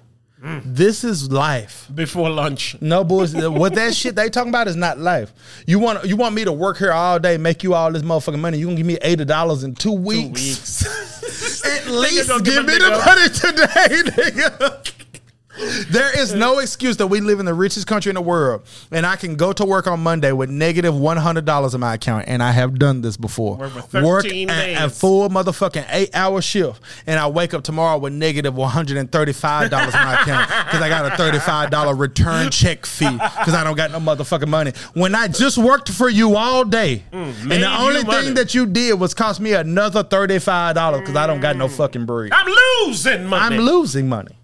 This 0.66 1.04
is 1.04 1.32
life. 1.32 1.88
before 1.94 2.30
lunch. 2.30 2.76
No 2.82 3.04
bullshit. 3.04 3.52
what 3.52 3.76
that 3.76 3.94
shit 3.94 4.16
they 4.16 4.30
talking 4.30 4.50
about 4.50 4.68
is 4.68 4.76
not 4.76 4.98
life. 4.98 5.32
You 5.68 5.78
want 5.80 6.06
you 6.06 6.16
want 6.18 6.34
me 6.34 6.44
to 6.46 6.52
work 6.52 6.78
here 6.78 6.92
all 6.92 7.20
day, 7.20 7.38
make 7.38 7.64
you 7.64 7.74
all 7.76 7.92
this 7.92 8.02
motherfucking 8.02 8.39
money. 8.39 8.58
You 8.58 8.66
gonna 8.66 8.78
give 8.78 8.86
me 8.88 8.98
eighty 9.04 9.26
dollars 9.26 9.64
in 9.64 9.76
two 9.76 9.92
weeks? 9.92 10.84
Weeks. 10.84 11.66
At 11.66 11.88
least 11.88 12.28
give 12.30 12.44
give 12.44 12.66
me 12.66 12.74
the 12.74 12.89
money 13.06 13.30
today, 13.30 14.12
nigga. 14.32 14.92
There 15.89 16.18
is 16.18 16.34
no 16.34 16.60
excuse 16.60 16.97
that 16.97 17.08
we 17.08 17.20
live 17.20 17.39
in 17.39 17.45
the 17.45 17.54
richest 17.54 17.86
country 17.86 18.10
in 18.10 18.16
the 18.16 18.22
world, 18.22 18.64
and 18.91 19.06
I 19.06 19.16
can 19.18 19.36
go 19.36 19.52
to 19.54 19.66
work 19.66 19.86
on 19.88 19.99
Monday 20.02 20.32
with 20.32 20.49
negative 20.49 20.95
one 20.97 21.18
hundred 21.18 21.45
dollars 21.45 21.74
in 21.74 21.82
my 21.82 21.95
account, 21.95 22.26
and 22.28 22.41
I 22.41 22.52
have 22.52 22.80
done 22.80 23.02
this 23.02 23.18
before. 23.18 23.58
Work 23.58 23.72
13 23.89 24.49
a, 24.49 24.89
full 24.89 25.30
motherfucking 25.30 25.86
eight 25.89 26.10
hour 26.16 26.41
shift, 26.41 26.82
and 27.06 27.20
I 27.20 27.28
wake 27.28 27.54
up 27.54 27.64
tomorrow 27.64 27.97
with 27.97 28.14
negative 28.14 28.56
one 28.56 28.70
hundred 28.72 28.97
and 28.97 29.12
thirty 29.12 29.34
five 29.34 29.70
dollars 29.70 29.93
in 29.93 29.99
my 30.02 30.22
account 30.22 30.47
because 30.66 30.82
I 30.82 30.88
got 30.89 31.12
a 31.12 31.18
thirty 31.18 31.39
five 31.39 31.70
dollar 31.70 31.95
return 31.95 32.49
check 32.49 32.86
fee 32.86 33.12
because 33.12 33.54
I 33.54 33.64
don't 33.64 33.76
got 33.76 33.91
no 33.91 33.99
motherfucking 33.99 34.47
money. 34.47 34.72
When 34.93 35.14
I 35.16 35.28
just 35.28 35.58
worked 35.58 35.89
for 35.89 36.10
you 36.10 36.36
all 36.38 36.64
day, 36.64 37.04
and 37.12 37.22
Mm, 37.36 37.45
made 37.45 37.62
the 37.62 37.80
only 37.82 38.04
money. 38.04 38.26
thing 38.28 38.34
that 38.36 38.54
you 38.56 38.66
did 38.66 38.93
was 38.99 39.14
cost 39.14 39.39
me 39.39 39.54
another 39.54 40.04
thirty 40.04 40.39
five 40.39 40.76
dollars 40.76 41.02
because 41.02 41.16
I 41.16 41.28
don't 41.28 41.41
got 41.41 41.56
no 41.58 41.68
fucking 41.68 42.06
bread. 42.06 42.32
I'm 42.34 42.47
losing 42.88 43.26
money. 43.26 43.56
I'm 43.56 43.62
losing 43.62 44.08
money. 44.10 44.36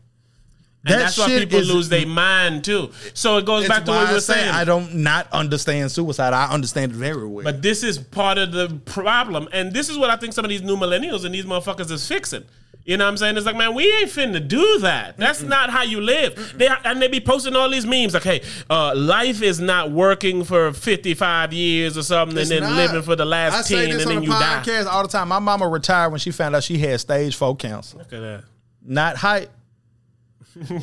And 0.93 1.01
that's 1.01 1.17
why 1.17 1.27
people 1.27 1.59
is- 1.59 1.71
lose 1.73 1.89
their 1.89 2.05
mind 2.07 2.63
too. 2.63 2.91
So 3.13 3.37
it 3.37 3.45
goes 3.45 3.67
back 3.67 3.85
to 3.85 3.91
what 3.91 4.03
we 4.05 4.09
I 4.09 4.13
were 4.13 4.19
saying. 4.19 4.49
I 4.49 4.63
don't 4.63 4.95
not 4.95 5.27
understand 5.31 5.91
suicide. 5.91 6.33
I 6.33 6.51
understand 6.51 6.91
it 6.91 6.95
very 6.95 7.27
well. 7.27 7.43
But 7.43 7.61
this 7.61 7.83
is 7.83 7.97
part 7.97 8.37
of 8.37 8.51
the 8.51 8.79
problem. 8.85 9.47
And 9.51 9.73
this 9.73 9.89
is 9.89 9.97
what 9.97 10.09
I 10.09 10.15
think 10.15 10.33
some 10.33 10.45
of 10.45 10.49
these 10.49 10.61
new 10.61 10.77
millennials 10.77 11.25
and 11.25 11.33
these 11.33 11.45
motherfuckers 11.45 11.91
is 11.91 12.07
fixing. 12.07 12.43
You 12.85 12.95
know 12.95 13.03
what 13.03 13.09
I'm 13.09 13.17
saying? 13.17 13.35
It's 13.35 13.45
like, 13.45 13.57
man, 13.57 13.75
we 13.75 13.83
ain't 13.85 14.09
finna 14.09 14.47
do 14.47 14.79
that. 14.79 15.17
That's 15.17 15.41
not 15.41 15.69
how 15.69 15.83
you 15.83 15.99
live. 15.99 16.53
They 16.57 16.69
and 16.85 17.01
they 17.01 17.09
be 17.09 17.19
posting 17.19 17.53
all 17.53 17.69
these 17.69 17.85
memes 17.85 18.13
like, 18.13 18.23
hey, 18.23 18.41
uh, 18.69 18.95
life 18.95 19.41
is 19.41 19.59
not 19.59 19.91
working 19.91 20.45
for 20.45 20.71
55 20.71 21.51
years 21.51 21.97
or 21.97 22.03
something 22.03 22.37
It's 22.37 22.49
and 22.49 22.63
then 22.63 22.69
not. 22.69 22.77
living 22.77 23.01
for 23.01 23.17
the 23.17 23.23
I 23.25 23.27
last 23.27 23.67
say 23.67 23.87
10 23.87 23.89
this 23.93 24.01
and 24.03 24.11
then 24.11 24.17
the 24.19 24.23
you 24.23 24.29
die. 24.29 24.61
podcast 24.63 24.85
all 24.85 25.01
the 25.01 25.09
time. 25.09 25.27
My 25.27 25.39
mama 25.39 25.67
retired 25.67 26.11
when 26.11 26.19
she 26.19 26.31
found 26.31 26.55
out 26.55 26.63
she 26.63 26.77
had 26.77 26.97
stage 27.01 27.35
four 27.35 27.57
cancer. 27.57 27.97
Look 27.97 28.13
at 28.13 28.21
that. 28.21 28.43
Not 28.85 29.17
height. 29.17 29.49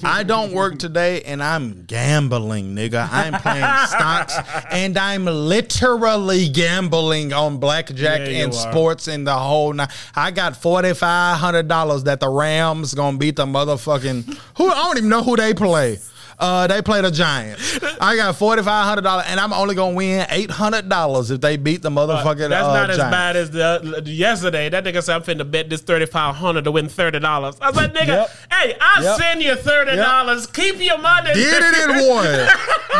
I 0.02 0.22
don't 0.22 0.52
work 0.52 0.78
today 0.78 1.22
and 1.22 1.42
I'm 1.42 1.84
gambling, 1.84 2.74
nigga. 2.74 3.08
I'm 3.10 3.34
playing 3.40 3.64
stocks 3.88 4.34
and 4.70 4.96
I'm 4.98 5.24
literally 5.24 6.48
gambling 6.48 7.32
on 7.32 7.58
blackjack 7.58 8.20
Yeah, 8.20 8.44
and 8.44 8.54
sports 8.54 9.08
and 9.08 9.26
the 9.26 9.34
whole 9.34 9.72
night. 9.72 9.90
I 10.14 10.30
got 10.30 10.56
forty 10.56 10.94
five 10.94 11.38
hundred 11.38 11.68
dollars 11.68 12.04
that 12.04 12.20
the 12.20 12.28
Rams 12.28 12.94
gonna 12.94 13.18
beat 13.18 13.36
the 13.36 13.46
motherfucking 13.46 14.38
who 14.56 14.68
I 14.70 14.74
don't 14.74 14.98
even 14.98 15.10
know 15.10 15.22
who 15.22 15.36
they 15.36 15.54
play. 15.54 15.98
Uh, 16.38 16.66
they 16.66 16.82
play 16.82 17.00
the 17.00 17.10
Giants. 17.10 17.78
I 18.00 18.16
got 18.16 18.36
forty 18.36 18.62
five 18.62 18.86
hundred 18.86 19.02
dollars, 19.02 19.26
and 19.28 19.38
I'm 19.38 19.52
only 19.52 19.74
gonna 19.74 19.94
win 19.94 20.26
eight 20.30 20.50
hundred 20.50 20.88
dollars 20.88 21.30
if 21.30 21.40
they 21.40 21.56
beat 21.56 21.82
the 21.82 21.90
motherfucking. 21.90 22.48
That's 22.48 22.66
uh, 22.66 22.74
not 22.74 22.90
as 22.90 22.96
Giants. 22.96 23.14
bad 23.14 23.36
as 23.36 23.50
the, 23.50 24.00
the- 24.04 24.10
yesterday. 24.10 24.68
That 24.68 24.84
nigga 24.84 25.02
said 25.02 25.14
I'm 25.16 25.22
finna 25.22 25.48
bet 25.50 25.70
this 25.70 25.80
thirty 25.82 26.06
five 26.06 26.34
hundred 26.34 26.64
to 26.64 26.72
win 26.72 26.88
thirty 26.88 27.20
dollars. 27.20 27.56
I 27.60 27.68
was 27.68 27.76
like, 27.76 27.94
nigga, 27.94 28.06
Yep. 28.08 28.30
hey, 28.52 28.76
I'll 28.80 29.02
Yep. 29.02 29.18
send 29.18 29.42
you 29.42 29.54
thirty 29.56 29.96
dollars. 29.96 30.46
Keep 30.48 30.80
your 30.84 30.98
money. 30.98 31.32
did 31.34 31.62
it 31.62 31.90
in 31.90 32.08
one. 32.08 32.48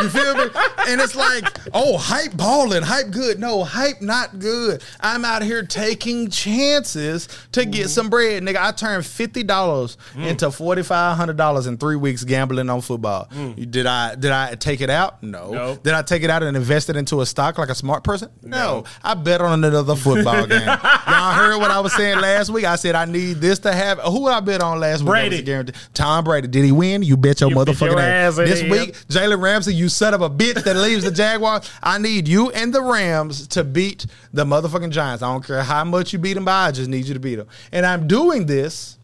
You 0.03 0.09
feel 0.09 0.35
me? 0.35 0.43
And 0.87 0.99
it's 1.01 1.15
like, 1.15 1.45
oh, 1.73 1.97
hype 1.97 2.35
balling, 2.35 2.83
hype 2.83 3.11
good. 3.11 3.39
No, 3.39 3.63
hype 3.63 4.01
not 4.01 4.39
good. 4.39 4.83
I'm 4.99 5.23
out 5.25 5.41
here 5.41 5.63
taking 5.63 6.29
chances 6.29 7.27
to 7.53 7.65
get 7.65 7.89
some 7.89 8.09
bread, 8.09 8.43
nigga. 8.43 8.57
I 8.57 8.71
turned 8.71 9.05
fifty 9.05 9.43
dollars 9.43 9.97
into 10.15 10.51
forty 10.51 10.83
five 10.83 11.17
hundred 11.17 11.37
dollars 11.37 11.67
in 11.67 11.77
three 11.77 11.95
weeks 11.95 12.23
gambling 12.23 12.69
on 12.69 12.81
football. 12.81 13.24
Mm. 13.31 13.71
Did 13.71 13.85
I 13.85 14.15
did 14.15 14.31
I 14.31 14.55
take 14.55 14.81
it 14.81 14.89
out? 14.89 15.21
No. 15.23 15.51
Nope. 15.51 15.83
Did 15.83 15.93
I 15.93 16.01
take 16.01 16.23
it 16.23 16.29
out 16.29 16.43
and 16.43 16.55
invest 16.55 16.89
it 16.89 16.95
into 16.95 17.21
a 17.21 17.25
stock 17.25 17.57
like 17.57 17.69
a 17.69 17.75
smart 17.75 18.03
person? 18.03 18.29
No. 18.41 18.83
I 19.03 19.13
bet 19.13 19.41
on 19.41 19.63
another 19.63 19.95
football 19.95 20.45
game. 20.47 20.65
Y'all 20.65 21.33
heard 21.33 21.57
what 21.57 21.71
I 21.71 21.79
was 21.79 21.93
saying 21.93 22.19
last 22.19 22.49
week? 22.49 22.65
I 22.65 22.75
said 22.75 22.95
I 22.95 23.05
need 23.05 23.37
this 23.37 23.59
to 23.59 23.73
have. 23.73 23.99
Who 23.99 24.23
would 24.23 24.33
I 24.33 24.39
bet 24.39 24.61
on 24.61 24.79
last 24.79 25.01
week? 25.01 25.09
Brady. 25.09 25.71
Tom 25.93 26.23
Brady. 26.23 26.47
Did 26.47 26.63
he 26.65 26.71
win? 26.71 27.03
You 27.03 27.17
bet 27.17 27.41
your 27.41 27.49
You 27.49 27.55
motherfucking 27.55 27.99
ass. 27.99 28.35
This 28.37 28.61
is. 28.61 28.69
week, 28.71 28.93
Jalen 29.07 29.41
Ramsey, 29.41 29.73
you 29.73 29.89
son 29.89 30.13
of 30.13 30.21
a 30.21 30.29
bitch 30.29 30.63
that 30.63 30.75
leaves 30.75 31.03
the 31.03 31.11
Jaguars. 31.11 31.69
I 31.81 31.97
need 31.97 32.27
you 32.27 32.51
and 32.51 32.73
the 32.73 32.81
Rams 32.81 33.47
to 33.49 33.63
beat 33.63 34.05
the 34.33 34.45
motherfucking 34.45 34.91
Giants. 34.91 35.23
I 35.23 35.31
don't 35.31 35.45
care 35.45 35.63
how 35.63 35.83
much 35.83 36.13
you 36.13 36.19
beat 36.19 36.33
them 36.33 36.45
by. 36.45 36.67
I 36.67 36.71
just 36.71 36.89
need 36.89 37.05
you 37.05 37.13
to 37.13 37.19
beat 37.19 37.35
them. 37.35 37.47
And 37.71 37.85
I'm 37.85 38.07
doing 38.07 38.45
this 38.45 38.97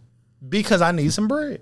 because 0.48 0.82
I 0.82 0.92
need 0.92 1.14
some 1.14 1.28
bread. 1.28 1.62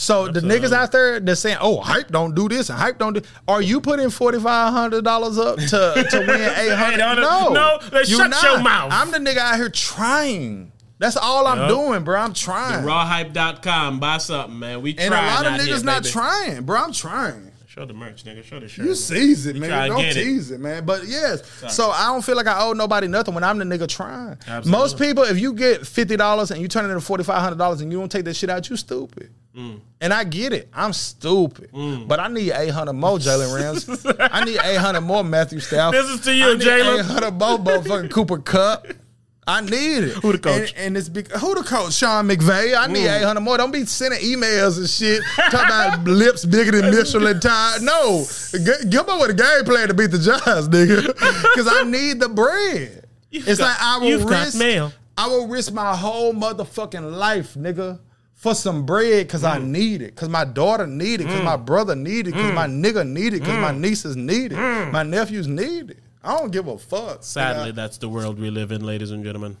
So 0.00 0.28
the 0.28 0.40
niggas 0.40 0.72
out 0.72 0.92
there 0.92 1.20
that's 1.20 1.40
saying, 1.42 1.58
"Oh, 1.60 1.78
hype 1.78 2.08
don't 2.08 2.34
do 2.34 2.48
this 2.48 2.70
and 2.70 2.78
hype 2.78 2.98
don't 2.98 3.12
do," 3.12 3.20
are 3.46 3.60
you 3.60 3.82
putting 3.82 4.08
forty 4.08 4.40
five 4.40 4.72
hundred 4.72 5.04
dollars 5.04 5.36
up 5.36 5.58
to 5.58 6.06
to 6.10 6.18
win 6.26 6.40
eight 6.40 6.74
hundred? 6.74 7.00
$800? 7.18 7.52
No, 7.52 7.78
then 7.90 8.04
you 8.06 8.16
shut 8.16 8.42
your 8.42 8.62
mouth. 8.62 8.90
I'm 8.94 9.10
the 9.10 9.18
nigga 9.18 9.36
out 9.36 9.56
here 9.56 9.68
trying. 9.68 10.72
That's 10.98 11.18
all 11.18 11.46
I'm 11.46 11.68
doing, 11.68 12.02
bro. 12.04 12.18
I'm 12.18 12.32
trying. 12.32 12.82
Rawhype.com. 12.84 14.00
Buy 14.00 14.16
something, 14.18 14.58
man. 14.58 14.80
We 14.80 14.94
try. 14.94 15.04
and 15.04 15.14
a 15.14 15.16
lot 15.18 15.46
of 15.46 15.52
niggas 15.52 15.66
here, 15.66 15.84
not 15.84 16.02
baby. 16.02 16.12
trying, 16.12 16.62
bro. 16.64 16.80
I'm 16.80 16.92
trying. 16.92 17.49
Show 17.80 17.86
the 17.86 17.94
merch, 17.94 18.24
nigga. 18.24 18.44
Show 18.44 18.60
the 18.60 18.68
shirt. 18.68 18.84
You 18.84 18.94
seize 18.94 19.46
it, 19.46 19.56
man. 19.56 19.88
Don't 19.88 20.02
get 20.02 20.14
it. 20.14 20.22
tease 20.22 20.50
it. 20.50 20.60
man. 20.60 20.84
But 20.84 21.06
yes, 21.06 21.42
so 21.74 21.90
I 21.90 22.08
don't 22.08 22.22
feel 22.22 22.36
like 22.36 22.46
I 22.46 22.60
owe 22.60 22.74
nobody 22.74 23.08
nothing 23.08 23.32
when 23.32 23.42
I'm 23.42 23.56
the 23.56 23.64
nigga 23.64 23.88
trying. 23.88 24.36
Absolutely. 24.46 24.70
Most 24.70 24.98
people, 24.98 25.22
if 25.24 25.40
you 25.40 25.54
get 25.54 25.86
fifty 25.86 26.14
dollars 26.14 26.50
and 26.50 26.60
you 26.60 26.68
turn 26.68 26.84
it 26.84 26.88
into 26.88 27.00
forty 27.00 27.24
five 27.24 27.40
hundred 27.40 27.56
dollars 27.56 27.80
and 27.80 27.90
you 27.90 27.98
don't 27.98 28.12
take 28.12 28.26
that 28.26 28.36
shit 28.36 28.50
out, 28.50 28.68
you 28.68 28.76
stupid. 28.76 29.30
Mm. 29.56 29.80
And 30.02 30.12
I 30.12 30.24
get 30.24 30.52
it. 30.52 30.68
I'm 30.74 30.92
stupid, 30.92 31.70
but 32.06 32.20
I 32.20 32.28
need 32.28 32.52
eight 32.52 32.68
hundred 32.68 32.92
more 32.92 33.16
Jalen 33.16 33.56
Rams. 33.58 34.06
I 34.20 34.44
need 34.44 34.58
eight 34.62 34.76
hundred 34.76 35.00
more 35.00 35.24
Matthew 35.24 35.60
Stafford. 35.60 35.98
This 36.04 36.10
is 36.10 36.20
to 36.20 36.34
you, 36.34 36.44
Jalen. 36.58 36.98
Eight 36.98 37.06
hundred 37.06 37.32
more 37.32 37.56
motherfucking 37.56 38.10
Cooper 38.10 38.40
Kupp. 38.40 38.88
I 39.46 39.60
need 39.62 40.04
it. 40.04 40.12
Who 40.18 40.32
the 40.32 40.38
coach? 40.38 40.72
And, 40.76 40.86
and 40.86 40.96
it's 40.96 41.08
big, 41.08 41.30
who 41.32 41.54
the 41.54 41.62
coach? 41.62 41.94
Sean 41.94 42.28
McVay. 42.28 42.76
I 42.76 42.86
need 42.86 43.06
Mm. 43.06 43.18
eight 43.20 43.24
hundred 43.24 43.40
more. 43.40 43.56
Don't 43.56 43.72
be 43.72 43.84
sending 43.84 44.20
emails 44.20 44.78
and 44.78 44.88
shit 44.88 45.22
talking 45.50 45.66
about 45.66 46.04
lips 46.08 46.44
bigger 46.44 46.72
than 46.80 46.90
Michelin 46.94 47.40
tire. 47.40 47.80
No, 47.80 48.24
G- 48.52 48.88
give 48.88 49.06
me 49.08 49.18
with 49.18 49.30
a 49.30 49.34
game 49.34 49.64
plan 49.64 49.88
to 49.88 49.94
beat 49.94 50.10
the 50.12 50.18
Giants, 50.18 50.68
nigga. 50.68 51.06
Because 51.54 51.66
I 51.68 51.82
need 51.84 52.20
the 52.20 52.28
bread. 52.28 53.06
You've 53.30 53.48
it's 53.48 53.58
got- 53.58 53.66
like 53.70 53.76
I 53.80 53.98
will 53.98 54.24
risk. 54.26 54.58
mail. 54.58 54.92
I 55.18 55.26
will 55.26 55.48
risk 55.48 55.72
my 55.72 55.96
whole 55.96 56.32
motherfucking 56.32 57.16
life, 57.16 57.54
nigga. 57.54 57.98
For 58.34 58.54
some 58.54 58.86
bread, 58.86 59.28
cause 59.28 59.44
I 59.44 59.58
Mm. 59.58 59.66
need 59.66 60.00
it, 60.02 60.16
cause 60.16 60.28
my 60.30 60.44
daughter 60.46 60.86
need 60.86 61.20
it, 61.20 61.26
cause 61.26 61.42
my 61.42 61.56
brother 61.56 61.94
need 61.94 62.26
it, 62.28 62.32
cause 62.32 62.52
my 62.54 62.66
Mm. 62.66 62.82
nigga 62.84 63.06
need 63.06 63.34
it, 63.34 63.40
cause 63.40 63.58
my 63.58 63.72
nieces 63.72 64.16
need 64.16 64.52
it, 64.52 64.56
my 64.92 65.02
nephews 65.02 65.46
need 65.46 65.90
it. 65.90 65.98
I 66.22 66.36
don't 66.38 66.50
give 66.50 66.66
a 66.68 66.76
fuck. 66.78 67.18
Sadly, 67.24 67.72
that's 67.72 67.98
the 67.98 68.08
world 68.08 68.38
we 68.38 68.50
live 68.50 68.72
in, 68.72 68.84
ladies 68.84 69.10
and 69.10 69.24
gentlemen. 69.24 69.56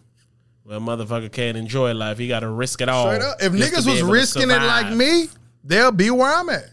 Well, 0.64 0.80
motherfucker 0.80 1.32
can't 1.32 1.56
enjoy 1.56 1.94
life. 1.94 2.18
He 2.18 2.28
got 2.28 2.40
to 2.40 2.48
risk 2.48 2.80
it 2.80 2.88
all. 2.88 3.10
If 3.10 3.52
niggas 3.52 3.86
was 3.90 4.02
risking 4.02 4.50
it 4.50 4.62
like 4.62 4.92
me, 4.94 5.28
they'll 5.64 5.90
be 5.90 6.10
where 6.10 6.32
I'm 6.32 6.48
at. 6.50 6.68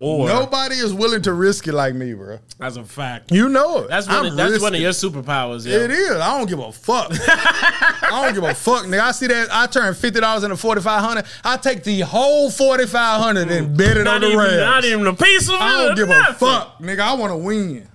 or 0.00 0.26
Nobody 0.26 0.74
is 0.74 0.92
willing 0.92 1.22
to 1.22 1.32
risk 1.32 1.66
it 1.68 1.72
like 1.72 1.94
me, 1.94 2.12
bro. 2.14 2.40
as 2.60 2.76
a 2.76 2.84
fact, 2.84 3.30
You 3.32 3.48
know 3.48 3.84
it. 3.84 3.88
that's 3.88 4.08
one. 4.08 4.26
Of, 4.26 4.36
that's 4.36 4.60
one 4.60 4.74
of 4.74 4.80
your 4.80 4.90
superpowers. 4.90 5.64
Yo. 5.66 5.72
It 5.78 5.90
is. 5.92 6.10
I 6.16 6.36
don't 6.36 6.48
give 6.48 6.58
a 6.58 6.72
fuck. 6.72 7.08
I 7.12 8.08
don't 8.24 8.34
give 8.34 8.42
a 8.44 8.54
fuck, 8.54 8.84
nigga. 8.86 9.00
I 9.00 9.12
see 9.12 9.28
that. 9.28 9.48
I 9.52 9.66
turn 9.66 9.94
fifty 9.94 10.20
dollars 10.20 10.42
into 10.44 10.56
forty 10.56 10.82
five 10.82 11.00
hundred. 11.02 11.24
I 11.44 11.56
take 11.56 11.84
the 11.84 12.00
whole 12.00 12.50
forty 12.50 12.86
five 12.86 13.22
hundred 13.22 13.50
and 13.52 13.76
bet 13.78 13.96
it 13.96 14.04
Not 14.04 14.16
on 14.16 14.20
the 14.22 14.26
even, 14.32 14.56
not 14.60 14.84
even 14.84 15.06
a 15.06 15.14
piece 15.14 15.48
of 15.48 15.54
it. 15.54 15.60
I 15.62 15.86
don't 15.86 15.96
give 15.96 16.10
a 16.10 16.34
fuck, 16.34 16.80
nigga. 16.80 17.00
I 17.00 17.14
want 17.14 17.32
to 17.32 17.36
win. 17.38 17.88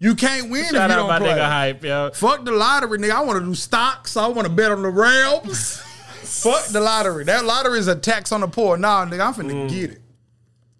You 0.00 0.14
can't 0.14 0.50
win 0.50 0.64
Shout 0.64 0.74
if 0.74 0.74
you 0.74 0.80
out 0.80 0.88
don't 0.88 1.08
my 1.08 1.18
play. 1.18 1.28
nigga 1.28 1.46
hype, 1.46 1.84
yo. 1.84 2.10
Fuck 2.14 2.46
the 2.46 2.52
lottery, 2.52 2.98
nigga. 2.98 3.10
I 3.10 3.22
want 3.22 3.38
to 3.38 3.44
do 3.44 3.54
stocks. 3.54 4.16
I 4.16 4.26
want 4.28 4.48
to 4.48 4.52
bet 4.52 4.72
on 4.72 4.82
the 4.82 4.88
Rams. 4.88 5.76
Fuck 6.22 6.66
the 6.68 6.80
lottery. 6.80 7.24
That 7.24 7.44
lottery 7.44 7.78
is 7.78 7.86
a 7.86 7.94
tax 7.94 8.32
on 8.32 8.40
the 8.40 8.48
poor. 8.48 8.78
Nah, 8.78 9.04
nigga, 9.04 9.26
I'm 9.26 9.34
finna 9.34 9.52
mm. 9.52 9.68
get 9.68 9.90
it. 9.90 10.00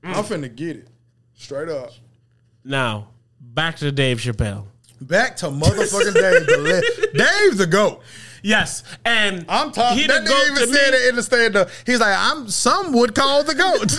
I'm 0.03 0.25
mm. 0.25 0.25
finna 0.25 0.55
get 0.55 0.77
it. 0.77 0.89
Straight 1.35 1.69
up. 1.69 1.91
Now 2.65 3.09
back 3.41 3.77
to 3.77 3.93
Dave 3.93 4.19
Chappelle. 4.19 4.65
Back 5.03 5.37
to 5.39 5.47
motherfucking 5.47 6.15
Dave. 6.15 6.47
The 6.47 6.59
le- 6.59 7.13
Dave's 7.19 7.59
the 7.59 7.67
GOAT. 7.67 8.03
Yes, 8.43 8.83
and 9.05 9.45
I'm 9.49 9.73
talking. 9.73 9.99
He 9.99 10.07
That 10.07 10.25
nigga 10.25 10.51
even 10.53 10.73
said 10.75 10.95
it 10.95 11.09
in 11.11 11.17
the 11.17 11.23
stand 11.23 11.57
up. 11.57 11.69
He's 11.85 12.01
like, 12.01 12.15
I'm 12.17 12.49
some 12.49 12.93
would 12.93 13.15
call 13.15 13.45
the 13.45 13.55
GOAT. 13.55 13.93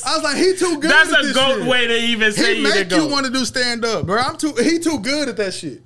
I 0.06 0.14
was 0.14 0.22
like, 0.22 0.36
he 0.36 0.54
too 0.56 0.78
good 0.80 0.90
That's 0.90 1.12
at 1.12 1.24
a 1.24 1.32
goat 1.34 1.58
shit. 1.60 1.66
way 1.68 1.86
to 1.86 1.94
even 1.96 2.32
say 2.32 2.56
He 2.56 2.62
make 2.62 2.90
you 2.90 3.08
want 3.08 3.26
to 3.26 3.32
do 3.32 3.44
stand 3.44 3.84
up, 3.84 4.06
bro. 4.06 4.18
I'm 4.20 4.36
too 4.36 4.52
he 4.54 4.78
too 4.78 5.00
good 5.00 5.28
at 5.28 5.36
that 5.38 5.52
shit. 5.54 5.82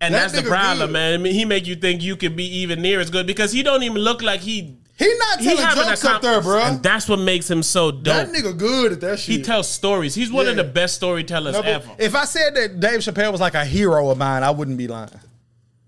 and 0.00 0.14
that 0.14 0.30
that's 0.30 0.42
the 0.42 0.48
problem, 0.48 0.88
good. 0.88 0.92
man. 0.92 1.14
I 1.14 1.16
mean, 1.22 1.34
he 1.34 1.44
make 1.44 1.66
you 1.66 1.74
think 1.76 2.02
you 2.02 2.16
could 2.16 2.36
be 2.36 2.44
even 2.58 2.80
near 2.82 3.00
as 3.00 3.10
good 3.10 3.26
because 3.26 3.52
he 3.52 3.62
don't 3.62 3.82
even 3.82 3.98
look 3.98 4.22
like 4.22 4.40
he. 4.40 4.76
He 4.96 5.14
not 5.16 5.38
He 5.38 5.44
telling 5.44 5.62
having 5.64 5.84
jokes 5.84 6.04
a 6.04 6.10
up 6.10 6.22
there, 6.22 6.40
bro. 6.42 6.58
And 6.60 6.82
that's 6.82 7.08
what 7.08 7.20
makes 7.20 7.48
him 7.48 7.62
so 7.62 7.92
dope. 7.92 8.02
That 8.04 8.28
nigga 8.30 8.58
good 8.58 8.90
at 8.94 9.00
that 9.02 9.20
shit. 9.20 9.36
he 9.36 9.42
tells 9.44 9.68
stories. 9.68 10.12
He's 10.12 10.32
one 10.32 10.48
of 10.48 10.56
the 10.56 10.64
best 10.64 10.96
storytellers 10.96 11.52
No, 11.54 11.60
ever. 11.60 11.88
If 12.00 12.16
I 12.16 12.24
said 12.24 12.56
that 12.56 12.80
Dave 12.80 12.98
Chappelle 12.98 13.30
was 13.30 13.40
like 13.40 13.54
a 13.54 13.64
hero 13.64 14.10
of 14.10 14.18
mine, 14.18 14.42
I 14.42 14.50
wouldn't 14.50 14.76
be 14.76 14.88
lying. 14.88 15.10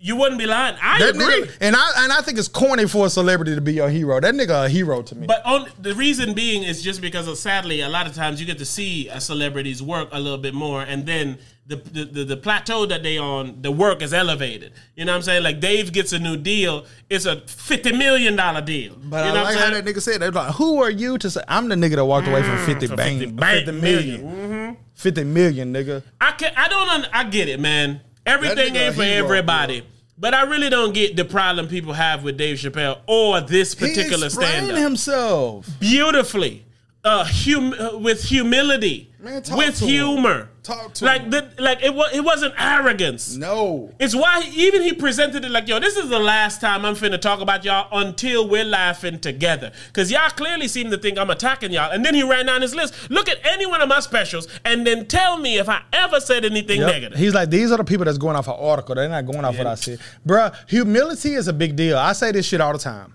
You 0.03 0.17
wouldn't 0.17 0.39
be 0.39 0.47
lying. 0.47 0.77
I 0.83 0.99
That 0.99 1.11
agree. 1.15 1.25
nigga, 1.43 1.57
and 1.61 1.77
I 1.77 1.93
and 1.99 2.13
I 2.13 2.23
think 2.23 2.39
it's 2.39 2.49
corny 2.49 2.87
for 2.89 3.05
a 3.07 3.11
celebrity 3.11 3.55
to 3.55 3.61
be 3.61 3.75
your 3.75 3.91
hero. 3.91 4.19
That 4.19 4.35
nigga 4.35 4.65
a 4.65 4.69
hero 4.69 5.03
to 5.03 5.15
me. 5.15 5.27
But 5.27 5.45
on, 5.45 5.69
the 5.79 5.95
reason 5.95 6.33
being 6.33 6.63
is 6.63 6.83
just 6.83 7.03
because 7.03 7.29
of 7.29 7.37
sadly, 7.37 7.83
a 7.83 7.89
lot 7.89 8.07
of 8.07 8.15
times 8.15 8.41
you 8.41 8.47
get 8.47 8.59
to 8.59 8.65
see 8.65 9.09
a 9.09 9.21
celebrity's 9.21 9.83
work 9.83 10.09
a 10.13 10.19
little 10.19 10.39
bit 10.39 10.55
more, 10.55 10.81
and 10.83 11.05
then 11.05 11.39
the 11.67 11.77
the, 11.77 12.05
the, 12.05 12.25
the 12.25 12.37
plateau 12.39 12.87
that 12.87 13.03
they 13.03 13.19
on, 13.19 13.61
the 13.61 13.71
work 13.71 14.01
is 14.01 14.15
elevated. 14.15 14.73
You 14.97 15.05
know 15.05 15.13
what 15.13 15.17
I'm 15.17 15.23
saying? 15.23 15.43
Like 15.43 15.61
Dave 15.61 15.93
gets 15.93 16.15
a 16.15 16.19
new 16.19 16.39
deal, 16.39 16.87
it's 17.11 17.27
a 17.27 17.43
fifty 17.43 17.93
million 17.93 18.37
dollar 18.37 18.63
deal. 18.63 18.97
But 19.05 19.27
you 19.27 19.31
I 19.33 19.35
know 19.35 19.43
like 19.43 19.55
what 19.55 19.59
how 19.65 19.67
I'm 19.77 19.85
that 19.85 19.85
nigga 19.85 20.01
said. 20.01 20.23
They're 20.23 20.31
like, 20.33 20.55
"Who 20.55 20.83
are 20.83 20.91
you 20.91 21.19
to 21.19 21.31
say?" 21.31 21.43
I'm 21.47 21.69
the 21.69 21.75
nigga 21.77 21.97
that 21.97 22.07
walked 22.07 22.27
away 22.27 22.43
from 22.43 22.57
mm, 22.57 22.65
fifty 22.65 22.87
For 22.87 22.97
bang, 22.97 23.19
50 23.19 23.37
50, 23.37 23.37
bang 23.37 23.81
million, 23.81 24.23
million. 24.23 24.71
Mm-hmm. 24.73 24.83
50 24.95 25.25
million, 25.25 25.73
nigga. 25.75 26.03
I 26.21 26.33
can 26.33 26.53
I 26.57 26.69
don't 26.69 26.89
un, 26.89 27.07
I 27.13 27.25
get 27.25 27.49
it, 27.51 27.61
man. 27.61 28.01
Everything 28.31 28.77
ain't 28.77 28.95
for 28.95 29.03
everybody. 29.03 29.85
But 30.19 30.35
I 30.35 30.43
really 30.43 30.69
don't 30.69 30.93
get 30.93 31.17
the 31.17 31.25
problem 31.25 31.67
people 31.67 31.95
have 31.95 32.23
with 32.23 32.37
Dave 32.37 32.59
Chappelle 32.59 32.99
or 33.07 33.41
this 33.41 33.75
particular 33.75 34.29
stand 34.29 34.71
up. 34.71 34.77
himself. 34.77 35.67
beautifully, 35.81 36.63
uh, 37.05 37.25
hum- 37.27 37.75
uh, 37.79 37.97
with 37.99 38.25
humility, 38.25 39.11
Man, 39.21 39.43
talk 39.43 39.57
with 39.57 39.79
to 39.79 39.85
him. 39.85 39.91
humor. 39.91 40.49
Talk 40.63 40.93
to 40.95 41.07
like 41.07 41.23
him. 41.23 41.31
the 41.31 41.51
like 41.59 41.83
it 41.83 41.95
was 41.95 42.15
it 42.15 42.21
wasn't 42.23 42.53
arrogance. 42.59 43.35
No, 43.35 43.91
It's 43.99 44.15
why 44.15 44.43
he, 44.43 44.67
even 44.67 44.83
he 44.83 44.93
presented 44.93 45.43
it 45.43 45.51
like, 45.51 45.67
yo, 45.67 45.81
this 45.81 45.97
is 45.97 46.11
the 46.11 46.19
last 46.19 46.61
time 46.61 46.85
I'm 46.85 46.95
finna 46.95 47.19
talk 47.19 47.41
about 47.41 47.65
y'all 47.65 47.89
until 47.99 48.47
we're 48.47 48.67
laughing 48.67 49.19
together. 49.19 49.73
Cause 49.95 50.11
y'all 50.11 50.29
clearly 50.29 50.69
seem 50.69 50.91
to 50.91 50.99
think 50.99 51.17
I'm 51.19 51.31
attacking 51.31 51.73
y'all. 51.73 51.91
And 51.91 52.05
then 52.05 52.15
he 52.15 52.23
ran 52.23 52.45
down 52.45 52.61
his 52.61 52.75
list. 52.75 52.93
Look 53.11 53.31
at 53.31 53.39
any 53.47 53.65
one 53.65 53.81
of 53.81 53.89
my 53.89 54.01
specials 54.01 54.47
and 54.67 54.87
then 54.87 55.07
tell 55.07 55.39
me 55.39 55.59
if 55.59 55.71
I 55.71 55.81
ever 55.95 56.21
said 56.21 56.45
anything 56.45 56.81
Yep. 56.83 56.93
negative. 56.93 57.19
He's 57.19 57.33
like, 57.33 57.49
these 57.49 57.73
are 57.73 57.79
the 57.79 57.85
people 57.85 58.05
that's 58.05 58.19
going 58.19 58.37
off 58.37 58.49
an 58.49 58.57
article. 58.59 58.95
They're 58.95 59.09
not 59.09 59.25
going 59.25 59.47
off 59.47 59.57
what 59.57 59.67
I 59.67 59.77
said. 59.77 59.99
Bruh, 60.27 60.55
humility 60.69 61.33
is 61.33 61.49
a 61.49 61.55
big 61.55 61.75
deal. 61.75 61.97
I 61.97 62.13
say 62.13 62.33
this 62.33 62.45
shit 62.45 62.61
all 62.61 62.75
the 62.75 62.79
time. 62.79 63.15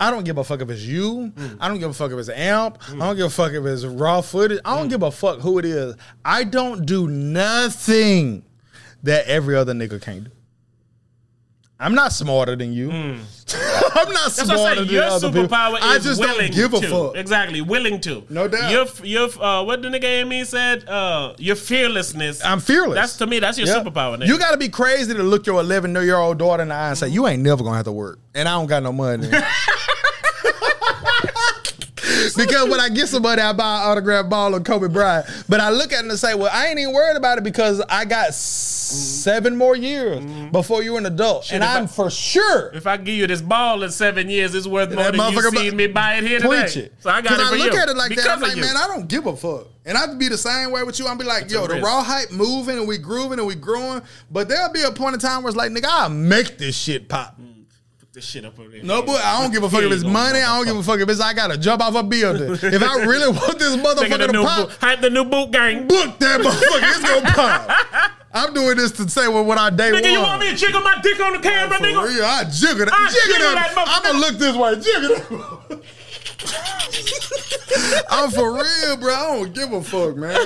I 0.00 0.10
don't 0.10 0.24
give 0.24 0.38
a 0.38 0.44
fuck 0.44 0.60
if 0.60 0.68
it's 0.70 0.82
you. 0.82 1.32
Mm. 1.36 1.56
I 1.60 1.68
don't 1.68 1.78
give 1.78 1.90
a 1.90 1.94
fuck 1.94 2.10
if 2.10 2.18
it's 2.18 2.28
amp. 2.28 2.78
I 2.90 2.96
don't 2.96 3.16
give 3.16 3.26
a 3.26 3.30
fuck 3.30 3.52
if 3.52 3.64
it's 3.64 3.84
raw 3.84 4.20
footage. 4.20 4.60
I 4.64 4.74
Mm. 4.74 4.78
don't 4.78 4.88
give 4.88 5.02
a 5.02 5.10
fuck 5.10 5.40
who 5.40 5.58
it 5.58 5.64
is. 5.64 5.94
I 6.24 6.44
don't 6.44 6.84
do 6.84 7.08
nothing 7.08 8.44
that 9.02 9.26
every 9.26 9.54
other 9.56 9.72
nigga 9.72 10.00
can't 10.02 10.24
do. 10.24 10.30
I'm 11.80 11.94
not 11.96 12.12
smarter 12.12 12.54
than 12.54 12.72
you. 12.72 12.90
I'm 12.92 13.18
not 13.18 14.30
Mm. 14.30 14.36
That's 14.36 14.38
what 14.38 14.46
smarter 14.46 14.80
I'm 14.82 14.86
than. 14.86 14.94
Your 14.94 15.04
other 15.04 15.28
people. 15.28 15.48
superpower 15.48 15.76
I 15.82 15.96
is 15.96 16.04
just 16.04 16.20
willing 16.20 16.52
don't 16.52 16.56
give 16.56 16.72
a 16.74 16.80
to. 16.80 16.88
fuck. 16.88 17.16
Exactly, 17.16 17.60
willing 17.60 18.00
to. 18.02 18.24
No 18.30 18.46
doubt. 18.48 18.70
Your, 18.70 18.86
your, 19.04 19.42
uh, 19.44 19.62
what 19.64 19.82
the 19.82 19.88
nigga 19.88 20.04
Amy 20.04 20.44
said? 20.44 20.88
Uh, 20.88 21.34
your 21.38 21.56
fearlessness. 21.56 22.42
I'm 22.44 22.60
fearless. 22.60 22.94
That's 22.94 23.16
to 23.18 23.26
me. 23.26 23.40
That's 23.40 23.58
your 23.58 23.66
Yeah. 23.66 23.74
superpower. 23.82 24.16
Nigga. 24.18 24.28
You 24.28 24.38
got 24.38 24.52
to 24.52 24.56
be 24.56 24.68
crazy 24.68 25.12
to 25.14 25.22
look 25.22 25.46
your 25.46 25.60
11 25.60 25.94
year 25.96 26.16
old 26.16 26.38
daughter 26.38 26.62
in 26.62 26.68
the 26.68 26.74
eye 26.74 26.88
and 26.90 26.98
say, 26.98 27.08
"You 27.08 27.26
ain't 27.26 27.42
never 27.42 27.62
gonna 27.64 27.76
have 27.76 27.84
to 27.86 27.92
work," 27.92 28.20
and 28.34 28.48
I 28.48 28.52
don't 28.52 28.66
got 28.68 28.82
no 28.84 28.92
money. 28.92 29.28
because 32.36 32.68
when 32.68 32.80
I 32.80 32.88
get 32.88 33.08
somebody, 33.08 33.42
I 33.42 33.52
buy 33.52 33.82
an 33.82 33.90
autographed 33.90 34.30
ball 34.30 34.54
of 34.54 34.64
Kobe 34.64 34.88
Bryant. 34.88 35.26
But 35.48 35.60
I 35.60 35.70
look 35.70 35.92
at 35.92 36.04
it 36.04 36.10
and 36.10 36.18
say, 36.18 36.34
well, 36.34 36.50
I 36.52 36.68
ain't 36.68 36.78
even 36.78 36.94
worried 36.94 37.16
about 37.16 37.38
it 37.38 37.44
because 37.44 37.80
I 37.88 38.04
got 38.04 38.34
seven 38.34 39.56
more 39.56 39.76
years 39.76 40.24
mm-hmm. 40.24 40.50
before 40.50 40.82
you're 40.82 40.98
an 40.98 41.06
adult, 41.06 41.52
and 41.52 41.62
if 41.62 41.68
I- 41.68 41.78
I'm 41.78 41.88
for 41.88 42.10
sure. 42.10 42.70
If 42.74 42.86
I 42.86 42.96
give 42.96 43.14
you 43.14 43.26
this 43.26 43.42
ball 43.42 43.82
in 43.82 43.90
seven 43.90 44.28
years, 44.28 44.54
it's 44.54 44.66
worth 44.66 44.92
more 44.92 45.10
than 45.10 45.32
you 45.32 45.50
bu- 45.50 45.76
me 45.76 45.86
buy 45.86 46.16
it 46.16 46.24
here 46.24 46.40
today. 46.40 46.64
it. 46.64 46.94
So 47.00 47.10
I 47.10 47.20
got 47.20 47.38
it 47.38 47.40
I 47.40 47.50
look 47.56 47.72
you. 47.72 47.78
at 47.78 47.88
it 47.88 47.96
like 47.96 48.10
because 48.10 48.24
that. 48.24 48.32
I'm 48.34 48.40
like, 48.40 48.56
you. 48.56 48.62
man, 48.62 48.76
I 48.76 48.86
don't 48.86 49.08
give 49.08 49.26
a 49.26 49.36
fuck. 49.36 49.68
And 49.86 49.98
I'd 49.98 50.18
be 50.18 50.28
the 50.28 50.38
same 50.38 50.70
way 50.70 50.82
with 50.82 50.98
you. 50.98 51.06
I'd 51.06 51.18
be 51.18 51.24
like, 51.24 51.50
yo, 51.50 51.66
the 51.66 51.80
raw 51.80 52.02
hype 52.02 52.30
moving 52.32 52.78
and 52.78 52.88
we 52.88 52.96
grooving 52.96 53.38
and 53.38 53.46
we 53.46 53.54
growing. 53.54 54.02
But 54.30 54.48
there'll 54.48 54.72
be 54.72 54.82
a 54.82 54.90
point 54.90 55.14
in 55.14 55.20
time 55.20 55.42
where 55.42 55.50
it's 55.50 55.56
like, 55.56 55.72
nigga, 55.72 55.86
I'll 55.88 56.08
make 56.08 56.56
this 56.56 56.76
shit 56.76 57.08
pop. 57.08 57.36
Put 57.36 57.53
this 58.14 58.24
shit 58.24 58.44
up 58.44 58.58
over 58.60 58.68
there. 58.68 58.82
No, 58.84 59.02
but 59.02 59.20
I 59.24 59.42
don't 59.42 59.52
give 59.52 59.64
a 59.64 59.68
fuck 59.68 59.82
if 59.82 59.90
it's 59.92 60.04
money. 60.04 60.38
I 60.38 60.56
don't 60.56 60.66
give 60.66 60.76
a 60.76 60.82
fuck 60.84 61.00
if 61.00 61.08
it's 61.08 61.20
I 61.20 61.34
gotta 61.34 61.58
jump 61.58 61.82
off 61.82 61.96
a 61.96 62.02
building. 62.04 62.52
if 62.62 62.82
I 62.82 63.04
really 63.04 63.28
want 63.28 63.58
this 63.58 63.74
motherfucker 63.76 64.30
to 64.32 64.42
pop, 64.42 64.68
boot, 64.68 64.76
hype 64.80 65.00
the 65.00 65.10
new 65.10 65.24
boot 65.24 65.50
gang. 65.50 65.88
book 65.88 66.16
that 66.20 66.40
motherfucker. 66.40 66.90
It's 66.90 67.02
gonna 67.02 67.30
pop. 67.32 68.10
I'm 68.32 68.54
doing 68.54 68.76
this 68.76 68.92
to 68.92 69.08
say 69.08 69.26
what, 69.28 69.44
what 69.46 69.58
I 69.58 69.70
day 69.70 69.90
Nigga, 69.92 70.02
one. 70.02 70.12
you 70.12 70.20
want 70.20 70.40
me 70.40 70.50
to 70.50 70.56
jiggle 70.56 70.80
my 70.80 70.98
dick 71.02 71.20
on 71.20 71.32
the 71.34 71.38
camera, 71.40 71.76
For 71.76 71.84
nigga? 71.84 72.08
real, 72.16 72.24
I 72.24 72.44
jiggle 72.44 72.86
that. 72.86 72.92
I 72.92 73.08
jiggle 73.10 73.36
jiggle 73.36 73.54
that. 73.54 73.72
that. 73.74 73.88
I'm 73.88 74.02
gonna 74.02 74.18
look 74.18 74.38
this 74.38 74.56
way. 74.56 74.74
Jiggle 74.80 75.08
that. 75.78 75.82
I'm 78.10 78.30
for 78.30 78.52
real, 78.54 78.96
bro. 78.96 79.12
I 79.14 79.36
don't 79.38 79.52
give 79.54 79.72
a 79.72 79.82
fuck, 79.82 80.16
man. 80.16 80.36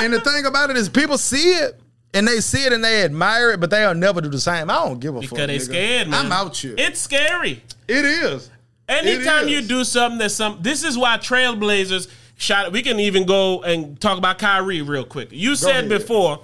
And 0.00 0.12
the 0.12 0.20
thing 0.20 0.46
about 0.46 0.70
it 0.70 0.76
is, 0.76 0.88
people 0.88 1.18
see 1.18 1.52
it 1.54 1.80
and 2.12 2.26
they 2.26 2.40
see 2.40 2.64
it 2.64 2.72
and 2.72 2.82
they 2.82 3.04
admire 3.04 3.50
it, 3.50 3.60
but 3.60 3.70
they'll 3.70 3.94
never 3.94 4.20
do 4.20 4.28
the 4.28 4.40
same. 4.40 4.70
I 4.70 4.74
don't 4.74 5.00
give 5.00 5.16
a 5.16 5.22
fuck. 5.22 5.30
Because 5.30 5.46
they 5.46 5.56
nigga. 5.56 5.60
scared, 5.62 6.08
man. 6.08 6.26
I'm 6.26 6.32
out 6.32 6.56
here. 6.56 6.74
It's 6.76 7.00
scary. 7.00 7.62
it 7.88 8.04
is. 8.04 8.50
Anytime 8.88 9.46
It 9.46 9.50
you 9.50 9.62
do 9.62 9.84
something 9.84 10.18
that's 10.18 10.34
some, 10.34 10.58
this 10.60 10.82
is 10.82 10.98
why 10.98 11.16
Trailblazers 11.16 12.10
shot. 12.36 12.72
We 12.72 12.82
can 12.82 12.98
even 12.98 13.24
go 13.24 13.62
and 13.62 14.00
talk 14.00 14.18
about 14.18 14.38
Kyrie 14.38 14.82
real 14.82 15.04
quick. 15.04 15.28
You 15.30 15.54
said 15.54 15.84
ahead. 15.84 15.88
before, 15.88 16.40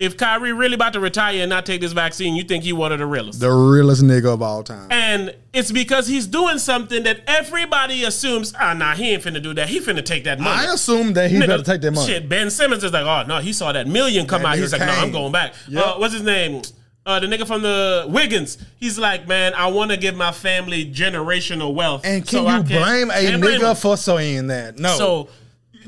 if 0.00 0.16
Kyrie 0.16 0.54
really 0.54 0.74
about 0.74 0.94
to 0.94 1.00
retire 1.00 1.40
and 1.42 1.50
not 1.50 1.66
take 1.66 1.82
this 1.82 1.92
vaccine, 1.92 2.34
you 2.34 2.42
think 2.42 2.64
he 2.64 2.72
one 2.72 2.90
of 2.90 2.98
the 2.98 3.06
realest. 3.06 3.38
The 3.38 3.50
realest 3.52 4.02
nigga 4.02 4.32
of 4.32 4.40
all 4.42 4.62
time. 4.64 4.88
and 4.90 5.34
it's 5.52 5.70
because 5.70 6.06
he's 6.06 6.26
doing 6.26 6.58
something 6.58 7.02
that 7.02 7.20
everybody 7.26 8.04
assumes, 8.04 8.54
ah, 8.58 8.72
nah, 8.72 8.94
he 8.94 9.10
ain't 9.12 9.22
finna 9.22 9.42
do 9.42 9.52
that. 9.54 9.68
He 9.68 9.78
finna 9.78 10.02
take 10.04 10.24
that 10.24 10.40
money. 10.40 10.66
I 10.66 10.72
assume 10.72 11.12
that 11.12 11.30
he 11.30 11.36
Nigga, 11.36 11.46
better 11.48 11.62
take 11.62 11.82
that 11.82 11.90
money. 11.92 12.06
Shit, 12.06 12.28
Ben 12.28 12.50
Simmons 12.50 12.82
is 12.82 12.92
like, 12.92 13.04
oh 13.04 13.26
no, 13.28 13.40
he 13.40 13.52
saw 13.52 13.72
that 13.72 13.86
million 13.86 14.26
come 14.26 14.42
That 14.42 14.48
out. 14.52 14.58
He's 14.58 14.72
nigga 14.72 14.78
like, 14.80 14.88
no, 14.88 14.94
I'm 15.02 15.12
going 15.12 15.32
back. 15.32 15.54
Yep. 15.68 15.84
Uh, 15.84 15.94
what's 15.98 16.14
his 16.14 16.22
name? 16.22 16.62
Uh, 17.04 17.18
the 17.20 17.26
nigga 17.26 17.46
from 17.46 17.60
the 17.62 18.06
Wiggins. 18.08 18.56
He's 18.76 18.98
like, 18.98 19.26
man, 19.28 19.52
I 19.54 19.66
want 19.68 19.90
to 19.90 19.96
give 19.96 20.14
my 20.16 20.32
family 20.32 20.90
generational 20.90 21.74
wealth. 21.74 22.02
And 22.04 22.22
can 22.26 22.40
so 22.40 22.46
I 22.46 22.58
you 22.58 22.64
can't- 22.64 22.84
blame 22.84 23.10
a 23.10 23.14
can't 23.14 23.42
blame 23.42 23.60
nigga 23.60 23.80
for 23.80 23.96
saying 23.98 24.46
that? 24.46 24.78
No. 24.78 24.96
So. 24.96 25.28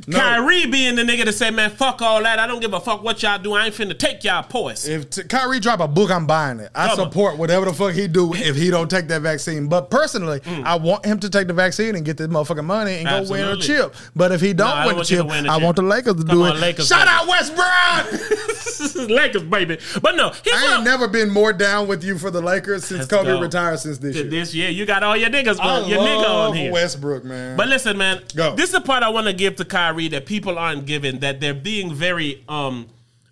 No. 0.07 0.19
Kyrie 0.19 0.67
being 0.67 0.95
the 0.97 1.03
nigga 1.03 1.25
to 1.27 1.33
say, 1.33 1.51
man, 1.51 1.71
fuck 1.71 2.01
all 2.01 2.23
that. 2.23 2.39
I 2.39 2.47
don't 2.47 2.61
give 2.61 2.73
a 2.73 2.81
fuck 2.81 3.03
what 3.05 3.23
y'all 3.23 3.39
do. 3.39 3.53
I 3.53 3.67
ain't 3.67 3.75
finna 3.75 3.97
take 3.97 4.25
y'all 4.25 4.43
poise. 4.43 4.89
If 4.89 5.11
t- 5.11 5.23
Kyrie 5.25 5.61
drop 5.61 5.81
a 5.81 5.87
book, 5.87 6.11
I'm 6.11 6.27
buying 6.27 6.61
it. 6.61 6.71
I 6.75 6.89
Double. 6.89 7.05
support 7.05 7.37
whatever 7.37 7.67
the 7.67 7.75
fuck 7.75 7.93
he 7.93 8.09
do 8.09 8.33
if 8.35 8.57
he 8.57 8.71
don't 8.71 8.91
take 8.91 9.07
that 9.09 9.21
vaccine. 9.23 9.69
But 9.69 9.91
personally, 9.91 10.41
I 10.65 10.77
want 10.77 11.05
him 11.05 11.21
to 11.21 11.29
take 11.31 11.47
the 11.47 11.53
vaccine 11.53 11.95
and 11.95 12.05
get 12.07 12.17
this 12.17 12.27
motherfucking 12.29 12.65
money 12.65 12.95
and 13.05 13.09
go 13.27 13.31
win 13.33 13.45
a 13.49 13.57
Mm. 13.57 13.63
Chip. 13.63 13.95
But 14.17 14.33
if 14.33 14.41
he 14.41 14.55
don't 14.55 14.69
No, 14.69 14.75
win 14.75 14.83
don't 14.85 14.89
the 14.89 14.97
want 14.97 15.11
you 15.11 15.17
to 15.19 15.23
chip, 15.25 15.31
win 15.31 15.45
the 15.45 15.51
I 15.53 15.57
want 15.59 15.77
the 15.77 15.83
Lakers 15.83 16.15
to 16.17 16.25
Come 16.25 16.37
do 16.37 16.45
on, 16.45 16.57
it. 16.57 16.61
Lakers, 16.61 16.89
Shout 16.89 17.01
baby. 17.07 17.11
out 17.11 17.29
Westbrook. 17.29 19.09
Lakers, 19.11 19.43
baby. 19.43 19.79
But 20.01 20.17
no, 20.17 20.29
I 20.29 20.63
ain't 20.65 20.73
one- 20.77 20.85
never 20.85 21.07
been 21.07 21.31
more 21.31 21.53
down 21.53 21.87
with 21.87 22.03
you 22.03 22.17
for 22.19 22.31
the 22.31 22.41
Lakers 22.41 22.85
since 22.87 23.01
Let's 23.01 23.11
Kobe 23.11 23.25
go. 23.33 23.41
retired 23.41 23.79
since 23.79 23.99
this 23.99 24.17
year. 24.17 24.25
this 24.25 24.55
year. 24.55 24.71
You 24.71 24.87
got 24.87 25.03
all 25.03 25.17
your 25.17 25.29
niggas, 25.31 25.61
I 25.61 25.83
on, 25.83 25.89
your 25.89 25.99
nigga 26.01 26.29
on 26.29 26.57
here. 26.57 26.73
Westbrook, 26.73 27.25
man. 27.25 27.57
But 27.57 27.69
listen, 27.69 27.99
man. 27.99 28.23
Go. 28.35 28.55
This 28.57 28.67
is 28.67 28.73
the 28.73 28.81
part 28.81 29.03
I 29.03 29.11
want 29.11 29.27
to 29.27 29.33
give 29.33 29.57
to 29.57 29.65
Kyrie 29.65 29.92
that 30.09 30.27
people 30.27 30.59
aren't 30.59 30.87
giving, 30.87 31.21
that 31.21 31.41
they're 31.41 31.55
being 31.55 31.95
very 31.95 32.45
um 32.49 32.89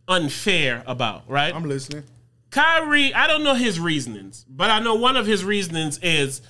unfair 0.08 0.82
about, 0.86 1.22
right? 1.28 1.54
I'm 1.54 1.64
listening. 1.64 2.04
Kyrie, 2.50 3.14
I 3.14 3.26
don't 3.26 3.44
know 3.44 3.54
his 3.54 3.78
reasonings, 3.78 4.44
but 4.48 4.70
I 4.70 4.80
know 4.80 4.96
one 4.96 5.16
of 5.16 5.26
his 5.26 5.44
reasonings 5.44 5.98
is 6.02 6.42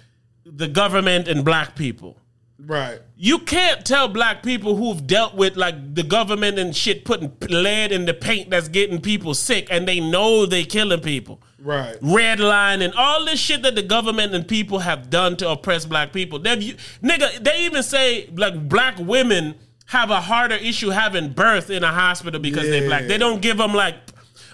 the 0.45 0.67
government 0.67 1.29
and 1.29 1.45
black 1.45 1.77
people. 1.77 2.17
Right. 2.59 3.01
You 3.17 3.39
can't 3.39 3.85
tell 3.87 4.09
black 4.09 4.43
people 4.43 4.77
who've 4.77 5.07
dealt 5.07 5.35
with 5.35 5.57
like 5.57 5.95
the 5.95 6.03
government 6.03 6.59
and 6.59 6.77
shit 6.77 7.05
putting 7.05 7.33
lead 7.49 7.93
in 7.93 8.05
the 8.05 8.15
paint 8.15 8.51
that's 8.51 8.69
getting 8.69 9.01
people 9.01 9.35
sick 9.35 9.69
and 9.71 9.89
they 9.89 10.01
know 10.01 10.47
they 10.47 10.65
killing 10.65 11.01
people. 11.01 11.41
Right. 11.59 11.97
Red 12.03 12.41
line 12.41 12.83
and 12.83 12.95
all 12.95 13.25
this 13.25 13.41
shit 13.41 13.63
that 13.63 13.75
the 13.75 13.83
government 13.83 14.35
and 14.35 14.47
people 14.47 14.79
have 14.81 15.11
done 15.11 15.37
to 15.39 15.51
oppress 15.51 15.85
black 15.85 16.13
people. 16.13 16.39
They've, 16.39 16.77
nigga, 17.03 17.43
they 17.43 17.65
even 17.65 17.83
say 17.83 18.29
like 18.35 18.69
black 18.69 18.99
women 18.99 19.55
have 19.91 20.11
a 20.11 20.21
harder 20.21 20.55
issue 20.55 20.91
having 20.91 21.33
birth 21.33 21.69
in 21.69 21.83
a 21.83 21.93
hospital 21.93 22.39
because 22.39 22.63
they're 22.63 22.87
black. 22.87 23.09
They 23.09 23.19
don't 23.19 23.43
give 23.43 23.57
them 23.57 23.75
like 23.75 23.97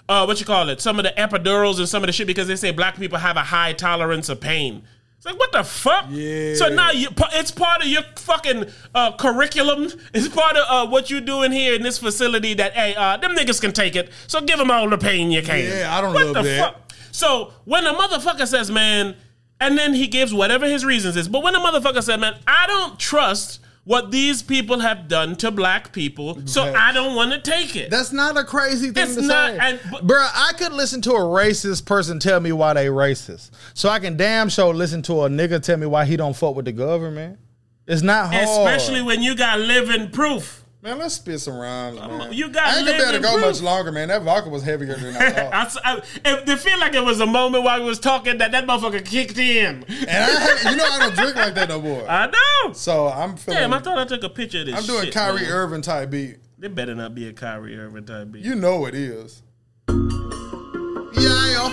uh, 0.09 0.25
what 0.25 0.39
you 0.39 0.47
call 0.47 0.69
it, 0.69 0.81
some 0.81 0.97
of 0.97 1.03
the 1.03 1.13
epidurals 1.15 1.77
and 1.77 1.87
some 1.87 2.01
of 2.01 2.07
the 2.07 2.13
shit 2.13 2.25
because 2.25 2.47
they 2.47 2.55
say 2.55 2.71
black 2.71 2.95
people 2.95 3.19
have 3.19 3.37
a 3.37 3.43
high 3.43 3.73
tolerance 3.73 4.29
of 4.29 4.41
pain. 4.41 4.81
It's 5.17 5.27
like 5.27 5.37
what 5.37 5.51
the 5.51 5.63
fuck? 5.63 6.07
Yeah. 6.09 6.55
So 6.55 6.69
now 6.69 6.89
you, 6.89 7.09
it's 7.33 7.51
part 7.51 7.81
of 7.81 7.87
your 7.87 8.01
fucking 8.15 8.65
uh, 8.95 9.15
curriculum. 9.17 9.87
It's 10.11 10.27
part 10.27 10.57
of 10.57 10.65
uh, 10.67 10.89
what 10.89 11.11
you 11.11 11.21
doing 11.21 11.51
here 11.51 11.75
in 11.75 11.83
this 11.83 11.99
facility. 11.99 12.55
That 12.55 12.73
hey, 12.73 12.95
uh, 12.95 13.17
them 13.17 13.35
niggas 13.35 13.61
can 13.61 13.73
take 13.73 13.95
it. 13.95 14.09
So 14.25 14.41
give 14.41 14.57
them 14.57 14.71
all 14.71 14.89
the 14.89 14.97
pain 14.97 15.29
you 15.29 15.43
can. 15.43 15.65
Yeah, 15.65 15.95
I 15.95 16.01
don't 16.01 16.13
know. 16.13 16.25
what 16.25 16.35
love 16.35 16.45
the 16.45 16.49
that. 16.49 16.73
Fuck? 16.73 16.93
So 17.11 17.53
when 17.65 17.85
a 17.85 17.93
motherfucker 17.93 18.47
says, 18.47 18.71
man, 18.71 19.15
and 19.61 19.77
then 19.77 19.93
he 19.93 20.07
gives 20.07 20.33
whatever 20.33 20.65
his 20.65 20.83
reasons 20.83 21.15
is, 21.15 21.27
but 21.27 21.43
when 21.43 21.53
a 21.53 21.59
motherfucker 21.59 22.01
said, 22.01 22.19
man, 22.19 22.37
I 22.47 22.65
don't 22.65 22.97
trust 22.97 23.59
what 23.87 24.11
these 24.11 24.43
people 24.43 24.81
have 24.81 25.07
done 25.07 25.33
to 25.37 25.49
black 25.49 25.93
people, 25.93 26.37
so 26.45 26.65
Right. 26.65 26.75
I 26.75 26.91
don't 26.91 27.15
want 27.15 27.31
to 27.31 27.39
take 27.39 27.75
it. 27.77 27.89
That's 27.89 28.11
not 28.11 28.35
a 28.37 28.43
crazy 28.43 28.91
thing 28.91 29.05
It's 29.07 29.15
to 29.15 29.21
not- 29.21 29.51
say. 29.51 29.57
and- 29.61 29.79
but- 29.89 30.05
Bruh, 30.05 30.29
I 30.35 30.51
could 30.57 30.73
listen 30.73 31.01
to 31.03 31.11
a 31.13 31.19
racist 31.21 31.85
person 31.85 32.19
tell 32.19 32.41
me 32.41 32.51
why 32.51 32.73
they 32.73 32.87
racist. 32.87 33.49
So 33.73 33.87
I 33.87 33.99
can 33.99 34.17
damn 34.17 34.49
sure 34.49 34.73
listen 34.73 35.01
to 35.03 35.23
a 35.23 35.29
nigga 35.29 35.63
tell 35.63 35.77
me 35.77 35.85
why 35.87 36.03
he 36.03 36.17
don't 36.17 36.35
fuck 36.35 36.55
with 36.55 36.65
the 36.65 36.73
government. 36.73 37.39
It's 37.87 38.01
not 38.01 38.33
hard. 38.33 38.43
Especially 38.43 39.01
when 39.01 39.21
you 39.23 39.33
got 39.35 39.61
living 39.61 40.09
proof. 40.09 40.63
Man, 40.87 40.99
let's 40.99 41.15
spit 41.15 41.41
some 41.41 41.57
rhymes, 41.57 41.99
man. 41.99 42.31
you 42.31 42.47
got 42.47 42.63
I 42.65 42.77
ain't 42.77 42.85
gonna 42.87 42.97
be 42.97 43.03
able 43.03 43.11
to 43.15 43.19
go 43.19 43.33
proof. 43.33 43.45
much 43.45 43.61
longer, 43.61 43.91
man. 43.91 44.07
That 44.07 44.21
vodka 44.21 44.47
was 44.47 44.63
heavier 44.63 44.95
than 44.95 45.17
I 45.17 45.31
thought. 45.31 45.53
I, 45.53 45.61
s- 45.63 45.77
I, 45.83 45.97
if, 45.97 46.47
it 46.47 46.59
feel 46.59 46.79
like 46.79 46.93
it 46.93 47.03
was 47.03 47.19
a 47.19 47.25
moment 47.25 47.65
while 47.65 47.81
we 47.81 47.85
was 47.85 47.99
talking 47.99 48.37
that 48.37 48.53
that 48.53 48.65
motherfucker 48.65 49.03
kicked 49.03 49.37
in. 49.37 49.83
and 49.83 50.09
I 50.09 50.13
have, 50.13 50.71
you 50.71 50.77
know 50.77 50.85
I 50.89 50.99
don't 50.99 51.15
drink 51.15 51.35
like 51.35 51.55
that 51.55 51.67
no 51.67 51.81
more. 51.81 52.05
I 52.09 52.27
know. 52.27 52.71
So 52.71 53.09
I'm 53.09 53.35
feeling. 53.35 53.59
Damn, 53.59 53.73
I 53.73 53.79
thought 53.79 53.97
I 53.97 54.05
took 54.05 54.23
a 54.23 54.29
picture 54.29 54.61
of 54.61 54.67
this. 54.67 54.75
I'm 54.79 54.85
doing 54.85 55.03
shit, 55.03 55.13
Kyrie 55.13 55.41
man. 55.41 55.51
Irving 55.51 55.81
type 55.81 56.09
beat. 56.09 56.37
There 56.57 56.69
better 56.69 56.95
not 56.95 57.13
be 57.13 57.27
a 57.27 57.33
Kyrie 57.33 57.77
Irving 57.77 58.05
type 58.05 58.31
beat. 58.31 58.45
You 58.45 58.55
know 58.55 58.85
it 58.85 58.95
is. 58.95 59.43
Yeah, 59.89 61.67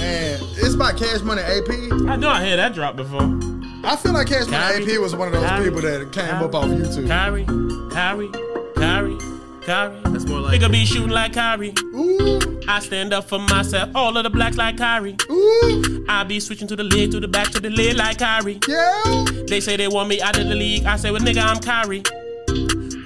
and 0.00 0.42
it's 0.56 0.74
by 0.74 0.90
Cash 0.92 1.20
Money 1.20 1.42
AP. 1.42 1.68
I 2.08 2.16
know 2.16 2.30
I 2.30 2.40
heard 2.44 2.58
that 2.58 2.74
drop 2.74 2.96
before. 2.96 3.57
I 3.84 3.96
feel 3.96 4.12
like 4.12 4.26
Cash 4.26 4.46
Kyrie, 4.46 4.94
AP 4.94 5.00
was 5.00 5.14
one 5.14 5.28
of 5.28 5.34
those 5.34 5.44
Kyrie, 5.48 5.64
people 5.66 5.80
that 5.82 6.12
came 6.12 6.26
Kyrie, 6.26 6.44
up 6.44 6.54
off 6.54 6.64
YouTube. 6.66 7.08
Kyrie, 7.08 7.44
Kyrie, 7.92 8.30
Kyrie, 8.74 9.18
Kyrie. 9.64 10.00
That's 10.12 10.26
more 10.26 10.40
like 10.40 10.60
Nigga 10.60 10.70
be 10.70 10.84
shooting 10.84 11.10
like 11.10 11.32
Kyrie. 11.34 11.74
Ooh, 11.94 12.60
I 12.68 12.80
stand 12.80 13.12
up 13.12 13.28
for 13.28 13.38
myself. 13.38 13.90
All 13.94 14.16
of 14.16 14.24
the 14.24 14.30
blacks 14.30 14.56
like 14.56 14.76
Kyrie. 14.76 15.16
ooh, 15.30 16.04
I 16.08 16.24
be 16.24 16.40
switching 16.40 16.68
to 16.68 16.76
the 16.76 16.84
lid, 16.84 17.12
to 17.12 17.20
the 17.20 17.28
back, 17.28 17.48
to 17.52 17.60
the 17.60 17.70
lid 17.70 17.96
like 17.96 18.18
Kyrie. 18.18 18.58
yeah. 18.68 19.24
They 19.46 19.60
say 19.60 19.76
they 19.76 19.88
want 19.88 20.08
me 20.08 20.20
out 20.20 20.38
of 20.38 20.48
the 20.48 20.54
league. 20.54 20.84
I 20.84 20.96
say, 20.96 21.10
well, 21.10 21.20
nigga, 21.22 21.42
I'm 21.42 21.58
Kyrie. 21.60 22.02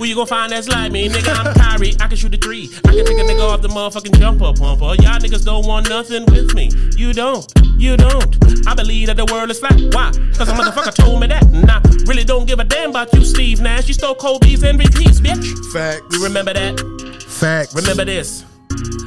Who 0.02 0.08
you 0.08 0.16
gonna 0.16 0.26
find 0.26 0.50
that's 0.50 0.66
like 0.66 0.90
me? 0.90 1.08
Nigga, 1.08 1.32
I'm 1.32 1.54
Kyrie. 1.54 1.94
I 2.00 2.08
can 2.08 2.16
shoot 2.16 2.34
a 2.34 2.36
three. 2.36 2.68
I 2.84 2.92
can 2.92 3.06
take 3.06 3.18
a 3.18 3.22
nigga 3.22 3.48
off 3.48 3.62
the 3.62 3.68
motherfucking 3.68 4.18
jumper 4.18 4.52
pumper. 4.52 5.00
Y'all 5.00 5.20
niggas 5.20 5.44
don't 5.44 5.64
want 5.64 5.88
nothing 5.88 6.24
with 6.26 6.56
me. 6.56 6.72
You 6.96 7.12
don't. 7.12 7.46
You 7.76 7.96
don't. 7.96 8.66
I 8.66 8.74
believe 8.74 9.06
that 9.06 9.16
the 9.16 9.26
world 9.26 9.52
is 9.52 9.60
flat. 9.60 9.80
Why? 9.94 10.10
Cause 10.34 10.48
a 10.48 10.54
motherfucker 10.54 10.92
told 10.92 11.20
me 11.20 11.28
that. 11.28 11.44
And 11.44 11.70
I 11.70 11.80
really 12.08 12.24
don't 12.24 12.46
give 12.48 12.58
a 12.58 12.64
damn 12.64 12.90
about 12.90 13.12
you, 13.12 13.24
Steve 13.24 13.60
Nash. 13.60 13.86
You 13.86 13.94
stole 13.94 14.16
Kobe's 14.16 14.64
MVPs, 14.64 15.20
bitch. 15.20 15.72
Facts. 15.72 16.16
You 16.16 16.24
remember 16.24 16.52
that? 16.52 17.24
Facts. 17.28 17.72
Remember 17.72 18.04
this. 18.04 18.44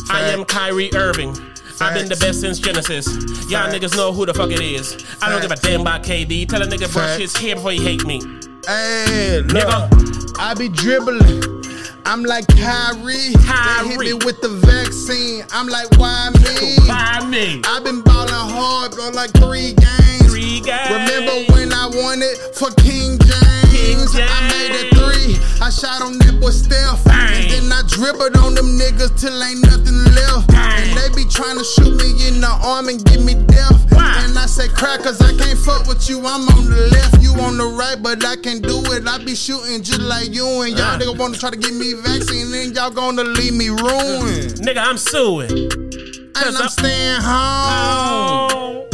I 0.10 0.22
am 0.30 0.46
Facts. 0.46 0.54
Kyrie 0.54 0.94
Irving. 0.96 1.36
I've 1.82 1.94
been 1.94 2.08
the 2.08 2.16
best 2.16 2.40
since 2.40 2.58
Genesis. 2.58 3.06
Y'all 3.52 3.70
Facts. 3.70 3.76
niggas 3.76 3.98
know 3.98 4.14
who 4.14 4.26
the 4.26 4.34
fuck 4.34 4.50
it 4.50 4.62
is. 4.62 4.96
I 5.22 5.28
don't 5.30 5.42
give 5.42 5.52
a 5.52 5.58
Facts. 5.58 5.68
damn 5.68 5.82
about 5.82 6.04
KD. 6.04 6.48
Tell 6.48 6.62
a 6.62 6.66
nigga 6.66 6.90
brush 6.94 7.20
his 7.20 7.36
hair 7.36 7.56
before 7.56 7.72
he 7.72 7.84
hate 7.84 8.06
me. 8.06 8.22
Hey, 8.68 9.42
look. 9.42 9.64
Nigga. 9.64 10.40
I 10.40 10.56
be 10.56 10.70
dribbling. 10.70 11.75
I'm 12.06 12.24
like 12.24 12.48
Kyrie. 12.48 13.34
They 13.34 13.90
hit 13.90 14.00
me 14.00 14.14
with 14.14 14.40
the 14.42 14.50
vaccine. 14.50 15.44
I'm 15.52 15.68
like, 15.68 15.90
why 15.98 16.30
me? 16.38 16.78
By 16.88 17.26
me. 17.26 17.62
I've 17.66 17.84
been 17.84 18.02
balling 18.02 18.30
hard 18.32 18.94
for 18.94 19.12
like 19.12 19.32
three 19.34 19.74
games. 19.74 20.30
Three 20.30 20.62
guys. 20.62 20.92
Remember 20.92 21.52
when 21.54 21.74
I 21.74 21.88
won 21.88 22.22
it 22.22 22.38
for 22.56 22.70
King 22.78 23.18
James? 23.18 24.14
King 24.14 24.22
I 24.30 24.40
made 24.54 24.74
it 24.78 24.94
three. 24.94 25.36
I 25.62 25.70
shot 25.70 26.02
on 26.02 26.18
that 26.20 26.38
boy 26.40 26.52
Steph. 26.52 27.04
Bang. 27.06 27.50
And 27.52 27.52
then 27.52 27.72
I 27.74 27.82
dribbled 27.88 28.38
on 28.38 28.54
them 28.54 28.78
niggas 28.78 29.20
till 29.20 29.36
ain't 29.42 29.66
nothing 29.66 29.98
left. 30.14 30.48
Bang. 30.54 30.86
And 30.86 30.98
they 30.98 31.10
be 31.18 31.28
trying 31.28 31.58
to 31.58 31.66
shoot 31.66 31.98
me 31.98 32.14
in 32.30 32.40
the 32.40 32.54
arm 32.64 32.88
and 32.88 33.04
give 33.06 33.24
me 33.26 33.34
death. 33.34 33.82
Why? 33.92 34.22
And 34.30 34.38
I 34.38 34.46
say, 34.46 34.68
crackers, 34.70 35.20
I 35.22 35.34
can't 35.38 35.58
fuck 35.58 35.88
with 35.88 36.08
you. 36.08 36.20
I'm 36.22 36.46
on 36.54 36.70
the 36.70 36.88
left, 36.94 37.18
you 37.24 37.34
on 37.42 37.58
the 37.58 37.66
right, 37.66 37.98
but 38.02 38.24
I 38.24 38.36
can 38.36 38.62
do 38.62 38.78
it. 38.94 39.08
I 39.08 39.18
be 39.24 39.34
shooting 39.36 39.82
just 39.82 40.02
like 40.02 40.30
you, 40.34 40.46
and 40.62 40.78
y'all 40.78 40.96
Uh. 40.96 41.00
nigga 41.00 41.18
wanna 41.18 41.38
try 41.38 41.50
to 41.50 41.58
give 41.58 41.74
me 41.74 41.95
vaccine, 42.02 42.52
then 42.52 42.74
y'all 42.74 42.90
gonna 42.92 43.24
leave 43.24 43.54
me 43.54 43.70
ruined. 43.70 44.56
Nigga, 44.62 44.78
I'm 44.78 44.98
suing. 44.98 45.50
And 45.52 46.38
I'm 46.38 46.56
I'm- 46.58 46.70
staying 46.70 47.22
home. 47.22 48.52
Oh. 48.52 48.88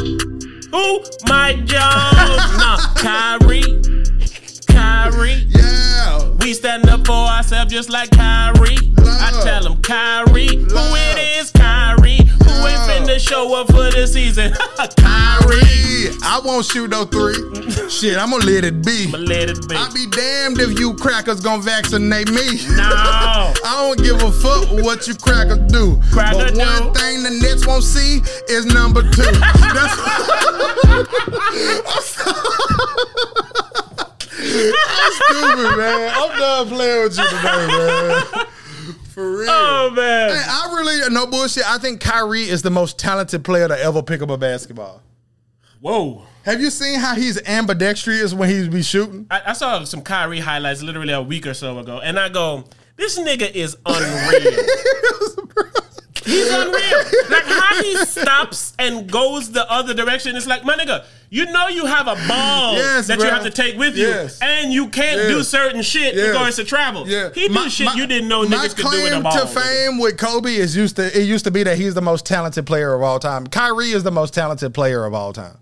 Who? 0.71 1.03
Mike 1.27 1.57
Jones. 1.65 1.71
nah, 2.57 2.77
Kyrie. 2.95 3.81
Kyrie. 4.67 5.45
Yeah. 5.49 6.29
We 6.39 6.53
stand 6.53 6.87
up 6.89 7.05
for 7.05 7.13
ourselves 7.13 7.71
just 7.73 7.89
like 7.89 8.09
Kyrie. 8.11 8.77
I 8.97 9.41
tell 9.43 9.65
him 9.71 9.81
Kyrie. 9.81 10.47
Who 10.55 10.65
Love. 10.75 10.95
it 10.97 11.39
is, 11.41 11.51
show 13.21 13.53
up 13.55 13.67
for 13.67 13.91
the 13.91 14.07
season? 14.07 14.53
Kyrie. 14.97 16.17
I 16.23 16.41
won't 16.43 16.65
shoot 16.65 16.89
no 16.89 17.05
three. 17.05 17.35
Shit, 17.89 18.17
I'm 18.17 18.31
gonna 18.31 18.45
let 18.45 18.63
it 18.63 18.83
be. 18.83 19.05
I'ma 19.07 19.17
let 19.19 19.49
it 19.49 19.67
be. 19.67 19.75
I 19.75 19.89
be 19.93 20.07
damned 20.07 20.59
if 20.59 20.79
you 20.79 20.95
crackers 20.95 21.41
gonna 21.41 21.61
vaccinate 21.61 22.29
me. 22.31 22.57
No. 22.75 22.83
I 23.63 23.75
don't 23.77 24.01
give 24.03 24.21
a 24.21 24.31
fuck 24.31 24.69
what 24.83 25.07
you 25.07 25.15
crackers 25.15 25.59
do. 25.71 26.01
Cracker 26.11 26.37
but 26.37 26.57
one 26.57 26.93
do. 26.93 26.99
thing 26.99 27.23
the 27.23 27.31
Nets 27.41 27.67
won't 27.67 27.83
see 27.83 28.21
is 28.49 28.65
number 28.65 29.03
two. 29.03 29.21
That's 29.21 29.95
I'm 34.43 35.11
stupid, 35.13 35.77
man. 35.77 36.11
I'm 36.15 36.39
done 36.39 36.67
playing 36.69 37.03
with 37.03 37.17
you 37.17 37.29
today, 37.29 37.67
man. 37.67 38.47
For 39.11 39.39
real. 39.39 39.49
Oh 39.49 39.91
man. 39.93 40.29
Hey, 40.29 40.41
I 40.41 40.73
really 40.73 41.13
no 41.13 41.27
bullshit. 41.27 41.69
I 41.69 41.77
think 41.77 41.99
Kyrie 41.99 42.43
is 42.43 42.61
the 42.61 42.69
most 42.69 42.97
talented 42.97 43.43
player 43.43 43.67
to 43.67 43.77
ever 43.77 44.01
pick 44.01 44.21
up 44.21 44.29
a 44.29 44.37
basketball. 44.37 45.01
Whoa. 45.81 46.23
Have 46.43 46.61
you 46.61 46.69
seen 46.69 46.99
how 46.99 47.15
he's 47.15 47.41
ambidextrous 47.47 48.33
when 48.33 48.49
he 48.49 48.69
be 48.69 48.81
shooting? 48.81 49.27
I, 49.29 49.41
I 49.47 49.53
saw 49.53 49.83
some 49.83 50.01
Kyrie 50.01 50.39
highlights 50.39 50.81
literally 50.81 51.13
a 51.13 51.21
week 51.21 51.45
or 51.45 51.53
so 51.53 51.77
ago, 51.79 51.99
and 51.99 52.17
I 52.17 52.29
go, 52.29 52.63
this 52.95 53.19
nigga 53.19 53.51
is 53.51 53.75
unreal. 53.85 54.63
He's 56.31 56.49
unreal. 56.49 57.03
Like 57.31 57.45
how 57.45 57.81
he 57.81 57.95
stops 58.05 58.73
and 58.77 59.09
goes 59.09 59.51
the 59.51 59.69
other 59.71 59.93
direction. 59.93 60.35
It's 60.35 60.47
like, 60.47 60.65
my 60.65 60.75
nigga, 60.75 61.05
you 61.29 61.45
know 61.45 61.67
you 61.69 61.85
have 61.85 62.07
a 62.07 62.15
ball 62.27 62.73
Yes, 62.73 63.07
that 63.07 63.19
bro. 63.19 63.27
you 63.27 63.33
have 63.33 63.43
to 63.43 63.49
take 63.51 63.77
with 63.77 63.95
you, 63.95 64.07
Yes. 64.07 64.39
and 64.41 64.73
you 64.73 64.89
can't 64.89 65.29
do 65.29 65.43
certain 65.43 65.81
shit 65.81 66.13
Yes. 66.15 66.27
regards 66.27 66.55
to 66.57 66.65
travel. 66.65 67.07
Yeah. 67.07 67.29
He 67.33 67.47
do 67.47 67.69
shit 67.69 67.95
you 67.95 68.05
didn't 68.07 68.27
know 68.27 68.43
my 68.43 68.55
niggas 68.57 68.75
could 68.75 68.91
do 68.91 69.03
with 69.03 69.05
a 69.05 69.09
claim 69.11 69.23
ball. 69.23 69.31
to 69.39 69.47
fame 69.47 69.97
with 69.99 70.17
Kobe 70.17 70.53
is 70.53 70.75
used 70.75 70.97
to 70.97 71.05
it 71.17 71.23
used 71.23 71.45
to 71.45 71.51
be 71.51 71.63
that 71.63 71.77
he's 71.77 71.93
the 71.93 72.01
most 72.01 72.25
talented 72.25 72.65
player 72.65 72.93
of 72.93 73.01
all 73.01 73.19
time. 73.19 73.47
Kyrie 73.47 73.91
is 73.91 74.03
the 74.03 74.11
most 74.11 74.33
talented 74.33 74.73
player 74.73 75.05
of 75.05 75.13
all 75.13 75.31
time. 75.31 75.57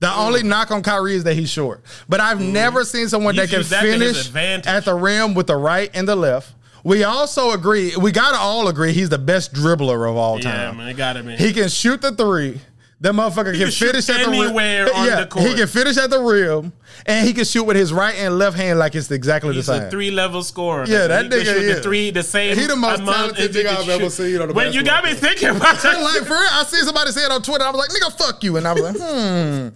The 0.00 0.08
Mm. 0.08 0.18
only 0.18 0.42
knock 0.42 0.70
on 0.70 0.82
Kyrie 0.82 1.14
is 1.14 1.24
that 1.24 1.34
he's 1.34 1.48
short. 1.50 1.82
But 2.08 2.20
I've 2.20 2.40
never 2.40 2.84
seen 2.84 3.08
someone 3.08 3.34
He's 3.34 3.48
that 3.50 3.56
can 3.56 3.68
that 3.70 3.82
finish 3.82 4.66
at 4.66 4.84
the 4.84 4.94
rim 4.94 5.32
with 5.34 5.46
the 5.46 5.56
right 5.56 5.90
and 5.94 6.06
the 6.06 6.16
left. 6.16 6.52
We 6.84 7.02
also 7.02 7.52
agree, 7.52 7.96
we 7.96 8.12
gotta 8.12 8.36
all 8.36 8.68
agree 8.68 8.92
he's 8.92 9.08
the 9.08 9.18
best 9.18 9.54
dribbler 9.54 10.08
of 10.08 10.16
all 10.16 10.38
time. 10.38 10.54
Yeah, 10.54 10.72
man, 10.72 10.88
it 10.88 10.96
gotta 10.98 11.22
be. 11.22 11.34
He 11.34 11.52
can 11.54 11.68
shoot 11.70 12.02
the 12.02 12.12
three. 12.12 12.60
That 13.00 13.12
motherfucker 13.12 13.52
can, 13.52 13.58
can 13.58 13.70
finish 13.70 14.08
at 14.08 14.24
the 14.24 14.30
rim. 14.30 14.40
anywhere 14.40 14.86
on 14.94 15.06
yeah, 15.06 15.20
the 15.20 15.26
court. 15.26 15.46
He 15.46 15.54
can 15.54 15.66
finish 15.66 15.96
at 15.98 16.08
the 16.10 16.20
rim, 16.20 16.72
and 17.04 17.26
he 17.26 17.34
can 17.34 17.44
shoot 17.44 17.64
with 17.64 17.76
his 17.76 17.92
right 17.92 18.14
and 18.16 18.38
left 18.38 18.56
hand 18.56 18.78
like 18.78 18.94
it's 18.94 19.10
exactly 19.10 19.52
He's 19.52 19.66
the 19.66 19.74
same. 19.74 19.82
a 19.88 19.90
three 19.90 20.10
level 20.10 20.42
scorer. 20.42 20.84
Yeah, 20.86 21.08
man. 21.08 21.28
that 21.28 21.42
he 21.42 21.46
nigga 21.46 21.54
is. 21.56 21.76
the 21.76 21.82
three 21.82 22.10
the 22.12 22.22
same. 22.22 22.56
He 22.56 22.66
the 22.66 22.76
most 22.76 23.04
talented 23.04 23.52
nigga 23.52 23.66
I've 23.66 23.88
ever 23.88 24.08
seen 24.08 24.40
on 24.40 24.48
the 24.48 24.54
When 24.54 24.72
you 24.72 24.82
got 24.84 25.04
me 25.04 25.12
thinking 25.12 25.48
about 25.50 25.76
that, 25.82 26.00
like 26.00 26.22
for 26.22 26.34
real, 26.34 26.48
I 26.52 26.64
see 26.66 26.78
somebody 26.82 27.10
say 27.10 27.24
it 27.24 27.30
on 27.32 27.42
Twitter. 27.42 27.64
I 27.64 27.70
was 27.70 27.78
like, 27.78 27.90
"Nigga, 27.90 28.16
fuck 28.16 28.42
you," 28.44 28.56
and 28.56 28.66
I 28.66 28.72
was 28.72 28.82
like, 28.82 28.96
"Hmm, 28.96 29.68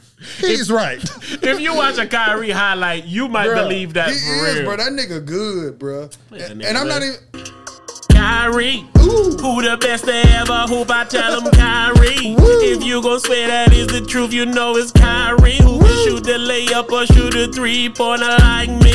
he's 0.47 0.71
right." 0.71 1.03
if 1.43 1.61
you 1.61 1.75
watch 1.75 1.99
a 1.99 2.07
Kyrie 2.07 2.51
highlight, 2.51 3.05
you 3.05 3.29
might 3.29 3.53
believe 3.53 3.95
that 3.95 4.11
he 4.11 4.15
for 4.15 4.47
is, 4.47 4.55
real. 4.57 4.65
bro. 4.65 4.77
That 4.77 4.93
nigga 4.93 5.25
good, 5.27 5.79
bro. 5.79 6.07
that 6.31 6.51
And, 6.53 6.61
nigga 6.63 6.67
and 6.67 6.79
I'm 6.79 6.89
not 6.89 7.03
even. 7.03 7.17
Kyrie, 8.29 8.85
who 8.99 9.63
the 9.63 9.79
best 9.81 10.05
to 10.05 10.13
ever 10.13 10.67
hoop? 10.67 10.91
I 10.91 11.05
tell 11.05 11.41
him 11.41 11.51
Kyrie. 11.51 12.37
If 12.61 12.85
you 12.85 13.01
gon' 13.01 13.21
swear 13.21 13.49
that 13.49 13.73
is 13.73 13.87
the 13.87 14.03
truth, 14.03 14.35
you 14.35 14.45
know 14.45 14.77
it's 14.77 14.93
Kyrie. 14.93 15.57
Who 15.57 15.81
can 15.81 16.05
shoot 16.05 16.25
the 16.25 16.33
layup 16.33 16.93
or 16.93 17.07
shoot 17.07 17.35
a 17.35 17.51
three 17.51 17.89
pointer 17.89 18.27
like 18.27 18.69
me? 18.69 18.93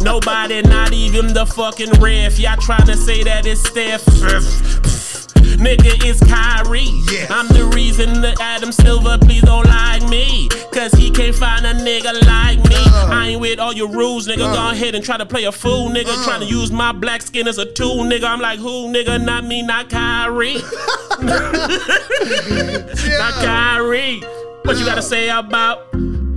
Nobody, 0.02 0.62
not 0.62 0.94
even 0.94 1.34
the 1.34 1.44
fucking 1.44 1.90
ref. 2.00 2.38
Y'all 2.38 2.56
tryna 2.56 2.96
say 2.96 3.22
that 3.24 3.44
it's 3.44 3.60
Steph. 3.60 4.89
Nigga, 5.60 5.92
it's 6.08 6.20
Kyrie. 6.24 6.88
Yes. 7.12 7.30
I'm 7.30 7.46
the 7.48 7.66
reason 7.74 8.22
that 8.22 8.40
Adam 8.40 8.72
Silver, 8.72 9.18
please 9.18 9.42
don't 9.42 9.66
like 9.66 10.02
me. 10.08 10.48
Cause 10.72 10.90
he 10.92 11.10
can't 11.10 11.36
find 11.36 11.66
a 11.66 11.74
nigga 11.74 12.14
like 12.26 12.56
me. 12.66 12.76
Uh-huh. 12.76 13.12
I 13.12 13.26
ain't 13.28 13.42
with 13.42 13.58
all 13.58 13.74
your 13.74 13.88
rules, 13.88 14.26
nigga. 14.26 14.40
Uh-huh. 14.40 14.54
Go 14.54 14.70
ahead 14.70 14.94
and 14.94 15.04
try 15.04 15.18
to 15.18 15.26
play 15.26 15.44
a 15.44 15.52
fool, 15.52 15.90
nigga. 15.90 16.06
Uh-huh. 16.06 16.24
Trying 16.24 16.40
to 16.40 16.46
use 16.46 16.72
my 16.72 16.92
black 16.92 17.20
skin 17.20 17.46
as 17.46 17.58
a 17.58 17.70
tool, 17.70 18.04
nigga. 18.04 18.24
I'm 18.24 18.40
like, 18.40 18.58
who, 18.58 18.90
nigga? 18.90 19.22
Not 19.22 19.44
me, 19.44 19.60
not 19.60 19.90
Kyrie. 19.90 20.54
Not 21.20 21.74
Kyrie. 23.34 24.20
What 24.62 24.78
you 24.78 24.86
gotta 24.86 25.02
say 25.02 25.28
about? 25.28 25.88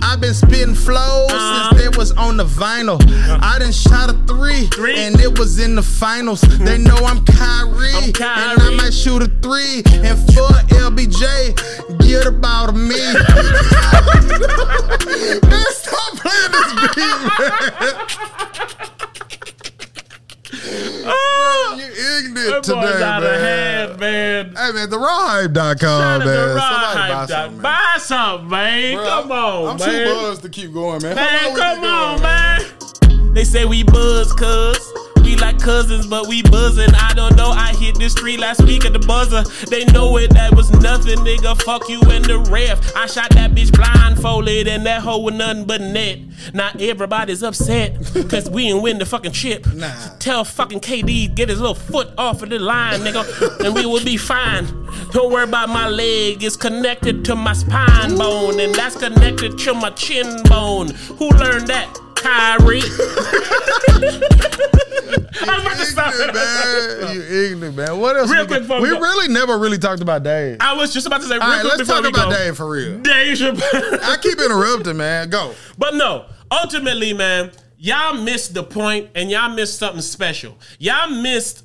I've 0.06 0.20
been 0.20 0.34
spitting 0.34 0.74
flows 0.74 1.30
Uh-huh. 1.32 1.70
since 1.72 1.82
it 1.86 1.96
was 1.96 2.12
on 2.12 2.36
the 2.36 2.44
vinyl. 2.44 3.00
I 3.42 3.58
done 3.58 3.72
shot 3.72 4.10
a 4.10 4.12
three, 4.26 4.66
Three? 4.68 4.96
and 4.96 5.18
it 5.20 5.38
was 5.38 5.58
in 5.58 5.74
the 5.74 5.82
finals. 5.82 6.40
they 6.42 6.78
know 6.78 6.96
I'm 6.96 7.24
Kyrie, 7.24 7.92
I'm 7.94 8.04
and 8.04 8.14
Kyrie. 8.14 8.60
I 8.60 8.70
might 8.76 8.94
shoot 8.94 9.22
a 9.22 9.26
three. 9.42 9.82
And 10.06 10.18
for 10.34 10.48
LBJ, 10.86 11.54
get 12.06 12.26
about 12.26 12.74
me. 12.74 12.94
man, 15.50 15.66
stop 15.70 16.12
playing 16.20 16.52
this 16.52 16.70
beat, 16.94 17.18
man. 17.38 18.90
Oh, 21.06 21.76
You 21.78 21.84
that 21.86 22.24
ignorant 22.24 22.66
boy's 22.66 22.66
today, 22.66 23.04
out 23.04 23.22
of 23.22 23.30
man. 23.30 23.40
hand, 23.40 24.00
man. 24.00 24.46
Hey 24.56 24.72
man, 24.72 24.90
the 24.90 24.96
rawhype.com, 24.96 25.76
Shout 25.78 25.90
out 25.90 26.24
man. 26.24 26.26
to 26.26 26.60
Somebody 26.60 26.94
buy 26.94 27.08
Rod 27.10 27.28
something, 27.28 27.52
man. 27.56 27.62
Buy 27.62 27.98
something, 27.98 28.48
man. 28.48 28.94
Bro, 28.96 29.04
Come 29.08 29.32
on, 29.32 29.68
I'm 29.68 29.76
man. 29.78 29.88
too 29.88 30.14
buzzed 30.14 30.42
to 30.42 30.48
keep 30.48 30.72
going, 30.72 31.02
man. 31.02 31.14
Man, 31.16 31.56
come 31.56 31.84
on, 31.84 32.18
going, 32.18 32.22
man. 32.22 33.34
They 33.34 33.44
say 33.44 33.64
we 33.64 33.82
buzz, 33.82 34.32
cuz. 34.32 34.92
We 35.34 35.40
like 35.40 35.58
cousins, 35.58 36.06
but 36.06 36.28
we 36.28 36.42
buzzing. 36.44 36.94
I 36.94 37.12
don't 37.12 37.34
know. 37.34 37.50
I 37.50 37.74
hit 37.74 37.98
this 37.98 38.12
street 38.12 38.38
last 38.38 38.62
week 38.62 38.84
at 38.84 38.92
the 38.92 39.00
buzzer. 39.00 39.42
They 39.68 39.84
know 39.86 40.16
it, 40.16 40.32
that 40.32 40.54
was 40.54 40.70
nothing, 40.70 41.18
nigga. 41.18 41.60
Fuck 41.62 41.88
you 41.88 42.00
and 42.02 42.24
the 42.24 42.38
ref. 42.38 42.94
I 42.94 43.06
shot 43.06 43.30
that 43.30 43.50
bitch 43.50 43.72
blindfolded, 43.72 44.68
and 44.68 44.86
that 44.86 45.00
hoe 45.02 45.18
with 45.18 45.34
nothing 45.34 45.64
but 45.64 45.80
net. 45.80 46.20
Not 46.52 46.80
everybody's 46.80 47.42
upset, 47.42 47.96
cause 48.28 48.48
we 48.48 48.70
ain't 48.70 48.80
win 48.80 48.98
the 48.98 49.06
fucking 49.06 49.32
chip. 49.32 49.66
Nah. 49.74 49.90
Tell 50.20 50.44
fucking 50.44 50.78
KD, 50.78 51.34
get 51.34 51.48
his 51.48 51.58
little 51.58 51.74
foot 51.74 52.10
off 52.16 52.44
of 52.44 52.50
the 52.50 52.60
line, 52.60 53.00
nigga, 53.00 53.64
and 53.64 53.74
we 53.74 53.86
will 53.86 54.04
be 54.04 54.16
fine. 54.16 54.83
Don't 55.12 55.32
worry 55.32 55.44
about 55.44 55.68
my 55.68 55.88
leg, 55.88 56.42
it's 56.42 56.56
connected 56.56 57.24
to 57.26 57.36
my 57.36 57.52
spine 57.52 58.16
bone, 58.16 58.60
and 58.60 58.74
that's 58.74 58.96
connected 58.96 59.58
to 59.58 59.74
my 59.74 59.90
chin 59.90 60.42
bone. 60.44 60.88
Who 61.18 61.28
learned 61.30 61.68
that? 61.68 62.00
Kyrie. 62.16 62.80
I 65.42 65.54
was 65.54 65.62
about 65.64 65.76
to 65.76 65.84
stop 65.84 66.14
ignorant, 66.14 66.34
man. 66.34 67.14
You 67.14 67.22
ignorant, 67.22 67.76
man. 67.76 67.98
What 67.98 68.16
else? 68.16 68.30
Real 68.30 68.42
we, 68.42 68.46
quick 68.46 68.62
we 68.62 68.88
go- 68.90 69.00
really 69.00 69.32
never 69.32 69.58
really 69.58 69.78
talked 69.78 70.00
about 70.02 70.22
Dave. 70.22 70.58
I 70.60 70.74
was 70.74 70.92
just 70.92 71.06
about 71.06 71.20
to 71.20 71.26
say 71.26 71.34
real 71.34 71.42
All 71.42 71.50
right, 71.50 71.60
quick 71.60 71.78
let's 71.78 71.88
before 71.88 72.02
talk 72.02 72.10
about 72.10 72.30
go. 72.30 72.36
Dave 72.36 72.56
for 72.56 72.68
real. 72.68 72.98
Dave 73.00 73.36
Chappelle. 73.36 74.00
I 74.02 74.16
keep 74.22 74.38
interrupting, 74.38 74.96
man. 74.96 75.30
Go. 75.30 75.54
But 75.76 75.94
no, 75.94 76.26
ultimately, 76.50 77.12
man, 77.12 77.50
y'all 77.78 78.14
missed 78.14 78.54
the 78.54 78.62
point 78.62 79.10
and 79.14 79.30
y'all 79.30 79.50
missed 79.50 79.78
something 79.78 80.02
special. 80.02 80.56
Y'all 80.78 81.10
missed. 81.10 81.64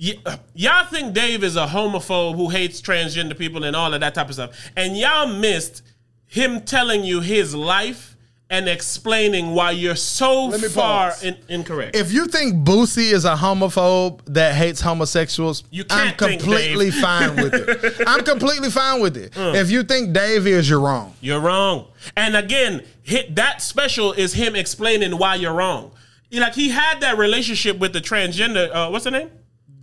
Y- 0.00 0.18
Y'all 0.54 0.86
think 0.86 1.12
Dave 1.14 1.44
is 1.44 1.56
a 1.56 1.66
homophobe 1.66 2.36
who 2.36 2.48
hates 2.48 2.80
transgender 2.80 3.36
people 3.36 3.64
and 3.64 3.74
all 3.76 3.92
of 3.94 4.00
that 4.00 4.14
type 4.14 4.28
of 4.28 4.34
stuff. 4.34 4.70
And 4.76 4.96
y'all 4.96 5.26
missed 5.26 5.82
him 6.26 6.60
telling 6.62 7.04
you 7.04 7.20
his 7.20 7.54
life 7.54 8.16
and 8.52 8.68
explaining 8.68 9.52
why 9.54 9.70
you're 9.70 9.94
so 9.94 10.50
far 10.50 11.12
in, 11.22 11.36
incorrect. 11.48 11.94
If 11.94 12.12
you 12.12 12.26
think 12.26 12.66
Boosie 12.66 13.12
is 13.12 13.24
a 13.24 13.36
homophobe 13.36 14.22
that 14.26 14.54
hates 14.56 14.80
homosexuals, 14.80 15.62
You 15.70 15.84
I'm 15.90 16.14
completely 16.16 16.90
fine 16.90 17.36
with 17.36 17.54
it. 17.54 18.02
I'm 18.08 18.24
completely 18.24 18.68
fine 18.70 19.00
with 19.00 19.16
it. 19.16 19.32
If 19.36 19.70
you 19.70 19.84
think 19.84 20.12
Dave 20.12 20.48
is, 20.48 20.68
you're 20.68 20.80
wrong. 20.80 21.14
You're 21.20 21.38
wrong. 21.40 21.86
And 22.16 22.34
again, 22.34 22.82
hit 23.02 23.36
that 23.36 23.62
special 23.62 24.12
is 24.12 24.34
him 24.34 24.56
explaining 24.56 25.16
why 25.16 25.36
you're 25.36 25.54
wrong. 25.54 25.92
Like 26.32 26.54
he 26.54 26.70
had 26.70 27.00
that 27.02 27.18
relationship 27.18 27.78
with 27.78 27.92
the 27.92 28.00
transgender. 28.00 28.68
Uh, 28.74 28.90
what's 28.90 29.04
her 29.04 29.10
name? 29.12 29.30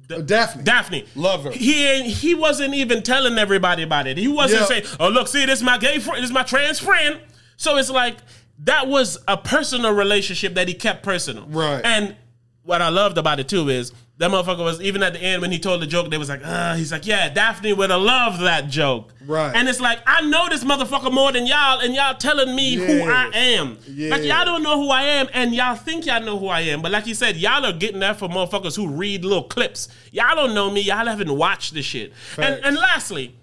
Oh, 0.10 0.22
Daphne. 0.22 0.64
Daphne. 0.64 1.05
Love 1.16 1.43
her. 1.43 1.51
He 1.51 1.86
ain't, 1.86 2.08
he 2.08 2.34
wasn't 2.34 2.74
even 2.74 3.03
telling 3.03 3.38
everybody 3.38 3.84
about 3.84 4.08
it. 4.08 4.18
He 4.18 4.28
wasn't 4.28 4.62
Yeah. 4.62 4.68
saying, 4.68 4.84
"Oh, 4.99 5.10
look, 5.10 5.28
see, 5.28 5.45
this 5.45 5.60
is 5.60 5.64
my 5.64 5.78
gay 5.78 5.99
friend, 5.99 6.20
this 6.24 6.30
is 6.30 6.34
my 6.34 6.43
trans 6.43 6.80
friend." 6.80 7.20
So 7.58 7.76
it's 7.78 7.89
like 7.89 8.18
that 8.64 8.88
was 8.88 9.18
a 9.28 9.36
personal 9.38 9.91
relationship 9.91 10.53
that 10.55 10.68
he 10.68 10.74
kept 10.74 11.03
personal. 11.03 11.45
Right. 11.47 11.82
And 11.84 12.16
what 12.64 12.82
I 12.82 12.89
loved 12.89 13.18
about 13.18 13.39
it 13.39 13.47
too 13.49 13.68
is 13.70 13.91
that 14.20 14.32
motherfucker 14.32 14.63
was 14.63 14.82
even 14.82 15.03
at 15.03 15.13
the 15.13 15.22
end 15.22 15.43
when 15.43 15.51
he 15.51 15.59
told 15.59 15.80
the 15.80 15.86
joke, 15.86 16.09
they 16.09 16.18
was 16.18 16.30
like, 16.30 16.41
uh, 16.43 16.74
he's 16.74 16.91
like, 16.91 17.05
yeah, 17.05 17.30
Daphne 17.30 17.74
would 17.74 17.91
have 17.91 18.01
loved 18.01 18.41
that 18.41 18.68
joke. 18.68 19.13
Right. 19.26 19.55
And 19.55 19.70
it's 19.70 19.80
like, 19.80 19.99
I 20.07 20.22
know 20.22 20.49
this 20.49 20.63
motherfucker 20.63 21.13
more 21.13 21.32
than 21.32 21.45
y'all, 21.45 21.80
and 21.80 21.93
y'all 21.93 22.15
telling 22.15 22.55
me 22.55 22.74
who 22.76 23.03
I 23.03 23.30
am. 23.34 23.78
Yeah. 23.88 24.09
Like 24.09 24.24
y'all 24.24 24.43
don't 24.43 24.63
know 24.63 24.82
who 24.82 24.89
I 24.89 25.03
am, 25.03 25.28
and 25.34 25.53
y'all 25.53 25.76
think 25.76 26.07
y'all 26.07 26.24
know 26.24 26.39
who 26.39 26.47
I 26.47 26.61
am. 26.61 26.82
But 26.82 26.91
like 26.91 27.05
you 27.05 27.13
said, 27.13 27.38
y'all 27.38 27.63
are 27.63 27.74
getting 27.74 27.99
that 27.99 28.18
for 28.18 28.28
motherfuckers 28.28 28.76
who 28.76 28.88
read 28.88 29.24
little 29.24 29.43
clips. 29.43 29.88
Y'all 30.11 30.36
don't 30.36 30.55
know 30.55 30.72
me. 30.72 30.82
Y'all 30.82 31.05
haven't 31.05 31.36
watched 31.36 31.76
the 31.76 31.84
shit. 31.84 32.11
And 32.38 32.55
Facts. 32.55 32.61
and 32.63 32.76
lastly, 32.76 33.36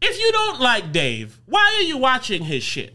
if 0.00 0.16
you 0.18 0.30
don't 0.30 0.60
like 0.60 0.92
Dave, 0.92 1.40
why 1.46 1.78
are 1.80 1.84
you 1.84 1.98
watching 1.98 2.44
his 2.44 2.62
shit? 2.62 2.94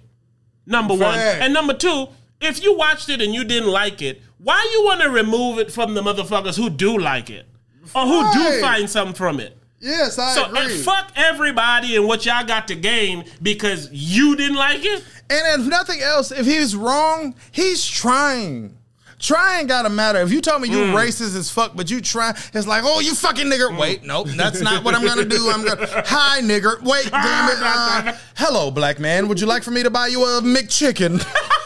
Number 0.65 0.93
one. 0.93 1.19
And 1.19 1.53
number 1.53 1.73
two, 1.73 2.07
if 2.45 2.63
you 2.63 2.75
watched 2.77 3.09
it 3.09 3.21
and 3.21 3.33
you 3.33 3.43
didn't 3.43 3.69
like 3.69 4.01
it, 4.01 4.21
why 4.37 4.67
you 4.73 4.83
want 4.85 5.01
to 5.01 5.09
remove 5.09 5.59
it 5.59 5.71
from 5.71 5.93
the 5.93 6.01
motherfuckers 6.01 6.55
who 6.55 6.69
do 6.69 6.97
like 6.97 7.29
it? 7.29 7.45
Or 7.93 8.03
who 8.05 8.33
do 8.33 8.61
find 8.61 8.89
something 8.89 9.13
from 9.15 9.39
it? 9.39 9.57
Yes, 9.79 10.17
I 10.17 10.33
So 10.33 10.45
agree. 10.45 10.59
and 10.61 10.71
fuck 10.83 11.11
everybody 11.15 11.95
and 11.95 12.07
what 12.07 12.25
y'all 12.25 12.43
got 12.45 12.67
to 12.69 12.75
gain 12.75 13.25
because 13.41 13.89
you 13.91 14.35
didn't 14.35 14.55
like 14.57 14.83
it. 14.83 15.03
And 15.29 15.61
if 15.61 15.67
nothing 15.67 16.01
else, 16.01 16.31
if 16.31 16.45
he's 16.45 16.75
wrong, 16.75 17.35
he's 17.51 17.85
trying. 17.85 18.77
Trying 19.19 19.67
gotta 19.67 19.89
matter. 19.89 20.19
If 20.21 20.31
you 20.31 20.41
told 20.41 20.61
me 20.61 20.69
you 20.69 20.77
Mm. 20.77 20.93
racist 20.93 21.35
as 21.37 21.49
fuck, 21.49 21.75
but 21.75 21.89
you 21.89 22.01
try, 22.01 22.31
it's 22.53 22.67
like, 22.67 22.83
oh, 22.85 22.99
you 22.99 23.15
fucking 23.15 23.47
nigger. 23.47 23.75
Wait, 23.77 24.03
nope, 24.03 24.27
that's 24.35 24.59
not 24.61 24.83
what 24.83 24.93
I'm 24.93 25.05
gonna 25.05 25.23
do. 25.23 25.49
I'm 25.49 25.63
gonna, 25.63 25.87
hi 26.05 26.41
nigger. 26.41 26.81
Wait, 26.83 27.09
damn 27.09 27.49
it. 27.49 27.57
Uh, 27.61 28.13
hello, 28.35 28.71
black 28.71 28.99
man. 28.99 29.27
Would 29.29 29.39
you 29.39 29.47
like 29.47 29.63
for 29.63 29.71
me 29.71 29.83
to 29.83 29.89
buy 29.89 30.07
you 30.07 30.23
a 30.23 30.41
McChicken? 30.41 31.23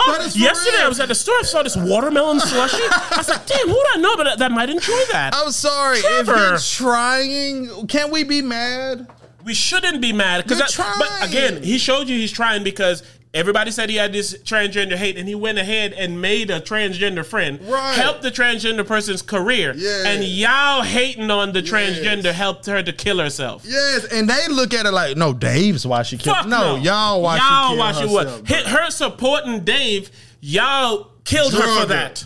Oh, 0.00 0.30
yesterday 0.34 0.76
real. 0.76 0.86
I 0.86 0.88
was 0.88 1.00
at 1.00 1.08
the 1.08 1.14
store. 1.14 1.36
I 1.38 1.42
saw 1.42 1.62
this 1.62 1.76
watermelon 1.76 2.40
slushy. 2.40 2.82
I 2.82 3.14
was 3.16 3.28
like, 3.28 3.46
damn, 3.46 3.66
who 3.66 3.74
do 3.74 3.84
I 3.94 3.98
know 3.98 4.16
but 4.16 4.38
that 4.38 4.52
might 4.52 4.70
enjoy 4.70 5.00
that? 5.12 5.34
I'm 5.34 5.50
sorry. 5.50 6.00
Trevor. 6.00 6.32
If 6.32 6.38
you're 6.38 6.58
trying, 6.58 7.86
can 7.88 8.10
we 8.10 8.24
be 8.24 8.42
mad? 8.42 9.08
we 9.44 9.54
shouldn't 9.54 10.02
be 10.02 10.12
mad 10.12 10.44
because 10.44 10.76
but 10.76 11.26
again 11.26 11.62
he 11.62 11.78
showed 11.78 12.06
you 12.06 12.18
he's 12.18 12.30
trying 12.30 12.62
because 12.62 13.02
everybody 13.34 13.70
said 13.70 13.90
he 13.90 13.96
had 13.96 14.12
this 14.12 14.34
transgender 14.38 14.94
hate 14.96 15.16
and 15.18 15.28
he 15.28 15.34
went 15.34 15.58
ahead 15.58 15.92
and 15.92 16.20
made 16.20 16.50
a 16.50 16.60
transgender 16.60 17.24
friend 17.24 17.60
Right. 17.62 17.94
helped 17.94 18.22
the 18.22 18.30
transgender 18.30 18.86
person's 18.86 19.20
career 19.22 19.74
Yeah. 19.76 20.04
and 20.06 20.24
y'all 20.24 20.82
hating 20.82 21.30
on 21.30 21.52
the 21.52 21.62
transgender 21.62 22.32
helped 22.32 22.66
her 22.66 22.82
to 22.82 22.92
kill 22.92 23.18
herself 23.18 23.64
Yes, 23.66 24.04
and 24.06 24.28
they 24.28 24.48
look 24.48 24.72
at 24.72 24.86
it 24.86 24.92
like, 24.92 25.16
no, 25.16 25.32
Dave's 25.32 25.86
why 25.86 26.02
she 26.02 26.16
killed. 26.16 26.36
Fuck 26.38 26.46
no, 26.46 26.76
y'all 26.76 27.20
why 27.22 27.36
y'all 27.36 27.44
she 27.44 27.66
killed 27.68 27.78
why 27.78 27.92
she 27.92 28.00
herself, 28.00 28.40
what 28.40 28.48
hit 28.48 28.66
her 28.66 28.90
supporting 28.90 29.60
Dave 29.64 30.10
y'all 30.40 31.10
killed 31.24 31.52
her 31.52 31.60
for 31.60 31.68
her. 31.80 31.86
that 31.86 32.24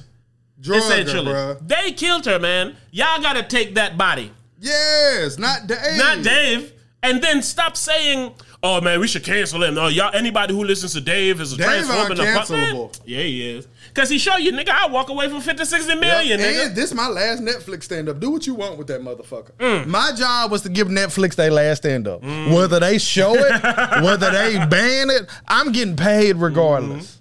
Drug 0.61 0.81
her, 0.81 0.87
essentially 0.87 1.33
bruh. 1.33 1.67
they 1.69 1.91
killed 1.93 2.25
her 2.27 2.39
man 2.39 2.77
y'all 2.93 3.21
gotta 3.21 3.43
take 3.43 3.75
that 3.75 3.99
body 3.99 4.31
Yes, 4.61 5.39
not 5.39 5.67
Dave. 5.67 5.99
not 5.99 6.23
Dave. 6.23 6.73
And 7.03 7.21
then 7.21 7.43
stop 7.43 7.77
saying, 7.77 8.33
"Oh 8.63 8.81
man, 8.81 9.01
we 9.01 9.07
should 9.09 9.25
cancel 9.25 9.63
him." 9.63 9.77
Oh 9.79 9.89
y'all, 9.89 10.15
anybody 10.15 10.55
who 10.55 10.65
listens 10.65 10.93
to 10.95 11.01
Dave 11.01 11.41
is 11.41 11.53
a 11.53 11.57
Dave 11.57 11.67
trans 11.87 11.89
woman. 11.89 12.19
uncancelable. 12.19 13.01
Yeah, 13.05 13.23
he 13.23 13.51
is. 13.51 13.67
Cause 13.95 14.09
he 14.09 14.19
show 14.19 14.37
you, 14.37 14.53
nigga, 14.53 14.71
I 14.71 14.87
walk 14.87 15.11
away 15.11 15.29
from 15.29 15.41
50, 15.43 15.65
60 15.65 15.95
million, 15.97 16.41
nigga. 16.41 16.67
And 16.67 16.75
this 16.77 16.95
my 16.95 17.09
last 17.09 17.43
Netflix 17.43 17.83
stand 17.83 18.09
up. 18.09 18.21
Do 18.21 18.31
what 18.31 18.47
you 18.47 18.55
want 18.55 18.79
with 18.79 18.87
that 18.87 19.03
motherfucker. 19.03 19.53
Mm. 19.59 19.87
My 19.87 20.13
job 20.17 20.51
was 20.51 20.63
to 20.63 20.71
give 20.71 20.89
Netflix 20.89 21.35
their 21.35 21.51
last 21.51 21.79
stand 21.79 22.09
up. 22.09 22.23
Mm. 22.23 22.55
Whether 22.55 22.81
they 22.81 22.97
show 22.99 23.35
it, 23.35 23.63
whether 24.03 24.31
they 24.31 24.57
ban 24.67 25.11
it, 25.11 25.29
I'm 25.47 25.73
getting 25.73 25.97
paid 25.97 26.37
regardless. 26.37 27.21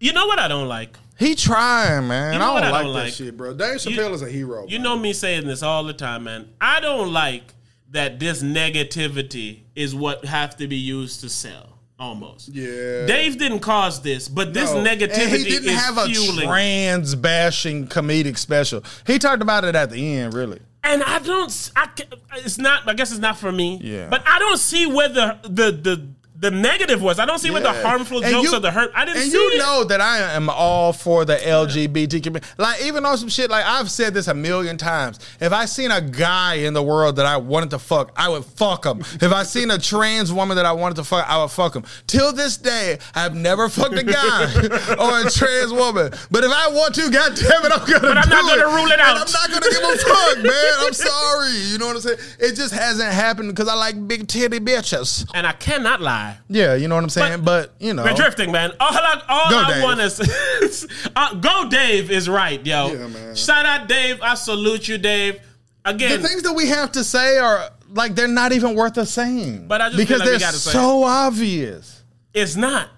You 0.00 0.12
know 0.12 0.26
what 0.26 0.38
I 0.38 0.46
don't 0.48 0.68
like? 0.68 0.96
He 1.18 1.34
trying, 1.34 2.06
man. 2.06 2.34
You 2.34 2.38
know 2.38 2.52
I 2.54 2.60
don't 2.60 2.68
I 2.68 2.70
like 2.70 2.82
don't 2.84 2.92
That 2.94 3.04
like? 3.04 3.12
shit, 3.12 3.36
bro. 3.36 3.54
Dave 3.54 3.76
Chappelle 3.78 4.12
is 4.12 4.22
a 4.22 4.28
hero. 4.28 4.66
You 4.68 4.78
bro. 4.78 4.84
know 4.94 4.96
me 4.96 5.12
saying 5.12 5.46
this 5.48 5.62
all 5.64 5.82
the 5.84 5.92
time, 5.92 6.24
man. 6.24 6.48
I 6.60 6.78
don't 6.80 7.12
like 7.12 7.42
that 7.90 8.18
this 8.20 8.42
negativity 8.42 9.60
is 9.74 9.94
what 9.94 10.24
have 10.24 10.56
to 10.56 10.66
be 10.68 10.76
used 10.76 11.20
to 11.20 11.28
sell. 11.28 11.78
Almost. 12.00 12.50
Yeah. 12.50 13.06
Dave 13.06 13.38
didn't 13.38 13.58
cause 13.58 14.02
this, 14.02 14.28
but 14.28 14.54
this 14.54 14.70
No. 14.70 14.78
And 14.78 14.86
negativity 14.86 15.38
he 15.38 15.44
didn't 15.44 15.70
is 15.70 15.74
have 15.74 15.98
a 15.98 16.06
fueling. 16.06 16.46
trans 16.46 17.16
bashing 17.16 17.88
comedic 17.88 18.38
special. 18.38 18.84
He 19.04 19.18
talked 19.18 19.42
about 19.42 19.64
it 19.64 19.74
at 19.74 19.90
the 19.90 20.16
end, 20.16 20.32
really. 20.32 20.60
and 20.84 21.02
I 21.02 21.18
don't. 21.18 21.72
I, 21.74 21.88
it's 22.36 22.56
not. 22.56 22.88
I 22.88 22.94
guess 22.94 23.10
it's 23.10 23.18
not 23.20 23.36
for 23.36 23.50
me. 23.50 23.80
Yeah. 23.82 24.06
But 24.08 24.22
I 24.28 24.38
don't 24.38 24.58
see 24.58 24.86
where 24.86 25.08
the 25.08 25.38
the 25.42 25.72
the, 25.72 26.08
the 26.40 26.50
negative 26.52 27.02
was. 27.02 27.18
I 27.18 27.26
don't 27.26 27.40
see 27.40 27.50
what 27.50 27.64
the 27.64 27.72
harmful 27.72 28.22
And 28.22 28.30
jokes 28.30 28.50
you- 28.52 28.56
or 28.56 28.60
the 28.60 28.70
hurt. 28.70 28.92
I 28.94 29.04
didn't 29.04 29.22
And 29.22 29.30
see 29.32 29.36
you 29.36 29.50
it. 29.54 29.58
know 29.58 29.82
that 29.84 30.00
I 30.00 30.18
am 30.34 30.48
all 30.48 30.92
for 30.92 31.24
the 31.24 31.36
LGBT 31.36 32.20
community. 32.22 32.46
Like 32.58 32.80
even 32.82 33.04
on 33.04 33.18
some 33.18 33.28
shit, 33.28 33.50
like 33.50 33.64
I've 33.64 33.90
said 33.90 34.14
this 34.14 34.28
a 34.28 34.34
million 34.34 34.76
times. 34.78 35.18
If 35.40 35.52
I 35.52 35.64
seen 35.64 35.90
a 35.90 36.00
guy 36.00 36.54
in 36.54 36.74
the 36.74 36.82
world 36.82 37.16
that 37.16 37.26
I 37.26 37.38
wanted 37.38 37.70
to 37.70 37.78
fuck, 37.80 38.12
I 38.16 38.28
would 38.28 38.44
fuck 38.44 38.86
him. 38.86 39.00
if 39.20 39.32
I 39.32 39.42
seen 39.42 39.70
a 39.72 39.78
trans 39.78 40.32
woman 40.32 40.56
that 40.56 40.64
I 40.66 40.72
wanted 40.72 40.94
to 40.96 41.04
fuck, 41.04 41.28
I 41.28 41.40
would 41.42 41.50
fuck 41.50 41.74
him. 41.74 41.84
Till 42.06 42.32
this 42.32 42.56
day, 42.56 42.98
I've 43.16 43.34
never 43.34 43.68
fucked 43.68 43.98
a 43.98 44.04
guy 44.04 44.44
or 44.98 45.26
a 45.26 45.30
trans 45.30 45.72
woman. 45.72 46.12
But 46.30 46.44
if 46.44 46.52
I 46.52 46.68
want 46.68 46.94
to, 46.94 47.10
God 47.10 47.34
damn 47.34 47.64
it, 47.64 47.72
I'm 47.72 47.84
gonna. 47.86 48.00
But 48.00 48.16
I'm 48.16 48.28
not 48.28 48.48
gonna 48.58 48.76
rule 48.76 48.86
it 48.86 48.92
And 48.92 49.00
out. 49.00 49.16
I'm 49.26 49.32
not 49.32 49.50
gonna 49.50 49.70
give 49.72 49.82
a 49.82 49.96
fuck, 49.98 50.38
man. 50.44 50.74
I'm 50.86 50.92
sorry. 50.92 51.50
You 51.72 51.78
know 51.78 51.86
what 51.88 51.96
I'm 51.96 52.02
saying? 52.02 52.18
It 52.38 52.54
just 52.54 52.72
hasn't 52.74 53.12
happened 53.12 53.48
because 53.50 53.66
I 53.68 53.74
like 53.74 54.06
big 54.06 54.28
titty 54.28 54.60
bitches. 54.60 55.28
and 55.34 55.44
I 55.44 55.52
cannot 55.52 56.00
lie. 56.00 56.27
Yeah, 56.48 56.74
you 56.74 56.88
know 56.88 56.94
what 56.94 57.04
I'm 57.04 57.10
saying. 57.10 57.42
But, 57.42 57.74
you 57.78 57.94
know, 57.94 58.04
We're 58.04 58.14
drifting, 58.14 58.50
man. 58.52 58.70
All 58.80 58.88
I, 58.92 59.22
all 59.28 59.50
Go, 59.50 59.58
I 59.58 59.74
Dave. 59.74 59.82
want 59.82 60.00
is 60.00 60.86
uh, 61.16 61.34
go. 61.34 61.68
Dave 61.68 62.10
is 62.10 62.28
right, 62.28 62.64
yo. 62.64 62.88
Yeah, 62.92 63.06
man. 63.08 63.34
Shout 63.34 63.66
out, 63.66 63.88
Dave. 63.88 64.20
I 64.22 64.34
salute 64.34 64.88
you, 64.88 64.98
Dave. 64.98 65.40
Again, 65.84 66.20
the 66.20 66.28
things 66.28 66.42
that 66.42 66.52
we 66.54 66.68
have 66.68 66.92
to 66.92 67.04
say 67.04 67.38
are 67.38 67.70
like 67.90 68.14
they're 68.14 68.28
not 68.28 68.52
even 68.52 68.74
worth 68.74 68.94
the 68.94 69.06
saying. 69.06 69.66
But 69.68 69.80
I 69.80 69.86
just 69.88 69.96
because 69.98 70.20
like 70.20 70.28
they're 70.38 70.52
so 70.52 71.04
obvious. 71.04 72.02
it's 72.34 72.56
not. 72.56 72.90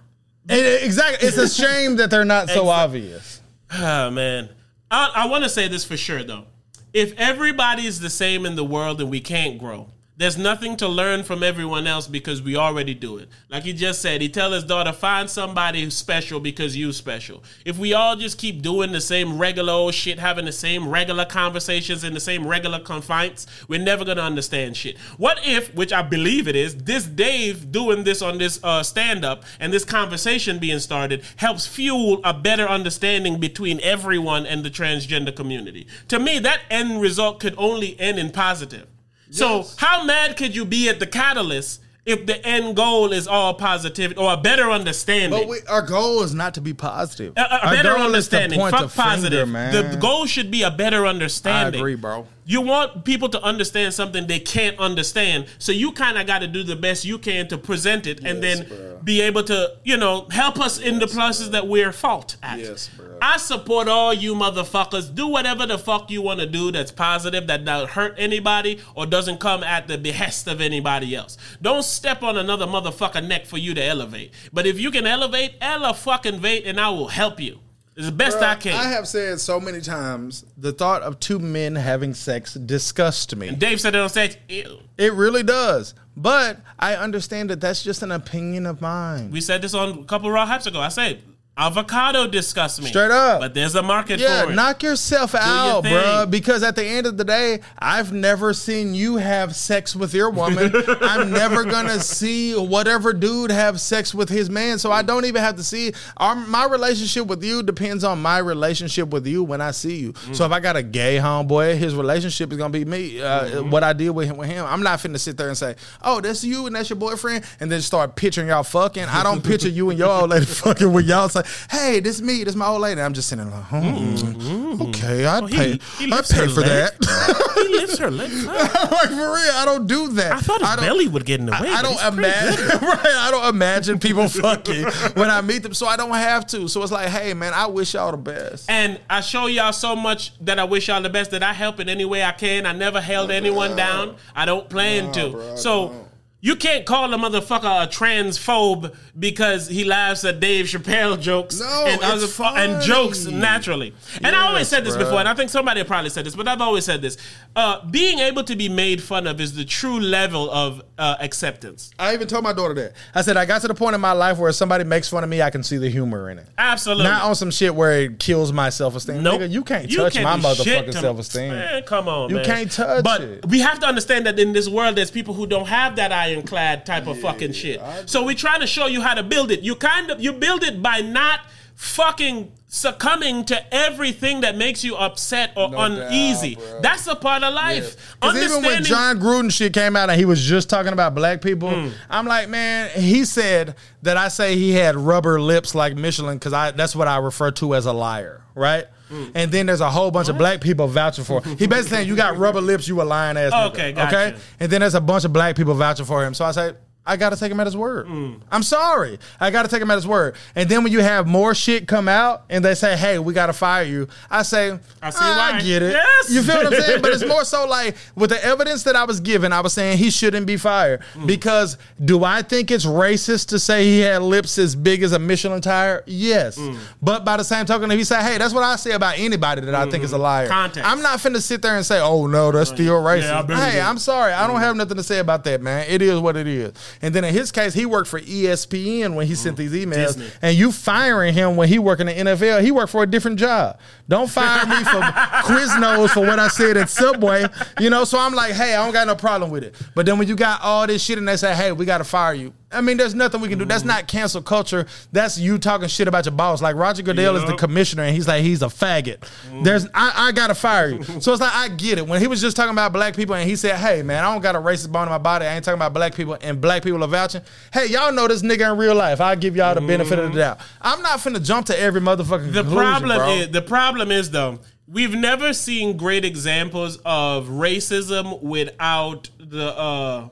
It- 0.49 0.83
exactly. 0.83 1.29
It's 1.29 1.37
a 1.37 1.49
shame 1.49 1.97
that 1.97 2.11
they're 2.11 2.25
not 2.25 2.49
so 2.49 2.69
obvious. 2.69 3.41
Oh 3.73 4.11
man, 4.11 4.49
I, 4.91 5.13
I 5.15 5.27
want 5.27 5.45
to 5.45 5.51
say 5.51 5.69
this 5.69 5.85
for 5.85 5.97
sure 5.97 6.25
though. 6.25 6.45
If 6.93 7.13
everybody 7.19 7.87
is 7.87 8.01
the 8.01 8.11
same 8.11 8.45
in 8.47 8.57
the 8.57 8.65
world, 8.65 8.99
then 8.99 9.11
we 9.11 9.21
can't 9.21 9.59
grow. 9.59 9.89
There's 10.21 10.37
nothing 10.37 10.77
to 10.77 10.87
learn 10.87 11.23
from 11.23 11.43
everyone 11.43 11.87
else 11.87 12.07
because 12.07 12.43
we 12.43 12.55
already 12.55 12.93
do 12.93 13.17
it. 13.17 13.31
Like 13.49 13.63
he 13.63 13.73
just 13.73 14.03
said, 14.03 14.21
he 14.21 14.29
tell 14.29 14.53
his 14.53 14.65
daughter, 14.65 14.93
find 14.93 15.31
somebody 15.31 15.89
special 15.89 16.41
because 16.41 16.77
you 16.77 16.93
special. 16.93 17.43
If 17.65 17.79
we 17.79 17.95
all 17.95 18.17
just 18.17 18.37
keep 18.37 18.61
doing 18.61 18.93
the 18.93 19.01
same 19.01 19.39
regular 19.39 19.73
old 19.73 19.95
shit, 19.95 20.19
having 20.19 20.45
the 20.45 20.53
same 20.53 20.87
regular 20.87 21.25
conversations 21.25 22.05
in 22.05 22.13
the 22.13 22.21
same 22.21 22.47
regular 22.47 22.81
confines, 22.81 23.47
we're 23.67 23.81
never 23.81 24.05
gonna 24.05 24.21
understand 24.21 24.77
shit. 24.77 24.99
What 25.17 25.41
if, 25.43 25.75
which 25.75 25.91
I 25.91 26.03
believe 26.03 26.47
it 26.47 26.55
is, 26.55 26.77
this 26.77 27.07
Dave 27.07 27.73
doing 27.73 28.05
this 28.05 28.21
on 28.21 28.37
this 28.37 28.61
uh, 28.63 28.83
stand 28.83 29.25
up 29.25 29.45
and 29.59 29.73
this 29.73 29.87
conversation 29.87 30.59
being 30.59 30.81
started 30.81 31.25
helps 31.37 31.67
fuel 31.67 32.21
a 32.25 32.35
better 32.35 32.69
understanding 32.69 33.41
between 33.41 33.81
everyone 33.81 34.45
and 34.45 34.67
the 34.67 34.71
transgender 34.71 35.35
community. 35.35 35.87
To 36.09 36.19
me, 36.19 36.39
that 36.41 36.61
end 36.69 37.01
result 37.01 37.41
could 37.41 37.55
only 37.57 37.99
end 37.99 38.19
in 38.19 38.33
positive. 38.33 38.90
So, 39.31 39.65
how 39.77 40.05
mad 40.05 40.37
could 40.37 40.55
you 40.55 40.65
be 40.65 40.89
at 40.89 40.99
the 41.01 41.07
catalyst 41.07 41.81
if 42.05 42.27
the 42.27 42.45
end 42.45 42.75
goal 42.77 43.13
is 43.13 43.29
all 43.29 43.55
positivity 43.55 44.19
or 44.19 44.33
a 44.33 44.37
better 44.37 44.71
understanding? 44.71 45.39
But 45.39 45.49
we, 45.49 45.59
our 45.69 45.83
goal 45.83 46.23
is 46.23 46.35
not 46.35 46.55
to 46.55 46.61
be 46.61 46.75
positive. 46.75 47.35
a, 47.37 47.41
a- 47.63 47.71
better 47.71 47.95
goal 47.95 48.15
is 48.15 48.29
to 48.29 48.37
understanding. 48.39 48.59
point 48.59 48.75
Fuck 48.75 48.91
finger, 48.91 49.09
positive. 49.11 49.49
man. 49.49 49.91
The 49.93 49.97
goal 49.99 50.27
should 50.27 50.51
be 50.51 50.63
a 50.63 50.71
better 50.71 51.07
understanding. 51.07 51.79
I 51.81 51.83
agree, 51.83 51.95
bro. 51.95 52.27
You 52.51 52.63
want 52.63 53.05
people 53.05 53.29
to 53.29 53.41
understand 53.45 53.95
something 53.95 54.27
they 54.27 54.41
can't 54.41 54.77
understand, 54.81 55.47
so 55.59 55.71
you 55.71 55.93
kind 55.93 56.19
of 56.19 56.27
got 56.27 56.41
to 56.41 56.49
do 56.49 56.65
the 56.65 56.75
best 56.75 57.05
you 57.05 57.17
can 57.17 57.47
to 57.47 57.57
present 57.57 58.09
it, 58.09 58.25
and 58.25 58.43
then 58.43 58.67
bro. 58.67 58.99
be 59.05 59.21
able 59.21 59.45
to, 59.45 59.77
you 59.85 59.97
know, 59.97 60.27
help 60.33 60.59
us 60.59 60.81
in 60.81 60.99
the 60.99 61.07
places 61.07 61.53
that 61.53 61.69
we're 61.69 61.93
fault 61.93 62.35
at. 62.43 62.59
Yes, 62.59 62.89
bro. 62.89 63.19
I 63.23 63.37
support 63.37 63.87
all 63.87 64.13
you 64.13 64.35
motherfuckers. 64.35 65.15
Do 65.15 65.29
whatever 65.29 65.65
the 65.65 65.79
fuck 65.79 66.11
you 66.11 66.23
want 66.23 66.41
to 66.41 66.47
do 66.47 66.73
that's 66.73 66.91
positive, 66.91 67.47
that 67.47 67.65
don't 67.65 67.89
hurt 67.89 68.17
anybody, 68.19 68.81
or 68.97 69.07
doesn't 69.07 69.39
come 69.39 69.63
at 69.63 69.87
the 69.87 69.97
behest 69.97 70.49
of 70.49 70.61
anybody 70.61 71.15
else. 71.15 71.39
Don't 71.63 71.85
step 71.85 72.25
on 72.25 72.37
another 72.37 72.67
motherfucker 72.67 73.25
neck 73.25 73.47
for 73.47 73.59
you 73.59 73.75
to 73.75 73.85
elevate. 73.85 74.35
But 74.53 74.67
if 74.67 74.81
you 74.81 74.91
can 74.91 75.07
elevate, 75.07 75.55
ella 75.61 75.95
fucking 75.95 76.41
vate, 76.41 76.67
and 76.67 76.81
I 76.81 76.89
will 76.89 77.07
help 77.07 77.39
you. 77.39 77.61
It's 78.01 78.09
the 78.09 78.17
best 78.17 78.39
I 78.39 78.55
can. 78.55 78.73
I 78.73 78.85
have 78.85 79.07
said 79.07 79.41
so 79.41 79.61
many 79.61 79.83
times. 79.83 80.47
The 80.57 80.73
thought 80.73 81.03
of 81.03 81.21
two 81.21 81.39
men 81.39 81.75
having 81.75 82.15
sex 82.15 82.55
disgusts 82.55 83.37
me. 83.37 83.51
Dave 83.51 83.79
said 83.79 83.95
it 83.95 83.99
on 83.99 84.09
stage. 84.09 84.39
Ew. 84.49 84.79
It 84.97 85.13
really 85.13 85.43
does. 85.43 85.93
But 86.17 86.61
I 86.79 86.97
understand 86.97 87.51
that 87.51 87.61
that's 87.61 87.83
just 87.83 88.03
an 88.03 88.11
opinion 88.11 88.65
of 88.65 88.81
mine. 88.81 89.31
We 89.31 89.43
said 89.43 89.61
this 89.61 89.75
on 89.75 89.99
a 89.99 90.05
couple 90.05 90.29
of 90.29 90.33
raw 90.33 90.47
hypes 90.47 90.67
ago. 90.67 90.81
I 90.81 90.89
said, 90.89 91.23
Avocado 91.61 92.27
disgusts 92.27 92.81
me. 92.81 92.87
Straight 92.89 93.11
up. 93.11 93.41
But 93.41 93.53
there's 93.53 93.75
a 93.75 93.83
market 93.83 94.19
Yeah, 94.19 94.45
for 94.47 94.53
it. 94.53 94.55
knock 94.55 94.83
yourself 94.83 95.35
out, 95.35 95.83
thing. 95.83 95.93
bro. 95.93 96.25
Because 96.27 96.63
at 96.63 96.75
the 96.75 96.85
end 96.85 97.07
of 97.07 97.19
the 97.19 97.25
day, 97.25 97.61
I've 97.79 98.13
never 98.13 98.55
seen 98.55 98.95
you 98.95 99.17
have 99.17 99.55
sex 99.55 99.95
with 99.95 100.15
your 100.15 100.31
woman. 100.31 100.73
I'm 101.03 101.31
never 101.31 101.65
gonna 101.65 102.01
see 102.01 102.55
whatever 102.55 103.13
dude 103.13 103.51
have 103.51 103.79
sex 103.79 104.15
with 104.15 104.31
his 104.31 104.49
man. 104.49 104.79
So 104.79 104.91
I 104.91 105.03
don't 105.03 105.27
even 105.27 105.43
have 105.43 105.57
to 105.57 105.63
see. 105.63 105.93
Our, 106.17 106.35
my 106.35 106.65
relationship 106.65 107.27
with 107.27 107.45
you 107.45 107.63
depends 107.63 108.05
on 108.05 108.23
my 108.23 108.39
relationship 108.39 109.11
with 109.11 109.27
you 109.27 109.45
when 109.45 109.61
I 109.61 109.73
see 109.73 109.97
you. 109.97 110.15
So 110.33 110.47
if 110.47 110.53
I 110.53 110.61
got 110.61 110.77
a 110.77 110.83
gay 110.83 111.17
homeboy, 111.19 111.77
his 111.77 111.95
relationship 111.95 112.53
is 112.53 112.59
gonna 112.59 112.71
be 112.71 112.85
me. 112.87 113.21
Uh, 113.21 113.63
What 113.65 113.85
I 113.85 113.93
did 113.93 114.11
with 114.11 114.29
him, 114.29 114.39
with 114.39 114.49
him. 114.49 114.65
I'm 114.67 114.83
not 114.83 114.99
finna 115.01 115.19
sit 115.19 115.37
there 115.37 115.49
and 115.49 115.59
say, 115.59 115.75
"Oh, 116.03 116.21
that's 116.23 116.43
you 116.43 116.67
and 116.67 116.75
that's 116.75 116.89
your 116.89 116.97
boyfriend," 116.97 117.45
and 117.61 117.71
then 117.71 117.83
start 117.83 118.17
picturing 118.17 118.49
y'all 118.49 118.63
fucking. 118.63 119.05
I 119.05 119.23
don't 119.23 119.43
picture 119.45 119.69
you 119.69 119.91
and 119.91 119.99
your 119.99 120.09
old 120.09 120.31
lady 120.31 120.47
fucking 120.47 120.91
when 120.93 121.05
y'all 121.05 121.29
say, 121.29 121.43
"Hey, 121.71 122.01
this 122.01 122.21
me, 122.21 122.45
this 122.45 122.55
my 122.55 122.67
old 122.67 122.81
lady." 122.81 123.01
I'm 123.01 123.13
just 123.15 123.29
sitting 123.29 123.49
there 123.51 123.55
like, 123.55 123.67
hmm, 123.67 124.83
okay, 124.83 125.27
I'd 125.27 125.43
Oh, 125.43 125.47
he- 125.47 125.57
pay, 125.57 125.79
he 125.99 126.13
I'd 126.13 126.29
pay 126.29 126.47
for 126.49 126.61
leg. 126.61 126.93
that. 126.99 127.55
he 127.67 127.77
lifts 127.77 127.99
her 127.99 128.07
up. 128.07 128.13
like 128.93 129.09
for 129.09 129.15
real, 129.15 129.53
I 129.55 129.63
don't 129.65 129.87
do 129.87 130.09
that. 130.15 130.33
I 130.33 130.41
thought 130.41 130.61
his 130.61 130.69
don't- 130.71 130.81
belly 130.81 131.09
would 131.09 131.25
get 131.25 131.41
in 131.41 131.47
the 131.47 131.53
way. 131.53 131.69
I 131.69 131.83
but 131.83 131.83
don't 131.83 132.15
imagine. 132.15 132.67
right, 132.89 133.07
I 133.07 133.31
don't 133.31 133.49
imagine 133.55 133.99
people 133.99 134.29
fucking 134.29 134.85
when 135.15 135.31
I 135.31 135.41
meet 135.41 135.63
them, 135.63 135.75
so 135.75 135.87
I 135.87 135.97
don't 135.97 136.11
have 136.13 136.47
to. 136.49 136.69
So 136.69 136.83
it's 136.83 136.93
like, 136.93 137.09
hey, 137.09 137.35
man, 137.35 137.53
I 137.55 137.67
wish 137.67 137.95
y'all 137.95 138.11
the 138.11 138.17
best. 138.17 138.71
And 138.71 139.01
I 139.09 139.21
show 139.21 139.47
y'all 139.47 139.73
so 139.73 139.95
much 139.97 140.33
that 140.45 140.59
I 140.59 140.65
wish 140.65 140.89
y'all 140.89 141.03
the 141.03 141.11
best. 141.11 141.31
That 141.31 141.43
I 141.43 141.53
help 141.53 141.81
in 141.81 141.89
any 141.89 142.05
way 142.05 142.23
I 142.25 142.33
can. 142.33 142.67
I 142.67 142.73
never 142.73 143.01
held 143.01 143.31
anyone 143.31 143.77
down. 143.77 144.17
I 144.35 144.45
don't 144.45 144.69
plan 144.69 145.13
to. 145.13 145.31
bro, 145.31 145.57
so. 145.57 146.07
You 146.43 146.57
can't 146.57 146.87
call 146.87 147.13
a 147.13 147.17
motherfucker 147.19 147.85
a 147.85 147.87
transphobe 147.89 148.95
because 149.19 149.69
he 149.69 149.85
laughs 149.85 150.25
at 150.25 150.41
Dave 150.41 150.67
Chappelle 150.67 151.21
jokes 151.21 151.61
No, 151.61 151.85
and 151.87 152.21
fu- 152.23 152.43
and 152.45 152.83
jokes 152.83 153.27
naturally. 153.27 153.95
And 154.23 154.35
I 154.35 154.47
always 154.49 154.69
said 154.69 154.85
this 154.85 154.95
bro. 154.97 155.05
before, 155.05 155.19
and 155.21 155.29
I 155.29 155.35
think 155.35 155.51
somebody 155.51 155.83
probably 155.85 156.11
said 156.11 156.25
this, 156.25 156.35
but 156.35 156.49
I've 156.49 156.61
always 156.61 156.85
said 156.85 157.03
this: 157.03 157.19
uh, 157.57 157.85
being 157.87 158.19
able 158.21 158.45
to 158.45 158.57
be 158.57 158.69
made 158.69 159.03
fun 159.03 159.27
of 159.27 159.41
is 159.41 159.55
the 159.55 159.65
true 159.65 160.01
level 160.01 160.51
of 160.51 160.83
uh, 160.99 161.17
acceptance. 161.21 161.91
I 161.99 162.15
even 162.15 162.29
told 162.29 162.45
my 162.45 162.53
daughter 162.53 162.75
that. 162.75 162.95
I 163.15 163.23
said 163.23 163.37
I 163.37 163.45
got 163.45 163.61
to 163.63 163.69
the 163.69 163.75
point 163.75 163.95
in 163.95 164.01
my 164.01 164.13
life 164.13 164.39
where 164.39 164.49
if 164.51 164.57
somebody 164.57 164.85
makes 164.85 165.09
fun 165.09 165.25
of 165.25 165.31
me, 165.31 165.43
I 165.43 165.51
can 165.51 165.63
see 165.63 165.77
the 165.77 165.91
humor 165.91 166.31
in 166.31 166.39
it. 166.39 166.47
Absolutely. 166.57 167.05
Not 167.05 167.25
on 167.25 167.35
some 167.35 167.51
shit 167.51 167.75
where 167.75 167.93
it 168.03 168.19
kills 168.19 168.53
my 168.53 168.71
self 168.71 168.97
esteem. 168.97 169.23
Nope. 169.23 169.41
Nigga, 169.43 169.51
you 169.51 169.63
can't 169.65 169.91
touch 169.93 170.15
my 170.21 170.37
do 170.37 170.55
shit 170.65 170.87
motherfucking 170.87 170.93
self 171.01 171.19
esteem. 171.19 171.83
Come 171.85 172.09
on, 172.09 172.31
You 172.31 172.37
man. 172.37 172.45
can't 172.45 172.71
touch 172.71 173.05
but 173.05 173.21
it. 173.21 173.47
we 173.47 173.61
have 173.61 173.79
to 173.81 173.87
understand 173.87 174.27
that 174.27 174.39
in 174.39 174.53
this 174.53 174.69
world, 174.69 174.97
there's 174.97 175.11
people 175.11 175.35
who 175.35 175.47
don't 175.47 175.67
have 175.67 175.97
that 175.97 176.13
ironclad 176.31 176.87
type 176.87 177.07
of 177.07 177.19
fucking 177.21 177.53
shit. 177.53 177.81
so 178.07 178.23
we 178.25 178.35
try 178.35 178.59
to 178.59 178.67
show 178.67 178.87
you 178.87 179.01
how 179.03 179.15
to 179.15 179.23
build 179.23 179.51
it. 179.51 179.61
You 179.61 179.75
kind 179.77 180.11
of 180.11 180.21
you 180.21 180.33
build 180.33 180.63
it 180.63 180.83
by 180.83 181.01
not 181.01 181.41
fucking 181.75 182.53
succumbing 182.69 183.45
to 183.47 183.75
everything 183.75 184.43
that 184.43 184.57
makes 184.57 184.85
you 184.85 184.95
upset 184.95 185.51
or 185.57 185.71
doubt, 185.71 185.91
uneasy. 185.93 186.55
bro. 186.55 186.81
That's 186.83 187.07
a 187.09 187.17
part 187.17 187.43
of 187.43 187.53
life. 187.53 188.15
Because 188.21 188.37
even 188.45 188.63
when 188.63 188.85
Jon 188.85 189.19
Gruden 189.19 189.51
shit 189.53 189.73
came 189.73 189.97
out 189.97 190.09
and 190.09 190.17
he 190.19 190.25
was 190.25 190.41
just 190.45 190.71
talking 190.71 190.93
about 190.93 191.15
black 191.15 191.41
people, 191.43 191.71
Hmm. 191.71 191.89
I'm 192.09 192.27
like, 192.27 192.49
man, 192.49 192.91
he 192.91 193.25
said 193.25 193.75
that 194.03 194.17
I 194.17 194.29
say 194.29 194.57
he 194.57 194.71
had 194.73 194.95
rubber 194.95 195.41
lips 195.41 195.75
like 195.75 195.97
Michelin 195.97 196.37
because 196.39 196.53
I 196.53 196.71
that's 196.71 196.95
what 196.95 197.09
I 197.09 197.17
refer 197.17 197.51
to 197.53 197.75
as 197.75 197.87
a 197.87 197.93
liar, 197.93 198.43
right? 198.55 198.85
Hmm. 199.11 199.25
And 199.35 199.51
then 199.53 199.67
there's 199.67 199.81
a 199.81 199.91
whole 199.91 200.11
bunch 200.11 200.29
of 200.29 200.39
black 200.39 200.61
people 200.61 200.87
vouching 200.87 201.25
for. 201.25 201.43
him. 201.43 201.57
He 201.59 201.67
basically 201.67 201.97
saying 201.97 202.09
you 202.09 202.17
got 202.17 202.39
rubber 202.39 202.61
lips, 202.61 202.87
you 202.89 203.03
a 203.03 203.05
lying 203.05 203.37
ass. 203.37 203.53
nigga, 203.53 203.69
Okay, 203.71 203.93
gotcha. 203.93 204.17
okay. 204.29 204.39
And 204.61 204.71
then 204.71 204.81
there's 204.81 204.95
a 204.95 205.01
bunch 205.01 205.25
of 205.25 205.33
black 205.33 205.57
people 205.57 205.75
vouching 205.75 206.07
for 206.07 206.25
him. 206.25 206.33
So 206.33 206.45
I 206.45 206.53
say. 206.53 206.73
I 207.07 207.17
gotta 207.17 207.37
take 207.37 207.51
him 207.51 207.59
at 207.61 207.67
his 207.67 207.77
word. 207.77 208.07
Hmm. 208.07 208.35
I'm 208.53 208.63
sorry. 208.63 209.19
I 209.41 209.51
gotta 209.51 209.69
take 209.69 209.81
him 209.81 209.91
at 209.91 209.95
his 209.95 210.07
word. 210.07 210.37
And 210.55 210.69
then 210.69 210.83
when 210.85 210.93
you 210.93 211.01
have 211.01 211.27
more 211.27 211.55
shit 211.55 211.89
come 211.89 212.09
out 212.09 212.45
and 212.51 212.65
they 212.65 212.75
say, 212.75 212.97
"Hey, 212.97 213.19
we 213.19 213.33
gotta 213.33 213.55
fire 213.55 213.85
you," 213.85 214.07
I 214.31 214.43
say, 214.43 214.79
I 215.03 215.11
see 215.11 215.19
I 215.21 215.61
get 215.63 215.83
it. 215.83 215.93
Yes. 215.93 216.31
You 216.31 216.43
feel 216.43 216.57
what 216.57 216.67
I'm 216.67 216.81
saying? 216.81 217.03
But 217.03 217.13
it's 217.13 217.25
more 217.27 217.45
so 217.45 217.67
like 217.67 217.97
with 218.15 218.31
the 218.31 218.45
evidence 218.45 218.83
that 218.83 218.97
I 218.97 219.05
was 219.05 219.19
given, 219.19 219.53
I 219.53 219.61
was 219.61 219.73
saying 219.73 219.99
he 219.99 220.11
shouldn't 220.11 220.47
be 220.47 220.59
fired. 220.59 221.01
Mm. 221.15 221.27
Because 221.27 221.79
do 222.05 222.23
I 222.23 222.43
think 222.43 222.71
it's 222.71 222.85
racist 222.85 223.49
to 223.49 223.59
say 223.59 223.85
he 223.85 224.01
had 224.01 224.23
lips 224.23 224.59
as 224.59 224.77
big 224.77 225.03
as 225.03 225.13
a 225.13 225.19
Michelin 225.19 225.63
tire? 225.63 226.05
Yes. 226.07 226.59
Mm. 226.59 226.79
But 227.01 227.25
by 227.25 227.39
the 227.39 227.45
same 227.45 227.65
token, 227.65 227.91
if 227.91 227.99
you 227.99 228.05
say, 228.05 228.23
hey, 228.23 228.37
that's 228.37 228.53
what 228.53 228.63
I 228.63 228.77
say 228.77 228.93
about 228.93 229.19
anybody 229.19 229.63
that 229.63 229.75
I 229.75 229.91
think 229.91 230.05
is 230.05 230.13
a 230.13 230.19
liar. 230.19 230.45
Mm-hmm. 230.45 230.53
Context. 230.53 230.91
I'm 230.91 231.01
not 231.01 231.19
finna 231.19 231.41
sit 231.41 231.63
there 231.63 231.77
and 231.77 231.85
say, 231.85 231.99
oh 232.01 232.27
no, 232.27 232.53
that's 232.53 232.71
still 232.71 233.03
racist. 233.03 233.49
Yeah, 233.49 233.71
hey. 233.71 233.81
I'm 233.81 233.99
sorry. 233.99 234.33
I 234.33 234.47
don't 234.47 234.61
have 234.61 234.77
nothing 234.77 234.99
to 234.99 235.03
say 235.03 235.19
about 235.19 235.45
that, 235.45 235.63
man. 235.63 235.87
It 235.89 236.03
is 236.03 236.21
what 236.21 236.37
it 236.37 236.47
is. 236.47 236.73
And 237.03 237.15
then 237.15 237.25
in 237.25 237.33
his 237.33 237.53
case, 237.53 237.75
he 237.75 237.87
worked 237.87 238.09
for 238.09 238.21
ESPN 238.21 239.15
when 239.15 239.27
he 239.27 239.35
sent 239.35 239.57
these 239.57 239.73
emails. 239.73 239.91
Mm. 239.91 240.07
Disney. 240.07 240.27
And 240.43 240.57
you 240.57 240.73
firing 240.73 241.35
him 241.35 241.57
when 241.57 241.69
he 241.69 241.79
worked 241.79 242.01
in 242.01 242.07
the 242.07 242.15
NFL, 242.15 242.63
he 242.63 242.71
worked 242.71 242.91
for 242.91 243.03
a 243.03 243.07
different 243.07 243.39
job. 243.39 243.79
Don't 244.09 244.31
fire 244.31 244.67
me 244.67 244.85
for 244.85 245.01
Quiznos 245.45 246.11
for 246.11 246.21
what 246.21 246.39
I 246.39 246.49
said 246.49 246.77
at 246.77 246.89
Subway. 246.89 247.47
You 247.79 247.91
know, 247.91 248.05
so 248.05 248.19
I'm 248.19 248.35
like, 248.35 248.53
hey, 248.53 248.75
I 248.75 248.85
don't 248.85 248.93
got 248.93 249.07
no 249.07 249.17
problem 249.17 249.51
with 249.51 249.65
it. 249.65 249.75
But 249.95 250.07
then 250.07 250.19
when 250.19 250.29
you 250.29 250.37
got 250.37 250.63
all 250.63 250.87
this 250.87 251.03
shit 251.03 251.19
and 251.19 251.27
they 251.27 251.37
say, 251.37 251.55
hey, 251.55 251.73
we 251.73 251.85
got 251.85 251.99
to 251.99 252.05
fire 252.05 252.35
you. 252.35 252.53
I 252.73 252.81
mean, 252.81 252.97
there's 252.97 253.15
nothing 253.15 253.41
we 253.41 253.49
can 253.49 253.59
do. 253.59 253.65
That's 253.65 253.85
not 253.85 254.05
mm. 254.05 254.09
cancel 254.09 254.43
culture. 254.43 254.87
That's 255.13 255.39
you 255.39 255.59
talking 255.59 255.89
shit 255.89 256.07
about 256.07 256.25
your 256.25 256.35
boss. 256.35 256.63
Like 256.63 256.77
Roger 256.77 257.03
Goodell 257.03 257.37
is 257.37 257.45
the 257.45 257.57
commissioner, 257.57 258.05
and 258.05 258.15
he's 258.15 258.29
like, 258.29 258.43
he's 258.43 258.63
a 258.63 258.67
faggot. 258.67 259.19
Mm. 259.51 259.65
There's, 259.65 259.87
I, 259.93 260.29
I 260.29 260.33
gotta 260.33 260.55
fire 260.55 260.91
you. 260.91 261.05
So 261.21 261.33
it's 261.33 261.41
like 261.41 261.53
I 261.53 261.69
get 261.69 261.99
it. 261.99 262.07
When 262.07 262.21
he 262.21 262.27
was 262.27 262.41
just 262.41 262.57
talking 262.57 262.73
about 262.73 262.93
black 262.93 263.15
people, 263.15 263.35
and 263.35 263.49
he 263.49 263.57
said, 263.57 263.77
"Hey, 263.77 264.03
man, 264.03 264.25
I 264.25 264.33
don't 264.33 264.41
got 264.41 264.55
a 264.55 264.59
racist 264.59 264.91
bone 264.91 265.03
in 265.03 265.11
my 265.11 265.19
body. 265.19 265.45
I 265.45 265.55
ain't 265.55 265.65
talking 265.65 265.79
about 265.79 265.93
black 265.93 266.15
people." 266.15 266.39
And 266.41 266.61
black 266.61 266.83
people 266.83 267.03
are 267.05 267.09
vouching. 267.09 267.43
Hey, 267.73 267.87
y'all 267.87 268.13
know 268.13 268.27
this 268.27 268.43
nigga 268.43 268.73
in 268.73 268.79
real 268.79 268.95
life. 268.95 269.21
I 269.21 269.35
give 269.35 269.57
y'all 269.57 269.75
the 269.75 269.81
benefit 269.81 270.19
of 270.19 270.27
the 270.27 270.39
mm. 270.39 270.41
doubt. 270.41 270.61
I'm 270.81 271.03
not 271.03 271.19
finna 271.19 271.45
jump 271.45 271.67
to 271.67 271.79
every 271.79 272.01
motherfucking 272.01 272.53
The 272.53 272.65
problem 272.65 273.19
bro. 273.19 273.29
is 273.31 273.51
the 273.51 273.63
problem 273.63 274.11
is 274.11 274.31
though 274.31 274.61
we've 274.91 275.15
never 275.15 275.53
seen 275.53 275.97
great 275.97 276.25
examples 276.25 276.99
of 277.05 277.49
racism 277.49 278.43
without 278.43 279.31
the 279.39 279.77
uh 279.77 280.29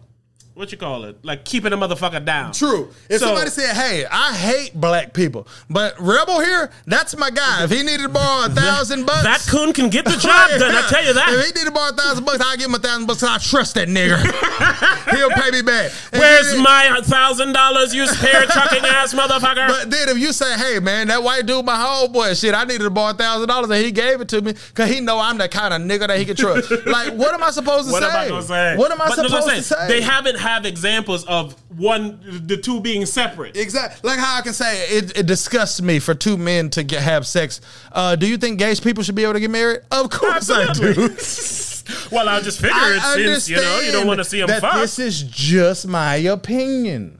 what 0.59 0.73
you 0.73 0.77
call 0.79 1.05
it 1.05 1.25
like 1.25 1.45
keeping 1.45 1.73
a 1.73 1.77
motherfucker 1.77 2.25
down. 2.25 2.53
True. 2.53 2.91
If 3.09 3.21
So- 3.21 3.27
somebody 3.27 3.49
said, 3.51 3.77
"Hey, 3.77 4.05
I 4.11 4.35
hate 4.35 4.75
black 4.75 5.13
people," 5.15 5.47
but 5.71 5.95
Rebel 6.01 6.41
here, 6.41 6.71
that's 6.87 7.17
my 7.17 7.31
guy. 7.31 7.63
If 7.63 7.71
he 7.71 7.85
needed 7.85 8.03
to 8.03 8.09
borrow 8.09 8.47
a 8.47 8.49
thousand 8.49 9.07
bucks, 9.07 9.23
That 9.23 9.41
coon 9.49 9.73
can 9.73 9.89
get 9.89 10.05
the 10.05 10.17
job 10.17 10.51
done. 10.59 10.75
I 10.75 10.83
tell 10.89 11.05
you 11.05 11.13
that. 11.15 11.29
If 11.29 11.41
he 11.47 11.47
needed 11.53 11.67
to 11.67 11.71
borrow 11.71 11.91
a 11.91 11.97
thousand 11.97 12.25
bucks, 12.25 12.41
I'll 12.45 12.57
give 12.57 12.67
him 12.67 12.75
a 12.75 12.79
thousand 12.81 13.07
bucks. 13.07 13.23
I 13.23 13.39
trust 13.39 13.77
that 13.77 13.87
nigga. 13.89 14.19
He'll 15.11 15.31
pay 15.31 15.51
me 15.51 15.63
back. 15.63 15.91
And 16.13 16.21
Where's 16.21 16.53
then- 16.53 16.63
my 16.63 17.01
thousand 17.05 17.53
dollars, 17.53 17.95
you 17.95 18.07
spare 18.07 18.45
trucking 18.47 18.85
ass 18.85 19.15
motherfucker? 19.15 19.69
But 19.69 19.91
then 19.91 20.09
if 20.09 20.19
you 20.19 20.33
say, 20.33 20.57
"Hey 20.57 20.79
man, 20.81 21.09
that 21.09 21.23
white 21.23 21.47
dude, 21.47 21.65
my 21.65 21.77
homeboy, 21.77 22.39
shit, 22.41 22.55
I 22.55 22.65
needed 22.65 22.85
to 22.85 22.91
borrow 22.91 23.13
thousand 23.15 23.49
dollars," 23.49 23.71
and 23.71 23.85
he 23.85 23.91
gave 23.93 24.21
it 24.21 24.29
to 24.29 24.43
me 24.43 24.53
because 24.53 24.91
he 24.91 25.01
know 25.01 25.19
I'm 25.19 25.39
the 25.39 25.49
kind 25.49 25.73
of 25.75 25.81
nigga 25.83 26.09
that 26.09 26.19
he 26.19 26.25
can 26.25 26.37
trust. 26.37 26.71
like, 26.87 27.13
what 27.15 27.33
am 27.35 27.43
I 27.43 27.51
supposed 27.51 27.87
to 27.89 27.93
what 27.93 28.03
say? 28.03 28.09
am 28.09 28.17
I 28.17 28.29
gonna 28.29 28.43
say? 28.43 28.77
What 28.77 28.91
am 28.93 29.01
I 29.01 29.09
But 29.09 29.15
supposed 29.17 29.49
I'm 29.49 29.57
to 29.57 29.63
say? 29.63 29.89
They 29.89 30.01
haven't 30.01 30.39
have 30.39 30.67
examples 30.67 31.25
of 31.25 31.55
one, 31.77 32.21
the 32.47 32.57
two 32.57 32.81
being 32.81 33.07
separate. 33.07 33.57
Exactly. 33.57 34.09
Like 34.09 34.19
how 34.19 34.39
I 34.39 34.41
can 34.43 34.53
say 34.53 34.89
it, 34.89 35.17
it 35.19 35.27
disgusts 35.27 35.81
me 35.81 35.99
for 35.99 36.15
two 36.15 36.37
men 36.37 36.71
to 36.71 36.83
get, 36.83 37.03
have 37.03 37.27
sex. 37.27 37.61
Uh, 37.93 38.17
do 38.17 38.27
you 38.27 38.37
think 38.37 38.59
gay 38.59 38.75
people 38.77 39.03
should 39.03 39.15
be 39.15 39.23
able 39.25 39.35
to 39.35 39.41
get 39.41 39.51
married? 39.51 39.81
Of 39.91 40.11
course 40.11 40.51
I 40.51 40.73
do. 40.73 41.09
well, 42.13 42.29
I 42.29 42.41
just 42.41 42.61
figure 42.61 42.75
I 42.77 42.97
it 42.97 43.25
since 43.25 43.49
you 43.49 43.57
know 43.57 43.81
you 43.81 43.93
don't 43.93 44.07
want 44.07 44.19
to 44.19 44.25
see 44.25 44.39
them 44.39 44.49
that 44.49 44.61
fuck. 44.61 44.75
this 44.75 44.99
is 44.99 45.23
just 45.23 45.87
my 45.87 46.17
opinion. 46.17 47.15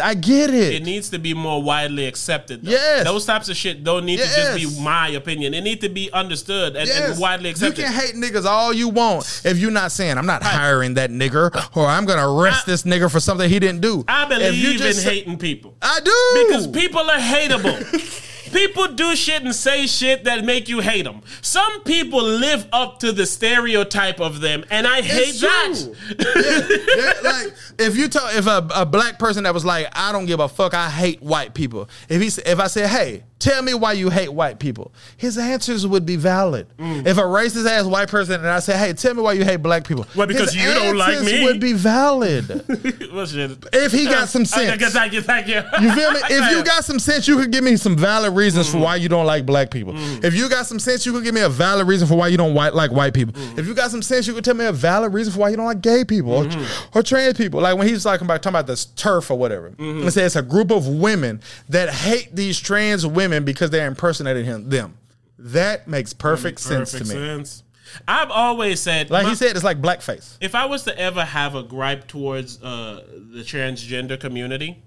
I 0.00 0.14
get 0.14 0.50
it. 0.54 0.74
It 0.74 0.84
needs 0.84 1.10
to 1.10 1.18
be 1.18 1.34
more 1.34 1.60
widely 1.60 2.06
accepted. 2.06 2.62
Though. 2.62 2.70
Yes. 2.70 3.02
Those 3.04 3.26
types 3.26 3.48
of 3.48 3.56
shit 3.56 3.82
don't 3.82 4.04
need 4.06 4.18
to 4.20 4.24
just 4.24 4.54
be 4.54 4.80
my 4.80 5.08
opinion. 5.08 5.52
It 5.52 5.62
need 5.62 5.80
to 5.80 5.88
be 5.88 6.12
understood 6.12 6.76
and, 6.76 6.86
Yes. 6.86 7.10
and 7.10 7.20
widely 7.20 7.50
accepted. 7.50 7.78
You 7.78 7.84
can 7.88 7.92
hate 7.92 8.14
niggas 8.14 8.44
all 8.44 8.72
you 8.72 8.88
want 8.88 9.42
if 9.44 9.58
you're 9.58 9.72
not 9.72 9.90
saying 9.90 10.16
I'm 10.16 10.26
not 10.26 10.44
hiring 10.44 10.94
that 10.94 11.10
nigger 11.10 11.50
or 11.76 11.86
I'm 11.86 12.04
gonna 12.04 12.32
arrest 12.32 12.68
I- 12.68 12.70
this 12.70 12.84
nigger 12.84 13.10
for 13.10 13.18
something 13.18 13.50
he 13.50 13.58
didn't 13.58 13.80
do. 13.80 14.04
I 14.06 14.32
If 14.32 14.54
you 14.54 14.74
believe 14.74 14.80
in 14.86 14.94
say- 14.94 15.10
hating 15.16 15.38
people. 15.38 15.74
I 15.82 15.98
do 16.04 16.46
Because 16.46 16.68
people 16.68 17.00
are 17.10 17.18
hateable. 17.18 18.26
people 18.52 18.88
do 18.88 19.16
shit 19.16 19.42
and 19.42 19.54
say 19.54 19.86
shit 19.86 20.24
that 20.24 20.44
make 20.44 20.68
you 20.68 20.80
hate 20.80 21.04
them. 21.04 21.22
Some 21.42 21.82
people 21.82 22.22
live 22.22 22.66
up 22.72 22.98
to 23.00 23.12
the 23.12 23.26
stereotype 23.26 24.20
of 24.20 24.40
them, 24.40 24.64
and 24.70 24.86
I 24.86 25.02
hate 25.02 25.40
that. 25.40 25.96
yeah, 26.18 27.14
yeah, 27.22 27.30
like 27.30 27.54
if 27.78 27.96
you 27.96 28.08
tell 28.08 28.26
if 28.28 28.46
a, 28.46 28.66
a 28.74 28.86
black 28.86 29.18
person 29.18 29.44
that 29.44 29.54
was 29.54 29.64
like, 29.64 29.88
I 29.92 30.12
don't 30.12 30.26
give 30.26 30.40
a 30.40 30.48
fuck, 30.48 30.74
I 30.74 30.90
hate 30.90 31.22
white 31.22 31.54
people. 31.54 31.88
If 32.08 32.20
he 32.20 32.50
if 32.50 32.58
I 32.58 32.66
said, 32.66 32.88
hey, 32.88 33.24
tell 33.40 33.60
me 33.62 33.74
why 33.74 33.94
you 33.94 34.10
hate 34.10 34.28
white 34.32 34.60
people, 34.60 34.92
his 35.16 35.36
answers 35.36 35.84
would 35.86 36.06
be 36.06 36.14
valid. 36.16 36.68
Mm. 36.78 37.04
If 37.06 37.18
a 37.18 37.22
racist 37.22 37.68
ass 37.68 37.84
white 37.86 38.08
person 38.08 38.34
and 38.36 38.46
I 38.48 38.60
say, 38.60 38.76
hey, 38.78 38.92
tell 38.92 39.14
me 39.14 39.22
why 39.22 39.32
you 39.32 39.44
hate 39.44 39.56
black 39.56 39.84
people, 39.88 40.06
Well, 40.14 40.28
because 40.28 40.52
his 40.52 40.62
you 40.64 40.72
don't 40.72 40.96
like 40.96 41.20
me. 41.22 41.42
would 41.44 41.58
be 41.60 41.72
valid. 41.72 42.48
if 42.68 43.92
he 43.92 44.04
got 44.06 44.28
some 44.28 44.42
I 44.42 44.44
sense. 44.44 44.78
guess 44.78 44.92
thank 44.92 45.12
you, 45.12 45.22
thank 45.22 45.46
you. 45.48 45.56
You 45.80 45.92
feel 45.92 46.12
me? 46.12 46.20
If 46.30 46.50
you 46.56 46.62
got 46.64 46.84
some 46.84 46.98
sense, 46.98 47.26
you 47.26 47.36
could 47.36 47.50
give 47.50 47.64
me 47.64 47.76
some 47.76 47.96
valid 47.96 48.34
reasons 48.34 48.68
Mm. 48.68 48.72
for 48.72 48.78
why 48.78 48.96
you 48.96 49.08
don't 49.08 49.24
like 49.26 49.46
black 49.46 49.70
people. 49.70 49.94
If 50.24 50.34
you 50.34 50.48
got 50.48 50.66
some 50.66 50.78
sense, 50.78 51.06
you 51.06 51.12
could 51.12 51.24
give 51.24 51.34
me 51.34 51.40
a 51.40 51.48
valid 51.48 51.86
reason 51.88 52.06
for 52.06 52.14
why 52.14 52.28
you 52.28 52.36
don't 52.36 52.54
white, 52.54 52.74
like 52.74 52.90
white 52.92 53.14
people. 53.14 53.32
Mm. 53.34 53.58
If 53.58 53.66
you 53.66 53.74
got 53.74 53.90
some 53.90 54.02
sense, 54.02 54.26
you 54.26 54.34
could 54.34 54.44
tell 54.44 54.54
me 54.54 54.66
a 54.66 54.72
valid 54.72 55.12
reason 55.14 55.32
for 55.32 55.38
why 55.40 55.48
you 55.48 55.56
don't 55.56 55.66
like 55.66 55.80
gay 55.80 56.04
people 56.04 56.32
or, 56.32 56.44
Mm-hmm. 56.44 56.98
or 56.98 57.02
trans 57.02 57.36
people. 57.38 57.60
Like 57.60 57.76
when 57.78 57.86
he's 57.88 58.02
talking 58.02 58.26
about 58.26 58.42
talking 58.42 58.54
about 58.56 58.66
this 58.66 58.84
turf 58.86 59.30
or 59.30 59.38
whatever. 59.38 59.70
Mm-hmm. 59.70 60.00
Let's 60.02 60.14
say 60.14 60.24
it's 60.24 60.36
a 60.36 60.42
group 60.42 60.70
of 60.70 60.86
women 60.88 61.40
that 61.68 61.88
hate 61.90 62.34
these 62.34 62.58
trans 62.60 63.06
women 63.06 63.29
women 63.30 63.44
because 63.44 63.70
they're 63.70 63.86
impersonating 63.86 64.44
him 64.44 64.68
them. 64.68 64.96
That 65.38 65.88
makes 65.88 66.12
perfect, 66.12 66.60
sense 66.60 66.92
Perfect 66.92 67.10
to 67.10 67.16
me. 67.16 67.26
sense. 67.26 67.62
I've 68.06 68.30
always 68.30 68.78
said, 68.80 69.10
Like 69.10 69.24
my- 69.24 69.30
he 69.30 69.34
said, 69.34 69.56
it's 69.56 69.64
like 69.64 69.80
blackface. 69.80 70.36
if 70.40 70.54
I 70.54 70.66
was 70.66 70.84
to 70.84 70.98
ever 70.98 71.24
have 71.24 71.54
a 71.54 71.62
gripe 71.62 72.06
towards 72.06 72.62
uh, 72.62 73.02
the 73.32 73.40
transgender 73.40 74.18
community, 74.20 74.82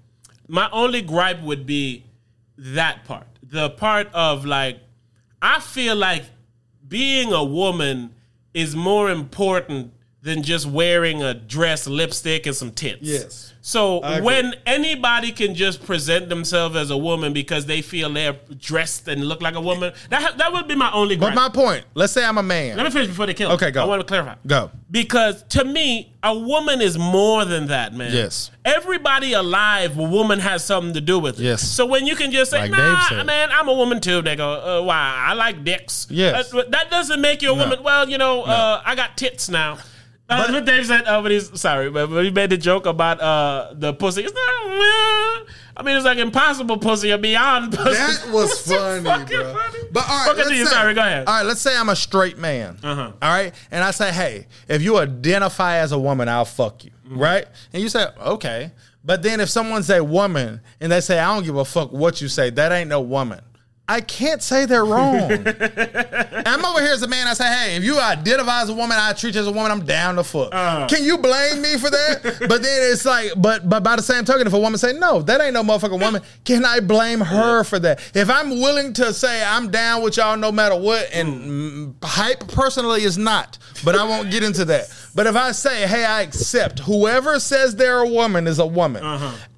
my 0.48 0.68
only 0.72 1.02
gripe 1.02 1.40
would 1.42 1.66
be 1.66 2.04
that 2.56 3.04
part. 3.04 3.26
The 3.42 3.70
part 3.70 4.08
of 4.14 4.44
like, 4.44 4.78
I 5.42 5.60
feel 5.60 5.96
like 5.96 6.24
being 6.86 7.32
a 7.32 7.42
woman 7.44 8.14
is 8.54 8.76
more 8.76 9.10
important 9.10 9.92
than 10.24 10.42
just 10.42 10.64
wearing 10.66 11.22
a 11.22 11.34
dress, 11.34 11.86
lipstick, 11.86 12.46
and 12.46 12.56
some 12.56 12.72
tits. 12.72 13.02
Yes. 13.02 13.52
So 13.60 14.00
when 14.22 14.54
anybody 14.66 15.32
can 15.32 15.54
just 15.54 15.84
present 15.84 16.28
themselves 16.28 16.76
as 16.76 16.90
a 16.90 16.96
woman 16.98 17.32
because 17.32 17.64
they 17.64 17.80
feel 17.80 18.10
they're 18.12 18.36
dressed 18.58 19.06
and 19.08 19.24
look 19.24 19.40
like 19.40 19.54
a 19.54 19.60
woman, 19.60 19.92
that 20.08 20.36
that 20.36 20.52
would 20.52 20.66
be 20.68 20.74
my 20.74 20.90
only 20.92 21.16
gripe. 21.16 21.34
But 21.34 21.40
my 21.40 21.48
point, 21.48 21.84
let's 21.94 22.12
say 22.12 22.24
I'm 22.24 22.36
a 22.36 22.42
man. 22.42 22.76
Let 22.76 22.84
me 22.84 22.90
finish 22.90 23.08
before 23.08 23.26
they 23.26 23.34
kill. 23.34 23.52
Okay, 23.52 23.66
me. 23.66 23.72
go. 23.72 23.82
I 23.82 23.86
want 23.86 24.00
to 24.00 24.06
clarify. 24.06 24.34
Go. 24.46 24.70
Because 24.90 25.42
to 25.44 25.64
me, 25.64 26.14
a 26.22 26.38
woman 26.38 26.80
is 26.80 26.98
more 26.98 27.44
than 27.44 27.68
that, 27.68 27.94
man. 27.94 28.12
Yes. 28.12 28.50
Everybody 28.64 29.34
alive, 29.34 29.98
a 29.98 30.02
woman 30.02 30.40
has 30.40 30.64
something 30.64 30.94
to 30.94 31.00
do 31.00 31.18
with 31.18 31.38
it. 31.38 31.44
Yes. 31.44 31.62
So 31.62 31.84
when 31.86 32.06
you 32.06 32.16
can 32.16 32.32
just 32.32 32.50
say, 32.50 32.68
Like 32.68 32.70
"Nah, 32.70 33.24
man, 33.24 33.50
I'm 33.50 33.68
a 33.68 33.74
woman 33.74 34.00
too," 34.00 34.20
they 34.20 34.36
go, 34.36 34.80
uh, 34.80 34.84
"Why? 34.84 35.24
I 35.28 35.34
like 35.34 35.64
dicks." 35.64 36.06
Yes. 36.10 36.50
That, 36.50 36.70
that 36.70 36.90
doesn't 36.90 37.20
make 37.20 37.42
you 37.42 37.50
a 37.50 37.54
woman. 37.54 37.82
Well, 37.82 38.08
you 38.08 38.18
know, 38.18 38.42
uh, 38.42 38.82
I 38.84 38.94
got 38.94 39.16
tits 39.16 39.48
now. 39.48 39.78
That's 40.28 40.50
what 40.52 40.64
Dave 40.64 40.86
said. 40.86 41.02
Uh, 41.04 41.20
when 41.20 41.32
he's 41.32 41.60
sorry, 41.60 41.90
but 41.90 42.08
when 42.10 42.24
he 42.24 42.30
made 42.30 42.50
the 42.50 42.56
joke 42.56 42.86
about 42.86 43.20
uh, 43.20 43.74
the 43.74 43.92
pussy. 43.92 44.22
It's 44.22 44.32
not. 44.32 44.40
uh, 44.72 45.44
I 45.76 45.82
mean, 45.82 45.96
it's 45.96 46.04
like 46.06 46.18
impossible 46.18 46.78
pussy 46.78 47.12
or 47.12 47.18
beyond 47.18 47.72
pussy. 47.72 47.92
That 47.94 48.28
was 48.32 48.60
funny, 48.62 49.02
bro. 49.02 49.18
funny. 49.54 49.78
But 49.92 50.04
all 50.08 50.28
right, 50.28 50.36
let's 50.36 50.48
say- 50.48 50.64
Sorry, 50.64 50.94
go 50.94 51.00
ahead. 51.00 51.26
All 51.26 51.34
right, 51.34 51.42
let's 51.46 51.60
say 51.60 51.76
I'm 51.76 51.88
a 51.88 51.96
straight 51.96 52.38
man. 52.38 52.78
Uh-huh. 52.82 53.12
All 53.20 53.28
right, 53.30 53.52
and 53.70 53.82
I 53.84 53.90
say, 53.90 54.12
hey, 54.12 54.46
if 54.68 54.82
you 54.82 54.98
identify 54.98 55.76
as 55.78 55.92
a 55.92 55.98
woman, 55.98 56.28
I'll 56.28 56.44
fuck 56.44 56.84
you. 56.84 56.92
Mm-hmm. 57.06 57.18
Right? 57.18 57.46
And 57.72 57.82
you 57.82 57.88
say, 57.88 58.06
okay. 58.18 58.70
But 59.04 59.22
then 59.22 59.40
if 59.40 59.50
someone's 59.50 59.90
a 59.90 60.02
woman 60.02 60.60
and 60.80 60.90
they 60.90 61.00
say, 61.00 61.18
I 61.18 61.34
don't 61.34 61.44
give 61.44 61.56
a 61.56 61.64
fuck 61.64 61.92
what 61.92 62.20
you 62.22 62.28
say, 62.28 62.48
that 62.50 62.72
ain't 62.72 62.88
no 62.88 63.00
woman. 63.02 63.40
I 63.86 64.00
can't 64.00 64.42
say 64.42 64.64
they're 64.64 64.84
wrong. 64.84 65.30
I'm 65.30 66.64
over 66.64 66.80
here 66.80 66.94
as 66.94 67.02
a 67.02 67.08
man. 67.08 67.26
I 67.26 67.34
say, 67.34 67.44
hey, 67.44 67.76
if 67.76 67.84
you 67.84 67.98
identify 67.98 68.62
as 68.62 68.70
a 68.70 68.74
woman, 68.74 68.96
I 68.98 69.12
treat 69.12 69.34
you 69.34 69.42
as 69.42 69.46
a 69.46 69.52
woman. 69.52 69.70
I'm 69.70 69.84
down 69.84 70.16
to 70.16 70.24
fuck. 70.24 70.48
Uh. 70.52 70.86
Can 70.86 71.04
you 71.04 71.18
blame 71.18 71.60
me 71.60 71.76
for 71.76 71.90
that? 71.90 72.22
but 72.48 72.62
then 72.62 72.92
it's 72.92 73.04
like, 73.04 73.32
but 73.36 73.68
but 73.68 73.82
by 73.82 73.96
the 73.96 74.02
same 74.02 74.24
token, 74.24 74.46
if 74.46 74.54
a 74.54 74.58
woman 74.58 74.78
say 74.78 74.94
no, 74.94 75.20
that 75.22 75.38
ain't 75.42 75.52
no 75.52 75.62
motherfucking 75.62 76.00
woman. 76.00 76.22
Can 76.44 76.64
I 76.64 76.80
blame 76.80 77.20
her 77.20 77.62
for 77.62 77.78
that? 77.80 78.00
If 78.14 78.30
I'm 78.30 78.58
willing 78.60 78.94
to 78.94 79.12
say 79.12 79.44
I'm 79.44 79.70
down 79.70 80.02
with 80.02 80.16
y'all 80.16 80.38
no 80.38 80.50
matter 80.50 80.76
what, 80.76 81.10
and 81.12 81.28
mm, 81.28 81.94
hype 82.02 82.48
personally 82.48 83.02
is 83.02 83.18
not, 83.18 83.58
but 83.84 83.94
I 83.96 84.04
won't 84.04 84.30
get 84.30 84.42
into 84.42 84.64
that. 84.64 84.90
But 85.14 85.26
if 85.26 85.36
I 85.36 85.52
say, 85.52 85.86
hey, 85.86 86.04
I 86.04 86.22
accept 86.22 86.80
whoever 86.80 87.38
says 87.38 87.76
they're 87.76 88.00
a 88.00 88.08
woman 88.08 88.46
is 88.46 88.58
a 88.58 88.66
woman, 88.66 89.04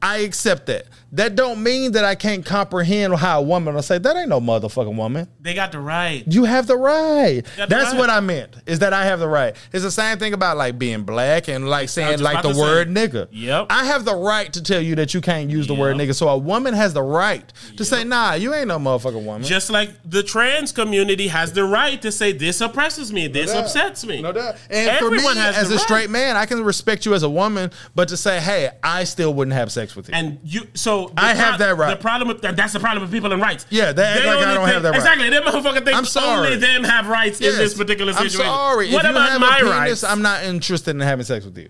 I 0.02 0.18
accept 0.18 0.66
that. 0.66 0.86
That 1.12 1.35
don't 1.36 1.62
mean 1.62 1.93
that 1.93 2.05
I 2.05 2.14
can't 2.14 2.44
comprehend 2.44 3.14
how 3.16 3.39
a 3.40 3.43
woman 3.43 3.74
will 3.74 3.82
say 3.82 3.97
that 3.97 4.16
ain't 4.16 4.28
no 4.28 4.40
motherfucking 4.40 4.97
woman. 4.97 5.28
They 5.40 5.55
got 5.55 5.73
the 5.73 5.78
right. 5.78 6.24
You 6.27 6.44
have 6.44 6.66
the 6.66 6.77
right. 6.77 7.43
got 7.56 7.68
the 7.68 7.74
That's 7.74 7.93
right. 7.93 7.98
what 7.98 8.10
I 8.10 8.20
meant. 8.20 8.55
Is 8.66 8.81
that 8.81 8.93
I 8.93 9.05
have 9.05 9.20
the 9.20 9.28
right. 9.28 9.56
It's 9.73 9.85
the 9.85 9.90
same 9.90 10.18
thing 10.18 10.35
about 10.35 10.56
like 10.59 10.78
being 10.78 11.05
black 11.05 11.48
and 11.48 11.70
like 11.70 11.89
saying 11.89 12.20
like 12.20 12.43
the 12.43 12.59
word 12.59 12.89
say. 12.94 13.09
nigga. 13.09 13.28
Yep. 13.31 13.66
I 13.70 13.85
have 13.85 14.05
the 14.05 14.14
right 14.16 14.52
to 14.52 14.62
tell 14.62 14.81
you 14.81 14.97
that 14.97 15.14
you 15.14 15.20
can't 15.20 15.48
use 15.48 15.66
the 15.66 15.74
word 15.74 15.97
Yep. 15.97 16.09
nigga. 16.09 16.14
So 16.14 16.28
a 16.28 16.36
woman 16.36 16.74
has 16.74 16.93
the 16.93 17.02
right 17.02 17.51
to 17.77 17.85
say, 17.85 18.05
nah, 18.05 18.35
you 18.35 18.52
ain't 18.52 18.68
no 18.68 18.78
motherfucking 18.78 19.24
woman. 19.24 19.44
Just 19.44 19.70
like 19.70 19.90
the 20.05 20.23
trans 20.23 20.73
community 20.73 21.28
has 21.28 21.52
the 21.52 21.64
right 21.64 22.02
to 22.02 22.12
say 22.12 22.32
this 22.32 22.60
oppresses 22.60 23.12
me, 23.12 23.28
this 23.28 23.52
upsets 23.55 24.05
me. 24.05 24.20
No 24.20 24.32
doubt. 24.32 24.56
And 24.68 24.90
Everyone 24.90 25.20
for 25.20 25.35
me, 25.35 25.40
as 25.40 25.70
a 25.70 25.74
right. 25.74 25.81
straight 25.81 26.10
man, 26.10 26.36
I 26.36 26.44
can 26.47 26.62
respect 26.64 27.06
you 27.06 27.14
as 27.14 27.23
a 27.23 27.31
woman, 27.31 27.70
but 27.94 28.09
to 28.09 28.16
say, 28.16 28.40
hey, 28.40 28.70
I 28.82 29.05
still 29.05 29.32
wouldn't 29.32 29.55
have 29.55 29.70
sex 29.73 29.85
with 29.94 30.08
you. 30.08 30.14
And 30.14 30.38
you, 30.42 30.62
so 30.74 31.12
I 31.16 31.34
have 31.34 31.58
that 31.60 31.76
right. 31.76 31.90
The 31.90 32.00
problem 32.02 32.28
with 32.28 32.40
that, 32.42 32.56
that's 32.56 32.72
the 32.72 32.80
problem 32.80 33.02
with 33.02 33.12
people 33.12 33.30
in 33.32 33.40
rights. 33.40 33.66
Yeah, 33.70 33.92
they 33.92 34.02
act 34.02 34.24
like 34.26 34.38
I 34.38 34.54
don't 34.54 34.66
have 34.66 34.70
think- 34.70 34.82
that 34.82 34.88
right. 34.90 34.96
Exactly, 34.96 35.30
them 35.30 35.42
motherfucker 35.44 35.84
think 35.84 35.96
I'm 35.96 36.04
sorry. 36.06 36.46
only 36.46 36.58
them 36.58 36.82
have 36.84 37.06
rights 37.08 37.40
in 37.40 37.54
this 37.56 37.74
particular 37.74 38.12
situation. 38.14 38.40
I'm 38.40 38.46
sorry. 38.46 38.90
What 38.92 39.04
if 39.04 39.10
you 39.10 39.16
about 39.16 39.30
have 39.30 39.40
my 39.40 39.56
a 39.58 39.60
penis, 39.60 39.70
rights? 39.72 40.04
I'm 40.04 40.22
not 40.22 40.42
interested 40.44 40.90
in 40.90 41.00
having 41.00 41.24
sex 41.24 41.44
with 41.44 41.56
you. 41.58 41.68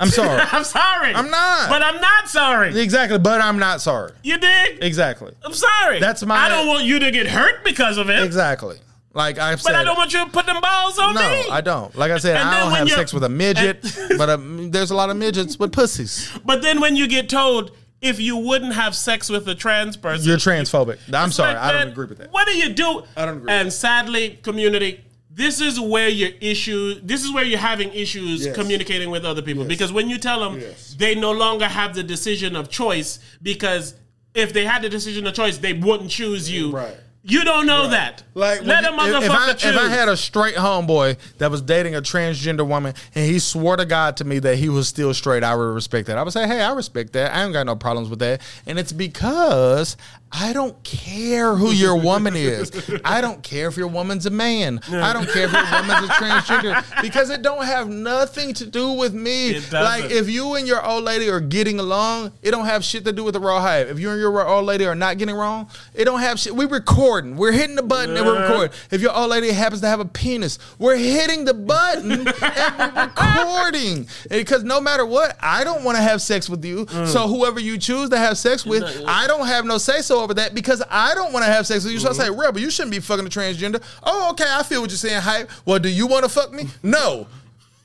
I'm 0.00 0.08
sorry. 0.20 0.40
I'm 0.50 0.64
sorry. 0.64 1.14
I'm 1.14 1.30
not. 1.30 1.68
But 1.68 1.82
I'm 1.82 2.00
not 2.00 2.28
sorry. 2.28 2.80
exactly, 2.80 3.18
but 3.18 3.40
I'm 3.40 3.58
not 3.58 3.80
sorry. 3.80 4.12
You 4.24 4.38
dig? 4.38 4.82
Exactly. 4.82 5.32
I'm 5.44 5.52
sorry. 5.54 6.00
That's 6.00 6.24
my- 6.24 6.36
I 6.36 6.48
don't 6.48 6.66
want 6.66 6.84
you 6.84 6.98
to 6.98 7.10
get 7.12 7.28
hurt 7.28 7.62
because 7.62 7.98
of 7.98 8.08
it. 8.10 8.22
Exactly. 8.24 8.78
Like 9.14 9.38
I've 9.38 9.60
said. 9.60 9.72
But 9.72 9.76
I 9.80 9.84
don't 9.84 9.96
want 9.96 10.12
you 10.14 10.24
to 10.24 10.30
put 10.30 10.46
them 10.46 10.60
balls 10.60 10.98
on 10.98 11.14
No, 11.14 11.20
me. 11.20 11.48
I 11.50 11.60
don't. 11.60 11.94
Like 11.96 12.10
I 12.10 12.18
said, 12.18 12.36
And 12.36 12.48
I 12.48 12.60
don't 12.60 12.72
have 12.72 12.88
sex 12.90 13.12
with 13.12 13.24
a 13.24 13.28
midget, 13.28 13.84
but 14.18 14.30
um, 14.30 14.70
there's 14.70 14.90
a 14.90 14.94
lot 14.94 15.10
of 15.10 15.16
midgets 15.16 15.58
with 15.58 15.72
pussies. 15.72 16.30
But 16.44 16.62
then 16.62 16.80
when 16.80 16.96
you 16.96 17.06
get 17.06 17.28
told 17.28 17.72
if 18.00 18.18
you 18.18 18.36
wouldn't 18.36 18.74
have 18.74 18.96
sex 18.96 19.28
with 19.28 19.46
a 19.48 19.54
trans 19.54 19.96
person, 19.96 20.26
You're 20.26 20.38
transphobic. 20.38 20.98
I'm 21.12 21.30
sorry, 21.30 21.54
like, 21.54 21.62
I 21.62 21.72
don't 21.72 21.88
agree 21.88 22.06
with 22.06 22.18
that. 22.18 22.32
What 22.32 22.46
do 22.48 22.56
you 22.56 22.70
do? 22.70 23.02
I 23.16 23.26
don't 23.26 23.36
agree 23.36 23.42
with 23.42 23.50
And 23.50 23.68
that. 23.68 23.72
sadly, 23.72 24.40
community, 24.42 25.04
this 25.30 25.60
is 25.60 25.78
where 25.78 26.08
your 26.08 26.30
issue. 26.40 26.94
This 27.02 27.22
is 27.22 27.32
where 27.32 27.44
you're 27.44 27.58
having 27.58 27.92
issues 27.92 28.44
Yes. 28.46 28.54
communicating 28.56 29.08
with 29.10 29.24
other 29.24 29.40
people 29.42 29.64
because 29.64 29.92
when 29.92 30.08
you 30.10 30.18
tell 30.18 30.40
them 30.40 30.58
Yes. 30.60 30.94
they 30.98 31.14
no 31.14 31.32
longer 31.32 31.66
have 31.68 31.94
the 31.94 32.02
decision 32.02 32.56
of 32.56 32.68
choice 32.70 33.18
because 33.42 33.94
if 34.34 34.52
they 34.52 34.64
had 34.64 34.82
the 34.82 34.88
decision 34.88 35.26
of 35.26 35.34
choice, 35.34 35.58
they 35.58 35.74
wouldn't 35.74 36.10
choose 36.10 36.50
you. 36.50 36.70
Right. 36.72 36.96
You 37.24 37.44
don't 37.44 37.66
know 37.66 37.88
that. 37.88 38.24
Like 38.34 38.62
let 38.62 38.84
a 38.84 38.90
when 38.90 39.12
motherfucker 39.12 39.18
if, 39.18 39.24
if 39.24 39.30
I, 39.30 39.52
choose. 39.52 39.74
if 39.74 39.80
I 39.80 39.88
had 39.88 40.08
a 40.08 40.16
straight 40.16 40.56
homeboy 40.56 41.18
that 41.38 41.52
was 41.52 41.62
dating 41.62 41.94
a 41.94 42.02
transgender 42.02 42.66
woman 42.66 42.94
and 43.14 43.30
he 43.30 43.38
swore 43.38 43.76
to 43.76 43.84
God 43.86 44.16
to 44.16 44.24
me 44.24 44.40
that 44.40 44.56
he 44.56 44.68
was 44.68 44.88
still 44.88 45.14
straight, 45.14 45.44
I 45.44 45.54
would 45.54 45.62
respect 45.62 46.08
that. 46.08 46.18
I 46.18 46.22
would 46.24 46.32
say, 46.32 46.48
hey, 46.48 46.60
I 46.60 46.72
respect 46.72 47.12
that. 47.12 47.32
I 47.32 47.44
ain't 47.44 47.52
got 47.52 47.66
no 47.66 47.76
problems 47.76 48.08
with 48.08 48.18
that. 48.18 48.40
And 48.66 48.76
it's 48.76 48.92
because 48.92 49.96
I 50.32 50.52
don't 50.52 50.82
care 50.82 51.54
who 51.54 51.70
your 51.70 51.96
woman 51.96 52.34
is. 52.36 52.72
I 53.04 53.20
don't 53.20 53.42
care 53.42 53.68
if 53.68 53.76
your 53.76 53.88
woman's 53.88 54.26
a 54.26 54.30
man. 54.30 54.80
I 54.90 55.12
don't 55.12 55.28
care 55.28 55.44
if 55.44 55.52
your 55.52 55.62
woman's 55.70 56.08
a 56.08 56.12
transgender 56.12 57.02
because 57.02 57.30
it 57.30 57.42
don't 57.42 57.64
have 57.64 57.88
nothing 57.88 58.54
to 58.54 58.66
do 58.66 58.92
with 58.92 59.12
me. 59.12 59.60
Like 59.70 60.10
if 60.10 60.28
you 60.28 60.54
and 60.54 60.66
your 60.66 60.84
old 60.84 61.04
lady 61.04 61.28
are 61.28 61.40
getting 61.40 61.78
along, 61.78 62.32
it 62.42 62.50
don't 62.50 62.64
have 62.64 62.82
shit 62.84 63.04
to 63.04 63.12
do 63.12 63.24
with 63.24 63.34
the 63.34 63.40
raw 63.40 63.60
hype. 63.60 63.88
If 63.88 63.98
you 63.98 64.10
and 64.10 64.18
your 64.18 64.46
old 64.46 64.64
lady 64.64 64.86
are 64.86 64.94
not 64.94 65.18
getting 65.18 65.34
wrong, 65.34 65.68
it 65.94 66.06
don't 66.06 66.20
have 66.20 66.40
shit. 66.40 66.54
We 66.54 66.64
recording. 66.64 67.36
We're 67.36 67.52
hitting 67.52 67.76
the 67.76 67.82
button 67.82 68.16
and 68.16 68.26
we're 68.26 68.40
recording. 68.40 68.76
If 68.90 69.02
your 69.02 69.14
old 69.14 69.30
lady 69.30 69.52
happens 69.52 69.82
to 69.82 69.88
have 69.88 70.00
a 70.00 70.04
penis, 70.06 70.58
we're 70.78 70.96
hitting 70.96 71.44
the 71.44 71.54
button 71.54 72.10
and 72.12 72.24
we're 72.26 73.02
recording. 73.04 74.08
Because 74.30 74.64
no 74.64 74.80
matter 74.80 75.04
what, 75.04 75.36
I 75.40 75.62
don't 75.64 75.84
want 75.84 75.96
to 75.96 76.02
have 76.02 76.22
sex 76.22 76.48
with 76.48 76.64
you. 76.64 76.86
Mm. 76.86 77.06
So 77.06 77.28
whoever 77.28 77.60
you 77.60 77.78
choose 77.78 78.08
to 78.10 78.18
have 78.18 78.38
sex 78.38 78.64
with, 78.64 78.82
I 79.06 79.26
don't 79.26 79.46
have 79.46 79.64
no 79.64 79.78
say 79.78 80.00
so 80.00 80.21
over 80.22 80.34
that 80.34 80.54
because 80.54 80.82
I 80.90 81.14
don't 81.14 81.32
want 81.32 81.44
to 81.44 81.52
have 81.52 81.66
sex 81.66 81.84
with 81.84 81.92
you. 81.92 81.98
So 82.00 82.10
I 82.10 82.12
say, 82.12 82.28
Mm-hmm. 82.28 82.40
Rebel, 82.40 82.60
you 82.60 82.70
shouldn't 82.70 82.92
be 82.92 83.00
fucking 83.00 83.26
a 83.26 83.28
transgender. 83.28 83.82
Oh, 84.02 84.30
okay, 84.30 84.46
I 84.48 84.62
feel 84.62 84.80
what 84.80 84.90
you're 84.90 84.96
saying, 84.96 85.20
hype. 85.20 85.50
Well, 85.66 85.78
do 85.78 85.88
you 85.88 86.06
want 86.06 86.24
to 86.24 86.28
fuck 86.30 86.52
me? 86.52 86.68
No. 86.82 87.26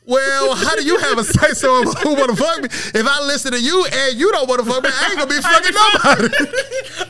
Well, 0.05 0.55
how 0.55 0.73
do 0.77 0.85
you 0.85 0.97
have 0.99 1.18
a 1.18 1.23
say 1.26 1.49
so 1.53 1.81
of 1.81 1.93
who 1.99 2.14
want 2.15 2.30
to 2.30 2.35
fuck 2.38 2.61
me? 2.61 2.69
If 2.97 3.05
I 3.05 3.26
listen 3.26 3.51
to 3.51 3.59
you 3.59 3.85
and 3.91 4.18
you 4.18 4.31
don't 4.31 4.47
want 4.47 4.64
to 4.64 4.65
fuck 4.65 4.81
me, 4.81 4.89
I 4.93 5.07
ain't 5.09 5.18
gonna 5.18 5.30
be 5.30 5.41
fucking 5.41 5.76
nobody. 5.76 6.34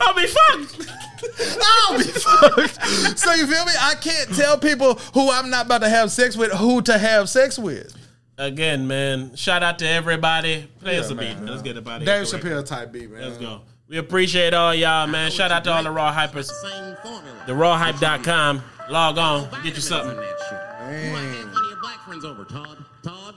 I'll 0.00 0.14
be 0.14 0.26
fucked. 0.26 0.90
I'll 1.62 1.98
be 1.98 2.04
fucked. 2.04 3.18
So 3.20 3.32
you 3.34 3.46
feel 3.46 3.64
me? 3.64 3.72
I 3.78 3.94
can't 4.00 4.34
tell 4.34 4.58
people 4.58 4.94
who 5.14 5.30
I'm 5.30 5.48
not 5.48 5.66
about 5.66 5.82
to 5.82 5.88
have 5.88 6.10
sex 6.10 6.36
with 6.36 6.50
who 6.52 6.82
to 6.82 6.98
have 6.98 7.28
sex 7.28 7.56
with. 7.56 7.94
Again, 8.36 8.88
man. 8.88 9.36
Shout 9.36 9.62
out 9.62 9.78
to 9.80 9.86
everybody. 9.88 10.68
Play 10.80 10.98
us 10.98 11.10
a 11.10 11.14
man. 11.14 11.44
beat. 11.44 11.50
Let's 11.50 11.62
get 11.62 11.76
up 11.76 11.86
out 11.86 12.00
of 12.00 12.06
Dave 12.06 12.28
here. 12.28 12.40
Chappelle 12.40 12.66
type 12.66 12.90
beat, 12.90 13.10
man. 13.10 13.22
Let's 13.22 13.38
go. 13.38 13.60
We 13.88 13.96
appreciate 13.96 14.52
all 14.52 14.74
y'all, 14.74 15.06
man. 15.06 15.30
Shout 15.30 15.50
out 15.50 15.64
to 15.64 15.72
all 15.72 15.82
the 15.82 15.90
raw 15.90 16.12
hypers. 16.12 16.50
Same 16.50 16.94
formula. 17.02 17.42
TheRawHype.com. 17.46 18.62
Log 18.90 19.16
on. 19.16 19.48
Get 19.62 19.76
you 19.76 19.80
something. 19.80 20.14
That 20.14 20.36
shit. 20.48 21.06
You 21.06 21.12
might 21.12 21.20
have 21.22 21.46
one 21.46 21.64
of 21.64 21.70
your 21.70 21.80
black 21.80 22.00
friends 22.00 22.24
over, 22.24 22.44
Todd. 22.44 22.84
Todd. 23.02 23.36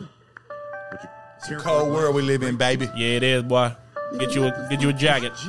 Would 0.91 0.99
you 1.49 1.57
Cold 1.57 1.93
world 1.93 2.15
we 2.15 2.21
live 2.21 2.43
in, 2.43 2.57
baby. 2.57 2.89
Yeah, 2.95 3.15
it 3.15 3.23
is, 3.23 3.43
boy. 3.43 3.73
Get 4.19 4.35
you 4.35 4.43
a 4.43 4.67
get 4.69 4.81
you 4.81 4.89
a 4.89 4.93
jacket. 4.93 5.31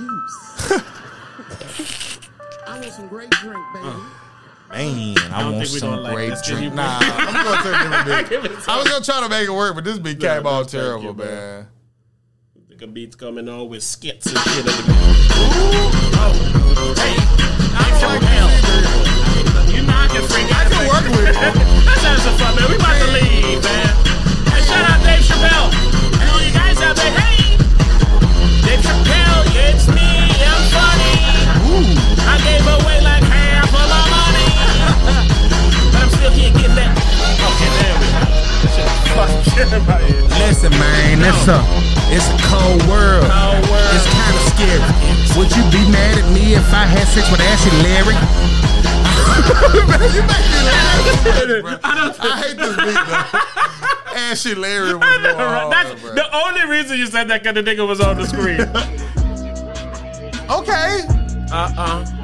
I 2.64 2.78
want 2.78 2.92
some 2.92 3.08
great 3.08 3.30
drink, 3.30 3.58
baby. 3.74 3.86
Uh. 3.86 3.98
Man, 4.70 5.18
I, 5.32 5.42
don't 5.42 5.56
want 5.56 5.68
some 5.68 5.90
gonna 5.90 6.02
like 6.02 6.44
drink. 6.44 6.44
Can 6.44 6.76
Nah, 6.76 6.98
I'm 7.02 7.44
going 7.44 7.62
to 7.62 7.68
a 7.68 8.04
different 8.04 8.30
Give 8.30 8.42
beat. 8.42 8.52
it 8.52 8.68
I 8.68 8.78
was 8.78 8.88
gonna 8.88 9.04
try 9.04 9.20
to 9.20 9.28
make 9.28 9.46
it 9.46 9.52
work, 9.52 9.74
but 9.74 9.84
this 9.84 9.98
beat 9.98 10.22
Yeah, 10.22 10.38
came 10.38 10.46
out 10.46 10.50
no, 10.50 10.56
thank 10.60 10.70
terrible, 10.70 11.04
you, 11.04 11.14
man. 11.14 11.66
African 12.82 12.94
beats 12.94 13.14
coming 13.14 13.48
on 13.48 13.68
with 13.68 13.80
skits 13.80 14.26
and 14.26 14.36
shit. 14.38 14.66
Ooh, 14.66 14.74
oh. 16.18 16.34
Hey, 16.98 17.14
I 17.78 17.86
don't. 18.02 19.70
You 19.70 19.82
know 19.86 19.94
I 19.94 20.08
can 20.10 20.26
freak. 20.26 20.50
I 20.50 20.66
can 20.66 20.82
work 20.90 21.06
with 21.14 21.30
it. 21.30 21.38
that 21.38 21.98
sounds 22.02 22.26
fun, 22.42 22.58
man. 22.58 22.66
We 22.66 22.74
about 22.74 22.98
to 22.98 23.06
leave, 23.14 23.62
man. 23.62 23.86
Hey, 24.50 24.66
shout 24.66 24.82
out 24.82 24.98
Dave 25.06 25.22
Chappelle. 25.22 25.70
And 26.18 26.26
all 26.26 26.42
you 26.42 26.50
guys 26.50 26.82
out 26.82 26.98
there, 26.98 27.14
hey. 27.22 27.54
Dave 28.66 28.82
Chappelle, 28.82 29.46
it's 29.62 29.86
me. 29.86 30.02
I'm 30.42 30.62
funny. 30.74 31.22
Ooh. 31.70 31.86
I 32.26 32.34
gave 32.42 32.66
away 32.66 32.98
like 32.98 33.22
half 33.22 33.70
of 33.70 33.86
my 33.94 34.02
money. 34.10 34.50
but 35.94 36.02
I'm 36.02 36.10
still 36.10 36.34
here 36.34 36.50
getting 36.50 36.74
that. 36.74 36.98
Okay, 36.98 37.70
there 37.78 37.94
we 37.94 38.10
go. 38.10 38.41
Listen, 40.38 40.70
man, 40.78 41.20
listen. 41.20 41.60
It's 42.14 42.28
a 42.28 42.36
cold 42.48 42.82
world. 42.88 43.26
Cold 43.26 43.64
world. 43.68 43.94
It's 43.94 44.06
kind 44.06 44.34
of 44.36 44.42
scary. 44.52 44.82
Would 45.38 45.50
you 45.56 45.62
be 45.70 45.82
mad 45.90 46.18
at 46.18 46.28
me 46.32 46.54
if 46.54 46.72
I 46.72 46.84
had 46.86 47.06
sex 47.08 47.30
with 47.30 47.40
Ashley 47.40 47.72
Larry? 47.82 48.14
you 49.72 50.22
make 50.22 50.46
me 50.52 50.60
laugh. 50.68 51.80
I, 51.84 52.14
I 52.20 52.42
hate 52.42 52.56
this 52.56 52.76
beat, 52.76 52.94
though. 52.94 54.18
Ashley 54.18 54.54
Larry 54.54 54.94
was. 54.94 55.00
That's 55.00 56.02
the 56.02 56.26
only 56.36 56.66
reason 56.66 56.98
you 56.98 57.06
said 57.06 57.28
that 57.28 57.42
because 57.42 57.54
the 57.54 57.62
nigga 57.62 57.86
was 57.86 58.00
on 58.00 58.16
the 58.16 58.26
screen. 58.26 58.60
okay. 60.50 61.04
Uh 61.50 61.72
Uh-uh. 61.76 62.21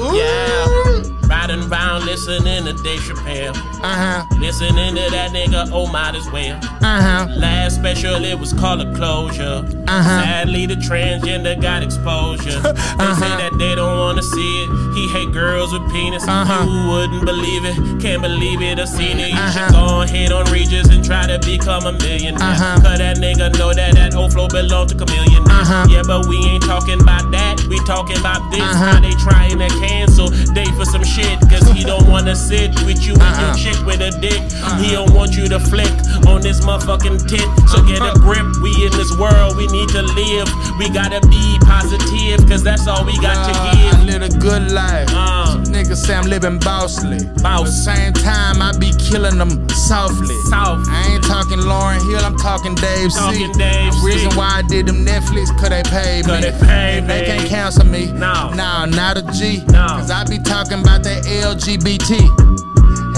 Ooh. 0.00 0.14
Yeah. 0.16 1.02
Riding 1.28 1.70
around 1.70 2.06
listening 2.06 2.64
to 2.64 2.72
Dave 2.82 3.00
Chappelle. 3.00 3.54
Uh 3.82 4.24
huh. 4.24 4.24
Listening 4.38 4.94
to 4.94 5.10
that 5.10 5.30
nigga, 5.32 5.68
oh 5.72 5.86
might 5.92 6.14
as 6.14 6.28
well. 6.30 6.56
Uh 6.80 7.02
huh. 7.02 7.26
Last 7.36 7.74
special, 7.76 8.24
it 8.24 8.38
was 8.38 8.54
called 8.54 8.80
a 8.80 8.94
closure. 8.94 9.62
Uh-huh. 9.86 10.22
Sadly, 10.24 10.64
the 10.64 10.76
transgender 10.76 11.60
got 11.60 11.82
exposure. 11.82 12.60
They 12.98 13.14
say 13.14 13.30
that 13.36 13.52
they 13.58 13.74
don't 13.74 13.98
wanna 13.98 14.22
see 14.22 14.62
it. 14.64 14.94
He 14.96 15.08
hate 15.12 15.32
girls 15.32 15.72
with 15.72 15.84
penis. 15.92 16.26
Uh-huh. 16.26 16.64
You 16.64 16.88
wouldn't 16.90 17.24
believe 17.26 17.64
it. 17.64 17.76
Can't 18.00 18.22
believe 18.22 18.62
it. 18.62 18.78
I 18.78 18.84
seen 18.86 19.18
it. 19.20 19.28
You 19.30 19.36
Uh-huh. 19.36 19.50
should 19.68 19.72
go 19.74 20.02
ahead 20.02 20.32
on 20.32 20.50
Regis 20.50 20.88
and 20.88 21.04
try 21.04 21.26
to 21.26 21.38
become 21.40 21.84
a 21.86 21.92
millionaire. 21.92 22.40
Uh-huh. 22.42 22.80
Cause 22.80 22.98
that 22.98 23.18
nigga 23.18 23.56
know 23.58 23.72
that 23.74 23.94
that 23.94 24.14
old 24.14 24.32
flow 24.32 24.48
belong 24.48 24.86
to 24.88 24.94
Chamillionaire. 24.94 25.60
Uh-huh. 25.60 25.86
Yeah, 25.90 26.02
but 26.06 26.26
we 26.26 26.36
ain't 26.38 26.64
talking 26.64 27.00
about 27.00 27.30
that. 27.32 27.60
We 27.68 27.78
talking 27.84 28.18
about 28.18 28.50
this. 28.50 28.60
Uh-huh. 28.62 28.96
How 28.96 29.00
they 29.00 29.12
trying 29.22 29.58
to 29.58 29.68
cancel 29.88 30.28
Dave 30.54 30.74
for 30.76 30.84
some 30.84 31.04
shit. 31.04 31.38
Cause 31.50 31.64
he 31.72 31.82
don't 31.84 32.06
wanna 32.08 32.36
sit 32.36 32.70
with 32.84 33.00
you 33.06 33.14
and 33.14 33.34
your 33.40 33.50
Uh-uh. 33.50 33.56
chick 33.56 33.78
with 33.86 34.00
a 34.00 34.10
dick. 34.20 34.40
He 34.82 34.92
don't 34.92 35.12
want 35.14 35.36
you 35.36 35.48
to 35.48 35.58
flick 35.58 35.90
on 36.26 36.40
this 36.42 36.60
motherfucking 36.60 37.26
tit. 37.28 37.46
So 37.70 37.82
get 37.82 38.02
a 38.02 38.12
grip. 38.20 38.46
We 38.62 38.70
in 38.84 38.92
this 38.92 39.12
world, 39.18 39.56
we 39.56 39.66
need 39.68 39.88
to 39.90 40.02
live. 40.02 40.48
We 40.78 40.88
gotta 40.90 41.20
be 41.28 41.58
positive, 41.62 42.46
cause 42.48 42.62
that's 42.62 42.86
all 42.86 43.04
we 43.04 43.16
got 43.18 43.38
to 43.48 43.52
give. 43.76 43.94
I 43.94 44.02
live 44.04 44.22
a 44.22 44.28
good 44.38 44.72
life. 44.72 45.08
Uh. 45.12 45.56
Niggas 45.74 45.96
say 46.06 46.14
I'm 46.14 46.26
living 46.26 46.58
bossly. 46.60 47.20
Boss. 47.42 47.62
But 47.62 47.70
same 47.70 48.12
time, 48.12 48.60
I 48.62 48.72
be 48.78 48.92
killing 49.08 49.38
them 49.38 49.68
softly. 49.70 50.34
Soft. 50.50 50.88
I 50.90 51.12
ain't 51.14 51.24
talking 51.24 51.58
Lauryn 51.58 52.00
Hill, 52.10 52.24
I'm 52.24 52.36
talking 52.38 52.74
Dave 52.74 53.12
C. 53.12 53.18
Talking 53.18 53.52
Dave 53.52 53.92
The 53.92 54.00
Reason 54.04 54.30
C. 54.30 54.36
why 54.36 54.50
I 54.58 54.62
did 54.62 54.86
them 54.86 55.04
Netflix, 55.04 55.48
cause 55.58 55.68
they 55.70 55.82
paid 55.84 56.26
me. 56.26 56.32
'Cause 56.32 56.40
they 56.42 56.66
paid 56.66 56.98
And 56.98 57.10
They 57.10 57.20
me. 57.20 57.26
can't 57.26 57.48
cancel 57.48 57.86
me. 57.86 58.06
No. 58.12 58.50
No, 58.54 58.84
not 58.86 59.16
a 59.18 59.22
G. 59.38 59.62
No. 59.68 59.77
Cause 59.86 60.10
I 60.10 60.24
be 60.24 60.38
talking 60.38 60.80
about 60.80 61.02
that 61.04 61.24
LGBT. 61.24 62.18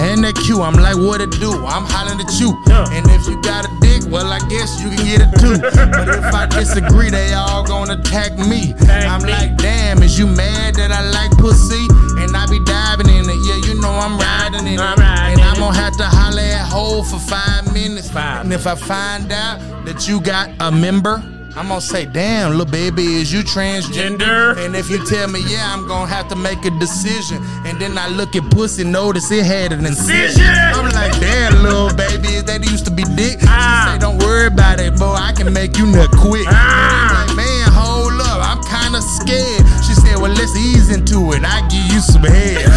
And 0.01 0.25
the 0.25 0.33
Q, 0.33 0.63
I'm 0.63 0.75
like, 0.75 0.97
what 0.97 1.21
it 1.21 1.31
do? 1.33 1.53
I'm 1.53 1.85
hollering 1.85 2.21
at 2.21 2.33
you. 2.41 2.57
And 2.89 3.05
if 3.11 3.29
you 3.29 3.41
got 3.43 3.67
a 3.67 3.73
dick, 3.81 4.11
well, 4.11 4.33
I 4.33 4.39
guess 4.49 4.81
you 4.81 4.89
can 4.89 5.05
get 5.05 5.21
it 5.21 5.31
too. 5.41 5.61
but 5.93 6.09
if 6.09 6.33
I 6.33 6.47
disagree, 6.47 7.11
they 7.11 7.35
all 7.35 7.65
gonna 7.65 8.01
attack 8.01 8.39
me. 8.39 8.73
I'm 8.89 9.21
like, 9.23 9.57
damn, 9.59 10.03
is 10.03 10.19
you 10.19 10.27
mad 10.27 10.77
that 10.77 10.91
I 10.91 11.05
like 11.11 11.33
pussy? 11.37 11.85
And 12.17 12.35
I 12.35 12.47
be 12.49 12.61
diving 12.65 13.09
in 13.13 13.29
it. 13.29 13.41
Yeah, 13.45 13.61
you 13.69 13.81
know 13.81 13.91
I'm 13.93 14.17
riding 14.19 14.67
in 14.67 14.75
it. 14.75 14.81
and 15.37 15.41
I'm 15.43 15.57
gonna 15.61 15.77
have 15.77 15.97
to 15.99 16.05
holler 16.05 16.41
at 16.41 16.67
hole 16.67 17.05
for 17.05 17.19
five 17.19 17.71
minutes. 17.73 18.09
And 18.15 18.53
if 18.53 18.67
I 18.67 18.75
find 18.77 19.31
out 19.33 19.61
that 19.85 20.09
you 20.09 20.21
got 20.21 20.49
a 20.61 20.71
member, 20.71 21.23
I'm 21.57 21.67
gonna 21.67 21.81
say, 21.81 22.07
damn, 22.07 22.53
little 22.53 22.65
baby, 22.65 23.03
is 23.17 23.33
you 23.33 23.41
transgender? 23.41 24.57
And 24.65 24.77
if 24.77 24.89
you 24.89 25.05
tell 25.05 25.27
me, 25.29 25.41
yeah, 25.49 25.73
I'm 25.73 25.87
gonna 25.89 26.07
have 26.07 26.29
to 26.29 26.37
make 26.37 26.65
a 26.65 26.71
decision. 26.71 27.43
And 27.67 27.81
then 27.81 27.99
I 27.99 28.09
look 28.09 28.37
at 28.37 28.49
pussy, 28.53 28.85
notice 28.85 29.31
it 29.33 29.45
had 29.45 29.73
an 29.73 29.85
incision. 29.85 30.47
I'm 30.47 30.89
like, 30.93 31.19
damn, 31.19 31.63
little 31.63 31.93
baby, 31.97 32.41
that 32.41 32.65
used 32.71 32.85
to 32.87 32.93
be 32.93 33.03
dick. 33.17 33.41
Ah. 33.43 33.85
She 33.85 33.93
say, 33.93 33.99
don't 33.99 34.19
worry 34.23 34.47
about 34.47 34.79
it, 34.79 34.97
boy, 34.97 35.15
I 35.15 35.33
can 35.33 35.53
make 35.53 35.77
you 35.77 35.87
nut 35.87 36.11
quick. 36.13 36.47
Ah. 36.49 37.27
I'm 37.27 37.27
like, 37.27 37.37
man, 37.37 37.69
hold 37.73 38.21
up, 38.21 38.41
I'm 38.47 38.63
kinda 38.63 39.03
scared. 39.03 39.67
She 39.83 39.95
said, 39.95 40.17
well, 40.23 40.33
let's 40.33 40.57
ease 40.57 40.91
into 40.95 41.33
it. 41.33 41.43
I 41.45 41.67
give 41.67 41.87
you 41.91 42.01
some 42.01 42.23
head. 42.23 42.71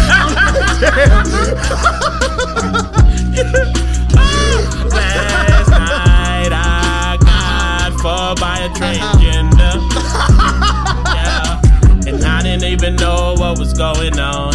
going 13.76 14.18
on. 14.18 14.54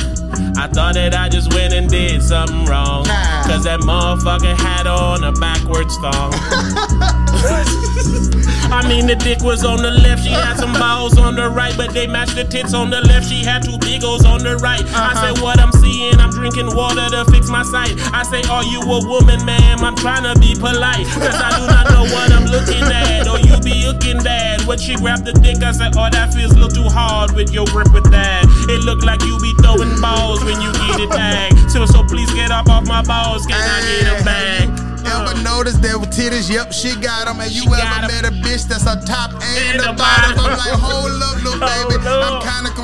I 0.57 0.67
thought 0.67 0.95
that 0.95 1.15
I 1.15 1.29
just 1.29 1.53
went 1.53 1.73
and 1.73 1.89
did 1.89 2.21
something 2.21 2.65
wrong. 2.65 3.05
Cause 3.47 3.63
that 3.63 3.79
motherfucker 3.81 4.55
had 4.55 4.87
on 4.87 5.23
a 5.23 5.31
backwards 5.33 5.95
thong. 5.97 6.33
I 8.71 8.87
mean, 8.87 9.07
the 9.07 9.15
dick 9.15 9.41
was 9.41 9.65
on 9.65 9.81
the 9.81 9.89
left, 9.89 10.23
she 10.23 10.29
had 10.29 10.57
some 10.57 10.73
balls 10.73 11.17
on 11.17 11.35
the 11.35 11.49
right, 11.49 11.75
but 11.75 11.91
they 11.91 12.05
matched 12.05 12.35
the 12.35 12.43
tits 12.43 12.73
on 12.73 12.91
the 12.91 13.01
left, 13.01 13.27
she 13.27 13.43
had 13.43 13.63
two 13.63 13.77
big 13.79 14.03
O's 14.03 14.25
on 14.25 14.43
the 14.43 14.57
right. 14.57 14.85
I 14.85 14.85
uh-huh. 14.85 15.33
say, 15.33 15.41
What 15.41 15.59
I'm 15.59 15.71
seeing, 15.81 16.13
I'm 16.19 16.29
drinking 16.29 16.75
water 16.75 17.09
to 17.09 17.25
fix 17.31 17.49
my 17.49 17.63
sight. 17.63 17.97
I 18.13 18.21
say, 18.23 18.43
Are 18.45 18.63
you 18.63 18.81
a 18.81 18.99
woman, 19.09 19.43
ma'am? 19.45 19.79
I'm 19.81 19.95
trying 19.95 20.27
to 20.27 20.37
be 20.39 20.53
polite, 20.53 21.07
cause 21.17 21.39
I 21.39 21.49
do 21.57 21.65
not 21.65 21.89
know 21.89 22.05
what 22.13 22.29
I'm 22.29 22.45
looking 22.45 22.83
at, 22.83 23.25
or 23.25 23.39
you 23.39 23.57
be 23.65 23.87
looking 23.87 24.21
bad. 24.21 24.61
When 24.67 24.77
she 24.77 24.95
grabbed 24.95 25.25
the 25.25 25.33
dick, 25.33 25.63
I 25.63 25.71
said, 25.71 25.97
Oh, 25.97 26.09
that 26.11 26.33
feels 26.33 26.51
a 26.51 26.59
little 26.59 26.69
too 26.69 26.89
hard 26.89 27.33
with 27.33 27.51
your 27.51 27.65
grip 27.73 27.91
with 27.93 28.11
that. 28.11 28.45
It 28.69 28.85
look 28.85 29.03
like 29.03 29.21
you 29.23 29.37
be 29.39 29.53
throwing 29.61 29.99
balls 29.99 30.43
when 30.45 30.61
you 30.61 30.71
get 30.73 30.99
it 31.01 31.09
back. 31.09 31.51
So, 31.69 31.85
so 31.85 32.03
please 32.03 32.31
get 32.33 32.51
up 32.51 32.69
off 32.69 32.87
my 32.87 33.01
balls, 33.01 33.45
can 33.45 33.57
I 33.57 33.81
get 33.81 34.05
them 34.05 34.25
back? 34.25 34.69
Ever 35.09 35.33
uh. 35.33 35.41
noticed 35.41 35.81
there 35.81 35.97
were 35.97 36.05
titties? 36.05 36.49
Yep, 36.49 36.71
she 36.73 36.93
got 37.01 37.25
them. 37.25 37.39
And 37.39 37.51
you 37.51 37.65
ever 37.65 38.07
met 38.07 38.25
a 38.25 38.33
bitch 38.45 38.67
that's 38.67 38.85
a 38.85 39.01
top 39.05 39.33
and, 39.33 39.79
And 39.79 39.81
a 39.81 39.91
a 39.91 39.93
bottom? 39.93 40.37
bottom. 40.37 40.53
I'm 40.53 40.57
like, 40.57 40.77
hold 40.77 41.17
up, 41.17 41.35
little 41.41 41.59
baby. 41.89 41.97
Hold. 42.05 42.23
I'm 42.23 42.41
kind 42.45 42.67
of 42.67 42.75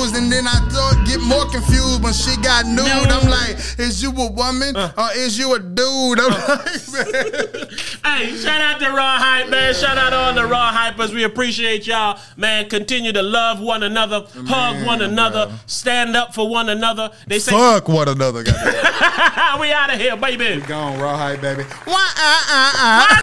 confused. 0.00 0.16
And 0.22 0.32
then 0.32 0.46
I 0.46 0.58
thought, 0.70 1.06
get 1.06 1.20
more 1.20 1.44
confused 1.50 2.02
when 2.02 2.12
she 2.12 2.36
got 2.42 2.66
nude. 2.66 2.86
I'm 2.86 3.28
like, 3.28 3.56
is 3.78 4.02
you 4.02 4.10
a 4.10 4.30
woman 4.30 4.76
Uh. 4.76 4.92
or 4.96 5.08
is 5.16 5.38
you 5.38 5.54
a 5.54 5.58
dude? 5.58 6.20
I'm 6.20 6.30
like, 6.30 6.92
man. 6.92 7.68
Hey, 8.04 8.36
shout 8.36 8.60
out 8.60 8.80
to 8.80 8.88
Raw 8.90 9.18
Hype, 9.18 9.48
man. 9.48 9.74
Shout 9.74 9.98
out 9.98 10.10
to 10.10 10.16
all 10.16 10.34
the 10.34 10.46
Raw 10.46 10.72
Hypers. 10.72 11.12
We 11.12 11.24
appreciate 11.24 11.86
y'all, 11.86 12.18
man. 12.36 12.68
Continue 12.68 13.12
to 13.12 13.22
love 13.22 13.60
one 13.60 13.82
another, 13.82 14.26
hug 14.46 14.86
one 14.86 15.02
another, 15.02 15.52
stand 15.66 16.16
up 16.16 16.34
for 16.34 16.48
one 16.48 16.68
another. 16.68 17.10
They 17.26 17.38
say 17.38 17.52
Fuck 17.52 17.88
one 17.88 18.08
another, 18.08 18.42
we 19.60 19.72
out 19.72 19.92
of 19.92 20.00
here, 20.00 20.16
baby. 20.16 20.60
Gone, 20.66 20.98
raw 20.98 21.16
hype, 21.16 21.40
baby. 21.40 21.64
Wah, 21.86 21.94
ah, 21.96 22.46
ah, 22.48 22.72
ah. 22.76 23.16